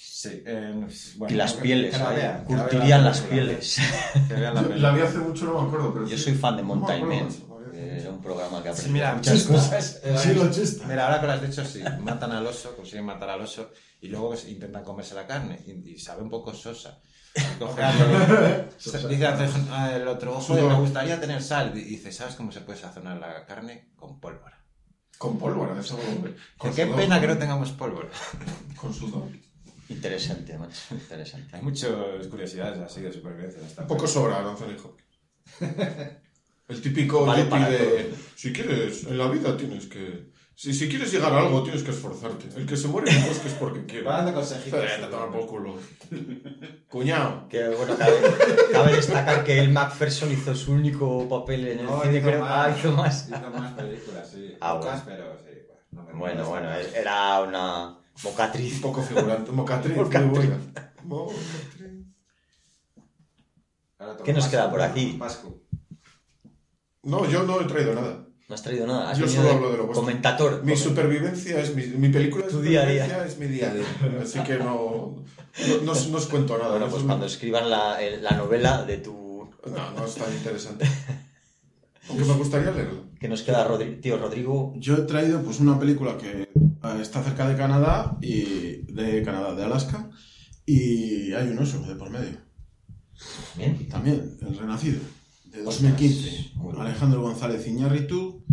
Sí, 0.00 0.42
eh, 0.46 0.86
bueno, 1.16 1.34
Y 1.34 1.36
las 1.36 1.52
pieles, 1.54 1.94
curtirían 2.46 3.04
las 3.04 3.20
pieles. 3.22 3.76
La 4.76 4.92
vi 4.92 5.00
hace 5.02 5.18
mucho, 5.18 5.46
no 5.46 5.60
me 5.62 5.66
acuerdo, 5.68 5.92
pero 5.92 6.06
Yo 6.06 6.16
sí. 6.16 6.24
soy 6.24 6.34
fan 6.34 6.56
de 6.56 6.62
Mountain 6.62 7.06
Man. 7.08 7.28
Era 7.82 8.10
un 8.10 8.22
programa 8.22 8.62
que 8.62 8.74
Sí, 8.74 8.90
mira, 8.90 9.14
muchas 9.14 9.42
cosas. 9.44 10.00
Sí, 10.18 10.34
lo 10.34 10.50
chiste. 10.50 10.84
Mira, 10.86 11.06
ahora 11.06 11.20
que 11.20 11.26
lo 11.26 11.32
has 11.32 11.42
dicho, 11.42 11.64
sí, 11.64 11.82
matan 12.00 12.32
al 12.32 12.46
oso, 12.46 12.74
consiguen 12.76 13.04
matar 13.04 13.30
al 13.30 13.40
oso 13.40 13.70
y 14.00 14.08
luego 14.08 14.36
se- 14.36 14.50
intentan 14.50 14.84
comerse 14.84 15.14
la 15.14 15.26
carne 15.26 15.58
y, 15.66 15.92
y 15.92 15.98
sabe 15.98 16.22
un 16.22 16.30
poco 16.30 16.52
sosa. 16.54 17.00
Coge 17.58 17.82
el- 17.82 18.68
dice 19.08 19.26
ah, 19.70 19.92
el 19.94 20.06
otro, 20.06 20.36
ojo, 20.36 20.54
me 20.54 20.74
gustaría 20.74 21.20
tener 21.20 21.42
sal. 21.42 21.72
Y 21.76 21.82
dice, 21.82 22.12
¿sabes 22.12 22.34
cómo 22.34 22.52
se 22.52 22.60
puede 22.60 22.78
sazonar 22.78 23.18
la 23.18 23.44
carne? 23.46 23.90
Con 23.96 24.20
pólvora. 24.20 24.58
Con 25.18 25.38
pólvora, 25.38 25.78
eso. 25.80 25.98
Con 26.58 26.74
Qué 26.74 26.84
sudor. 26.84 26.96
pena 26.96 27.20
que 27.20 27.26
no 27.28 27.38
tengamos 27.38 27.70
pólvora. 27.70 28.08
Con 28.76 28.92
sudor. 28.92 29.28
Interesante, 29.88 30.56
macho, 30.58 30.80
interesante. 30.94 31.54
Hay 31.56 31.62
muchas 31.62 31.90
curiosidades 32.30 32.78
así 32.80 33.00
de 33.02 33.12
supervivencia 33.12 33.60
Un 33.78 33.86
poco 33.86 34.06
sobra, 34.06 34.38
Anthony 34.38 34.76
Hopkins. 34.82 35.12
El 36.72 36.80
típico 36.82 37.24
Vale 37.26 37.44
yuppie 37.44 37.58
de... 37.70 38.14
Si 38.34 38.52
quieres, 38.52 39.04
en 39.04 39.18
la 39.18 39.28
vida 39.28 39.56
tienes 39.56 39.86
que... 39.86 40.30
Si, 40.54 40.72
si 40.74 40.88
quieres 40.88 41.10
llegar 41.12 41.32
a 41.32 41.40
algo, 41.40 41.62
tienes 41.62 41.82
que 41.82 41.90
esforzarte. 41.90 42.46
El 42.56 42.66
que 42.66 42.76
se 42.76 42.86
muere 42.86 43.10
en 43.10 43.16
el 43.18 43.28
bosque 43.28 43.48
es 43.48 43.54
porque 43.54 43.84
quiere. 43.86 44.04
Dando 44.04 44.34
consejitos. 44.34 44.80
Vete 44.80 45.04
a 45.04 45.10
tomar 45.10 45.30
por 45.30 45.46
culo. 45.46 45.76
Cuñado. 46.88 47.48
Que 47.48 47.68
bueno, 47.68 47.96
cabe, 47.96 48.16
cabe 48.70 48.92
destacar 48.96 49.44
que 49.44 49.58
el 49.58 49.70
Macpherson 49.70 50.30
hizo 50.30 50.54
su 50.54 50.72
único 50.72 51.28
papel 51.28 51.66
en 51.68 51.78
el 51.80 51.86
No, 51.86 52.02
cine, 52.02 52.18
hizo 52.18 52.26
creo. 52.28 52.40
más. 52.40 52.50
Ah, 52.68 52.76
hizo 52.78 52.92
más. 52.92 53.28
Hizo 53.28 53.50
más 53.50 53.72
películas, 53.72 54.30
sí. 54.30 54.54
Ah, 54.60 54.78
Pocas, 54.78 55.04
bueno. 55.04 55.20
pero 55.24 55.38
sí. 55.38 55.58
Bueno, 56.18 56.42
no 56.42 56.48
bueno, 56.50 56.68
me- 56.68 56.98
era 56.98 57.40
una 57.40 57.88
Un 57.88 57.96
mocatriz. 58.22 58.80
poco 58.80 59.02
figurante. 59.02 59.50
Mocatriz, 59.52 59.96
Mocatriz. 59.96 60.26
muy 60.30 60.38
buena. 60.46 60.58
Mocatriz. 61.04 62.06
¿Qué 64.24 64.32
nos 64.32 64.44
Pascu, 64.44 64.50
queda 64.50 64.70
por 64.70 64.82
aquí? 64.82 65.16
Pascu. 65.18 65.61
No, 67.04 67.28
yo 67.28 67.42
no 67.44 67.60
he 67.60 67.64
traído 67.64 67.94
nada. 67.94 68.26
No 68.48 68.54
has 68.54 68.62
traído 68.62 68.86
nada. 68.86 69.10
Has 69.10 69.18
Yo 69.18 69.26
solo 69.28 69.44
de 69.44 69.50
hablo 69.50 69.70
de 69.72 69.76
lo 69.78 69.84
vuestro. 69.86 70.04
Comentator. 70.04 70.64
Mi 70.64 70.76
supervivencia 70.76 71.60
es 71.60 71.74
mi, 71.74 71.84
mi 71.86 72.08
película 72.10 72.46
de 72.46 72.52
Tu 72.52 72.60
día 72.60 72.82
a 72.82 72.86
día. 72.86 73.24
es 73.24 73.38
mi 73.38 73.46
día 73.46 73.70
a 73.70 73.74
día. 73.74 73.86
Así 74.22 74.40
que 74.40 74.56
no, 74.58 75.24
no, 75.68 75.82
no 75.84 75.92
os- 75.92 76.08
no 76.08 76.18
os 76.18 76.26
cuento 76.26 76.58
nada. 76.58 76.70
Bueno, 76.70 76.86
no 76.86 76.90
pues 76.90 77.02
es- 77.02 77.06
cuando 77.06 77.26
escribas 77.26 77.66
la, 77.66 77.98
la 78.20 78.30
novela 78.36 78.84
de 78.84 78.98
tu... 78.98 79.48
No, 79.66 79.90
no 79.92 80.04
es 80.06 80.14
tan 80.16 80.32
interesante. 80.32 80.86
Aunque 82.08 82.24
me 82.24 82.34
gustaría 82.34 82.72
leerlo. 82.72 83.04
que 83.18 83.28
nos 83.28 83.42
queda, 83.42 83.66
Rodri- 83.66 84.00
tío 84.00 84.18
Rodrigo. 84.18 84.74
Yo 84.76 84.96
he 84.96 85.02
traído 85.02 85.40
pues 85.42 85.60
una 85.60 85.78
película 85.78 86.18
que 86.18 86.42
eh, 86.42 86.98
está 87.00 87.22
cerca 87.22 87.48
de 87.48 87.56
Canadá 87.56 88.18
y 88.20 88.82
de 88.92 89.22
Canadá, 89.24 89.54
de 89.54 89.64
Alaska, 89.64 90.10
y 90.66 91.32
hay 91.32 91.48
un 91.48 91.58
oso 91.60 91.78
de 91.80 91.94
por 91.94 92.10
medio. 92.10 92.38
Bien. 93.56 93.88
También, 93.88 94.36
El 94.42 94.58
Renacido, 94.58 95.00
de 95.52 95.62
2015. 95.62 96.52
muy 96.54 96.64
bueno. 96.64 96.80
Alejandro 96.82 97.22
González 97.22 97.66
Iñárritu, 97.66 98.44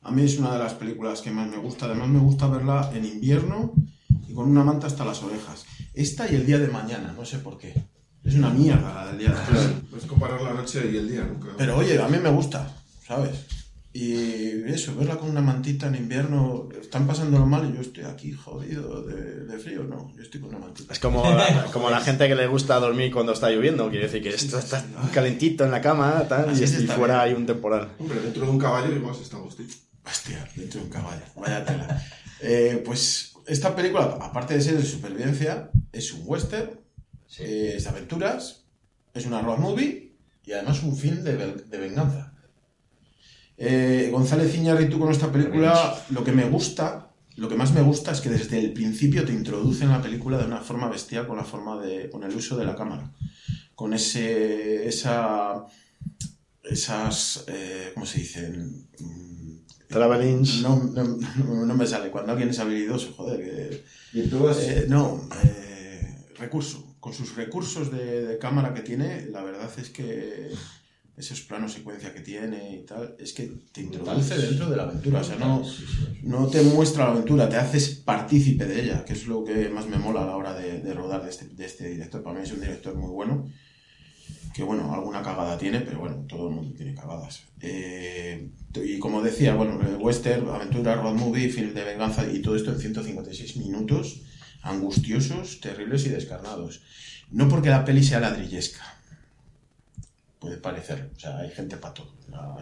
A 0.00 0.10
mí 0.10 0.22
es 0.22 0.38
una 0.38 0.52
de 0.52 0.58
las 0.60 0.74
películas 0.74 1.20
que 1.20 1.30
más 1.30 1.48
me 1.48 1.58
gusta. 1.58 1.86
Además, 1.86 2.08
me 2.08 2.20
gusta 2.20 2.46
verla 2.46 2.90
en 2.94 3.04
invierno 3.04 3.74
y 4.28 4.32
con 4.32 4.48
una 4.48 4.62
manta 4.62 4.86
hasta 4.86 5.04
las 5.04 5.22
orejas. 5.22 5.66
Esta 5.94 6.30
y 6.30 6.36
el 6.36 6.46
día 6.46 6.58
de 6.58 6.68
mañana, 6.68 7.12
no 7.16 7.24
sé 7.24 7.38
por 7.38 7.58
qué. 7.58 7.74
Es 8.22 8.34
una 8.34 8.50
mierda 8.50 8.94
la 8.94 9.06
del 9.08 9.18
día 9.18 9.30
de 9.30 9.34
mañana. 9.34 9.82
Es 9.96 10.04
comparar 10.06 10.40
la 10.42 10.54
noche 10.54 10.88
y 10.92 10.96
el 10.96 11.08
día, 11.08 11.24
nunca. 11.24 11.48
Pero 11.58 11.76
oye, 11.76 12.00
a 12.00 12.08
mí 12.08 12.18
me 12.18 12.30
gusta, 12.30 12.72
¿sabes? 13.06 13.46
Y 13.98 14.70
eso, 14.70 14.94
verla 14.94 15.16
con 15.16 15.30
una 15.30 15.40
mantita 15.40 15.86
en 15.86 15.94
invierno, 15.94 16.68
están 16.78 17.06
pasándolo 17.06 17.46
mal 17.46 17.66
y 17.70 17.74
yo 17.74 17.80
estoy 17.80 18.04
aquí 18.04 18.30
jodido 18.30 19.02
de, 19.02 19.46
de 19.46 19.58
frío, 19.58 19.84
no, 19.84 20.12
yo 20.14 20.22
estoy 20.22 20.38
con 20.38 20.50
una 20.50 20.58
mantita. 20.58 20.92
Es 20.92 20.98
como 20.98 21.24
la, 21.24 21.64
como 21.72 21.88
la 21.88 22.00
gente 22.00 22.28
que 22.28 22.34
le 22.34 22.46
gusta 22.46 22.78
dormir 22.78 23.10
cuando 23.10 23.32
está 23.32 23.48
lloviendo. 23.48 23.88
Quiere 23.88 24.04
decir 24.04 24.22
que 24.22 24.28
esto 24.28 24.58
está 24.58 24.84
calentito 25.14 25.64
en 25.64 25.70
la 25.70 25.80
cama 25.80 26.26
tal, 26.28 26.52
y, 26.52 26.66
fuera 26.88 27.24
bien. 27.24 27.36
hay 27.36 27.40
un 27.40 27.46
temporal. 27.46 27.94
Hombre, 27.98 28.20
dentro 28.20 28.44
de 28.44 28.50
un 28.50 28.58
caballo 28.58 28.94
igual 28.94 29.14
se 29.14 29.22
está 29.22 29.38
gustito. 29.38 29.74
Hostia, 30.04 30.46
dentro 30.54 30.80
de 30.80 30.86
un 30.88 30.92
caballo, 30.92 31.22
vaya 31.34 31.64
tela. 31.64 32.04
Eh, 32.42 32.82
pues 32.84 33.32
esta 33.46 33.74
película, 33.74 34.18
aparte 34.20 34.52
de 34.52 34.60
ser 34.60 34.76
de 34.76 34.84
supervivencia, 34.84 35.70
es 35.90 36.12
un 36.12 36.20
western, 36.26 36.68
eh, 37.38 37.72
es 37.76 37.84
de 37.84 37.88
aventuras, 37.88 38.66
es 39.14 39.24
una 39.24 39.40
road 39.40 39.56
movie 39.56 40.12
y 40.44 40.52
además 40.52 40.82
un 40.82 40.94
film 40.94 41.24
de, 41.24 41.34
de 41.54 41.78
venganza. 41.78 42.25
Eh, 43.58 44.08
González 44.12 44.54
Iñárritu 44.54 44.98
con 44.98 45.10
esta 45.10 45.30
película, 45.32 46.04
lo 46.10 46.22
que 46.24 46.32
me 46.32 46.44
gusta, 46.48 47.10
lo 47.36 47.48
que 47.48 47.54
más 47.56 47.72
me 47.72 47.82
gusta 47.82 48.12
es 48.12 48.20
que 48.20 48.28
desde 48.30 48.58
el 48.58 48.72
principio 48.72 49.24
te 49.24 49.32
introduce 49.32 49.84
en 49.84 49.90
la 49.90 50.02
película 50.02 50.36
de 50.38 50.44
una 50.44 50.60
forma 50.60 50.88
bestial 50.88 51.26
con 51.26 51.36
la 51.36 51.44
forma 51.44 51.80
de, 51.80 52.10
con 52.10 52.22
el 52.24 52.34
uso 52.34 52.56
de 52.56 52.64
la 52.66 52.74
cámara, 52.76 53.12
con 53.74 53.92
ese, 53.94 54.86
esa, 54.86 55.64
esas, 56.64 57.44
eh, 57.48 57.90
¿cómo 57.94 58.06
se 58.06 58.18
dicen? 58.20 58.88
Mm, 58.98 59.56
Travelings. 59.88 60.62
No, 60.62 60.82
no, 60.82 61.04
no- 61.04 61.66
no 61.66 61.74
me 61.74 61.86
sale. 61.86 62.10
Cuando 62.10 62.32
alguien 62.32 62.50
es 62.50 62.58
habilidoso, 62.58 63.12
joder. 63.16 63.84
Virtudes. 64.12 64.56
eh, 64.60 64.86
no, 64.88 65.28
eh, 65.44 66.26
recurso. 66.38 66.96
Con 67.00 67.12
sus 67.14 67.36
recursos 67.36 67.92
de, 67.92 68.26
de 68.26 68.38
cámara 68.38 68.74
que 68.74 68.80
tiene, 68.80 69.26
la 69.30 69.42
verdad 69.44 69.70
es 69.78 69.90
que 69.90 70.50
esos 71.16 71.40
planos 71.40 71.72
secuencia 71.72 72.12
que 72.12 72.20
tiene 72.20 72.76
y 72.76 72.84
tal, 72.84 73.16
es 73.18 73.32
que 73.32 73.50
te 73.72 73.80
introduce 73.80 74.36
dentro 74.36 74.68
de 74.68 74.76
la 74.76 74.82
aventura. 74.82 75.20
O 75.20 75.24
sea, 75.24 75.36
no, 75.36 75.62
no 76.22 76.46
te 76.48 76.62
muestra 76.62 77.04
la 77.04 77.12
aventura, 77.12 77.48
te 77.48 77.56
haces 77.56 77.88
partícipe 78.04 78.66
de 78.66 78.82
ella, 78.82 79.04
que 79.04 79.14
es 79.14 79.26
lo 79.26 79.42
que 79.42 79.70
más 79.70 79.86
me 79.86 79.96
mola 79.96 80.22
a 80.22 80.26
la 80.26 80.36
hora 80.36 80.54
de, 80.54 80.80
de 80.80 80.94
rodar 80.94 81.24
de 81.24 81.30
este, 81.30 81.48
de 81.48 81.64
este 81.64 81.88
director. 81.88 82.22
Para 82.22 82.38
mí 82.38 82.44
es 82.44 82.52
un 82.52 82.60
director 82.60 82.94
muy 82.94 83.10
bueno. 83.10 83.48
Que 84.54 84.62
bueno, 84.62 84.94
alguna 84.94 85.22
cagada 85.22 85.58
tiene, 85.58 85.80
pero 85.80 86.00
bueno, 86.00 86.24
todo 86.26 86.48
el 86.48 86.54
mundo 86.54 86.74
tiene 86.74 86.94
cagadas. 86.94 87.44
Eh, 87.60 88.50
y 88.74 88.98
como 88.98 89.22
decía, 89.22 89.54
bueno, 89.54 89.78
western, 89.98 90.48
aventura, 90.48 90.96
road 90.96 91.14
movie, 91.14 91.48
film 91.48 91.74
de 91.74 91.84
venganza 91.84 92.30
y 92.30 92.40
todo 92.40 92.56
esto 92.56 92.72
en 92.72 92.78
156 92.78 93.56
minutos, 93.58 94.22
angustiosos, 94.62 95.60
terribles 95.60 96.06
y 96.06 96.10
descarnados. 96.10 96.82
No 97.30 97.48
porque 97.48 97.70
la 97.70 97.84
peli 97.84 98.02
sea 98.02 98.20
ladrillesca, 98.20 98.95
puede 100.38 100.58
parecer, 100.58 101.10
o 101.16 101.18
sea, 101.18 101.38
hay 101.38 101.50
gente 101.50 101.76
para 101.76 101.94
todo, 101.94 102.12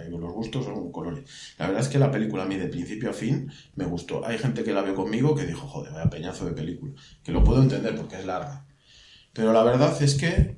los 0.09 0.33
gustos 0.33 0.65
son 0.65 0.93
colores. 0.93 1.25
La 1.59 1.67
verdad 1.67 1.83
es 1.83 1.89
que 1.89 1.99
la 1.99 2.11
película 2.11 2.45
a 2.45 2.47
mí 2.47 2.57
de 2.57 2.69
principio 2.69 3.11
a 3.11 3.13
fin 3.13 3.51
me 3.75 3.85
gustó. 3.85 4.25
Hay 4.25 4.39
gente 4.39 4.63
que 4.63 4.73
la 4.73 4.83
vio 4.83 4.95
conmigo 4.95 5.35
que 5.35 5.45
dijo, 5.45 5.67
joder, 5.67 5.93
vaya 5.93 6.09
peñazo 6.11 6.47
de 6.47 6.53
película, 6.53 6.93
que 7.23 7.33
lo 7.33 7.43
puedo 7.43 7.63
entender 7.63 7.97
porque 7.97 8.17
es 8.17 8.27
larga. 8.27 8.65
Pero 9.33 9.53
la 9.53 9.65
verdad 9.65 10.01
es 10.01 10.15
que 10.15 10.57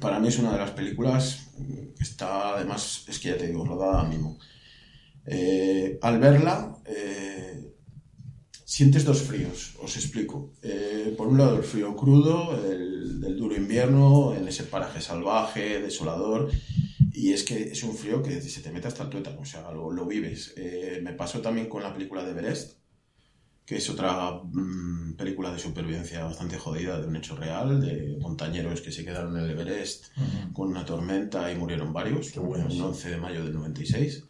para 0.00 0.18
mí 0.18 0.28
es 0.28 0.38
una 0.38 0.52
de 0.52 0.58
las 0.58 0.70
películas 0.70 1.50
mm, 1.58 1.94
que 1.96 2.02
está, 2.02 2.56
además, 2.56 3.04
es 3.08 3.18
que 3.18 3.28
ya 3.28 3.36
te 3.36 3.46
digo, 3.46 3.64
rodada 3.64 4.00
a 4.00 4.04
mimo. 4.04 4.38
Eh, 5.26 5.98
al 6.02 6.18
verla, 6.18 6.76
eh, 6.84 7.71
sientes 8.72 9.04
dos 9.04 9.20
fríos, 9.20 9.74
os 9.82 9.96
explico. 9.96 10.54
Eh, 10.62 11.12
por 11.14 11.28
un 11.28 11.36
lado, 11.36 11.58
el 11.58 11.62
frío 11.62 11.94
crudo, 11.94 12.58
el 12.64 13.20
del 13.20 13.36
duro 13.36 13.54
invierno, 13.54 14.34
en 14.34 14.48
ese 14.48 14.64
paraje 14.64 15.02
salvaje, 15.02 15.78
desolador, 15.78 16.50
y 17.12 17.32
es 17.34 17.44
que 17.44 17.64
es 17.64 17.82
un 17.82 17.94
frío 17.94 18.22
que 18.22 18.40
se 18.40 18.62
te 18.62 18.72
mete 18.72 18.88
hasta 18.88 19.02
el 19.02 19.10
tuétano, 19.10 19.42
o 19.42 19.44
sea, 19.44 19.70
lo, 19.72 19.92
lo 19.92 20.06
vives. 20.06 20.54
Eh, 20.56 21.00
me 21.02 21.12
pasó 21.12 21.42
también 21.42 21.68
con 21.68 21.82
la 21.82 21.92
película 21.92 22.24
de 22.24 22.30
Everest, 22.30 22.78
que 23.66 23.76
es 23.76 23.90
otra 23.90 24.40
mm, 24.42 25.16
película 25.18 25.52
de 25.52 25.58
supervivencia 25.58 26.24
bastante 26.24 26.56
jodida, 26.56 26.98
de 26.98 27.08
un 27.08 27.16
hecho 27.16 27.36
real, 27.36 27.78
de 27.78 28.16
montañeros 28.22 28.80
que 28.80 28.90
se 28.90 29.04
quedaron 29.04 29.36
en 29.36 29.44
el 29.44 29.50
Everest 29.50 30.06
con 30.54 30.70
una 30.70 30.86
tormenta 30.86 31.52
y 31.52 31.56
murieron 31.56 31.92
varios, 31.92 32.34
un 32.38 32.80
11 32.80 33.10
de 33.10 33.16
mayo 33.18 33.44
del 33.44 33.52
96. 33.52 34.24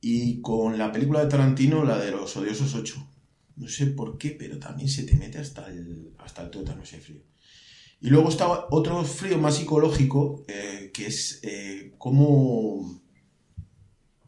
Y 0.00 0.40
con 0.40 0.76
la 0.76 0.90
película 0.90 1.20
de 1.20 1.28
Tarantino, 1.28 1.84
la 1.84 1.98
de 1.98 2.10
los 2.10 2.36
odiosos 2.36 2.74
8. 2.74 3.08
No 3.58 3.68
sé 3.68 3.86
por 3.86 4.16
qué, 4.18 4.30
pero 4.38 4.58
también 4.58 4.88
se 4.88 5.02
te 5.04 5.14
mete 5.16 5.38
hasta 5.38 5.66
el, 5.68 6.12
hasta 6.18 6.42
el 6.42 6.50
tuétano 6.50 6.82
ese 6.82 6.98
frío. 6.98 7.20
Y 8.00 8.08
luego 8.10 8.28
estaba 8.28 8.66
otro 8.70 9.02
frío 9.04 9.38
más 9.38 9.56
psicológico, 9.56 10.44
eh, 10.48 10.90
que 10.94 11.06
es 11.06 11.40
eh, 11.42 11.94
como... 11.98 13.02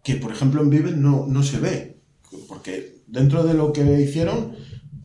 que 0.02 0.16
por 0.16 0.32
ejemplo 0.32 0.60
en 0.62 0.70
Viven 0.70 1.00
no, 1.00 1.26
no 1.26 1.42
se 1.42 1.60
ve, 1.60 2.00
porque 2.48 3.02
dentro 3.06 3.44
de 3.44 3.54
lo 3.54 3.72
que 3.72 4.00
hicieron 4.00 4.54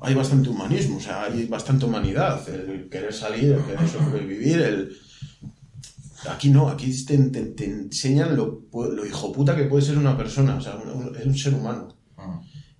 hay 0.01 0.13
bastante 0.15 0.49
humanismo, 0.49 0.97
o 0.97 1.01
sea, 1.01 1.23
hay 1.26 1.45
bastante 1.45 1.86
humanidad, 1.86 2.47
el 2.49 2.89
querer 2.89 3.13
salir, 3.13 3.51
el 3.53 3.63
querer 3.63 3.88
sobrevivir, 3.88 4.59
el... 4.61 4.97
Aquí 6.30 6.49
no, 6.49 6.69
aquí 6.69 6.91
te, 7.05 7.17
te- 7.19 7.65
enseñan 7.65 8.36
lo, 8.36 8.63
lo 8.73 9.05
hijo 9.05 9.32
puta 9.32 9.55
que 9.55 9.65
puede 9.65 9.84
ser 9.86 9.97
una 9.99 10.17
persona, 10.17 10.55
o 10.55 10.61
sea, 10.61 10.82
es 11.19 11.26
un 11.26 11.38
ser 11.38 11.53
humano. 11.53 11.95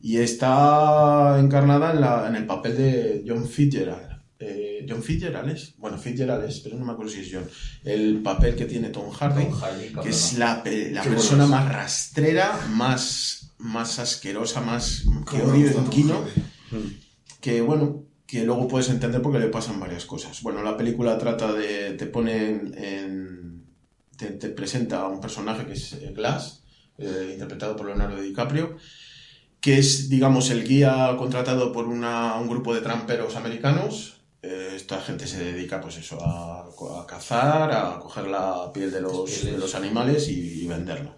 Y 0.08 0.18
está 0.18 1.38
encarnada 1.40 1.92
en, 1.92 2.00
la- 2.02 2.28
en 2.28 2.36
el 2.36 2.46
papel 2.46 2.78
de 2.78 3.24
John 3.28 3.48
Fitzgerald. 3.48 4.22
Eh, 4.38 4.86
John 4.88 5.02
Fitzgerald 5.02 5.50
es, 5.50 5.74
bueno, 5.78 5.98
Fitzgerald 5.98 6.44
es, 6.48 6.60
pero 6.60 6.78
no 6.78 6.86
me 6.86 6.92
acuerdo 6.92 7.12
si 7.12 7.22
es 7.22 7.30
John. 7.34 7.48
El 7.84 8.22
papel 8.22 8.56
que 8.56 8.66
tiene 8.66 8.90
Tom 8.90 9.10
Hardy, 9.10 9.46
Tom 9.46 9.54
Hardy, 9.60 9.94
que 10.04 10.10
es 10.10 10.38
la, 10.38 10.62
la 10.92 11.02
persona 11.04 11.48
más 11.48 11.72
rastrera, 11.74 12.56
más, 12.70 13.56
más 13.58 13.98
asquerosa, 13.98 14.62
más 14.62 15.06
que 15.32 15.42
odio 15.42 15.70
en 15.70 15.88
Kino 15.90 16.24
que 17.42 17.62
bueno, 17.62 18.04
que 18.28 18.44
luego 18.44 18.68
puedes 18.68 18.90
entender 18.90 19.22
porque 19.24 19.40
le 19.40 19.48
pasan 19.48 19.80
varias 19.80 20.06
cosas. 20.06 20.42
Bueno, 20.44 20.62
la 20.62 20.78
película 20.78 21.18
trata 21.18 21.52
de, 21.54 21.94
te 21.94 22.06
pone 22.06 22.48
en, 22.76 23.64
te 24.18 24.50
presenta 24.50 25.02
a 25.02 25.08
un 25.08 25.20
personaje 25.20 25.66
que 25.66 25.74
es 25.74 25.94
eh, 25.94 26.12
Glass, 26.16 26.64
eh, 26.98 27.30
interpretado 27.34 27.76
por 27.76 27.86
Leonardo 27.88 28.22
DiCaprio, 28.22 28.78
que 29.66 29.80
es, 29.80 30.10
digamos, 30.10 30.52
el 30.52 30.64
guía 30.64 31.16
contratado 31.18 31.72
por 31.74 31.88
una- 31.88 32.36
un 32.36 32.48
grupo 32.48 32.76
de 32.76 32.82
tramperos 32.82 33.36
americanos. 33.36 34.22
Eh, 34.44 34.74
esta 34.76 35.02
gente 35.02 35.26
se 35.26 35.44
dedica, 35.44 35.82
pues 35.82 35.98
eso, 35.98 36.20
a, 36.24 36.60
a 37.02 37.08
cazar, 37.08 37.72
a 37.72 37.98
coger 38.00 38.28
la 38.28 38.72
piel 38.72 38.92
de 38.92 39.02
los, 39.02 39.44
de 39.44 39.58
los 39.58 39.74
animales 39.74 40.28
y, 40.30 40.62
y 40.64 40.68
venderla. 40.68 41.18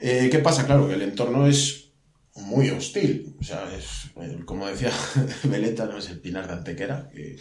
Eh, 0.00 0.28
¿Qué 0.32 0.38
pasa? 0.38 0.64
Claro, 0.64 0.88
que 0.88 0.94
el 0.94 1.02
entorno 1.02 1.46
es 1.46 1.90
muy 2.34 2.70
hostil. 2.70 3.36
O 3.38 3.44
sea, 3.44 3.62
es, 3.76 4.10
como 4.46 4.66
decía 4.66 4.90
Veleta, 5.44 5.84
no 5.84 5.98
es 5.98 6.08
el 6.08 6.18
pinar 6.18 6.46
de 6.46 6.54
Antequera. 6.54 7.10
que- 7.12 7.36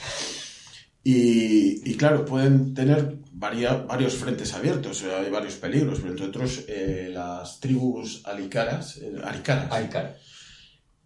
y, 1.04 1.90
y 1.90 1.96
claro, 1.96 2.26
pueden 2.26 2.74
tener 2.74 3.18
varia- 3.34 3.86
varios 3.88 4.16
frentes 4.16 4.54
abiertos, 4.54 5.04
hay 5.04 5.30
varios 5.32 5.56
peligros, 5.56 6.00
pero 6.00 6.12
entre 6.12 6.28
otros 6.28 6.66
eh, 6.68 7.10
las 7.12 7.60
tribus 7.60 8.22
alicaras, 8.26 8.98
eh, 8.98 9.14
aricaras, 9.24 9.68
Ay, 9.72 9.88
cara. 9.92 10.18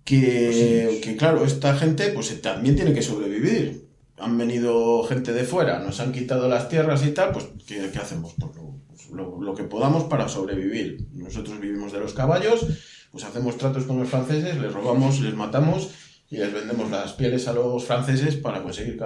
que, 0.03 0.99
que, 1.03 1.15
claro, 1.15 1.45
esta 1.45 1.75
gente 1.75 2.09
pues 2.09 2.31
eh, 2.31 2.35
también 2.37 2.75
tiene 2.75 2.93
que 2.93 3.01
sobrevivir. 3.01 3.85
Han 4.17 4.37
venido 4.37 5.03
gente 5.03 5.33
de 5.33 5.43
fuera, 5.43 5.79
nos 5.79 5.99
han 5.99 6.11
quitado 6.13 6.47
las 6.47 6.69
tierras 6.69 7.05
y 7.05 7.11
tal, 7.11 7.31
pues 7.31 7.47
¿qué, 7.67 7.89
qué 7.91 7.99
hacemos? 7.99 8.33
Pues 8.39 8.55
lo, 8.55 8.79
pues, 8.87 9.09
lo- 9.11 9.41
lo 9.41 9.55
que 9.55 9.63
podamos 9.63 10.05
para 10.05 10.29
sobrevivir. 10.29 11.07
Nosotros 11.13 11.59
vivimos 11.59 11.91
de 11.91 11.99
los 11.99 12.13
caballos, 12.13 12.65
pues 13.11 13.23
hacemos 13.23 13.57
tratos 13.57 13.83
con 13.85 13.99
los 13.99 14.09
franceses, 14.09 14.57
les 14.57 14.71
robamos, 14.73 15.19
les 15.21 15.33
matamos 15.33 15.89
y 16.29 16.37
les 16.37 16.53
vendemos 16.53 16.89
las 16.91 17.13
pieles 17.13 17.47
a 17.47 17.53
los 17.53 17.83
franceses 17.83 18.35
para 18.37 18.61
conseguir 18.63 18.97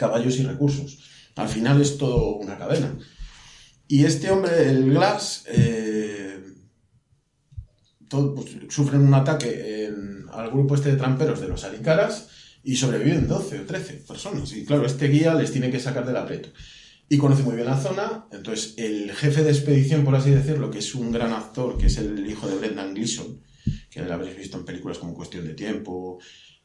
caballos 0.00 0.38
y 0.38 0.42
recursos. 0.44 0.98
Al 1.36 1.48
final 1.48 1.80
es 1.80 1.96
todo 1.98 2.36
una 2.36 2.58
cadena. 2.58 2.98
Y 3.86 4.04
este 4.04 4.30
hombre, 4.30 4.68
el 4.70 4.90
Glass, 4.90 5.44
eh, 5.48 6.40
pues, 8.08 8.56
sufren 8.68 9.02
un 9.02 9.14
ataque 9.14 9.84
en- 9.86 10.26
al 10.32 10.50
grupo 10.50 10.74
este 10.74 10.90
de 10.92 10.96
tramperos 10.96 11.40
de 11.40 11.48
los 11.48 11.64
Alicaras 11.64 12.28
y 12.64 12.76
sobreviven 12.76 13.28
12 13.28 13.60
o 13.60 13.64
13 13.66 13.94
personas. 13.94 14.52
Y 14.52 14.64
claro, 14.64 14.86
este 14.86 15.08
guía 15.08 15.34
les 15.34 15.52
tiene 15.52 15.70
que 15.70 15.80
sacar 15.80 16.06
del 16.06 16.16
aprieto. 16.16 16.48
Y 17.08 17.18
conoce 17.18 17.42
muy 17.42 17.54
bien 17.56 17.66
la 17.66 17.76
zona, 17.80 18.26
entonces 18.30 18.74
el 18.76 19.10
jefe 19.12 19.42
de 19.42 19.50
expedición, 19.50 20.04
por 20.04 20.14
así 20.14 20.30
decirlo, 20.30 20.70
que 20.70 20.78
es 20.78 20.94
un 20.94 21.10
gran 21.10 21.32
actor, 21.32 21.76
que 21.76 21.86
es 21.86 21.98
el 21.98 22.28
hijo 22.30 22.46
de 22.48 22.56
Brendan 22.56 22.94
Gleeson, 22.94 23.40
que 23.90 24.02
lo 24.02 24.14
habréis 24.14 24.36
visto 24.36 24.56
en 24.58 24.64
películas 24.64 24.98
como 24.98 25.14
Cuestión 25.14 25.44
de 25.44 25.54
Tiempo, 25.54 26.18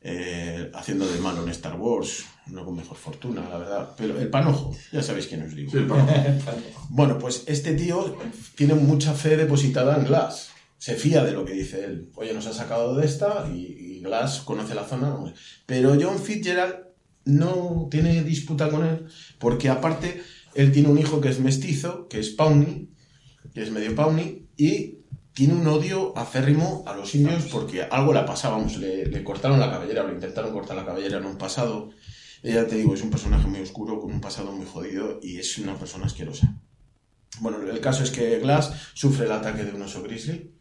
eh, 0.08 0.70
haciendo 0.76 1.08
de 1.12 1.20
malo 1.20 1.42
en 1.42 1.50
Star 1.50 1.76
Wars, 1.80 2.26
no 2.46 2.64
con 2.64 2.76
mejor 2.76 2.96
fortuna, 2.96 3.50
la 3.50 3.58
verdad. 3.58 3.90
Pero 3.98 4.20
el 4.20 4.30
panojo, 4.30 4.72
ya 4.92 5.02
sabéis 5.02 5.26
quién 5.26 5.42
os 5.42 5.56
digo. 5.56 5.72
Sí, 5.72 5.78
el. 5.80 5.88
Bueno, 6.90 7.18
pues 7.18 7.44
este 7.48 7.74
tío 7.74 8.16
tiene 8.56 8.76
mucha 8.76 9.16
fe 9.16 9.36
depositada 9.36 9.98
en 9.98 10.06
Glass. 10.06 10.52
se 10.78 10.94
fía 10.94 11.24
de 11.24 11.32
lo 11.32 11.44
que 11.44 11.54
dice 11.54 11.86
él. 11.86 12.12
Oye, 12.18 12.36
nos 12.36 12.46
ha 12.46 12.54
sacado 12.54 12.96
de 12.96 13.04
esta 13.04 13.50
y, 13.52 13.96
y 13.98 14.00
Glass 14.02 14.42
conoce 14.42 14.76
la 14.76 14.84
zona. 14.84 15.18
Pero 15.66 15.98
John 16.00 16.20
Fitzgerald 16.20 16.86
no 17.24 17.88
tiene 17.90 18.24
disputa 18.24 18.70
con 18.70 18.86
él 18.86 19.08
porque 19.40 19.70
aparte 19.70 20.22
él 20.54 20.72
tiene 20.72 20.90
un 20.90 21.00
hijo 21.00 21.20
que 21.20 21.30
es 21.30 21.40
mestizo, 21.40 22.08
que 22.08 22.20
es 22.20 22.30
Pawnee, 22.30 22.92
que 23.56 23.64
es 23.64 23.72
medio 23.72 23.96
Pawnee, 23.96 24.46
y 24.56 25.00
tiene 25.36 25.54
un 25.54 25.68
odio 25.68 26.18
acérrimo 26.18 26.84
a 26.88 26.94
los 26.96 27.14
indios 27.14 27.46
porque 27.52 27.84
algo 27.84 28.14
le 28.14 28.20
ha 28.20 28.26
pasado, 28.26 28.56
vamos, 28.56 28.78
le, 28.78 29.06
le 29.06 29.24
cortaron 29.24 29.60
la 29.60 29.70
cabellera, 29.70 30.04
le 30.04 30.14
intentaron 30.14 30.52
cortar 30.52 30.76
la 30.78 30.86
cabellera 30.86 31.18
en 31.20 31.26
un 31.26 31.38
pasado. 31.38 31.90
Ya 32.42 32.66
te 32.68 32.76
digo, 32.76 32.94
es 32.96 33.02
un 33.02 33.10
personaje 33.10 33.48
muy 33.48 33.60
oscuro, 33.60 34.00
con 34.00 34.12
un 34.14 34.22
pasado 34.22 34.52
muy 34.52 34.66
jodido 34.66 35.20
y 35.22 35.38
es 35.38 35.58
una 35.58 35.76
persona 35.78 36.06
asquerosa. 36.06 36.56
Bueno, 37.42 37.58
el 37.62 37.80
caso 37.82 38.04
es 38.04 38.12
que 38.12 38.40
Glass 38.40 38.72
sufre 38.94 39.26
el 39.26 39.32
ataque 39.32 39.64
de 39.66 39.74
un 39.74 39.82
oso 39.82 40.02
grizzly 40.04 40.52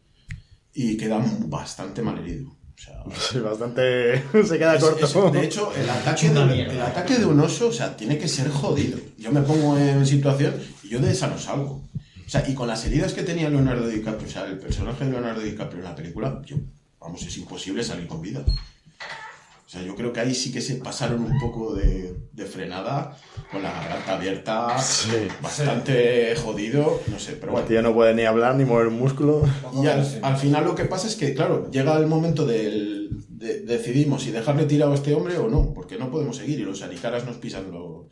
y 0.73 0.97
queda 0.97 1.23
bastante 1.47 2.01
mal 2.01 2.17
herido. 2.17 2.49
O 2.49 2.81
sea, 2.81 3.03
Sí, 3.31 3.39
bastante. 3.39 4.21
Se 4.45 4.57
queda 4.57 4.75
es- 4.75 4.83
corto. 4.83 5.27
es- 5.27 5.31
de 5.33 5.45
hecho, 5.45 5.71
el 5.75 5.89
ataque, 5.89 6.29
de, 6.31 6.61
el 6.63 6.81
ataque 6.81 7.17
de 7.17 7.25
un 7.25 7.39
oso, 7.39 7.67
o 7.69 7.71
sea, 7.71 7.95
tiene 7.95 8.17
que 8.17 8.27
ser 8.27 8.49
jodido. 8.49 8.97
Yo 9.17 9.31
me 9.31 9.41
pongo 9.41 9.77
en 9.77 10.05
situación 10.05 10.55
y 10.83 10.89
yo 10.89 10.99
de 10.99 11.11
esa 11.11 11.27
no 11.27 11.37
salgo. 11.37 11.81
O 12.25 12.29
sea, 12.29 12.47
y 12.49 12.53
con 12.55 12.67
las 12.67 12.85
heridas 12.85 13.13
que 13.13 13.23
tenía 13.23 13.49
Leonardo 13.49 13.87
DiCaprio, 13.87 14.27
o 14.27 14.31
sea, 14.31 14.45
el 14.45 14.57
personaje 14.57 15.05
de 15.05 15.11
Leonardo 15.11 15.41
DiCaprio 15.41 15.79
en 15.79 15.85
la 15.85 15.95
película, 15.95 16.41
yo, 16.45 16.57
vamos, 16.99 17.21
es 17.23 17.37
imposible 17.37 17.83
salir 17.83 18.07
con 18.07 18.21
vida. 18.21 18.43
O 18.47 19.69
sea, 19.69 19.81
yo 19.81 19.95
creo 19.95 20.13
que 20.13 20.19
ahí 20.21 20.33
sí 20.33 20.51
que 20.51 20.61
se 20.61 20.75
pasaron 20.75 21.23
un 21.23 21.39
poco 21.39 21.73
de, 21.73 22.15
de 22.31 22.45
frenada, 22.45 23.17
con 23.51 23.61
la 23.63 23.71
garganta 23.71 24.15
abierta, 24.15 24.77
Sí. 24.79 25.09
bastante 25.41 26.35
jodido, 26.35 27.01
no 27.07 27.19
sé, 27.19 27.33
pero 27.33 27.47
El 27.47 27.51
bueno. 27.53 27.67
tío 27.67 27.81
no 27.81 27.93
puede 27.93 28.13
ni 28.13 28.23
hablar 28.25 28.55
ni 28.55 28.63
mover 28.65 28.87
un 28.87 28.99
músculo. 28.99 29.43
Y 29.81 29.87
al, 29.87 30.07
al 30.21 30.37
final 30.37 30.65
lo 30.65 30.75
que 30.75 30.85
pasa 30.85 31.07
es 31.07 31.15
que, 31.15 31.33
claro, 31.33 31.69
llega 31.71 31.97
el 31.97 32.07
momento 32.07 32.45
del... 32.45 33.09
de- 33.29 33.61
decidimos 33.61 34.23
si 34.23 34.31
dejarle 34.31 34.65
tirado 34.65 34.91
a 34.91 34.95
este 34.95 35.13
hombre 35.13 35.37
o 35.37 35.49
no, 35.49 35.73
porque 35.73 35.97
no 35.97 36.09
podemos 36.11 36.37
seguir 36.37 36.59
y 36.59 36.63
los 36.63 36.81
aricaras 36.83 37.25
nos 37.25 37.37
pisan 37.37 37.71
lo- 37.71 38.07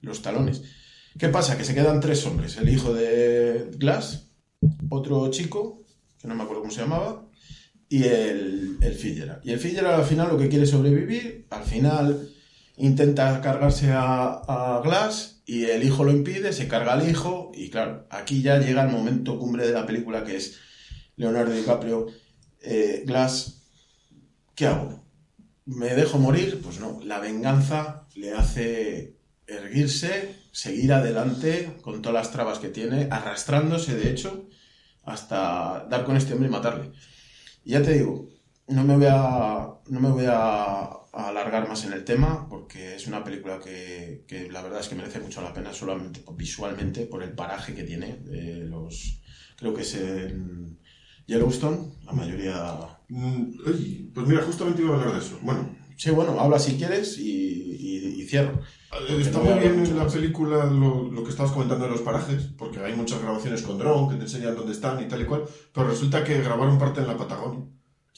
los 0.00 0.22
talones. 0.22 0.62
¿Qué 1.18 1.28
pasa? 1.28 1.56
Que 1.56 1.64
se 1.64 1.74
quedan 1.74 2.00
tres 2.00 2.26
hombres. 2.26 2.56
El 2.58 2.68
hijo 2.68 2.92
de 2.92 3.70
Glass, 3.76 4.28
otro 4.90 5.30
chico, 5.30 5.82
que 6.20 6.28
no 6.28 6.34
me 6.34 6.42
acuerdo 6.42 6.62
cómo 6.62 6.72
se 6.72 6.82
llamaba, 6.82 7.26
y 7.88 8.04
el, 8.04 8.78
el. 8.82 9.40
Y 9.44 9.52
el 9.52 9.58
Fitzgerald 9.58 10.00
al 10.00 10.06
final 10.06 10.28
lo 10.28 10.38
que 10.38 10.48
quiere 10.48 10.64
es 10.64 10.70
sobrevivir, 10.70 11.46
al 11.50 11.64
final 11.64 12.28
intenta 12.76 13.40
cargarse 13.40 13.92
a, 13.92 14.42
a 14.46 14.80
Glass 14.82 15.42
y 15.46 15.64
el 15.64 15.84
hijo 15.84 16.04
lo 16.04 16.10
impide, 16.10 16.52
se 16.52 16.68
carga 16.68 16.92
al 16.92 17.08
hijo 17.08 17.52
y 17.54 17.70
claro, 17.70 18.06
aquí 18.10 18.42
ya 18.42 18.58
llega 18.58 18.82
el 18.82 18.90
momento 18.90 19.38
cumbre 19.38 19.66
de 19.66 19.72
la 19.72 19.86
película 19.86 20.24
que 20.24 20.36
es 20.36 20.58
Leonardo 21.16 21.52
DiCaprio, 21.52 22.08
eh, 22.60 23.04
Glass, 23.06 23.62
¿qué 24.54 24.66
hago? 24.66 25.04
¿Me 25.64 25.94
dejo 25.94 26.18
morir? 26.18 26.60
Pues 26.62 26.80
no, 26.80 27.00
la 27.04 27.20
venganza 27.20 28.06
le 28.16 28.32
hace 28.32 29.16
erguirse, 29.46 30.34
seguir 30.56 30.90
adelante 30.94 31.76
con 31.82 32.00
todas 32.00 32.14
las 32.14 32.32
trabas 32.32 32.58
que 32.58 32.70
tiene, 32.70 33.08
arrastrándose 33.10 33.94
de 33.94 34.10
hecho 34.10 34.48
hasta 35.02 35.86
dar 35.90 36.04
con 36.06 36.16
este 36.16 36.32
hombre 36.32 36.48
y 36.48 36.50
matarle. 36.50 36.92
Ya 37.62 37.82
te 37.82 37.92
digo, 37.92 38.30
no 38.68 38.82
me 38.82 38.96
voy 38.96 39.06
a, 39.06 39.68
no 39.90 40.00
me 40.00 40.10
voy 40.10 40.24
a, 40.26 40.88
alargar 41.12 41.68
más 41.68 41.84
en 41.84 41.92
el 41.92 42.04
tema 42.04 42.46
porque 42.48 42.94
es 42.96 43.06
una 43.06 43.22
película 43.22 43.58
que, 43.58 44.24
que 44.26 44.50
la 44.50 44.62
verdad 44.62 44.80
es 44.80 44.88
que 44.88 44.94
merece 44.94 45.20
mucho 45.20 45.42
la 45.42 45.52
pena 45.52 45.72
solamente 45.72 46.22
visualmente 46.34 47.06
por 47.06 47.22
el 47.22 47.32
paraje 47.32 47.74
que 47.74 47.84
tiene. 47.84 48.18
los, 48.64 49.20
creo 49.56 49.74
que 49.74 49.82
es 49.82 49.94
en 49.94 50.78
Yellowstone, 51.26 51.78
la 52.06 52.12
mayoría... 52.12 52.98
Mm, 53.08 54.12
pues 54.14 54.26
mira, 54.26 54.42
justamente 54.42 54.80
iba 54.80 54.94
a 54.94 54.98
hablar 54.98 55.14
de 55.14 55.20
eso. 55.20 55.38
Bueno, 55.42 55.68
Sí, 55.96 56.10
bueno, 56.10 56.38
habla 56.40 56.58
si 56.58 56.76
quieres 56.76 57.18
y, 57.18 57.30
y- 57.78 58.20
y 58.22 58.26
cierro. 58.26 58.60
eh, 59.08 59.18
está 59.20 59.38
muy 59.38 59.58
bien 59.58 59.84
en 59.84 59.96
la 59.98 60.06
película 60.06 60.66
lo, 60.66 61.10
lo 61.10 61.24
que 61.24 61.30
estabas 61.30 61.52
comentando 61.52 61.84
de 61.86 61.90
los 61.92 62.00
parajes, 62.02 62.48
porque 62.58 62.80
hay 62.80 62.94
muchas 62.94 63.20
grabaciones 63.22 63.62
con 63.62 63.78
dron 63.78 64.08
que 64.10 64.16
te 64.16 64.22
enseñan 64.22 64.54
dónde 64.54 64.72
están 64.72 65.02
y 65.02 65.08
tal 65.08 65.22
y 65.22 65.24
cual, 65.24 65.44
pero 65.72 65.88
resulta 65.88 66.22
que 66.24 66.40
grabaron 66.42 66.78
parte 66.78 67.00
en 67.00 67.06
la 67.08 67.16
Patagonia. 67.16 67.64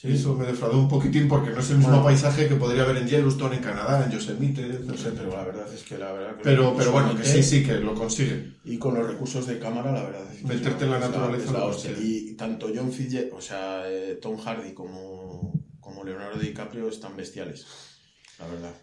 Y 0.01 0.13
eso 0.13 0.33
me 0.33 0.45
defraudó 0.45 0.79
un 0.79 0.87
poquitín 0.87 1.27
porque 1.27 1.49
no 1.49 1.59
es 1.59 1.69
el 1.71 1.75
mismo 1.77 1.91
Bueno. 1.91 2.05
paisaje 2.05 2.47
que 2.47 2.55
podría 2.55 2.83
haber 2.83 2.95
en 2.97 3.07
Yellowstone, 3.09 3.57
en 3.57 3.61
Canadá, 3.61 4.05
en 4.05 4.09
Yosemite, 4.11 4.79
No 4.85 4.95
sé, 4.95 5.11
pero 5.11 5.29
la 5.35 5.43
verdad 5.43 5.73
es 5.73 5.83
que 5.83 5.97
la 5.97 6.13
verdad 6.13 6.37
que 6.37 6.43
Pero, 6.43 6.73
pero 6.77 6.93
bueno, 6.93 7.13
que 7.17 7.25
sí, 7.25 7.43
sí, 7.43 7.63
que 7.63 7.73
lo 7.81 7.93
consigue. 7.95 8.53
Y 8.63 8.77
con 8.77 8.93
los 8.95 9.05
recursos 9.05 9.45
de 9.45 9.59
cámara, 9.59 9.91
la 9.91 10.03
verdad. 10.03 10.23
es 10.33 10.39
que 10.39 10.47
Meterte 10.47 10.85
en 10.85 10.91
la 10.91 10.99
naturaleza 10.99 11.51
la 11.51 11.65
hostia. 11.65 11.91
consigue. 11.91 12.09
Y 12.31 12.33
tanto 12.35 12.67
John 12.73 12.93
Fitzgerald, 12.93 13.33
o 13.33 13.41
sea, 13.41 13.83
eh, 13.91 14.17
Tom 14.21 14.37
Hardy 14.37 14.71
como, 14.73 15.48
como 15.89 16.03
Leonardo 16.03 16.39
DiCaprio 16.39 16.87
están 16.87 17.17
bestiales. 17.17 17.65
La 18.37 18.47
verdad. 18.47 18.73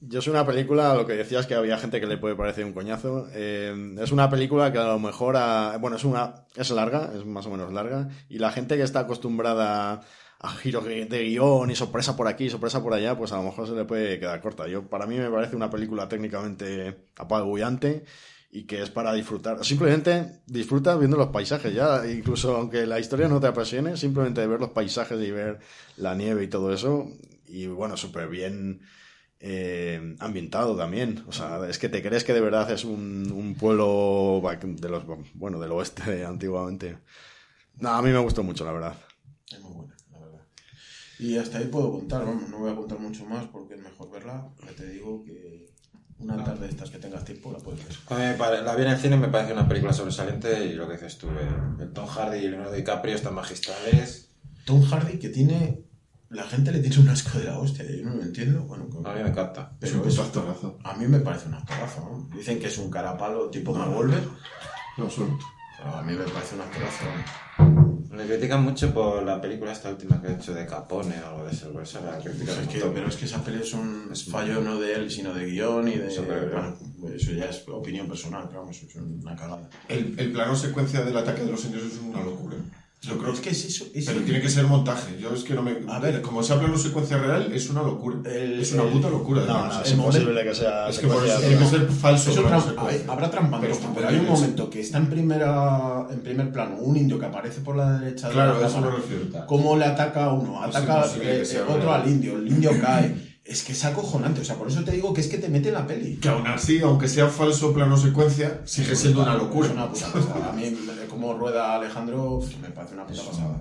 Yo 0.00 0.20
es 0.20 0.28
una 0.28 0.46
película, 0.46 0.94
lo 0.94 1.06
que 1.06 1.12
decías 1.12 1.46
que 1.46 1.54
había 1.54 1.76
gente 1.76 2.00
que 2.00 2.06
le 2.06 2.16
puede 2.16 2.34
parecer 2.34 2.64
un 2.64 2.72
coñazo. 2.72 3.28
eh, 3.34 3.96
es 4.00 4.12
una 4.12 4.30
película 4.30 4.72
que 4.72 4.78
a 4.78 4.86
lo 4.86 4.98
mejor, 4.98 5.36
bueno, 5.80 5.96
es 5.96 6.04
una 6.04 6.46
es 6.56 6.70
larga, 6.70 7.12
es 7.14 7.26
más 7.26 7.44
o 7.46 7.50
menos 7.50 7.70
larga, 7.72 8.08
y 8.28 8.38
la 8.38 8.50
gente 8.50 8.76
que 8.76 8.82
está 8.82 9.00
acostumbrada 9.00 10.00
a 10.38 10.48
giros 10.52 10.86
de 10.86 11.04
de 11.04 11.24
guion 11.24 11.70
y 11.70 11.74
sorpresa 11.74 12.16
por 12.16 12.28
aquí, 12.28 12.48
sorpresa 12.48 12.82
por 12.82 12.94
allá, 12.94 13.18
pues 13.18 13.32
a 13.32 13.36
lo 13.36 13.42
mejor 13.42 13.66
se 13.66 13.74
le 13.74 13.84
puede 13.84 14.18
quedar 14.18 14.40
corta. 14.40 14.66
Yo 14.68 14.88
para 14.88 15.06
mí 15.06 15.18
me 15.18 15.30
parece 15.30 15.54
una 15.54 15.68
película 15.68 16.08
técnicamente 16.08 17.08
apabullante 17.16 18.04
y 18.52 18.64
que 18.64 18.82
es 18.82 18.90
para 18.90 19.12
disfrutar. 19.12 19.64
Simplemente 19.64 20.40
disfrutas 20.46 20.98
viendo 20.98 21.16
los 21.16 21.28
paisajes 21.28 21.72
ya, 21.72 22.06
incluso 22.10 22.56
aunque 22.56 22.86
la 22.86 22.98
historia 22.98 23.28
no 23.28 23.40
te 23.40 23.46
apasione, 23.46 23.96
simplemente 23.96 24.46
ver 24.46 24.60
los 24.60 24.70
paisajes 24.70 25.20
y 25.20 25.30
ver 25.30 25.60
la 25.96 26.14
nieve 26.14 26.44
y 26.44 26.48
todo 26.48 26.72
eso. 26.72 27.08
Y 27.46 27.66
bueno, 27.66 27.96
súper 27.96 28.28
bien 28.28 28.80
eh, 29.38 30.16
ambientado 30.18 30.76
también. 30.76 31.24
O 31.28 31.32
sea, 31.32 31.68
es 31.68 31.78
que 31.78 31.88
te 31.88 32.02
crees 32.02 32.24
que 32.24 32.34
de 32.34 32.40
verdad 32.40 32.70
es 32.70 32.84
un, 32.84 33.56
pueblo 33.58 34.42
de 34.62 34.88
los, 34.88 35.04
bueno, 35.34 35.60
del 35.60 35.72
oeste 35.72 36.24
antiguamente. 36.26 36.98
No, 37.78 37.90
a 37.90 38.02
mí 38.02 38.10
me 38.10 38.18
gustó 38.18 38.42
mucho, 38.42 38.64
la 38.64 38.72
verdad. 38.72 38.94
Es 39.50 39.60
muy 39.60 39.72
buena, 39.72 39.96
la 40.12 40.18
verdad. 40.18 40.42
Y 41.20 41.38
hasta 41.38 41.58
ahí 41.58 41.66
puedo 41.66 41.92
contar, 41.92 42.24
vamos, 42.24 42.48
no 42.50 42.58
voy 42.58 42.72
a 42.72 42.76
contar 42.76 42.98
mucho 42.98 43.24
más 43.24 43.46
porque 43.46 43.74
es 43.74 43.80
mejor 43.80 44.10
verla. 44.10 44.48
Ya 44.66 44.72
te 44.72 44.88
digo 44.88 45.24
que 45.24 45.69
una 46.20 46.44
tarde 46.44 46.66
de 46.66 46.70
estas 46.70 46.90
que 46.90 46.98
tengas 46.98 47.24
tiempo 47.24 47.50
la 47.52 47.58
puedes 47.58 47.84
ver. 47.84 47.96
A 48.08 48.14
mí 48.14 48.20
me 48.24 48.34
pare- 48.34 48.62
la 48.62 48.74
vi 48.76 48.82
en 48.82 48.90
el 48.90 48.98
cine 48.98 49.16
me 49.16 49.28
parece 49.28 49.52
una 49.52 49.66
película 49.66 49.92
sobresaliente 49.92 50.66
y 50.66 50.74
lo 50.74 50.86
que 50.86 50.94
dices 50.94 51.18
tú, 51.18 51.28
eh, 51.28 51.48
el 51.80 51.92
Tom 51.92 52.06
Hardy 52.06 52.38
y 52.38 52.48
Leonardo 52.48 52.72
DiCaprio 52.72 53.14
están 53.14 53.34
magistrales. 53.34 54.30
Tom 54.64 54.82
Hardy 54.82 55.18
que 55.18 55.28
tiene... 55.30 55.84
La 56.28 56.44
gente 56.44 56.70
le 56.70 56.78
tiene 56.78 56.96
un 57.00 57.08
asco 57.08 57.38
de 57.40 57.44
la 57.46 57.58
hostia, 57.58 57.84
yo 57.84 58.04
no 58.04 58.14
lo 58.14 58.22
entiendo. 58.22 58.62
Bueno, 58.62 58.88
que- 58.88 58.98
A 59.08 59.14
mí 59.14 59.22
me 59.22 59.30
encanta. 59.30 59.76
Es 59.80 59.92
un 59.92 59.98
pero 60.00 60.10
es- 60.12 60.18
actorazo. 60.20 60.78
a 60.84 60.94
mí 60.94 61.06
me 61.08 61.18
parece 61.18 61.48
un 61.48 61.54
actorazo, 61.54 62.00
¿no? 62.08 62.36
Dicen 62.36 62.60
que 62.60 62.68
es 62.68 62.78
un 62.78 62.88
carapalo 62.88 63.50
tipo 63.50 63.74
Marvolver, 63.74 64.22
No, 64.96 65.04
absoluto. 65.06 65.44
pero 65.76 65.96
a 65.96 66.02
mí 66.02 66.12
me 66.12 66.24
parece 66.24 66.54
un 66.54 66.60
actorazo. 66.60 67.04
¿no? 67.58 67.79
Le 68.12 68.26
critican 68.26 68.64
mucho 68.64 68.92
por 68.92 69.22
la 69.22 69.40
película 69.40 69.70
esta 69.70 69.88
última 69.88 70.20
que 70.20 70.28
ha 70.28 70.32
hecho 70.32 70.52
de 70.52 70.66
Capone 70.66 71.14
o 71.22 71.28
algo 71.28 71.44
de 71.44 71.52
eso. 71.52 71.72
por 71.72 71.82
Eso 71.82 72.00
la 72.04 72.18
critican 72.18 72.58
Es 72.60 72.68
que, 72.68 72.80
pero 72.80 73.06
es 73.06 73.16
que 73.16 73.24
esa 73.26 73.44
peli 73.44 73.60
es 73.62 73.72
un 73.72 74.10
fallo 74.30 74.60
no 74.60 74.80
de 74.80 74.94
él, 74.94 75.10
sino 75.10 75.32
de 75.32 75.46
guion 75.46 75.86
y 75.86 75.96
de... 75.96 76.08
Eso, 76.08 76.24
bueno, 76.24 76.76
eso 77.14 77.32
ya 77.32 77.44
es 77.44 77.62
opinión 77.68 78.08
personal, 78.08 78.46
pero 78.48 78.60
vamos, 78.60 78.82
es 78.82 78.96
una 78.96 79.36
cagada. 79.36 79.70
El, 79.88 80.18
el 80.18 80.32
plano 80.32 80.56
secuencia 80.56 81.04
del 81.04 81.16
ataque 81.16 81.44
de 81.44 81.52
los 81.52 81.64
indios 81.64 81.84
es 81.84 81.98
una 82.00 82.20
locura. 82.22 82.56
Yo 83.02 83.16
creo 83.16 83.32
es 83.32 83.40
que 83.40 83.48
es 83.50 83.64
eso. 83.64 83.86
es- 83.94 84.04
Pero 84.04 84.20
tiene 84.20 84.42
que 84.42 84.50
ser 84.50 84.66
montaje. 84.66 85.16
Yo 85.18 85.32
es 85.32 85.42
que 85.42 85.54
no 85.54 85.62
me. 85.62 85.74
A 85.88 85.98
ver. 86.00 86.20
como 86.20 86.42
se 86.42 86.54
plano 86.56 86.76
secuencia 86.76 87.16
real, 87.16 87.50
es 87.50 87.70
una 87.70 87.82
locura. 87.82 88.18
El- 88.30 88.60
es 88.60 88.72
una 88.72 88.82
puta 88.84 89.08
locura. 89.08 89.42
No, 89.46 89.68
no, 89.68 89.82
es 89.82 89.92
imposible 89.92 90.44
que 90.44 90.54
sea. 90.54 90.88
es 90.88 90.98
que 90.98 91.06
por 91.06 91.24
eso 91.26 91.38
tiene 91.40 91.56
que 91.56 91.64
ser 91.64 91.88
falso. 91.88 92.30
Eso 92.30 92.42
tram- 92.44 92.74
hay- 92.86 93.02
habrá 93.08 93.30
trampa, 93.30 93.58
Pero 93.58 93.74
pero, 93.94 94.06
hay 94.08 94.16
un 94.16 94.26
momento 94.26 94.68
que 94.68 94.80
está 94.80 94.98
en 94.98 95.06
primera 95.08 96.06
en 96.10 96.20
primer 96.20 96.52
plano 96.52 96.76
un 96.78 96.96
indio 96.96 97.18
que 97.18 97.24
aparece 97.26 97.60
por 97.62 97.76
la 97.76 97.98
derecha 98.00 98.28
de 98.28 98.34
Claro, 98.34 98.60
la 98.60 98.66
a 98.66 98.68
eso 98.68 98.80
me 98.82 98.90
refiero. 98.90 99.46
cómo 99.46 99.76
le 99.78 99.86
ataca 99.86 100.24
a 100.26 100.32
uno, 100.34 100.62
ataca 100.62 101.06
eh, 101.22 101.44
sea 101.44 101.64
otro 101.66 101.92
al 101.94 102.06
indio, 102.08 102.36
el 102.36 102.48
indio 102.48 102.70
cae. 102.80 103.30
Es 103.42 103.64
que 103.64 103.72
es 103.72 103.84
acojonante, 103.84 104.42
o 104.42 104.44
sea, 104.44 104.54
por 104.56 104.68
eso 104.68 104.84
te 104.84 104.92
digo 104.92 105.12
que 105.12 105.22
es 105.22 105.26
que 105.26 105.38
te 105.38 105.48
mete 105.48 105.68
en 105.68 105.74
la 105.74 105.84
peli. 105.86 106.16
Que 106.18 106.28
aún 106.28 106.46
así, 106.46 106.78
aunque 106.82 107.08
sea 107.08 107.26
falso 107.26 107.72
plano 107.72 107.96
secuencia, 107.96 108.60
sigue 108.64 108.94
siendo 108.94 109.22
una 109.22 109.34
locura. 109.34 109.66
Es 109.66 109.72
una 109.72 109.88
puta 109.90 110.12
pasada. 110.12 110.50
A 110.50 110.52
mí, 110.52 110.64
eh, 110.66 110.76
como 111.20 111.34
rueda 111.34 111.74
Alejandro, 111.74 112.40
pf, 112.40 112.56
me 112.62 112.70
parece 112.70 112.94
una 112.94 113.06
puta 113.06 113.22
pasada. 113.22 113.60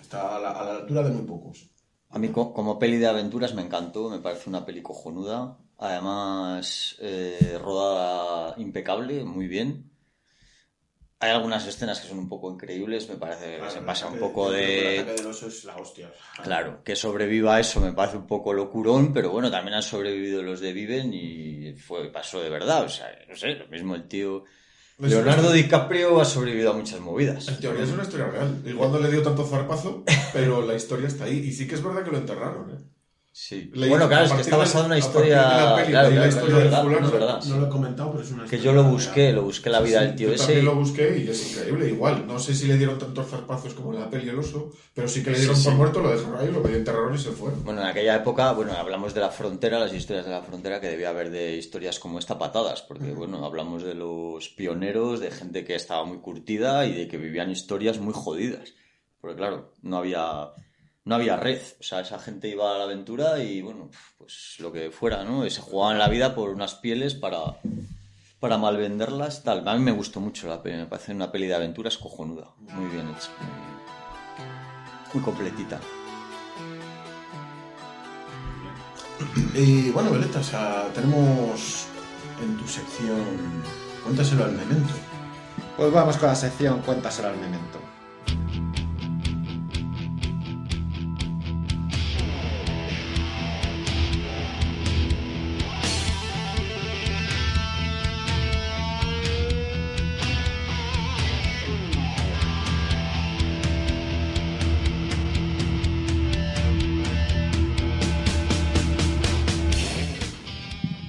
Está 0.00 0.36
a 0.36 0.40
la, 0.40 0.50
a 0.50 0.64
la 0.64 0.72
altura 0.80 1.02
de 1.04 1.10
muy 1.10 1.26
pocos. 1.26 1.70
A 2.10 2.18
mí 2.18 2.28
co- 2.28 2.52
como 2.52 2.78
peli 2.78 2.98
de 2.98 3.06
aventuras 3.06 3.54
me 3.54 3.62
encantó, 3.62 4.10
me 4.10 4.18
parece 4.18 4.50
una 4.50 4.64
peli 4.66 4.82
cojonuda. 4.82 5.56
Además, 5.78 6.96
eh, 7.00 7.58
rodada 7.62 8.54
impecable, 8.58 9.24
muy 9.24 9.46
bien. 9.48 9.90
Hay 11.20 11.30
algunas 11.30 11.66
escenas 11.66 12.00
que 12.00 12.08
son 12.08 12.18
un 12.18 12.28
poco 12.28 12.50
increíbles, 12.50 13.08
me 13.08 13.16
parece 13.16 13.58
que 13.58 13.70
se 13.70 13.82
pasa 13.82 14.08
un 14.08 14.18
poco 14.18 14.50
El 14.50 14.56
de... 14.56 15.00
ataque 15.00 15.18
del 15.22 15.26
oso 15.30 15.48
es 15.48 15.64
la 15.64 15.76
hostia. 15.76 16.10
Claro, 16.42 16.82
que 16.82 16.96
sobreviva 16.96 17.56
a 17.56 17.60
eso 17.60 17.78
me 17.80 17.92
parece 17.92 18.16
un 18.16 18.26
poco 18.26 18.54
locurón, 18.54 19.12
pero 19.12 19.30
bueno, 19.30 19.50
también 19.50 19.74
han 19.74 19.82
sobrevivido 19.82 20.42
los 20.42 20.60
de 20.60 20.72
Viven 20.72 21.12
y 21.12 21.74
fue 21.74 22.10
pasó 22.10 22.40
de 22.40 22.48
verdad. 22.48 22.84
O 22.84 22.88
sea, 22.88 23.06
no 23.28 23.36
sé, 23.36 23.48
lo 23.48 23.68
mismo 23.68 23.94
el 23.94 24.08
tío 24.08 24.44
Leonardo 25.00 25.52
DiCaprio 25.52 26.20
ha 26.20 26.24
sobrevivido 26.24 26.70
a 26.70 26.74
muchas 26.74 27.00
movidas. 27.00 27.48
En 27.48 27.60
teoría 27.60 27.84
es 27.84 27.90
una 27.90 28.02
historia 28.02 28.26
real. 28.26 28.62
Igual 28.66 28.92
no 28.92 28.98
le 28.98 29.10
dio 29.10 29.22
tanto 29.22 29.46
zarpazo, 29.46 30.04
pero 30.32 30.66
la 30.66 30.74
historia 30.74 31.08
está 31.08 31.24
ahí. 31.24 31.38
Y 31.38 31.52
sí 31.52 31.66
que 31.66 31.74
es 31.74 31.82
verdad 31.82 32.04
que 32.04 32.10
lo 32.10 32.18
enterraron, 32.18 32.70
¿eh? 32.70 32.89
Sí. 33.42 33.70
Leí- 33.74 33.88
bueno, 33.88 34.06
claro, 34.06 34.26
es 34.26 34.32
que 34.34 34.42
está 34.42 34.58
basado 34.58 34.84
en 34.84 34.90
una 34.90 34.98
historia. 34.98 35.40
la 35.42 35.76
peli, 35.76 35.88
claro, 35.92 36.10
leí 36.10 36.18
la 36.18 36.28
historia 36.28 36.56
de 36.56 36.62
verdad, 36.64 36.82
fulano. 36.82 37.10
verdad. 37.10 37.44
No 37.46 37.56
lo 37.58 37.66
he 37.66 37.68
comentado, 37.70 38.10
pero 38.12 38.22
es 38.22 38.30
una 38.32 38.44
Que 38.44 38.56
historia 38.56 38.64
yo 38.64 38.72
lo 38.74 38.84
busqué, 38.84 39.32
lo 39.32 39.42
busqué 39.44 39.70
la 39.70 39.80
vida 39.80 40.02
del 40.02 40.14
tío 40.14 40.28
Yo 40.28 40.34
ese. 40.34 40.44
también 40.44 40.62
y- 40.62 40.66
lo 40.66 40.74
busqué 40.74 41.18
y 41.18 41.28
es 41.30 41.52
increíble. 41.56 41.88
Igual, 41.88 42.26
no 42.26 42.38
sé 42.38 42.54
si 42.54 42.66
le 42.66 42.76
dieron 42.76 42.98
tantos 42.98 43.28
zarpazos 43.28 43.72
como 43.72 43.94
en 43.94 44.00
la 44.00 44.10
peli 44.10 44.28
El 44.28 44.38
Oso, 44.38 44.70
pero 44.94 45.08
sí 45.08 45.22
que 45.24 45.30
le 45.30 45.38
dieron 45.38 45.56
Sí, 45.56 45.64
por 45.64 45.72
sí. 45.72 45.76
muerto, 45.78 46.00
lo 46.00 46.10
dejaron 46.10 46.38
ahí, 46.38 46.52
lo 46.52 46.60
medio 46.60 46.76
enterraron 46.76 47.14
y 47.14 47.18
se 47.18 47.30
fueron. 47.30 47.64
Bueno, 47.64 47.80
en 47.80 47.86
aquella 47.86 48.14
época, 48.16 48.52
bueno, 48.52 48.72
hablamos 48.74 49.14
de 49.14 49.20
la 49.22 49.30
frontera, 49.30 49.78
las 49.78 49.94
historias 49.94 50.26
de 50.26 50.32
la 50.32 50.42
frontera, 50.42 50.78
que 50.78 50.88
debía 50.88 51.08
haber 51.08 51.30
de 51.30 51.56
historias 51.56 51.98
como 51.98 52.18
esta 52.18 52.38
patadas, 52.38 52.82
porque, 52.82 53.10
bueno, 53.12 53.46
hablamos 53.46 53.82
de 53.82 53.94
los 53.94 54.50
pioneros, 54.50 55.18
de 55.18 55.30
gente 55.30 55.64
que 55.64 55.74
estaba 55.76 56.04
muy 56.04 56.18
curtida 56.18 56.84
y 56.84 56.92
de 56.92 57.08
que 57.08 57.16
vivían 57.16 57.50
historias 57.50 57.98
muy 57.98 58.12
jodidas. 58.12 58.74
Porque, 59.18 59.36
claro, 59.36 59.72
no 59.82 59.96
había, 59.96 60.50
no 61.04 61.14
había 61.14 61.36
red. 61.36 61.60
O 61.80 61.82
sea, 61.82 62.00
esa 62.00 62.18
gente 62.18 62.48
iba 62.48 62.74
a 62.74 62.78
la 62.78 62.84
aventura 62.84 63.38
y, 63.42 63.62
bueno, 63.62 63.90
pues 64.18 64.56
lo 64.58 64.72
que 64.72 64.90
fuera, 64.90 65.24
¿no? 65.24 65.44
Y 65.46 65.50
se 65.50 65.60
jugaban 65.60 65.98
la 65.98 66.08
vida 66.08 66.34
por 66.34 66.50
unas 66.50 66.74
pieles 66.74 67.14
para, 67.14 67.38
para 68.38 68.58
malvenderlas, 68.58 69.42
tal. 69.42 69.66
A 69.66 69.74
mí 69.74 69.80
me 69.80 69.92
gustó 69.92 70.20
mucho 70.20 70.48
la 70.48 70.62
peli, 70.62 70.76
me 70.78 70.86
parece 70.86 71.12
una 71.12 71.30
peli 71.32 71.46
de 71.46 71.54
aventuras 71.54 71.96
cojonuda. 71.98 72.48
Muy 72.58 72.90
bien 72.90 73.08
hecha. 73.08 73.30
muy- 73.40 75.14
Muy 75.14 75.22
completita. 75.24 75.80
Y 79.54 79.90
bueno, 79.90 80.10
Beleta, 80.10 80.38
o 80.40 80.42
sea, 80.44 80.86
tenemos 80.94 81.86
en 82.42 82.56
tu 82.56 82.66
sección. 82.66 83.62
Cuéntaselo 84.04 84.44
al 84.44 84.52
memento. 84.52 84.94
Pues 85.76 85.92
vamos 85.92 86.16
con 86.16 86.28
la 86.28 86.34
sección 86.34 86.80
Cuéntaselo 86.82 87.28
al 87.28 87.36
memento. 87.36 87.78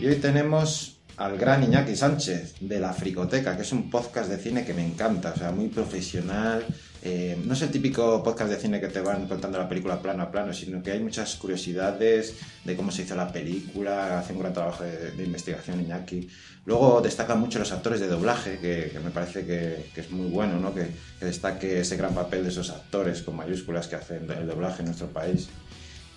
Y 0.01 0.07
hoy 0.07 0.15
tenemos 0.15 0.97
al 1.17 1.37
gran 1.37 1.63
Iñaki 1.63 1.95
Sánchez 1.95 2.55
de 2.59 2.79
La 2.79 2.91
Fricoteca, 2.91 3.55
que 3.55 3.61
es 3.61 3.71
un 3.71 3.91
podcast 3.91 4.31
de 4.31 4.39
cine 4.39 4.65
que 4.65 4.73
me 4.73 4.83
encanta, 4.83 5.31
o 5.35 5.37
sea, 5.37 5.51
muy 5.51 5.67
profesional. 5.67 6.65
Eh, 7.03 7.37
no 7.45 7.53
es 7.53 7.61
el 7.61 7.69
típico 7.69 8.23
podcast 8.23 8.49
de 8.49 8.57
cine 8.57 8.81
que 8.81 8.87
te 8.87 8.99
van 8.99 9.27
contando 9.27 9.59
la 9.59 9.69
película 9.69 10.01
plano 10.01 10.23
a 10.23 10.31
plano, 10.31 10.53
sino 10.53 10.81
que 10.81 10.89
hay 10.89 10.99
muchas 11.01 11.35
curiosidades 11.35 12.33
de 12.65 12.75
cómo 12.75 12.89
se 12.89 13.03
hizo 13.03 13.13
la 13.13 13.31
película, 13.31 14.17
hace 14.17 14.33
un 14.33 14.39
gran 14.39 14.53
trabajo 14.53 14.83
de, 14.83 15.11
de 15.11 15.23
investigación 15.23 15.81
Iñaki. 15.81 16.27
Luego 16.65 16.99
destacan 17.01 17.39
mucho 17.39 17.59
los 17.59 17.71
actores 17.71 17.99
de 17.99 18.07
doblaje, 18.07 18.57
que, 18.57 18.99
me 19.03 19.11
parece 19.11 19.45
que, 19.45 19.91
que 19.93 20.01
es 20.01 20.09
muy 20.09 20.31
bueno, 20.31 20.59
¿no? 20.59 20.73
Que, 20.73 20.87
que 21.19 21.25
destaque 21.25 21.79
ese 21.79 21.95
gran 21.95 22.15
papel 22.15 22.41
de 22.41 22.49
esos 22.49 22.71
actores 22.71 23.21
con 23.21 23.35
mayúsculas 23.35 23.87
que 23.87 23.97
hacen 23.97 24.27
el 24.31 24.47
doblaje 24.47 24.79
en 24.79 24.87
nuestro 24.87 25.09
país. 25.09 25.49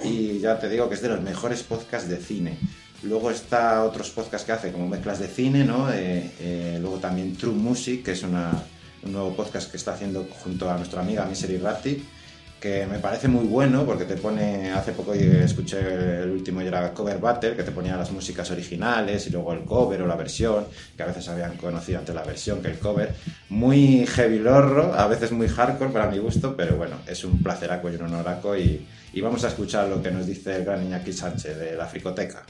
Y 0.02 0.38
ya 0.38 0.58
te 0.58 0.70
digo 0.70 0.88
que 0.88 0.94
es 0.94 1.02
de 1.02 1.08
los 1.10 1.20
mejores 1.20 1.62
podcasts 1.62 2.08
de 2.08 2.16
cine. 2.16 2.56
Luego 3.02 3.30
está 3.30 3.84
otros 3.84 4.10
podcasts 4.10 4.46
que 4.46 4.52
hace, 4.52 4.72
como 4.72 4.88
mezclas 4.88 5.18
de 5.18 5.28
cine, 5.28 5.64
¿no? 5.64 5.92
Eh, 5.92 6.30
eh, 6.40 6.78
luego 6.80 6.96
también 6.98 7.36
True 7.36 7.52
Music, 7.52 8.02
que 8.02 8.12
es 8.12 8.22
una, 8.22 8.50
un 9.02 9.12
nuevo 9.12 9.36
podcast 9.36 9.70
que 9.70 9.76
está 9.76 9.92
haciendo 9.92 10.26
junto 10.42 10.70
a 10.70 10.76
nuestra 10.76 11.02
amiga 11.02 11.26
Misery 11.26 11.58
Ratti, 11.58 12.02
que 12.64 12.86
me 12.86 12.98
parece 12.98 13.28
muy 13.28 13.44
bueno 13.44 13.84
porque 13.84 14.06
te 14.06 14.16
pone, 14.16 14.72
hace 14.72 14.92
poco 14.92 15.12
escuché 15.12 16.22
el 16.22 16.30
último 16.30 16.62
y 16.62 16.66
era 16.66 16.94
Cover 16.94 17.18
Battle, 17.18 17.56
que 17.56 17.62
te 17.62 17.72
ponía 17.72 17.94
las 17.94 18.10
músicas 18.10 18.50
originales 18.50 19.26
y 19.26 19.30
luego 19.30 19.52
el 19.52 19.64
cover 19.64 20.00
o 20.00 20.06
la 20.06 20.16
versión, 20.16 20.64
que 20.96 21.02
a 21.02 21.06
veces 21.06 21.28
habían 21.28 21.58
conocido 21.58 21.98
antes 21.98 22.14
la 22.14 22.24
versión 22.24 22.62
que 22.62 22.68
el 22.68 22.78
cover. 22.78 23.14
Muy 23.50 24.06
heavy 24.06 24.38
lorro, 24.38 24.94
a 24.94 25.06
veces 25.08 25.30
muy 25.30 25.46
hardcore 25.46 25.92
para 25.92 26.10
mi 26.10 26.16
gusto, 26.16 26.56
pero 26.56 26.78
bueno, 26.78 26.96
es 27.06 27.22
un 27.24 27.42
placeraco 27.42 27.90
y 27.90 27.96
un 27.96 28.04
honoraco 28.04 28.56
y, 28.56 28.86
y 29.12 29.20
vamos 29.20 29.44
a 29.44 29.48
escuchar 29.48 29.88
lo 29.88 30.02
que 30.02 30.10
nos 30.10 30.26
dice 30.26 30.56
el 30.56 30.64
gran 30.64 30.82
Iñaki 30.82 31.12
Sánchez 31.12 31.58
de 31.58 31.76
la 31.76 31.84
Fricoteca. 31.84 32.44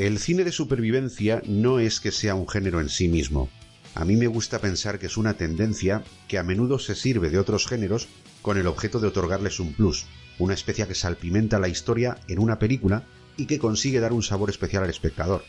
El 0.00 0.18
cine 0.18 0.44
de 0.44 0.50
supervivencia 0.50 1.42
no 1.44 1.78
es 1.78 2.00
que 2.00 2.10
sea 2.10 2.34
un 2.34 2.48
género 2.48 2.80
en 2.80 2.88
sí 2.88 3.06
mismo. 3.06 3.50
A 3.94 4.06
mí 4.06 4.16
me 4.16 4.28
gusta 4.28 4.58
pensar 4.58 4.98
que 4.98 5.04
es 5.04 5.18
una 5.18 5.34
tendencia 5.34 6.02
que 6.26 6.38
a 6.38 6.42
menudo 6.42 6.78
se 6.78 6.94
sirve 6.94 7.28
de 7.28 7.38
otros 7.38 7.66
géneros 7.66 8.08
con 8.40 8.56
el 8.56 8.66
objeto 8.66 8.98
de 8.98 9.08
otorgarles 9.08 9.60
un 9.60 9.74
plus, 9.74 10.06
una 10.38 10.54
especia 10.54 10.88
que 10.88 10.94
salpimenta 10.94 11.58
la 11.58 11.68
historia 11.68 12.16
en 12.28 12.38
una 12.38 12.58
película 12.58 13.04
y 13.36 13.44
que 13.44 13.58
consigue 13.58 14.00
dar 14.00 14.14
un 14.14 14.22
sabor 14.22 14.48
especial 14.48 14.84
al 14.84 14.88
espectador. 14.88 15.44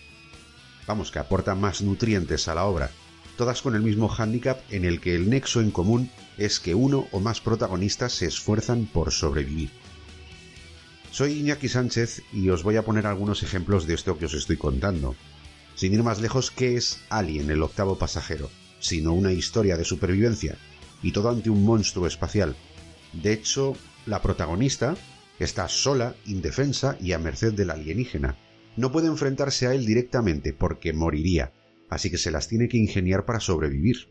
Vamos, 0.86 1.12
que 1.12 1.20
aporta 1.20 1.56
más 1.56 1.82
nutrientes 1.82 2.50
a 2.50 2.56
la 2.56 2.66
obra, 2.66 2.92
todas 3.38 3.62
con 3.62 3.74
el 3.74 3.84
mismo 3.84 4.10
hándicap 4.10 4.60
en 4.70 4.84
el 4.84 5.00
que 5.00 5.16
el 5.16 5.30
nexo 5.30 5.62
en 5.62 5.72
común 5.72 6.12
es 6.38 6.60
que 6.60 6.76
uno 6.76 7.08
o 7.14 7.22
más 7.22 7.40
protagonistas 7.40 8.12
se 8.12 8.26
esfuerzan 8.26 8.86
por 8.86 9.14
sobrevivir. 9.14 9.70
Soy 11.12 11.42
Iñaki 11.42 11.68
Sánchez 11.68 12.24
y 12.32 12.48
os 12.50 12.64
voy 12.64 12.78
a 12.78 12.86
poner 12.86 13.06
algunos 13.06 13.44
ejemplos 13.44 13.86
de 13.86 13.96
esto 13.96 14.18
que 14.18 14.28
os 14.28 14.34
estoy 14.34 14.56
contando. 14.56 15.14
Sin 15.76 15.94
ir 15.94 16.04
más 16.04 16.22
lejos, 16.22 16.52
¿qué 16.52 16.78
es 16.78 17.02
Alien, 17.10 17.52
el 17.52 17.64
octavo 17.64 17.98
pasajero? 17.98 18.50
Sino 18.80 19.14
una 19.14 19.34
historia 19.34 19.76
de 19.76 19.84
supervivencia, 19.84 20.58
y 21.04 21.12
todo 21.12 21.30
ante 21.30 21.50
un 21.50 21.66
monstruo 21.66 22.08
espacial. 22.08 22.56
De 23.12 23.34
hecho, 23.34 23.76
la 24.06 24.22
protagonista 24.22 24.96
está 25.38 25.68
sola, 25.68 26.16
indefensa 26.26 26.96
y 27.02 27.12
a 27.12 27.20
merced 27.20 27.54
del 27.54 27.72
alienígena. 27.72 28.38
No 28.78 28.94
puede 28.94 29.08
enfrentarse 29.08 29.68
a 29.68 29.74
él 29.74 29.86
directamente 29.86 30.54
porque 30.54 30.94
moriría, 30.94 31.52
así 31.90 32.10
que 32.10 32.18
se 32.18 32.32
las 32.32 32.48
tiene 32.48 32.70
que 32.70 32.78
ingeniar 32.78 33.26
para 33.26 33.42
sobrevivir. 33.42 34.08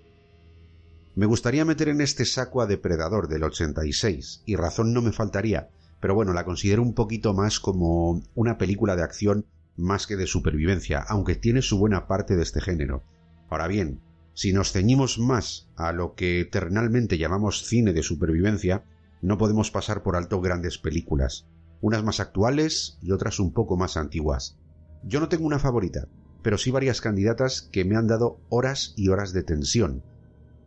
Me 1.15 1.25
gustaría 1.25 1.65
meter 1.65 1.89
en 1.89 2.03
este 2.03 2.27
saco 2.27 2.61
a 2.61 2.67
Depredador 2.67 3.29
del 3.29 3.45
86, 3.45 4.43
y 4.45 4.57
razón 4.57 4.93
no 4.93 5.01
me 5.01 5.13
faltaría, 5.13 5.71
pero 6.01 6.15
bueno, 6.15 6.33
la 6.33 6.45
considero 6.45 6.83
un 6.83 6.95
poquito 6.95 7.35
más 7.35 7.61
como 7.61 8.23
una 8.35 8.59
película 8.59 8.97
de 8.97 9.03
acción 9.03 9.47
más 9.77 10.07
que 10.07 10.17
de 10.17 10.27
supervivencia, 10.27 11.05
aunque 11.09 11.35
tiene 11.35 11.63
su 11.63 11.79
buena 11.79 12.07
parte 12.07 12.37
de 12.37 12.43
este 12.43 12.61
género. 12.61 13.05
Ahora 13.49 13.69
bien, 13.69 14.01
si 14.35 14.53
nos 14.53 14.73
ceñimos 14.73 15.19
más 15.19 15.69
a 15.77 15.93
lo 15.93 16.15
que 16.15 16.49
terrenalmente 16.51 17.19
llamamos 17.19 17.67
cine 17.67 17.93
de 17.93 18.03
supervivencia, 18.03 18.85
no 19.21 19.37
podemos 19.37 19.71
pasar 19.71 20.03
por 20.03 20.17
alto 20.17 20.41
grandes 20.41 20.79
películas, 20.79 21.47
unas 21.83 22.03
más 22.03 22.21
actuales 22.21 22.99
y 23.03 23.13
otras 23.13 23.39
un 23.39 23.53
poco 23.53 23.77
más 23.77 23.97
antiguas. 23.97 24.59
Yo 25.03 25.21
no 25.21 25.29
tengo 25.29 25.47
una 25.47 25.59
favorita, 25.59 26.09
pero 26.43 26.57
sí 26.57 26.71
varias 26.71 27.01
candidatas 27.01 27.63
que 27.63 27.85
me 27.85 27.97
han 27.97 28.07
dado 28.07 28.41
horas 28.49 28.95
y 28.97 29.09
horas 29.09 29.33
de 29.33 29.43
tensión. 29.43 30.03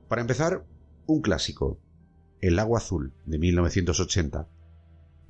Para 0.08 0.22
empezar, 0.22 0.66
un 1.08 1.22
clásico, 1.22 1.80
El 2.42 2.60
agua 2.60 2.80
azul, 2.80 3.14
de 3.26 3.40
1980 3.40 4.48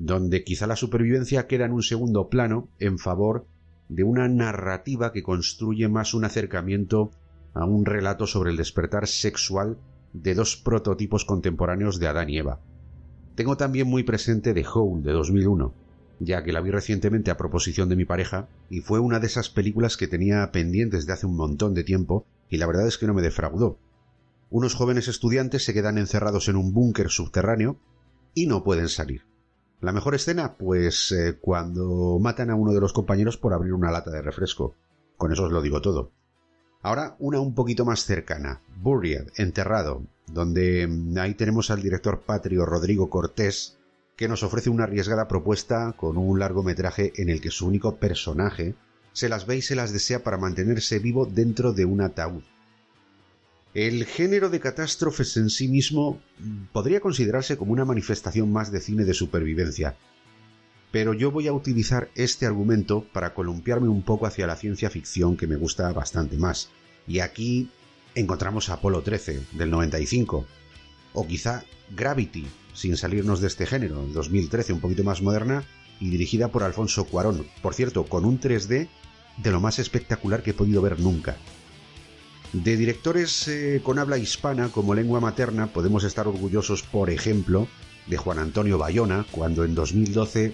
donde 0.03 0.43
quizá 0.43 0.67
la 0.67 0.75
supervivencia 0.75 1.47
queda 1.47 1.63
en 1.63 1.71
un 1.71 1.81
segundo 1.81 2.27
plano 2.27 2.67
en 2.77 2.99
favor 2.99 3.47
de 3.88 4.03
una 4.03 4.27
narrativa 4.27 5.13
que 5.13 5.23
construye 5.23 5.88
más 5.88 6.13
un 6.13 6.25
acercamiento 6.25 7.11
a 7.53 7.63
un 7.63 7.85
relato 7.85 8.27
sobre 8.27 8.51
el 8.51 8.57
despertar 8.57 9.07
sexual 9.07 9.77
de 10.11 10.35
dos 10.35 10.57
prototipos 10.57 11.23
contemporáneos 11.23 11.99
de 11.99 12.07
Adán 12.07 12.30
y 12.30 12.38
Eva. 12.38 12.59
Tengo 13.35 13.55
también 13.55 13.88
muy 13.88 14.03
presente 14.03 14.53
The 14.53 14.65
Hole 14.73 15.03
de 15.03 15.13
2001, 15.13 15.73
ya 16.19 16.43
que 16.43 16.51
la 16.51 16.59
vi 16.59 16.71
recientemente 16.71 17.31
a 17.31 17.38
proposición 17.38 17.88
de 17.88 17.95
mi 17.95 18.03
pareja 18.03 18.49
y 18.69 18.81
fue 18.81 18.99
una 18.99 19.21
de 19.21 19.27
esas 19.27 19.49
películas 19.49 19.95
que 19.95 20.09
tenía 20.09 20.51
pendientes 20.51 21.05
de 21.05 21.13
hace 21.13 21.27
un 21.27 21.38
montón 21.38 21.73
de 21.73 21.85
tiempo 21.85 22.25
y 22.49 22.57
la 22.57 22.67
verdad 22.67 22.88
es 22.88 22.97
que 22.97 23.07
no 23.07 23.13
me 23.13 23.21
defraudó. 23.21 23.80
Unos 24.49 24.75
jóvenes 24.75 25.07
estudiantes 25.07 25.63
se 25.63 25.73
quedan 25.73 25.97
encerrados 25.97 26.49
en 26.49 26.57
un 26.57 26.73
búnker 26.73 27.09
subterráneo 27.09 27.77
y 28.34 28.47
no 28.47 28.65
pueden 28.65 28.89
salir. 28.89 29.23
La 29.84 29.91
mejor 29.91 30.15
escena, 30.15 30.53
pues 30.53 31.11
eh, 31.11 31.38
cuando 31.41 32.18
matan 32.18 32.49
a 32.49 32.55
uno 32.55 32.72
de 32.72 32.80
los 32.80 32.93
compañeros 32.93 33.35
por 33.35 33.53
abrir 33.53 33.73
una 33.73 33.91
lata 33.91 34.11
de 34.11 34.22
refresco. 34.22 34.76
Con 35.18 35.34
eso 35.34 35.43
os 35.43 35.51
lo 35.51 35.61
digo 35.61 35.81
todo. 35.81 36.10
Ahora 36.81 37.18
una 37.19 37.41
un 37.41 37.53
poquito 37.53 37.84
más 37.84 38.05
cercana, 38.05 38.61
Buried, 38.77 39.31
enterrado, 39.35 40.03
donde 40.27 40.88
mm, 40.88 41.18
ahí 41.18 41.34
tenemos 41.34 41.69
al 41.69 41.81
director 41.81 42.22
patrio 42.22 42.65
Rodrigo 42.65 43.10
Cortés, 43.10 43.77
que 44.15 44.30
nos 44.30 44.43
ofrece 44.43 44.69
una 44.69 44.85
arriesgada 44.85 45.27
propuesta 45.27 45.93
con 45.97 46.18
un 46.18 46.39
largometraje 46.39 47.11
en 47.18 47.27
el 47.27 47.41
que 47.41 47.51
su 47.51 47.68
único 47.68 47.97
personaje 47.97 48.76
se 49.11 49.27
las 49.27 49.45
ve 49.45 49.57
y 49.57 49.61
se 49.61 49.76
las 49.76 49.91
desea 49.91 50.23
para 50.23 50.38
mantenerse 50.38 50.99
vivo 50.99 51.26
dentro 51.26 51.73
de 51.73 51.84
un 51.84 51.99
ataúd. 51.99 52.43
El 53.73 54.05
género 54.05 54.51
de 54.51 54.59
catástrofes 54.59 55.35
en 55.37 55.49
sí 55.49 55.67
mismo 55.67 56.21
podría 56.71 56.99
considerarse 56.99 57.57
como 57.57 57.73
una 57.73 57.85
manifestación 57.85 58.51
más 58.51 58.71
de 58.71 58.79
cine 58.79 59.03
de 59.03 59.15
supervivencia, 59.15 59.95
pero 60.91 61.15
yo 61.15 61.31
voy 61.31 61.47
a 61.47 61.53
utilizar 61.53 62.11
este 62.13 62.45
argumento 62.45 63.03
para 63.11 63.33
columpiarme 63.33 63.87
un 63.87 64.03
poco 64.03 64.27
hacia 64.27 64.45
la 64.45 64.57
ciencia 64.57 64.91
ficción 64.91 65.37
que 65.37 65.47
me 65.47 65.55
gusta 65.55 65.91
bastante 65.91 66.37
más. 66.37 66.69
Y 67.07 67.17
aquí 67.19 67.71
encontramos 68.13 68.69
Apolo 68.69 69.01
13 69.01 69.41
del 69.53 69.71
95, 69.71 70.45
o 71.13 71.27
quizá 71.27 71.63
Gravity, 71.95 72.45
sin 72.75 72.95
salirnos 72.95 73.41
de 73.41 73.47
este 73.47 73.65
género, 73.65 74.03
en 74.03 74.13
2013, 74.13 74.73
un 74.73 74.81
poquito 74.81 75.03
más 75.03 75.23
moderna 75.23 75.65
y 75.99 76.11
dirigida 76.11 76.49
por 76.49 76.61
Alfonso 76.61 77.05
Cuarón, 77.05 77.47
por 77.63 77.73
cierto, 77.73 78.05
con 78.05 78.23
un 78.23 78.39
3D 78.39 78.87
de 79.37 79.51
lo 79.51 79.59
más 79.59 79.79
espectacular 79.79 80.43
que 80.43 80.51
he 80.51 80.53
podido 80.53 80.83
ver 80.83 80.99
nunca. 80.99 81.37
De 82.53 82.77
directores 82.77 83.47
eh, 83.47 83.81
con 83.84 83.97
habla 83.97 84.19
hispana 84.19 84.69
como 84.69 84.93
lengua 84.93 85.19
materna 85.19 85.73
podemos 85.73 86.03
estar 86.03 86.27
orgullosos, 86.27 86.84
por 86.84 87.09
ejemplo, 87.09 87.67
de 88.05 88.17
Juan 88.17 88.38
Antonio 88.38 88.77
Bayona, 88.77 89.25
cuando 89.31 89.65
en 89.65 89.73
2012 89.73 90.53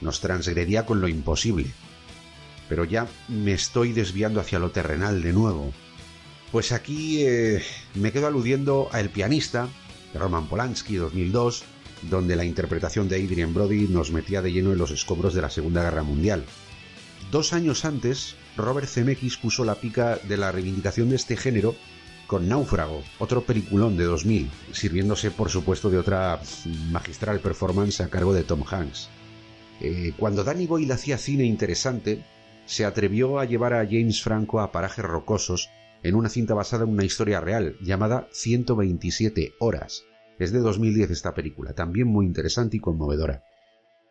nos 0.00 0.20
transgredía 0.20 0.86
con 0.86 1.02
lo 1.02 1.08
imposible. 1.08 1.66
Pero 2.70 2.84
ya 2.84 3.06
me 3.28 3.52
estoy 3.52 3.92
desviando 3.92 4.40
hacia 4.40 4.58
lo 4.58 4.70
terrenal 4.70 5.22
de 5.22 5.34
nuevo. 5.34 5.70
Pues 6.50 6.72
aquí 6.72 7.22
eh, 7.22 7.62
me 7.94 8.10
quedo 8.10 8.26
aludiendo 8.26 8.88
a 8.90 9.00
El 9.00 9.10
pianista, 9.10 9.68
de 10.14 10.18
Roman 10.18 10.46
Polanski, 10.46 10.96
2002, 10.96 11.64
donde 12.08 12.36
la 12.36 12.46
interpretación 12.46 13.06
de 13.08 13.16
Adrian 13.16 13.52
Brody 13.52 13.88
nos 13.88 14.12
metía 14.12 14.40
de 14.40 14.50
lleno 14.50 14.72
en 14.72 14.78
los 14.78 14.92
escombros 14.92 15.34
de 15.34 15.42
la 15.42 15.50
Segunda 15.50 15.82
Guerra 15.82 16.04
Mundial. 16.04 16.42
Dos 17.30 17.52
años 17.52 17.84
antes, 17.84 18.36
Robert 18.56 18.86
Zemeckis 18.86 19.36
puso 19.36 19.64
la 19.64 19.74
pica 19.74 20.18
de 20.28 20.36
la 20.36 20.52
reivindicación 20.52 21.10
de 21.10 21.16
este 21.16 21.36
género 21.36 21.74
con 22.26 22.48
Náufrago, 22.48 23.02
otro 23.18 23.42
peliculón 23.42 23.96
de 23.96 24.04
2000, 24.04 24.50
sirviéndose 24.72 25.30
por 25.30 25.50
supuesto 25.50 25.90
de 25.90 25.98
otra 25.98 26.40
magistral 26.90 27.40
performance 27.40 28.00
a 28.00 28.08
cargo 28.08 28.32
de 28.32 28.44
Tom 28.44 28.62
Hanks. 28.68 29.08
Eh, 29.80 30.12
cuando 30.16 30.44
Danny 30.44 30.66
Boyle 30.66 30.92
hacía 30.92 31.18
cine 31.18 31.44
interesante, 31.44 32.24
se 32.66 32.84
atrevió 32.84 33.38
a 33.38 33.44
llevar 33.44 33.74
a 33.74 33.84
James 33.84 34.22
Franco 34.22 34.60
a 34.60 34.72
parajes 34.72 35.04
rocosos 35.04 35.70
en 36.02 36.14
una 36.14 36.28
cinta 36.28 36.54
basada 36.54 36.84
en 36.84 36.90
una 36.90 37.04
historia 37.04 37.40
real 37.40 37.76
llamada 37.80 38.28
127 38.32 39.54
horas. 39.58 40.04
Es 40.38 40.52
de 40.52 40.60
2010 40.60 41.10
esta 41.10 41.34
película, 41.34 41.74
también 41.74 42.08
muy 42.08 42.26
interesante 42.26 42.76
y 42.76 42.80
conmovedora. 42.80 43.42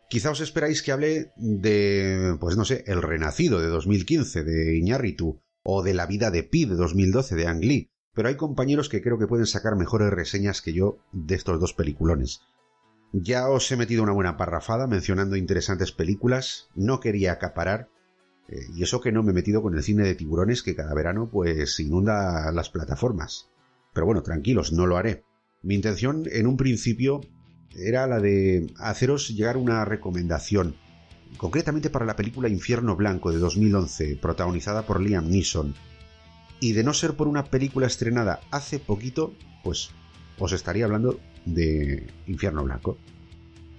Quizá 0.10 0.32
os 0.32 0.42
esperáis 0.42 0.82
que 0.82 0.92
hable 0.92 1.34
de, 1.38 2.38
pues 2.40 2.56
no 2.56 2.66
sé, 2.66 2.84
El 2.88 3.02
Renacido 3.02 3.60
de 3.60 3.68
2015 3.68 4.44
de 4.44 4.78
Iñárritu 4.78 5.42
o 5.64 5.82
de 5.82 5.94
La 5.94 6.06
vida 6.06 6.30
de 6.30 6.44
Pi 6.44 6.66
de 6.66 6.76
2012 6.76 7.36
de 7.36 7.48
Ang 7.48 7.64
Lee, 7.64 7.90
pero 8.14 8.28
hay 8.28 8.36
compañeros 8.36 8.90
que 8.90 9.02
creo 9.02 9.18
que 9.18 9.28
pueden 9.28 9.48
sacar 9.48 9.76
mejores 9.76 10.12
reseñas 10.12 10.62
que 10.62 10.74
yo 10.74 11.00
de 11.12 11.36
estos 11.36 11.60
dos 11.60 11.74
peliculones. 11.74 12.42
Ya 13.12 13.50
os 13.50 13.72
he 13.72 13.78
metido 13.78 14.04
una 14.04 14.12
buena 14.12 14.38
parrafada 14.38 14.88
mencionando 14.88 15.36
interesantes 15.36 15.92
películas, 15.92 16.70
no 16.76 17.00
quería 17.00 17.34
acaparar, 17.34 17.90
eh, 18.50 18.66
y 18.76 18.84
eso 18.84 19.02
que 19.02 19.12
no 19.12 19.24
me 19.24 19.32
he 19.32 19.36
metido 19.36 19.62
con 19.62 19.76
el 19.76 19.84
cine 19.84 20.04
de 20.04 20.16
tiburones 20.16 20.64
que 20.64 20.76
cada 20.76 20.94
verano 20.94 21.30
pues 21.32 21.80
inunda 21.80 22.52
las 22.52 22.70
plataformas. 22.70 23.50
Pero 23.94 24.06
bueno, 24.06 24.24
tranquilos, 24.24 24.74
no 24.74 24.88
lo 24.88 24.98
haré. 24.98 25.24
Mi 25.62 25.76
intención 25.76 26.24
en 26.32 26.48
un 26.48 26.58
principio 26.58 27.22
era 27.76 28.08
la 28.08 28.20
de 28.20 28.68
haceros 28.78 29.30
llegar 29.30 29.58
una 29.58 29.86
recomendación, 29.86 30.76
concretamente 31.38 31.90
para 31.90 32.06
la 32.06 32.16
película 32.16 32.50
Infierno 32.50 32.96
Blanco 32.96 33.32
de 33.32 33.40
2011, 33.40 34.18
protagonizada 34.18 34.86
por 34.86 35.02
Liam 35.02 35.30
Neeson. 35.30 35.76
Y 36.60 36.74
de 36.74 36.84
no 36.84 36.94
ser 36.94 37.16
por 37.16 37.28
una 37.28 37.46
película 37.46 37.88
estrenada 37.88 38.40
hace 38.52 38.80
poquito, 38.80 39.34
pues 39.64 39.90
os 40.40 40.54
estaría 40.54 40.86
hablando 40.86 41.20
de 41.46 42.08
Infierno 42.28 42.64
Blanco. 42.64 42.98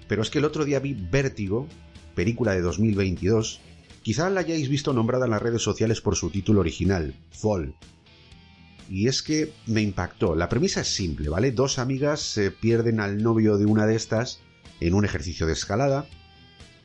Pero 0.08 0.22
es 0.22 0.30
que 0.30 0.38
el 0.38 0.44
otro 0.44 0.64
día 0.64 0.80
vi 0.80 0.94
Vértigo, 0.94 1.66
película 2.14 2.52
de 2.52 2.60
2022, 2.60 3.60
quizá 4.02 4.28
la 4.28 4.40
hayáis 4.40 4.68
visto 4.68 4.92
nombrada 4.92 5.24
en 5.24 5.30
las 5.30 5.42
redes 5.42 5.62
sociales 5.62 6.00
por 6.00 6.16
su 6.16 6.30
título 6.30 6.60
original, 6.60 7.14
Fall. 7.30 7.74
Y 8.88 9.08
es 9.08 9.22
que 9.22 9.52
me 9.66 9.80
impactó. 9.80 10.34
La 10.34 10.48
premisa 10.48 10.82
es 10.82 10.88
simple, 10.88 11.28
¿vale? 11.28 11.52
Dos 11.52 11.78
amigas 11.78 12.20
se 12.20 12.50
pierden 12.50 13.00
al 13.00 13.22
novio 13.22 13.56
de 13.56 13.66
una 13.66 13.86
de 13.86 13.96
estas 13.96 14.40
en 14.80 14.94
un 14.94 15.04
ejercicio 15.04 15.46
de 15.46 15.54
escalada. 15.54 16.06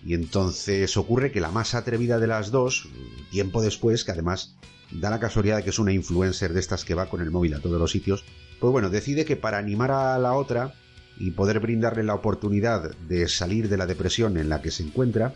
Y 0.06 0.14
entonces 0.14 0.96
ocurre 0.96 1.32
que 1.32 1.42
la 1.42 1.52
más 1.52 1.76
atrevida 1.76 2.20
de 2.20 2.28
las 2.28 2.52
dos, 2.52 2.88
tiempo 3.32 3.62
después, 3.62 4.06
que 4.06 4.12
además 4.12 4.56
da 4.92 5.10
la 5.10 5.20
casualidad 5.20 5.58
de 5.58 5.64
que 5.64 5.70
es 5.70 5.80
una 5.80 5.92
influencer 5.92 6.54
de 6.54 6.60
estas 6.60 6.86
que 6.86 6.96
va 6.96 7.10
con 7.10 7.22
el 7.22 7.32
móvil 7.32 7.54
a 7.54 7.60
todos 7.60 7.80
los 7.80 7.92
sitios, 7.92 8.24
pues 8.60 8.72
bueno, 8.72 8.90
decide 8.90 9.26
que 9.26 9.36
para 9.36 9.58
animar 9.58 9.92
a 9.92 10.18
la 10.18 10.34
otra 10.34 10.74
y 11.18 11.32
poder 11.32 11.60
brindarle 11.60 12.04
la 12.04 12.16
oportunidad 12.16 12.96
de 12.96 13.28
salir 13.28 13.68
de 13.70 13.78
la 13.78 13.86
depresión 13.86 14.38
en 14.38 14.50
la 14.50 14.62
que 14.62 14.72
se 14.72 14.84
encuentra, 14.84 15.34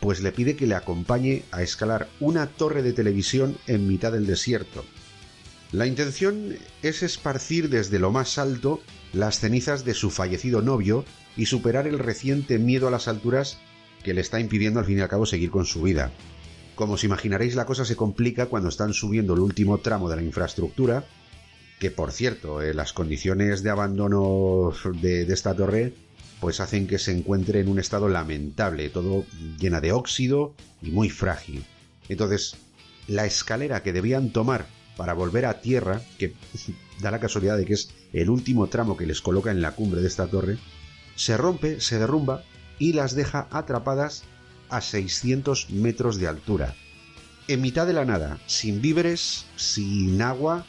pues 0.00 0.22
le 0.22 0.32
pide 0.32 0.56
que 0.56 0.66
le 0.66 0.74
acompañe 0.74 1.44
a 1.52 1.62
escalar 1.62 2.08
una 2.20 2.46
torre 2.46 2.82
de 2.82 2.94
televisión 2.94 3.56
en 3.66 3.86
mitad 3.86 4.12
del 4.12 4.26
desierto. 4.26 4.84
La 5.72 5.86
intención 5.86 6.56
es 6.82 7.04
esparcir 7.04 7.68
desde 7.68 8.00
lo 8.00 8.10
más 8.10 8.38
alto 8.38 8.80
las 9.12 9.38
cenizas 9.38 9.84
de 9.84 9.94
su 9.94 10.10
fallecido 10.10 10.62
novio 10.62 11.04
y 11.36 11.46
superar 11.46 11.86
el 11.86 12.00
reciente 12.00 12.58
miedo 12.58 12.88
a 12.88 12.90
las 12.90 13.06
alturas 13.06 13.58
que 14.02 14.12
le 14.12 14.20
está 14.20 14.40
impidiendo 14.40 14.80
al 14.80 14.86
fin 14.86 14.98
y 14.98 15.00
al 15.00 15.08
cabo 15.08 15.26
seguir 15.26 15.50
con 15.50 15.66
su 15.66 15.82
vida. 15.82 16.10
Como 16.74 16.94
os 16.94 17.04
imaginaréis, 17.04 17.54
la 17.54 17.66
cosa 17.66 17.84
se 17.84 17.94
complica 17.94 18.46
cuando 18.46 18.68
están 18.68 18.92
subiendo 18.94 19.34
el 19.34 19.40
último 19.40 19.78
tramo 19.78 20.08
de 20.08 20.16
la 20.16 20.22
infraestructura, 20.22 21.04
que 21.78 21.92
por 21.92 22.10
cierto, 22.10 22.62
eh, 22.62 22.74
las 22.74 22.92
condiciones 22.92 23.62
de 23.62 23.70
abandono 23.70 24.72
de, 25.00 25.24
de 25.24 25.34
esta 25.34 25.54
torre 25.54 25.92
pues 26.40 26.58
hacen 26.58 26.88
que 26.88 26.98
se 26.98 27.12
encuentre 27.12 27.60
en 27.60 27.68
un 27.68 27.78
estado 27.78 28.08
lamentable, 28.08 28.88
todo 28.88 29.24
llena 29.58 29.80
de 29.80 29.92
óxido 29.92 30.54
y 30.82 30.90
muy 30.90 31.10
frágil. 31.10 31.64
Entonces, 32.08 32.56
la 33.06 33.26
escalera 33.26 33.82
que 33.82 33.92
debían 33.92 34.32
tomar 34.32 34.66
para 35.00 35.14
volver 35.14 35.46
a 35.46 35.62
tierra, 35.62 36.02
que 36.18 36.34
da 37.00 37.10
la 37.10 37.20
casualidad 37.20 37.56
de 37.56 37.64
que 37.64 37.72
es 37.72 37.88
el 38.12 38.28
último 38.28 38.66
tramo 38.66 38.98
que 38.98 39.06
les 39.06 39.22
coloca 39.22 39.50
en 39.50 39.62
la 39.62 39.74
cumbre 39.74 40.02
de 40.02 40.06
esta 40.06 40.26
torre, 40.26 40.58
se 41.16 41.38
rompe, 41.38 41.80
se 41.80 41.98
derrumba 41.98 42.44
y 42.78 42.92
las 42.92 43.14
deja 43.14 43.48
atrapadas 43.50 44.24
a 44.68 44.82
600 44.82 45.70
metros 45.70 46.18
de 46.18 46.28
altura. 46.28 46.74
En 47.48 47.62
mitad 47.62 47.86
de 47.86 47.94
la 47.94 48.04
nada, 48.04 48.40
sin 48.44 48.82
víveres, 48.82 49.46
sin 49.56 50.20
agua 50.20 50.66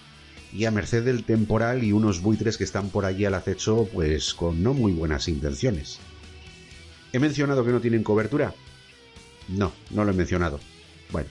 y 0.53 0.64
a 0.64 0.72
merced 0.72 1.03
del 1.03 1.26
temporal 1.26 1.84
y 1.84 1.91
unos 1.91 2.22
buitres 2.22 2.58
que 2.58 2.64
están 2.64 2.88
por 2.88 3.03
allí 3.03 3.26
al 3.26 3.34
acecho, 3.34 3.86
pues 3.91 4.34
con 4.34 4.64
no 4.64 4.74
muy 4.74 4.94
buenas 4.94 5.28
intenciones. 5.28 5.99
¿He 7.12 7.20
mencionado 7.20 7.66
que 7.66 7.72
no 7.72 7.82
tienen 7.82 8.02
cobertura? 8.02 8.56
No, 9.49 9.74
no 9.90 10.06
lo 10.06 10.12
he 10.12 10.16
mencionado. 10.16 10.62
Bueno, 11.12 11.28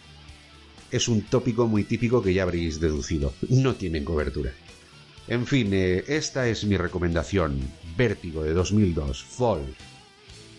es 0.91 1.09
un 1.09 1.23
tópico 1.23 1.67
muy 1.67 1.85
típico 1.85 2.23
que 2.23 2.35
ya 2.35 2.43
habréis 2.43 2.81
deducido. 2.81 3.33
No 3.49 3.75
tienen 3.75 4.05
cobertura. 4.05 4.53
En 5.29 5.47
fin, 5.47 5.73
eh, 5.73 6.05
esta 6.09 6.49
es 6.49 6.65
mi 6.65 6.77
recomendación. 6.77 7.59
Vértigo 7.97 8.43
de 8.43 8.53
2002, 8.53 9.23
Fall. 9.23 9.63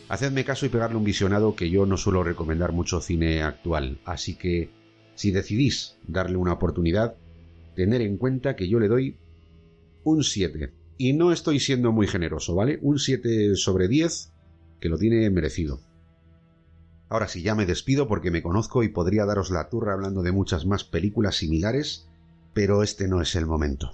Hacedme 0.08 0.46
caso 0.46 0.66
y 0.66 0.70
pegarle 0.70 0.98
un 0.98 1.04
visionado 1.04 1.56
que 1.56 1.70
yo 1.70 1.86
no 1.86 1.98
suelo 1.98 2.24
recomendar 2.24 2.72
mucho 2.72 3.02
cine 3.02 3.44
actual, 3.44 4.00
así 4.06 4.36
que 4.36 4.70
si 5.16 5.32
decidís 5.32 5.96
darle 6.08 6.38
una 6.38 6.54
oportunidad, 6.54 7.16
tener 7.76 8.02
en 8.02 8.18
cuenta 8.18 8.56
que 8.56 8.68
yo 8.68 8.80
le 8.80 8.88
doy 8.88 9.18
un 10.04 10.24
7. 10.24 10.72
Y 10.98 11.14
no 11.14 11.32
estoy 11.32 11.60
siendo 11.60 11.92
muy 11.92 12.08
generoso, 12.08 12.56
¿vale? 12.56 12.80
Un 12.82 13.00
7 13.00 13.56
sobre 13.56 13.88
10 13.88 14.32
que 14.80 14.90
lo 14.90 14.98
tiene 14.98 15.30
merecido. 15.30 15.80
Ahora 17.12 17.28
sí, 17.28 17.42
ya 17.42 17.56
me 17.56 17.66
despido 17.66 18.08
porque 18.08 18.32
me 18.32 18.42
conozco 18.42 18.84
y 18.84 18.88
podría 18.88 19.26
daros 19.26 19.52
la 19.52 19.68
turra 19.68 19.92
hablando 19.92 20.22
de 20.22 20.32
muchas 20.32 20.66
más 20.66 20.86
películas 20.86 21.36
similares, 21.36 22.08
pero 22.54 22.84
este 22.84 23.10
no 23.10 23.22
es 23.22 23.36
el 23.36 23.46
momento. 23.46 23.92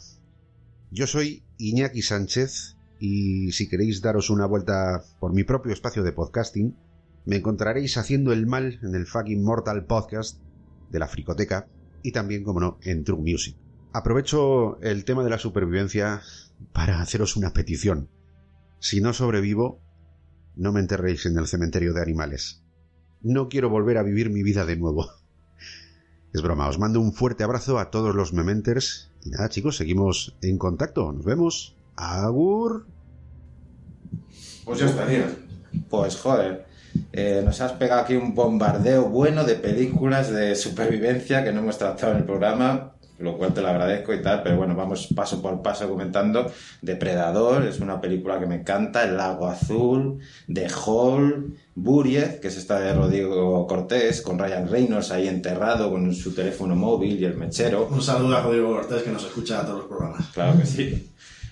Yo 0.91 1.07
soy 1.07 1.41
Iñaki 1.57 2.03
Sánchez 2.03 2.77
y 2.99 3.51
si 3.53 3.67
queréis 3.67 4.03
daros 4.03 4.29
una 4.29 4.45
vuelta 4.45 5.01
por 5.19 5.33
mi 5.33 5.43
propio 5.43 5.73
espacio 5.73 6.03
de 6.03 6.11
podcasting, 6.11 6.77
me 7.25 7.37
encontraréis 7.37 7.97
haciendo 7.97 8.33
el 8.33 8.45
mal 8.45 8.79
en 8.83 8.93
el 8.93 9.07
fucking 9.07 9.43
Mortal 9.43 9.85
Podcast 9.85 10.39
de 10.91 10.99
la 10.99 11.07
Fricoteca 11.07 11.67
y 12.03 12.11
también, 12.11 12.43
como 12.43 12.59
no, 12.59 12.77
en 12.83 13.03
True 13.03 13.19
Music. 13.19 13.57
Aprovecho 13.93 14.79
el 14.81 15.05
tema 15.05 15.23
de 15.23 15.31
la 15.31 15.39
supervivencia 15.39 16.21
para 16.71 17.01
haceros 17.01 17.35
una 17.35 17.51
petición. 17.51 18.11
Si 18.77 19.01
no 19.01 19.11
sobrevivo, 19.11 19.81
no 20.55 20.71
me 20.71 20.81
enterréis 20.81 21.25
en 21.25 21.35
el 21.39 21.47
cementerio 21.47 21.95
de 21.95 22.03
animales. 22.03 22.61
No 23.21 23.49
quiero 23.49 23.69
volver 23.69 23.97
a 23.97 24.03
vivir 24.03 24.29
mi 24.29 24.43
vida 24.43 24.65
de 24.65 24.77
nuevo. 24.77 25.09
Es 26.33 26.41
broma, 26.41 26.67
os 26.67 26.77
mando 26.77 26.99
un 26.99 27.13
fuerte 27.13 27.43
abrazo 27.43 27.79
a 27.79 27.89
todos 27.89 28.13
los 28.13 28.33
mementers. 28.33 29.09
Y 29.23 29.29
nada, 29.29 29.49
chicos, 29.49 29.77
seguimos 29.77 30.35
en 30.41 30.57
contacto. 30.57 31.11
Nos 31.11 31.25
vemos. 31.25 31.75
Agur. 31.95 32.85
Pues 34.65 34.79
ya 34.79 34.85
estaría. 34.87 35.33
Pues 35.89 36.17
joder, 36.17 36.65
eh, 37.13 37.41
nos 37.43 37.59
has 37.61 37.71
pegado 37.73 38.01
aquí 38.01 38.15
un 38.15 38.35
bombardeo 38.35 39.09
bueno 39.09 39.45
de 39.45 39.55
películas 39.55 40.29
de 40.31 40.55
supervivencia 40.55 41.43
que 41.43 41.51
no 41.51 41.61
hemos 41.61 41.77
tratado 41.77 42.11
en 42.11 42.19
el 42.19 42.25
programa. 42.25 42.93
Lo 43.19 43.37
cual 43.37 43.53
te 43.53 43.61
lo 43.61 43.67
agradezco 43.67 44.13
y 44.13 44.21
tal, 44.21 44.43
pero 44.43 44.57
bueno, 44.57 44.75
vamos 44.75 45.07
paso 45.15 45.41
por 45.41 45.61
paso 45.61 45.89
comentando. 45.89 46.51
Depredador 46.81 47.65
es 47.65 47.79
una 47.79 47.99
película 47.99 48.39
que 48.39 48.45
me 48.45 48.55
encanta, 48.55 49.03
El 49.03 49.17
Lago 49.17 49.47
Azul, 49.47 50.19
The 50.51 50.67
Hall, 50.85 51.57
Buriez, 51.75 52.39
que 52.39 52.47
es 52.47 52.57
esta 52.57 52.79
de 52.79 52.93
Rodrigo 52.93 53.65
Cortés, 53.67 54.21
con 54.21 54.39
Ryan 54.39 54.67
Reynolds 54.69 55.11
ahí 55.11 55.27
enterrado 55.27 55.89
con 55.91 56.13
su 56.13 56.33
teléfono 56.33 56.75
móvil 56.75 57.19
y 57.19 57.25
el 57.25 57.35
mechero. 57.35 57.87
Un 57.89 58.01
saludo 58.01 58.37
a 58.37 58.41
Rodrigo 58.41 58.75
Cortés 58.75 59.03
que 59.03 59.11
nos 59.11 59.23
escucha 59.23 59.61
a 59.61 59.65
todos 59.65 59.79
los 59.79 59.87
programas. 59.87 60.27
Claro 60.33 60.57
que 60.59 60.65
sí. 60.65 61.11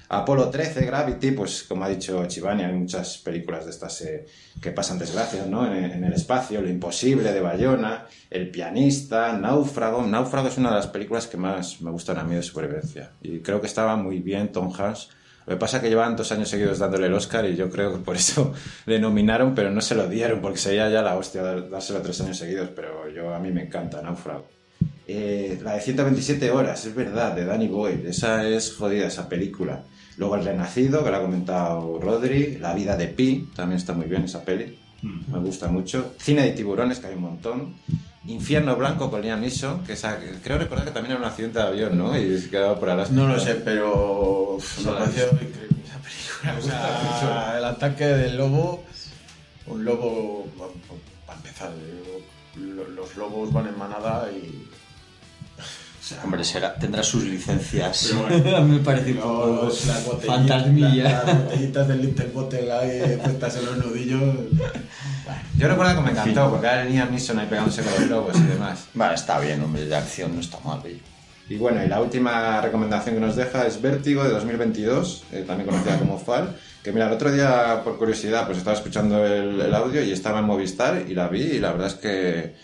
Apolo 0.10 0.50
13, 0.50 0.86
Gravity, 0.86 1.32
pues 1.32 1.64
como 1.64 1.84
ha 1.84 1.90
dicho 1.90 2.24
Chivani, 2.28 2.64
hay 2.64 2.74
muchas 2.74 3.18
películas 3.18 3.66
de 3.66 3.72
estas 3.72 4.02
eh, 4.02 4.26
que 4.62 4.72
pasan 4.72 5.00
desgracias, 5.00 5.48
¿no? 5.48 5.66
En, 5.66 6.04
el 6.04 6.14
espacio, 6.14 6.62
Lo 6.62 6.70
Imposible 6.70 7.32
de 7.32 7.42
Bayona, 7.42 8.06
El 8.30 8.52
Pianista, 8.52 9.34
Náufrago. 9.34 10.06
Náufrago 10.06 10.48
es 10.48 10.58
una 10.58 10.70
de 10.70 10.76
las 10.76 10.88
películas 10.88 11.26
que 11.26 11.38
más 11.38 11.82
me 11.82 11.90
gustan 11.90 12.20
a 12.20 12.24
mí 12.24 12.36
de 12.36 12.44
supervivencia. 12.44 13.14
Y 13.22 13.40
creo 13.40 13.60
que 13.60 13.68
estaba 13.68 13.96
muy 13.96 14.20
bien 14.20 14.52
Tom 14.52 14.72
Hanks. 14.72 15.10
Lo 15.48 15.54
que 15.54 15.60
pasa 15.60 15.78
es 15.78 15.84
que 15.84 15.90
llevaban 15.90 16.16
dos 16.16 16.32
años 16.32 16.50
seguidos 16.50 16.80
dándole 16.80 17.08
el 17.08 17.14
Oscar 17.14 17.46
y 17.46 17.56
yo 17.56 17.70
creo 17.70 17.92
que 17.94 18.00
por 18.00 18.16
eso 18.16 18.54
le 18.86 19.00
nominaron, 19.00 19.56
pero 19.56 19.72
no 19.72 19.82
se 19.82 19.96
lo 19.96 20.08
dieron, 20.08 20.40
porque 20.40 20.60
sería 20.60 20.90
ya 20.90 21.02
la 21.02 21.16
hostia 21.16 21.42
dárselo 21.42 22.02
tres 22.02 22.22
años 22.22 22.38
seguidos, 22.38 22.70
pero 22.76 23.10
yo 23.10 23.34
a 23.34 23.40
mí 23.40 23.52
me 23.52 23.64
encanta 23.64 24.02
Náufrago. 24.02 24.48
Eh, 25.08 25.60
la 25.64 25.74
de 25.74 25.82
127 25.82 26.50
horas, 26.50 26.86
es 26.86 26.96
verdad, 26.96 27.36
de 27.36 27.46
Danny 27.46 27.68
Boyle. 27.68 28.08
Esa 28.08 28.48
es 28.48 28.74
jodida, 28.74 29.08
esa 29.08 29.30
película. 29.30 29.84
Luego 30.18 30.36
El 30.36 30.46
Renacido, 30.46 31.04
que 31.04 31.12
lo 31.12 31.18
ha 31.18 31.22
comentado 31.22 32.00
Rodri. 32.00 32.58
La 32.58 32.74
vida 32.74 32.96
de 32.96 33.08
Pi, 33.08 33.50
también 33.56 33.78
está 33.78 33.94
muy 33.94 34.06
bien 34.08 34.24
esa 34.24 34.44
peli. 34.44 34.78
Me 35.02 35.40
gusta 35.40 35.68
mucho. 35.68 36.14
Cine 36.18 36.44
de 36.44 36.52
tiburones, 36.52 37.00
que 37.00 37.08
hay 37.08 37.16
un 37.16 37.22
montón. 37.22 37.76
Infierno 38.28 38.76
Blanco 38.76 39.12
con 39.12 39.22
Liam 39.22 39.42
Neeson, 39.42 39.84
que 39.84 39.94
esa, 39.94 40.18
creo 40.44 40.58
recordar 40.58 40.86
que 40.86 40.92
también 40.92 41.12
era 41.12 41.22
un 41.22 41.28
accidente 41.28 41.60
de 41.60 41.66
avión, 41.66 41.96
¿no? 41.98 42.18
Y 42.18 42.40
se 42.40 42.50
quedaba 42.50 42.80
por 42.80 42.90
Alaska. 42.90 43.14
No 43.14 43.28
lo 43.28 43.40
sé, 43.40 43.54
pero 43.56 44.58
me 44.84 44.92
pareció 44.92 45.26
increíble 45.26 45.78
esa 45.86 46.00
película. 46.00 46.58
O 46.58 46.62
sea, 46.62 47.58
el 47.60 47.66
ataque 47.66 48.06
del 48.06 48.36
lobo, 48.38 48.84
un 49.68 49.86
lobo, 49.86 50.48
para 51.28 51.38
empezar, 51.38 51.72
lo- 52.58 52.88
los 52.90 53.16
lobos 53.16 53.54
van 53.54 53.68
en 53.68 53.78
manada 53.78 54.28
y... 54.32 54.68
o 56.06 56.08
sea, 56.08 56.24
Hombre, 56.24 56.44
será, 56.44 56.76
tendrá 56.76 57.02
sus 57.02 57.24
licencias. 57.24 58.14
Pero 58.30 58.58
a 58.58 58.62
mí 58.62 58.78
me 58.78 58.84
parece 58.84 59.14
un 59.14 59.18
poco 59.18 59.64
las 59.88 60.06
botellitas- 60.06 60.26
fantasmilla. 60.28 61.04
Las, 61.04 61.26
las 61.26 61.44
botellitas 61.46 61.88
del 61.88 62.02
Little 62.04 62.26
Bottle 62.28 62.72
ahí 62.72 63.18
puestas 63.24 63.58
en 63.58 63.66
los 63.66 63.78
nudillos. 63.86 64.36
Yo 65.58 65.68
recuerdo 65.68 65.96
que 65.96 66.02
me 66.02 66.12
encantó, 66.12 66.50
porque 66.52 66.68
era 66.68 66.86
Liam 66.86 67.10
Neeson 67.12 67.40
ahí 67.40 67.48
pegándose 67.48 67.82
con 67.82 67.94
los 67.94 68.10
lobos 68.10 68.36
y 68.38 68.44
demás. 68.44 68.86
Vale, 68.94 69.16
está 69.16 69.40
bien, 69.40 69.64
hombre, 69.64 69.86
de 69.86 69.96
acción 69.96 70.36
no 70.36 70.42
está 70.42 70.60
mal. 70.64 70.80
oye. 70.84 71.00
Y 71.48 71.58
bueno, 71.58 71.84
y 71.84 71.88
la 71.88 72.02
última 72.02 72.60
recomendación 72.62 73.16
que 73.16 73.22
nos 73.22 73.36
deja 73.36 73.66
es 73.68 73.82
Vértigo 73.82 74.24
de 74.24 74.30
2022, 74.32 75.24
eh, 75.32 75.44
también 75.48 75.70
conocida 75.70 75.98
como 76.00 76.18
FAL. 76.20 76.56
Que 76.84 76.92
mira, 76.92 77.08
el 77.08 77.14
otro 77.14 77.32
día, 77.32 77.82
por 77.84 77.98
curiosidad, 77.98 78.46
pues 78.46 78.58
estaba 78.60 78.76
escuchando 78.76 79.26
el, 79.26 79.60
el 79.62 79.74
audio 79.74 80.04
y 80.04 80.12
estaba 80.12 80.40
en 80.40 80.46
Movistar 80.46 81.04
y 81.08 81.14
la 81.16 81.28
vi 81.30 81.42
y 81.42 81.60
la 81.60 81.72
verdad 81.72 81.88
es 81.88 81.94
que 81.96 82.56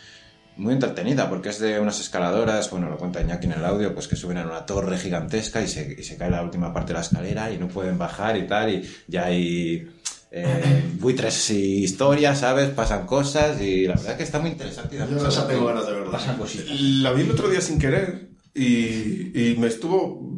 muy 0.57 0.73
entretenida 0.73 1.30
porque 1.30 1.49
es 1.49 1.60
de 1.60 1.80
unas 1.80 1.99
escaladoras, 1.99 2.69
bueno, 2.69 2.90
lo 2.90 2.98
cuenta 2.98 3.22
Iñaki 3.22 3.48
en 3.48 3.53
el 3.53 3.65
audio, 3.65 3.94
pues 3.94 4.07
que 4.07 4.15
suben 4.15 4.38
a 4.38 4.45
una 4.45 4.65
torre 4.65 4.98
gigantesca 4.98 5.61
y 5.61 5.68
se, 5.68 5.95
y 5.98 6.03
se 6.03 6.18
cae 6.18 6.30
la 6.30 6.44
última 6.44 6.73
parte 6.73 6.90
de 6.90 6.95
la 6.95 7.02
escalera 7.02 7.52
y 7.52 7.57
no 7.57 7.68
pueden 7.68 7.98
bajar 7.98 8.38
y 8.38 8.48
tal 8.48 8.69
y 8.69 8.90
ya 9.07 9.26
hay 9.26 9.90
eh, 10.32 10.84
buitres 10.99 11.49
y 11.52 11.84
historias, 11.84 12.40
¿sabes? 12.40 12.69
Pasan 12.69 13.06
cosas 13.06 13.61
y 13.61 13.86
la 13.88 13.95
verdad 13.95 14.11
es 14.11 14.18
que 14.18 14.23
está 14.23 14.40
muy 14.40 14.52
interesante. 14.52 14.95
y 14.95 14.99
Yo 14.99 15.28
esa 15.28 15.48
tengo 15.48 15.65
ganas 15.65 15.86
de 15.88 15.94
verla. 15.94 16.11
Pasan 16.11 16.38
cositas. 16.38 16.80
La 16.80 17.11
vi 17.11 17.23
el 17.23 17.32
otro 17.32 17.49
día 17.49 17.61
sin 17.61 17.80
querer 17.80 18.30
y, 18.53 19.52
y 19.52 19.56
me 19.57 19.68
estuvo 19.68 20.38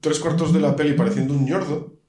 tres 0.00 0.18
cuartos 0.18 0.52
de 0.52 0.60
la 0.60 0.76
peli 0.76 0.94
pareciendo 0.94 1.34
un 1.34 1.44
ñordo. 1.44 2.00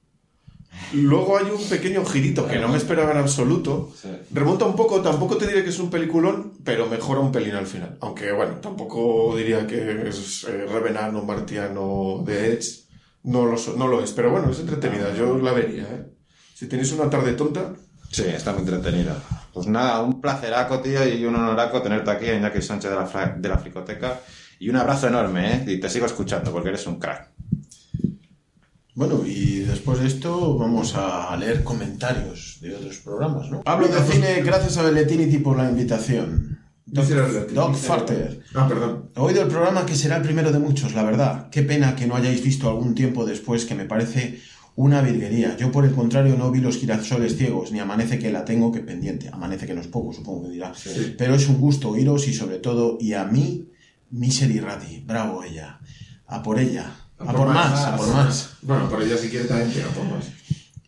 Luego 0.94 1.38
hay 1.38 1.46
un 1.46 1.62
pequeño 1.64 2.04
girito 2.04 2.46
que 2.46 2.58
no 2.58 2.68
me 2.68 2.76
esperaba 2.76 3.12
en 3.12 3.18
absoluto. 3.18 3.92
Remonta 4.30 4.64
un 4.66 4.76
poco, 4.76 5.00
tampoco 5.00 5.36
te 5.36 5.46
diré 5.46 5.64
que 5.64 5.70
es 5.70 5.78
un 5.78 5.90
peliculón, 5.90 6.51
pero 6.64 6.86
mejora 6.86 7.20
un 7.20 7.32
pelín 7.32 7.54
al 7.54 7.66
final. 7.66 7.96
Aunque 8.00 8.32
bueno, 8.32 8.54
tampoco 8.60 9.34
diría 9.36 9.66
que 9.66 10.08
es 10.08 10.44
eh, 10.44 10.66
Revenant 10.66 11.16
o 11.16 11.22
Martiano 11.22 12.22
de 12.26 12.52
Edge. 12.54 12.82
No 13.24 13.46
lo, 13.46 13.56
so- 13.56 13.74
no 13.76 13.86
lo 13.88 14.02
es, 14.02 14.10
pero 14.12 14.30
bueno, 14.30 14.50
es 14.50 14.58
entretenida. 14.60 15.14
Yo 15.14 15.38
la 15.38 15.52
vería, 15.52 15.82
¿eh? 15.84 16.06
Si 16.54 16.66
tenéis 16.66 16.92
una 16.92 17.08
tarde 17.10 17.32
tonta, 17.34 17.72
Sí, 18.10 18.24
está 18.26 18.52
muy 18.52 18.60
entretenida. 18.60 19.16
Pues 19.54 19.66
nada, 19.68 20.02
un 20.02 20.20
placeraco, 20.20 20.80
tío, 20.80 21.08
y 21.08 21.24
un 21.24 21.34
honoraco 21.34 21.80
tenerte 21.80 22.10
aquí, 22.10 22.26
Iñaki 22.26 22.60
Sánchez 22.60 22.90
de 22.90 22.96
la, 22.96 23.06
Fra- 23.06 23.34
de 23.38 23.48
la 23.48 23.56
Fricoteca. 23.56 24.20
Y 24.60 24.68
un 24.68 24.76
abrazo 24.76 25.08
enorme, 25.08 25.54
¿eh? 25.54 25.64
Y 25.66 25.80
te 25.80 25.88
sigo 25.88 26.04
escuchando 26.04 26.52
porque 26.52 26.68
eres 26.68 26.86
un 26.86 26.98
crack. 26.98 27.30
Bueno, 28.94 29.22
y 29.24 29.60
después 29.60 30.00
de 30.00 30.06
esto 30.08 30.58
vamos 30.58 30.94
a 30.94 31.34
leer 31.38 31.64
comentarios 31.64 32.58
de 32.60 32.76
otros 32.76 32.98
programas, 32.98 33.50
¿no? 33.50 33.62
Hablo 33.64 33.88
de 33.88 34.00
cine 34.02 34.42
gracias 34.42 34.76
a 34.76 34.82
Beletinity 34.82 35.38
por 35.38 35.56
la 35.56 35.70
invitación. 35.70 36.51
Doc, 36.86 37.74
Farter. 37.74 38.42
Ah, 38.54 38.66
perdón. 38.68 39.10
He 39.16 39.20
oído 39.20 39.42
el 39.42 39.48
programa 39.48 39.86
que 39.86 39.94
será 39.94 40.16
el 40.16 40.22
primero 40.22 40.52
de 40.52 40.58
muchos, 40.58 40.94
la 40.94 41.02
verdad. 41.02 41.48
Qué 41.50 41.62
pena 41.62 41.94
que 41.94 42.06
no 42.06 42.16
hayáis 42.16 42.42
visto 42.42 42.68
algún 42.68 42.94
tiempo 42.94 43.24
después, 43.24 43.64
que 43.64 43.74
me 43.74 43.84
parece 43.84 44.40
una 44.74 45.00
virguería. 45.00 45.56
Yo, 45.56 45.70
por 45.70 45.84
el 45.84 45.92
contrario, 45.92 46.36
no 46.36 46.50
vi 46.50 46.60
los 46.60 46.78
girasoles 46.78 47.36
ciegos, 47.36 47.72
ni 47.72 47.78
amanece 47.78 48.18
que 48.18 48.32
la 48.32 48.44
tengo 48.44 48.72
que 48.72 48.80
pendiente. 48.80 49.30
Amanece 49.32 49.66
que 49.66 49.74
no 49.74 49.80
es 49.80 49.86
poco, 49.86 50.12
supongo 50.12 50.44
que 50.44 50.50
dirá. 50.50 50.72
Pero 51.16 51.34
es 51.34 51.48
un 51.48 51.60
gusto 51.60 51.90
oíros 51.90 52.26
y, 52.28 52.34
sobre 52.34 52.58
todo, 52.58 52.98
y 53.00 53.12
a 53.14 53.24
mí, 53.24 53.68
Misery 54.10 54.60
Ratti. 54.60 55.04
Bravo 55.06 55.44
ella. 55.44 55.78
A 56.26 56.42
por 56.42 56.58
ella. 56.58 56.90
A, 57.18 57.32
por, 57.32 57.48
más, 57.48 57.86
a 57.86 57.96
por 57.96 58.08
más. 58.08 58.54
Bueno, 58.62 58.88
por 58.88 59.02
ella 59.02 59.16
si 59.16 59.28
quiere 59.28 59.46
también 59.46 59.70
tira 59.70 59.86
por 59.88 60.04
más. 60.04 60.26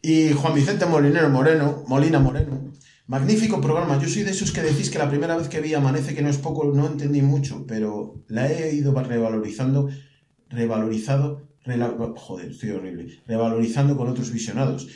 Y 0.02 0.32
Juan 0.32 0.54
Vicente 0.54 0.84
Molinero 0.84 1.30
Moreno, 1.30 1.84
Molina 1.86 2.18
Moreno. 2.18 2.73
Magnífico 3.06 3.60
programa. 3.60 4.00
Yo 4.00 4.08
soy 4.08 4.22
de 4.22 4.30
esos 4.30 4.50
que 4.50 4.62
decís 4.62 4.88
que 4.88 4.98
la 4.98 5.10
primera 5.10 5.36
vez 5.36 5.48
que 5.48 5.60
vi 5.60 5.74
Amanece 5.74 6.14
que 6.14 6.22
no 6.22 6.30
es 6.30 6.38
poco, 6.38 6.64
no 6.72 6.86
entendí 6.86 7.20
mucho, 7.20 7.66
pero 7.66 8.24
la 8.28 8.50
he 8.50 8.74
ido 8.74 8.94
revalorizando, 8.94 9.90
revalorizado, 10.48 11.46
joder, 12.16 12.52
estoy 12.52 12.70
horrible, 12.70 13.20
revalorizando 13.26 13.98
con 13.98 14.08
otros 14.08 14.32
visionados. 14.32 14.88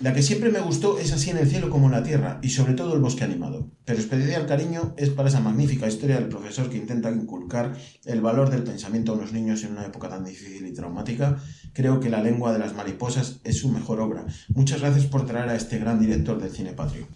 La 0.00 0.12
que 0.12 0.22
siempre 0.22 0.50
me 0.50 0.58
gustó 0.58 0.98
es 0.98 1.12
Así 1.12 1.30
en 1.30 1.38
el 1.38 1.48
cielo 1.48 1.70
como 1.70 1.86
en 1.86 1.92
la 1.92 2.02
tierra, 2.02 2.40
y 2.42 2.50
sobre 2.50 2.74
todo 2.74 2.94
el 2.94 3.00
bosque 3.00 3.22
animado. 3.22 3.70
Pero 3.84 4.00
especial 4.00 4.46
cariño 4.46 4.94
es 4.96 5.10
para 5.10 5.28
esa 5.28 5.38
magnífica 5.38 5.86
historia 5.86 6.16
del 6.16 6.28
profesor 6.28 6.68
que 6.68 6.78
intenta 6.78 7.12
inculcar 7.12 7.76
el 8.04 8.20
valor 8.20 8.50
del 8.50 8.64
pensamiento 8.64 9.12
a 9.12 9.14
unos 9.14 9.32
niños 9.32 9.62
en 9.62 9.70
una 9.70 9.86
época 9.86 10.08
tan 10.08 10.24
difícil 10.24 10.66
y 10.66 10.72
traumática. 10.72 11.38
Creo 11.72 12.00
que 12.00 12.10
La 12.10 12.24
lengua 12.24 12.52
de 12.52 12.58
las 12.58 12.74
mariposas 12.74 13.38
es 13.44 13.58
su 13.58 13.70
mejor 13.70 14.00
obra. 14.00 14.26
Muchas 14.48 14.80
gracias 14.80 15.06
por 15.06 15.26
traer 15.26 15.48
a 15.48 15.54
este 15.54 15.78
gran 15.78 16.00
director 16.00 16.42
del 16.42 16.50
cine 16.50 16.72
patrio. 16.72 17.06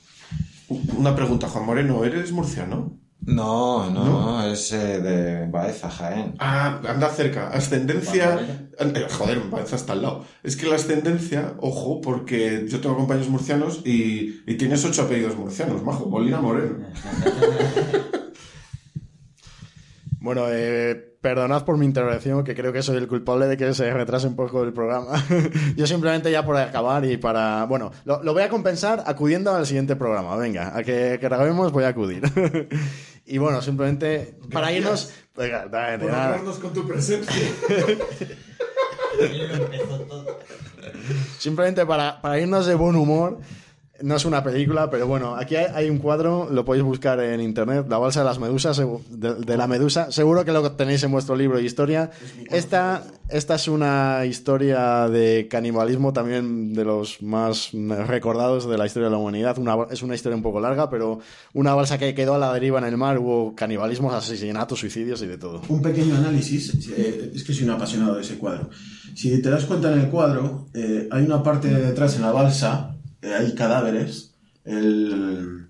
Una 0.69 1.15
pregunta, 1.15 1.49
Juan 1.49 1.67
Moreno, 1.67 2.05
¿eres 2.05 2.33
murciano? 2.33 2.99
No, 3.21 3.91
no, 3.91 4.45
es 4.47 4.73
eh, 4.73 5.01
de 5.01 5.47
Baeza, 5.49 5.91
Jaén. 5.91 6.35
Ah, 6.39 6.81
anda 6.87 7.09
cerca. 7.09 7.49
Ascendencia. 7.49 8.39
Eh, 8.79 9.07
Joder, 9.11 9.41
Baeza 9.51 9.77
está 9.77 9.95
al 9.95 10.03
lado. 10.03 10.25
Es 10.43 10.57
que 10.57 10.67
la 10.67 10.77
ascendencia, 10.77 11.55
ojo, 11.59 12.01
porque 12.01 12.67
yo 12.69 12.81
tengo 12.81 12.97
compañeros 12.97 13.29
murcianos 13.29 13.83
y, 13.85 14.43
y 14.47 14.55
tienes 14.55 14.85
ocho 14.85 15.03
apellidos 15.03 15.37
murcianos, 15.37 15.83
majo. 15.83 16.07
Molina 16.07 16.41
Moreno. 16.41 16.87
Bueno, 20.19 20.47
eh, 20.49 21.16
perdonad 21.21 21.65
por 21.65 21.77
mi 21.79 21.87
intervención, 21.87 22.45
que 22.45 22.55
creo 22.55 22.73
que 22.73 22.83
soy 22.83 22.97
el 22.97 23.09
culpable 23.09 23.47
de 23.47 23.57
que 23.57 23.75
se 23.75 23.93
retrase 23.93 24.27
un 24.27 24.37
poco 24.37 24.63
el 24.63 24.73
programa. 24.73 25.23
Yo 25.77 25.87
simplemente 25.87 26.31
ya 26.31 26.45
por 26.45 26.57
acabar 26.57 27.05
y 27.05 27.17
para... 27.17 27.65
Bueno, 27.65 27.93
lo, 28.05 28.23
lo 28.23 28.33
voy 28.33 28.43
a 28.43 28.49
compensar 28.49 29.03
acudiendo 29.07 29.55
al 29.55 29.67
siguiente 29.67 29.97
programa. 29.97 30.37
Venga, 30.37 30.77
a 30.77 30.83
que, 30.83 31.19
que 31.21 31.29
grabemos 31.29 31.73
voy 31.73 31.85
a 31.85 31.89
acudir. 31.89 32.23
y 33.27 33.39
bueno, 33.39 33.61
simplemente 33.63 34.39
para 34.53 34.73
irnos... 34.73 35.13
Venga, 35.37 35.67
dale, 35.67 35.99
Por 35.99 36.11
nada. 36.11 36.39
con 36.61 36.73
tu 36.73 36.87
presencia. 36.87 37.35
Simplemente 41.39 41.85
para, 41.87 42.21
para 42.21 42.39
irnos 42.39 42.67
de 42.67 42.75
buen 42.75 42.97
humor. 42.97 43.39
No 44.03 44.17
es 44.17 44.25
una 44.25 44.45
película, 44.45 44.91
pero 44.91 45.07
bueno, 45.07 45.37
aquí 45.37 45.57
hay, 45.57 45.67
hay 45.75 45.91
un 45.91 45.99
cuadro, 45.99 46.49
lo 46.51 46.65
podéis 46.65 46.85
buscar 46.85 47.19
en 47.21 47.41
internet, 47.41 47.87
La 47.89 47.99
balsa 47.99 48.21
de 48.21 48.27
las 48.27 48.39
medusas, 48.39 48.77
de, 48.77 49.35
de 49.35 49.57
la 49.57 49.67
medusa. 49.67 50.13
Seguro 50.13 50.45
que 50.45 50.53
lo 50.53 50.73
tenéis 50.73 51.03
en 51.03 51.13
vuestro 51.13 51.35
libro 51.35 51.57
de 51.59 51.65
historia. 51.65 52.11
Esta, 52.51 53.05
esta 53.29 53.55
es 53.55 53.69
una 53.69 54.25
historia 54.27 55.09
de 55.09 55.49
canibalismo 55.51 56.13
también 56.13 56.75
de 56.75 56.85
los 56.85 57.23
más 57.23 57.71
recordados 57.73 58.69
de 58.69 58.77
la 58.77 58.87
historia 58.87 59.07
de 59.07 59.13
la 59.13 59.19
humanidad. 59.19 59.59
Una, 59.59 59.77
es 59.91 60.03
una 60.03 60.15
historia 60.15 60.37
un 60.37 60.43
poco 60.43 60.61
larga, 60.61 60.91
pero 60.91 61.21
una 61.55 61.75
balsa 61.75 61.99
que 61.99 62.15
quedó 62.15 62.35
a 62.35 62.39
la 62.39 62.53
deriva 62.53 62.79
en 62.79 62.85
el 62.85 62.97
mar. 62.97 63.19
Hubo 63.19 63.55
canibalismos, 63.55 64.13
asesinatos, 64.13 64.79
suicidios 64.81 65.23
y 65.23 65.27
de 65.27 65.39
todo. 65.39 65.63
Un 65.69 65.81
pequeño 65.81 66.17
análisis, 66.17 66.89
eh, 66.97 67.33
es 67.35 67.45
que 67.45 67.53
soy 67.55 67.65
un 67.65 67.71
apasionado 67.71 68.17
de 68.17 68.23
ese 68.23 68.37
cuadro. 68.37 68.69
Si 69.15 69.41
te 69.41 69.49
das 69.49 69.65
cuenta 69.65 69.93
en 69.93 70.01
el 70.01 70.09
cuadro, 70.11 70.67
eh, 70.75 71.09
hay 71.11 71.25
una 71.25 71.43
parte 71.43 71.69
de 71.69 71.81
detrás 71.81 72.17
en 72.17 72.23
la 72.23 72.33
balsa, 72.33 72.96
hay 73.23 73.55
cadáveres, 73.55 74.35
el, 74.65 75.67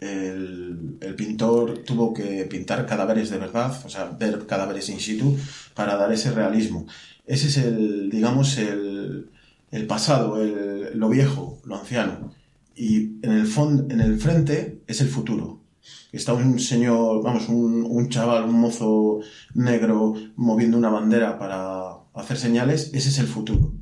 el, 0.00 0.96
el 1.00 1.14
pintor 1.14 1.78
tuvo 1.84 2.14
que 2.14 2.44
pintar 2.44 2.86
cadáveres 2.86 3.30
de 3.30 3.38
verdad, 3.38 3.72
o 3.84 3.88
sea, 3.88 4.04
ver 4.18 4.46
cadáveres 4.46 4.88
in 4.88 5.00
situ 5.00 5.36
para 5.74 5.96
dar 5.96 6.12
ese 6.12 6.30
realismo. 6.32 6.86
Ese 7.26 7.48
es 7.48 7.56
el, 7.58 8.10
digamos, 8.10 8.56
el, 8.58 9.30
el 9.70 9.86
pasado, 9.86 10.42
el- 10.42 10.98
lo 10.98 11.08
viejo, 11.08 11.60
lo 11.64 11.76
anciano. 11.76 12.32
Y 12.74 13.18
en 13.22 13.32
el, 13.32 13.46
en 13.90 14.00
el 14.00 14.18
frente 14.18 14.82
es 14.86 15.00
el 15.00 15.08
futuro. 15.08 15.60
Está 16.12 16.32
un 16.34 16.58
señor, 16.58 17.22
vamos, 17.22 17.48
un, 17.48 17.84
un 17.88 18.08
chaval, 18.08 18.44
un 18.44 18.54
mozo 18.60 19.20
negro 19.54 20.14
moviendo 20.36 20.76
una 20.78 20.88
bandera 20.90 21.38
para 21.38 21.92
hacer 22.14 22.36
señales. 22.36 22.90
Ese 22.94 23.10
es 23.10 23.18
el 23.18 23.26
futuro. 23.26 23.72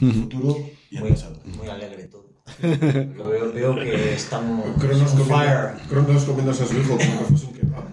El 0.00 0.12
futuro 0.12 0.56
Muy, 1.00 1.14
muy 1.56 1.68
alegre 1.68 2.04
todo. 2.04 2.26
Lo 2.62 3.24
veo, 3.30 3.52
veo 3.52 3.74
que 3.74 4.14
estamos 4.14 4.64
Cronos 4.78 5.12
on 5.12 5.18
comiendo, 5.18 5.34
fire. 5.34 5.74
Cronos 5.88 6.24
comiéndose 6.24 6.62
a 6.62 6.66
su 6.66 6.78
hijo 6.78 6.96
como 6.96 7.18
que 7.18 7.24
fuese 7.24 7.46
un 7.46 7.52
kebab. 7.54 7.84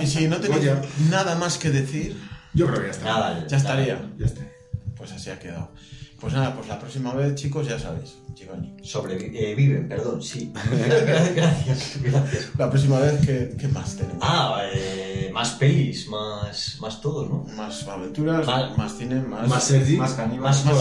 Y 0.00 0.06
si 0.06 0.28
no 0.28 0.38
tenéis 0.40 0.70
nada 1.10 1.34
más 1.36 1.58
que 1.58 1.70
decir, 1.70 2.16
Yo 2.54 2.66
creo 2.66 2.80
que 2.80 2.86
ya 2.86 2.90
está. 2.92 3.04
Nada, 3.04 3.46
ya 3.46 3.56
estaría. 3.56 4.10
Ya 4.18 4.26
está. 4.26 4.40
Pues 4.96 5.12
así 5.12 5.30
ha 5.30 5.38
quedado. 5.38 5.70
Pues 6.20 6.34
nada, 6.34 6.52
pues 6.54 6.66
la 6.66 6.78
próxima 6.80 7.14
vez, 7.14 7.36
chicos, 7.36 7.68
ya 7.68 7.78
sabéis, 7.78 8.16
Chigoni. 8.34 8.74
Sobreviven, 8.82 9.88
perdón, 9.88 10.20
sí. 10.20 10.52
Gracias. 11.36 11.98
La 12.58 12.68
próxima 12.68 12.98
vez, 12.98 13.24
¿qué, 13.24 13.54
qué 13.56 13.68
más 13.68 13.94
tenemos? 13.96 14.18
Ah, 14.20 14.62
eh, 14.74 15.30
más 15.32 15.50
pelis, 15.52 16.08
más, 16.08 16.78
más 16.80 17.00
todo, 17.00 17.26
¿no? 17.28 17.44
Más 17.56 17.86
aventuras, 17.86 18.44
Más- 18.44 18.76
más 18.76 18.96
cine, 18.98 19.20
más... 19.20 19.48
Más 19.48 19.62
Sergi. 19.62 19.96
Más 19.96 20.14
caníbal. 20.14 20.40
Más 20.50 20.64
Más 20.66 20.76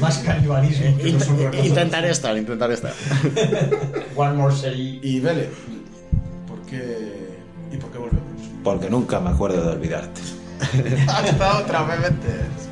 más 0.00 0.18
canibalismo. 0.18 0.96
No. 1.50 1.64
Intentaré 1.64 2.10
estar, 2.10 2.34
intentaré 2.36 2.74
estar. 2.74 2.94
One 4.16 4.32
more 4.32 4.54
serie. 4.54 5.00
Y 5.02 5.20
Vele, 5.20 5.50
¿por 6.46 6.62
qué... 6.62 7.28
¿Y 7.70 7.76
por 7.76 7.90
qué 7.92 7.98
volvemos? 7.98 8.22
Porque 8.64 8.88
nunca 8.88 9.20
me 9.20 9.30
acuerdo 9.30 9.62
de 9.62 9.68
olvidarte. 9.76 10.22
Hasta 11.08 11.58
otra 11.58 11.82
vez, 11.84 12.00
vete. 12.00 12.67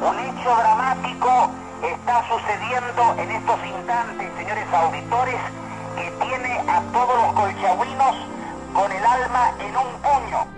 Un 0.00 0.18
hecho 0.18 0.56
dramático 0.56 1.50
está 1.82 2.24
sucediendo 2.28 3.14
en 3.18 3.30
estos 3.32 3.66
instantes, 3.66 4.30
señores 4.36 4.64
auditores, 4.72 5.40
que 5.96 6.10
tiene 6.24 6.60
a 6.68 6.80
todos 6.92 7.16
los 7.22 7.32
colchagüinos 7.34 8.16
con 8.72 8.92
el 8.92 9.04
alma 9.04 9.52
en 9.58 9.76
un 9.76 9.88
puño. 10.00 10.57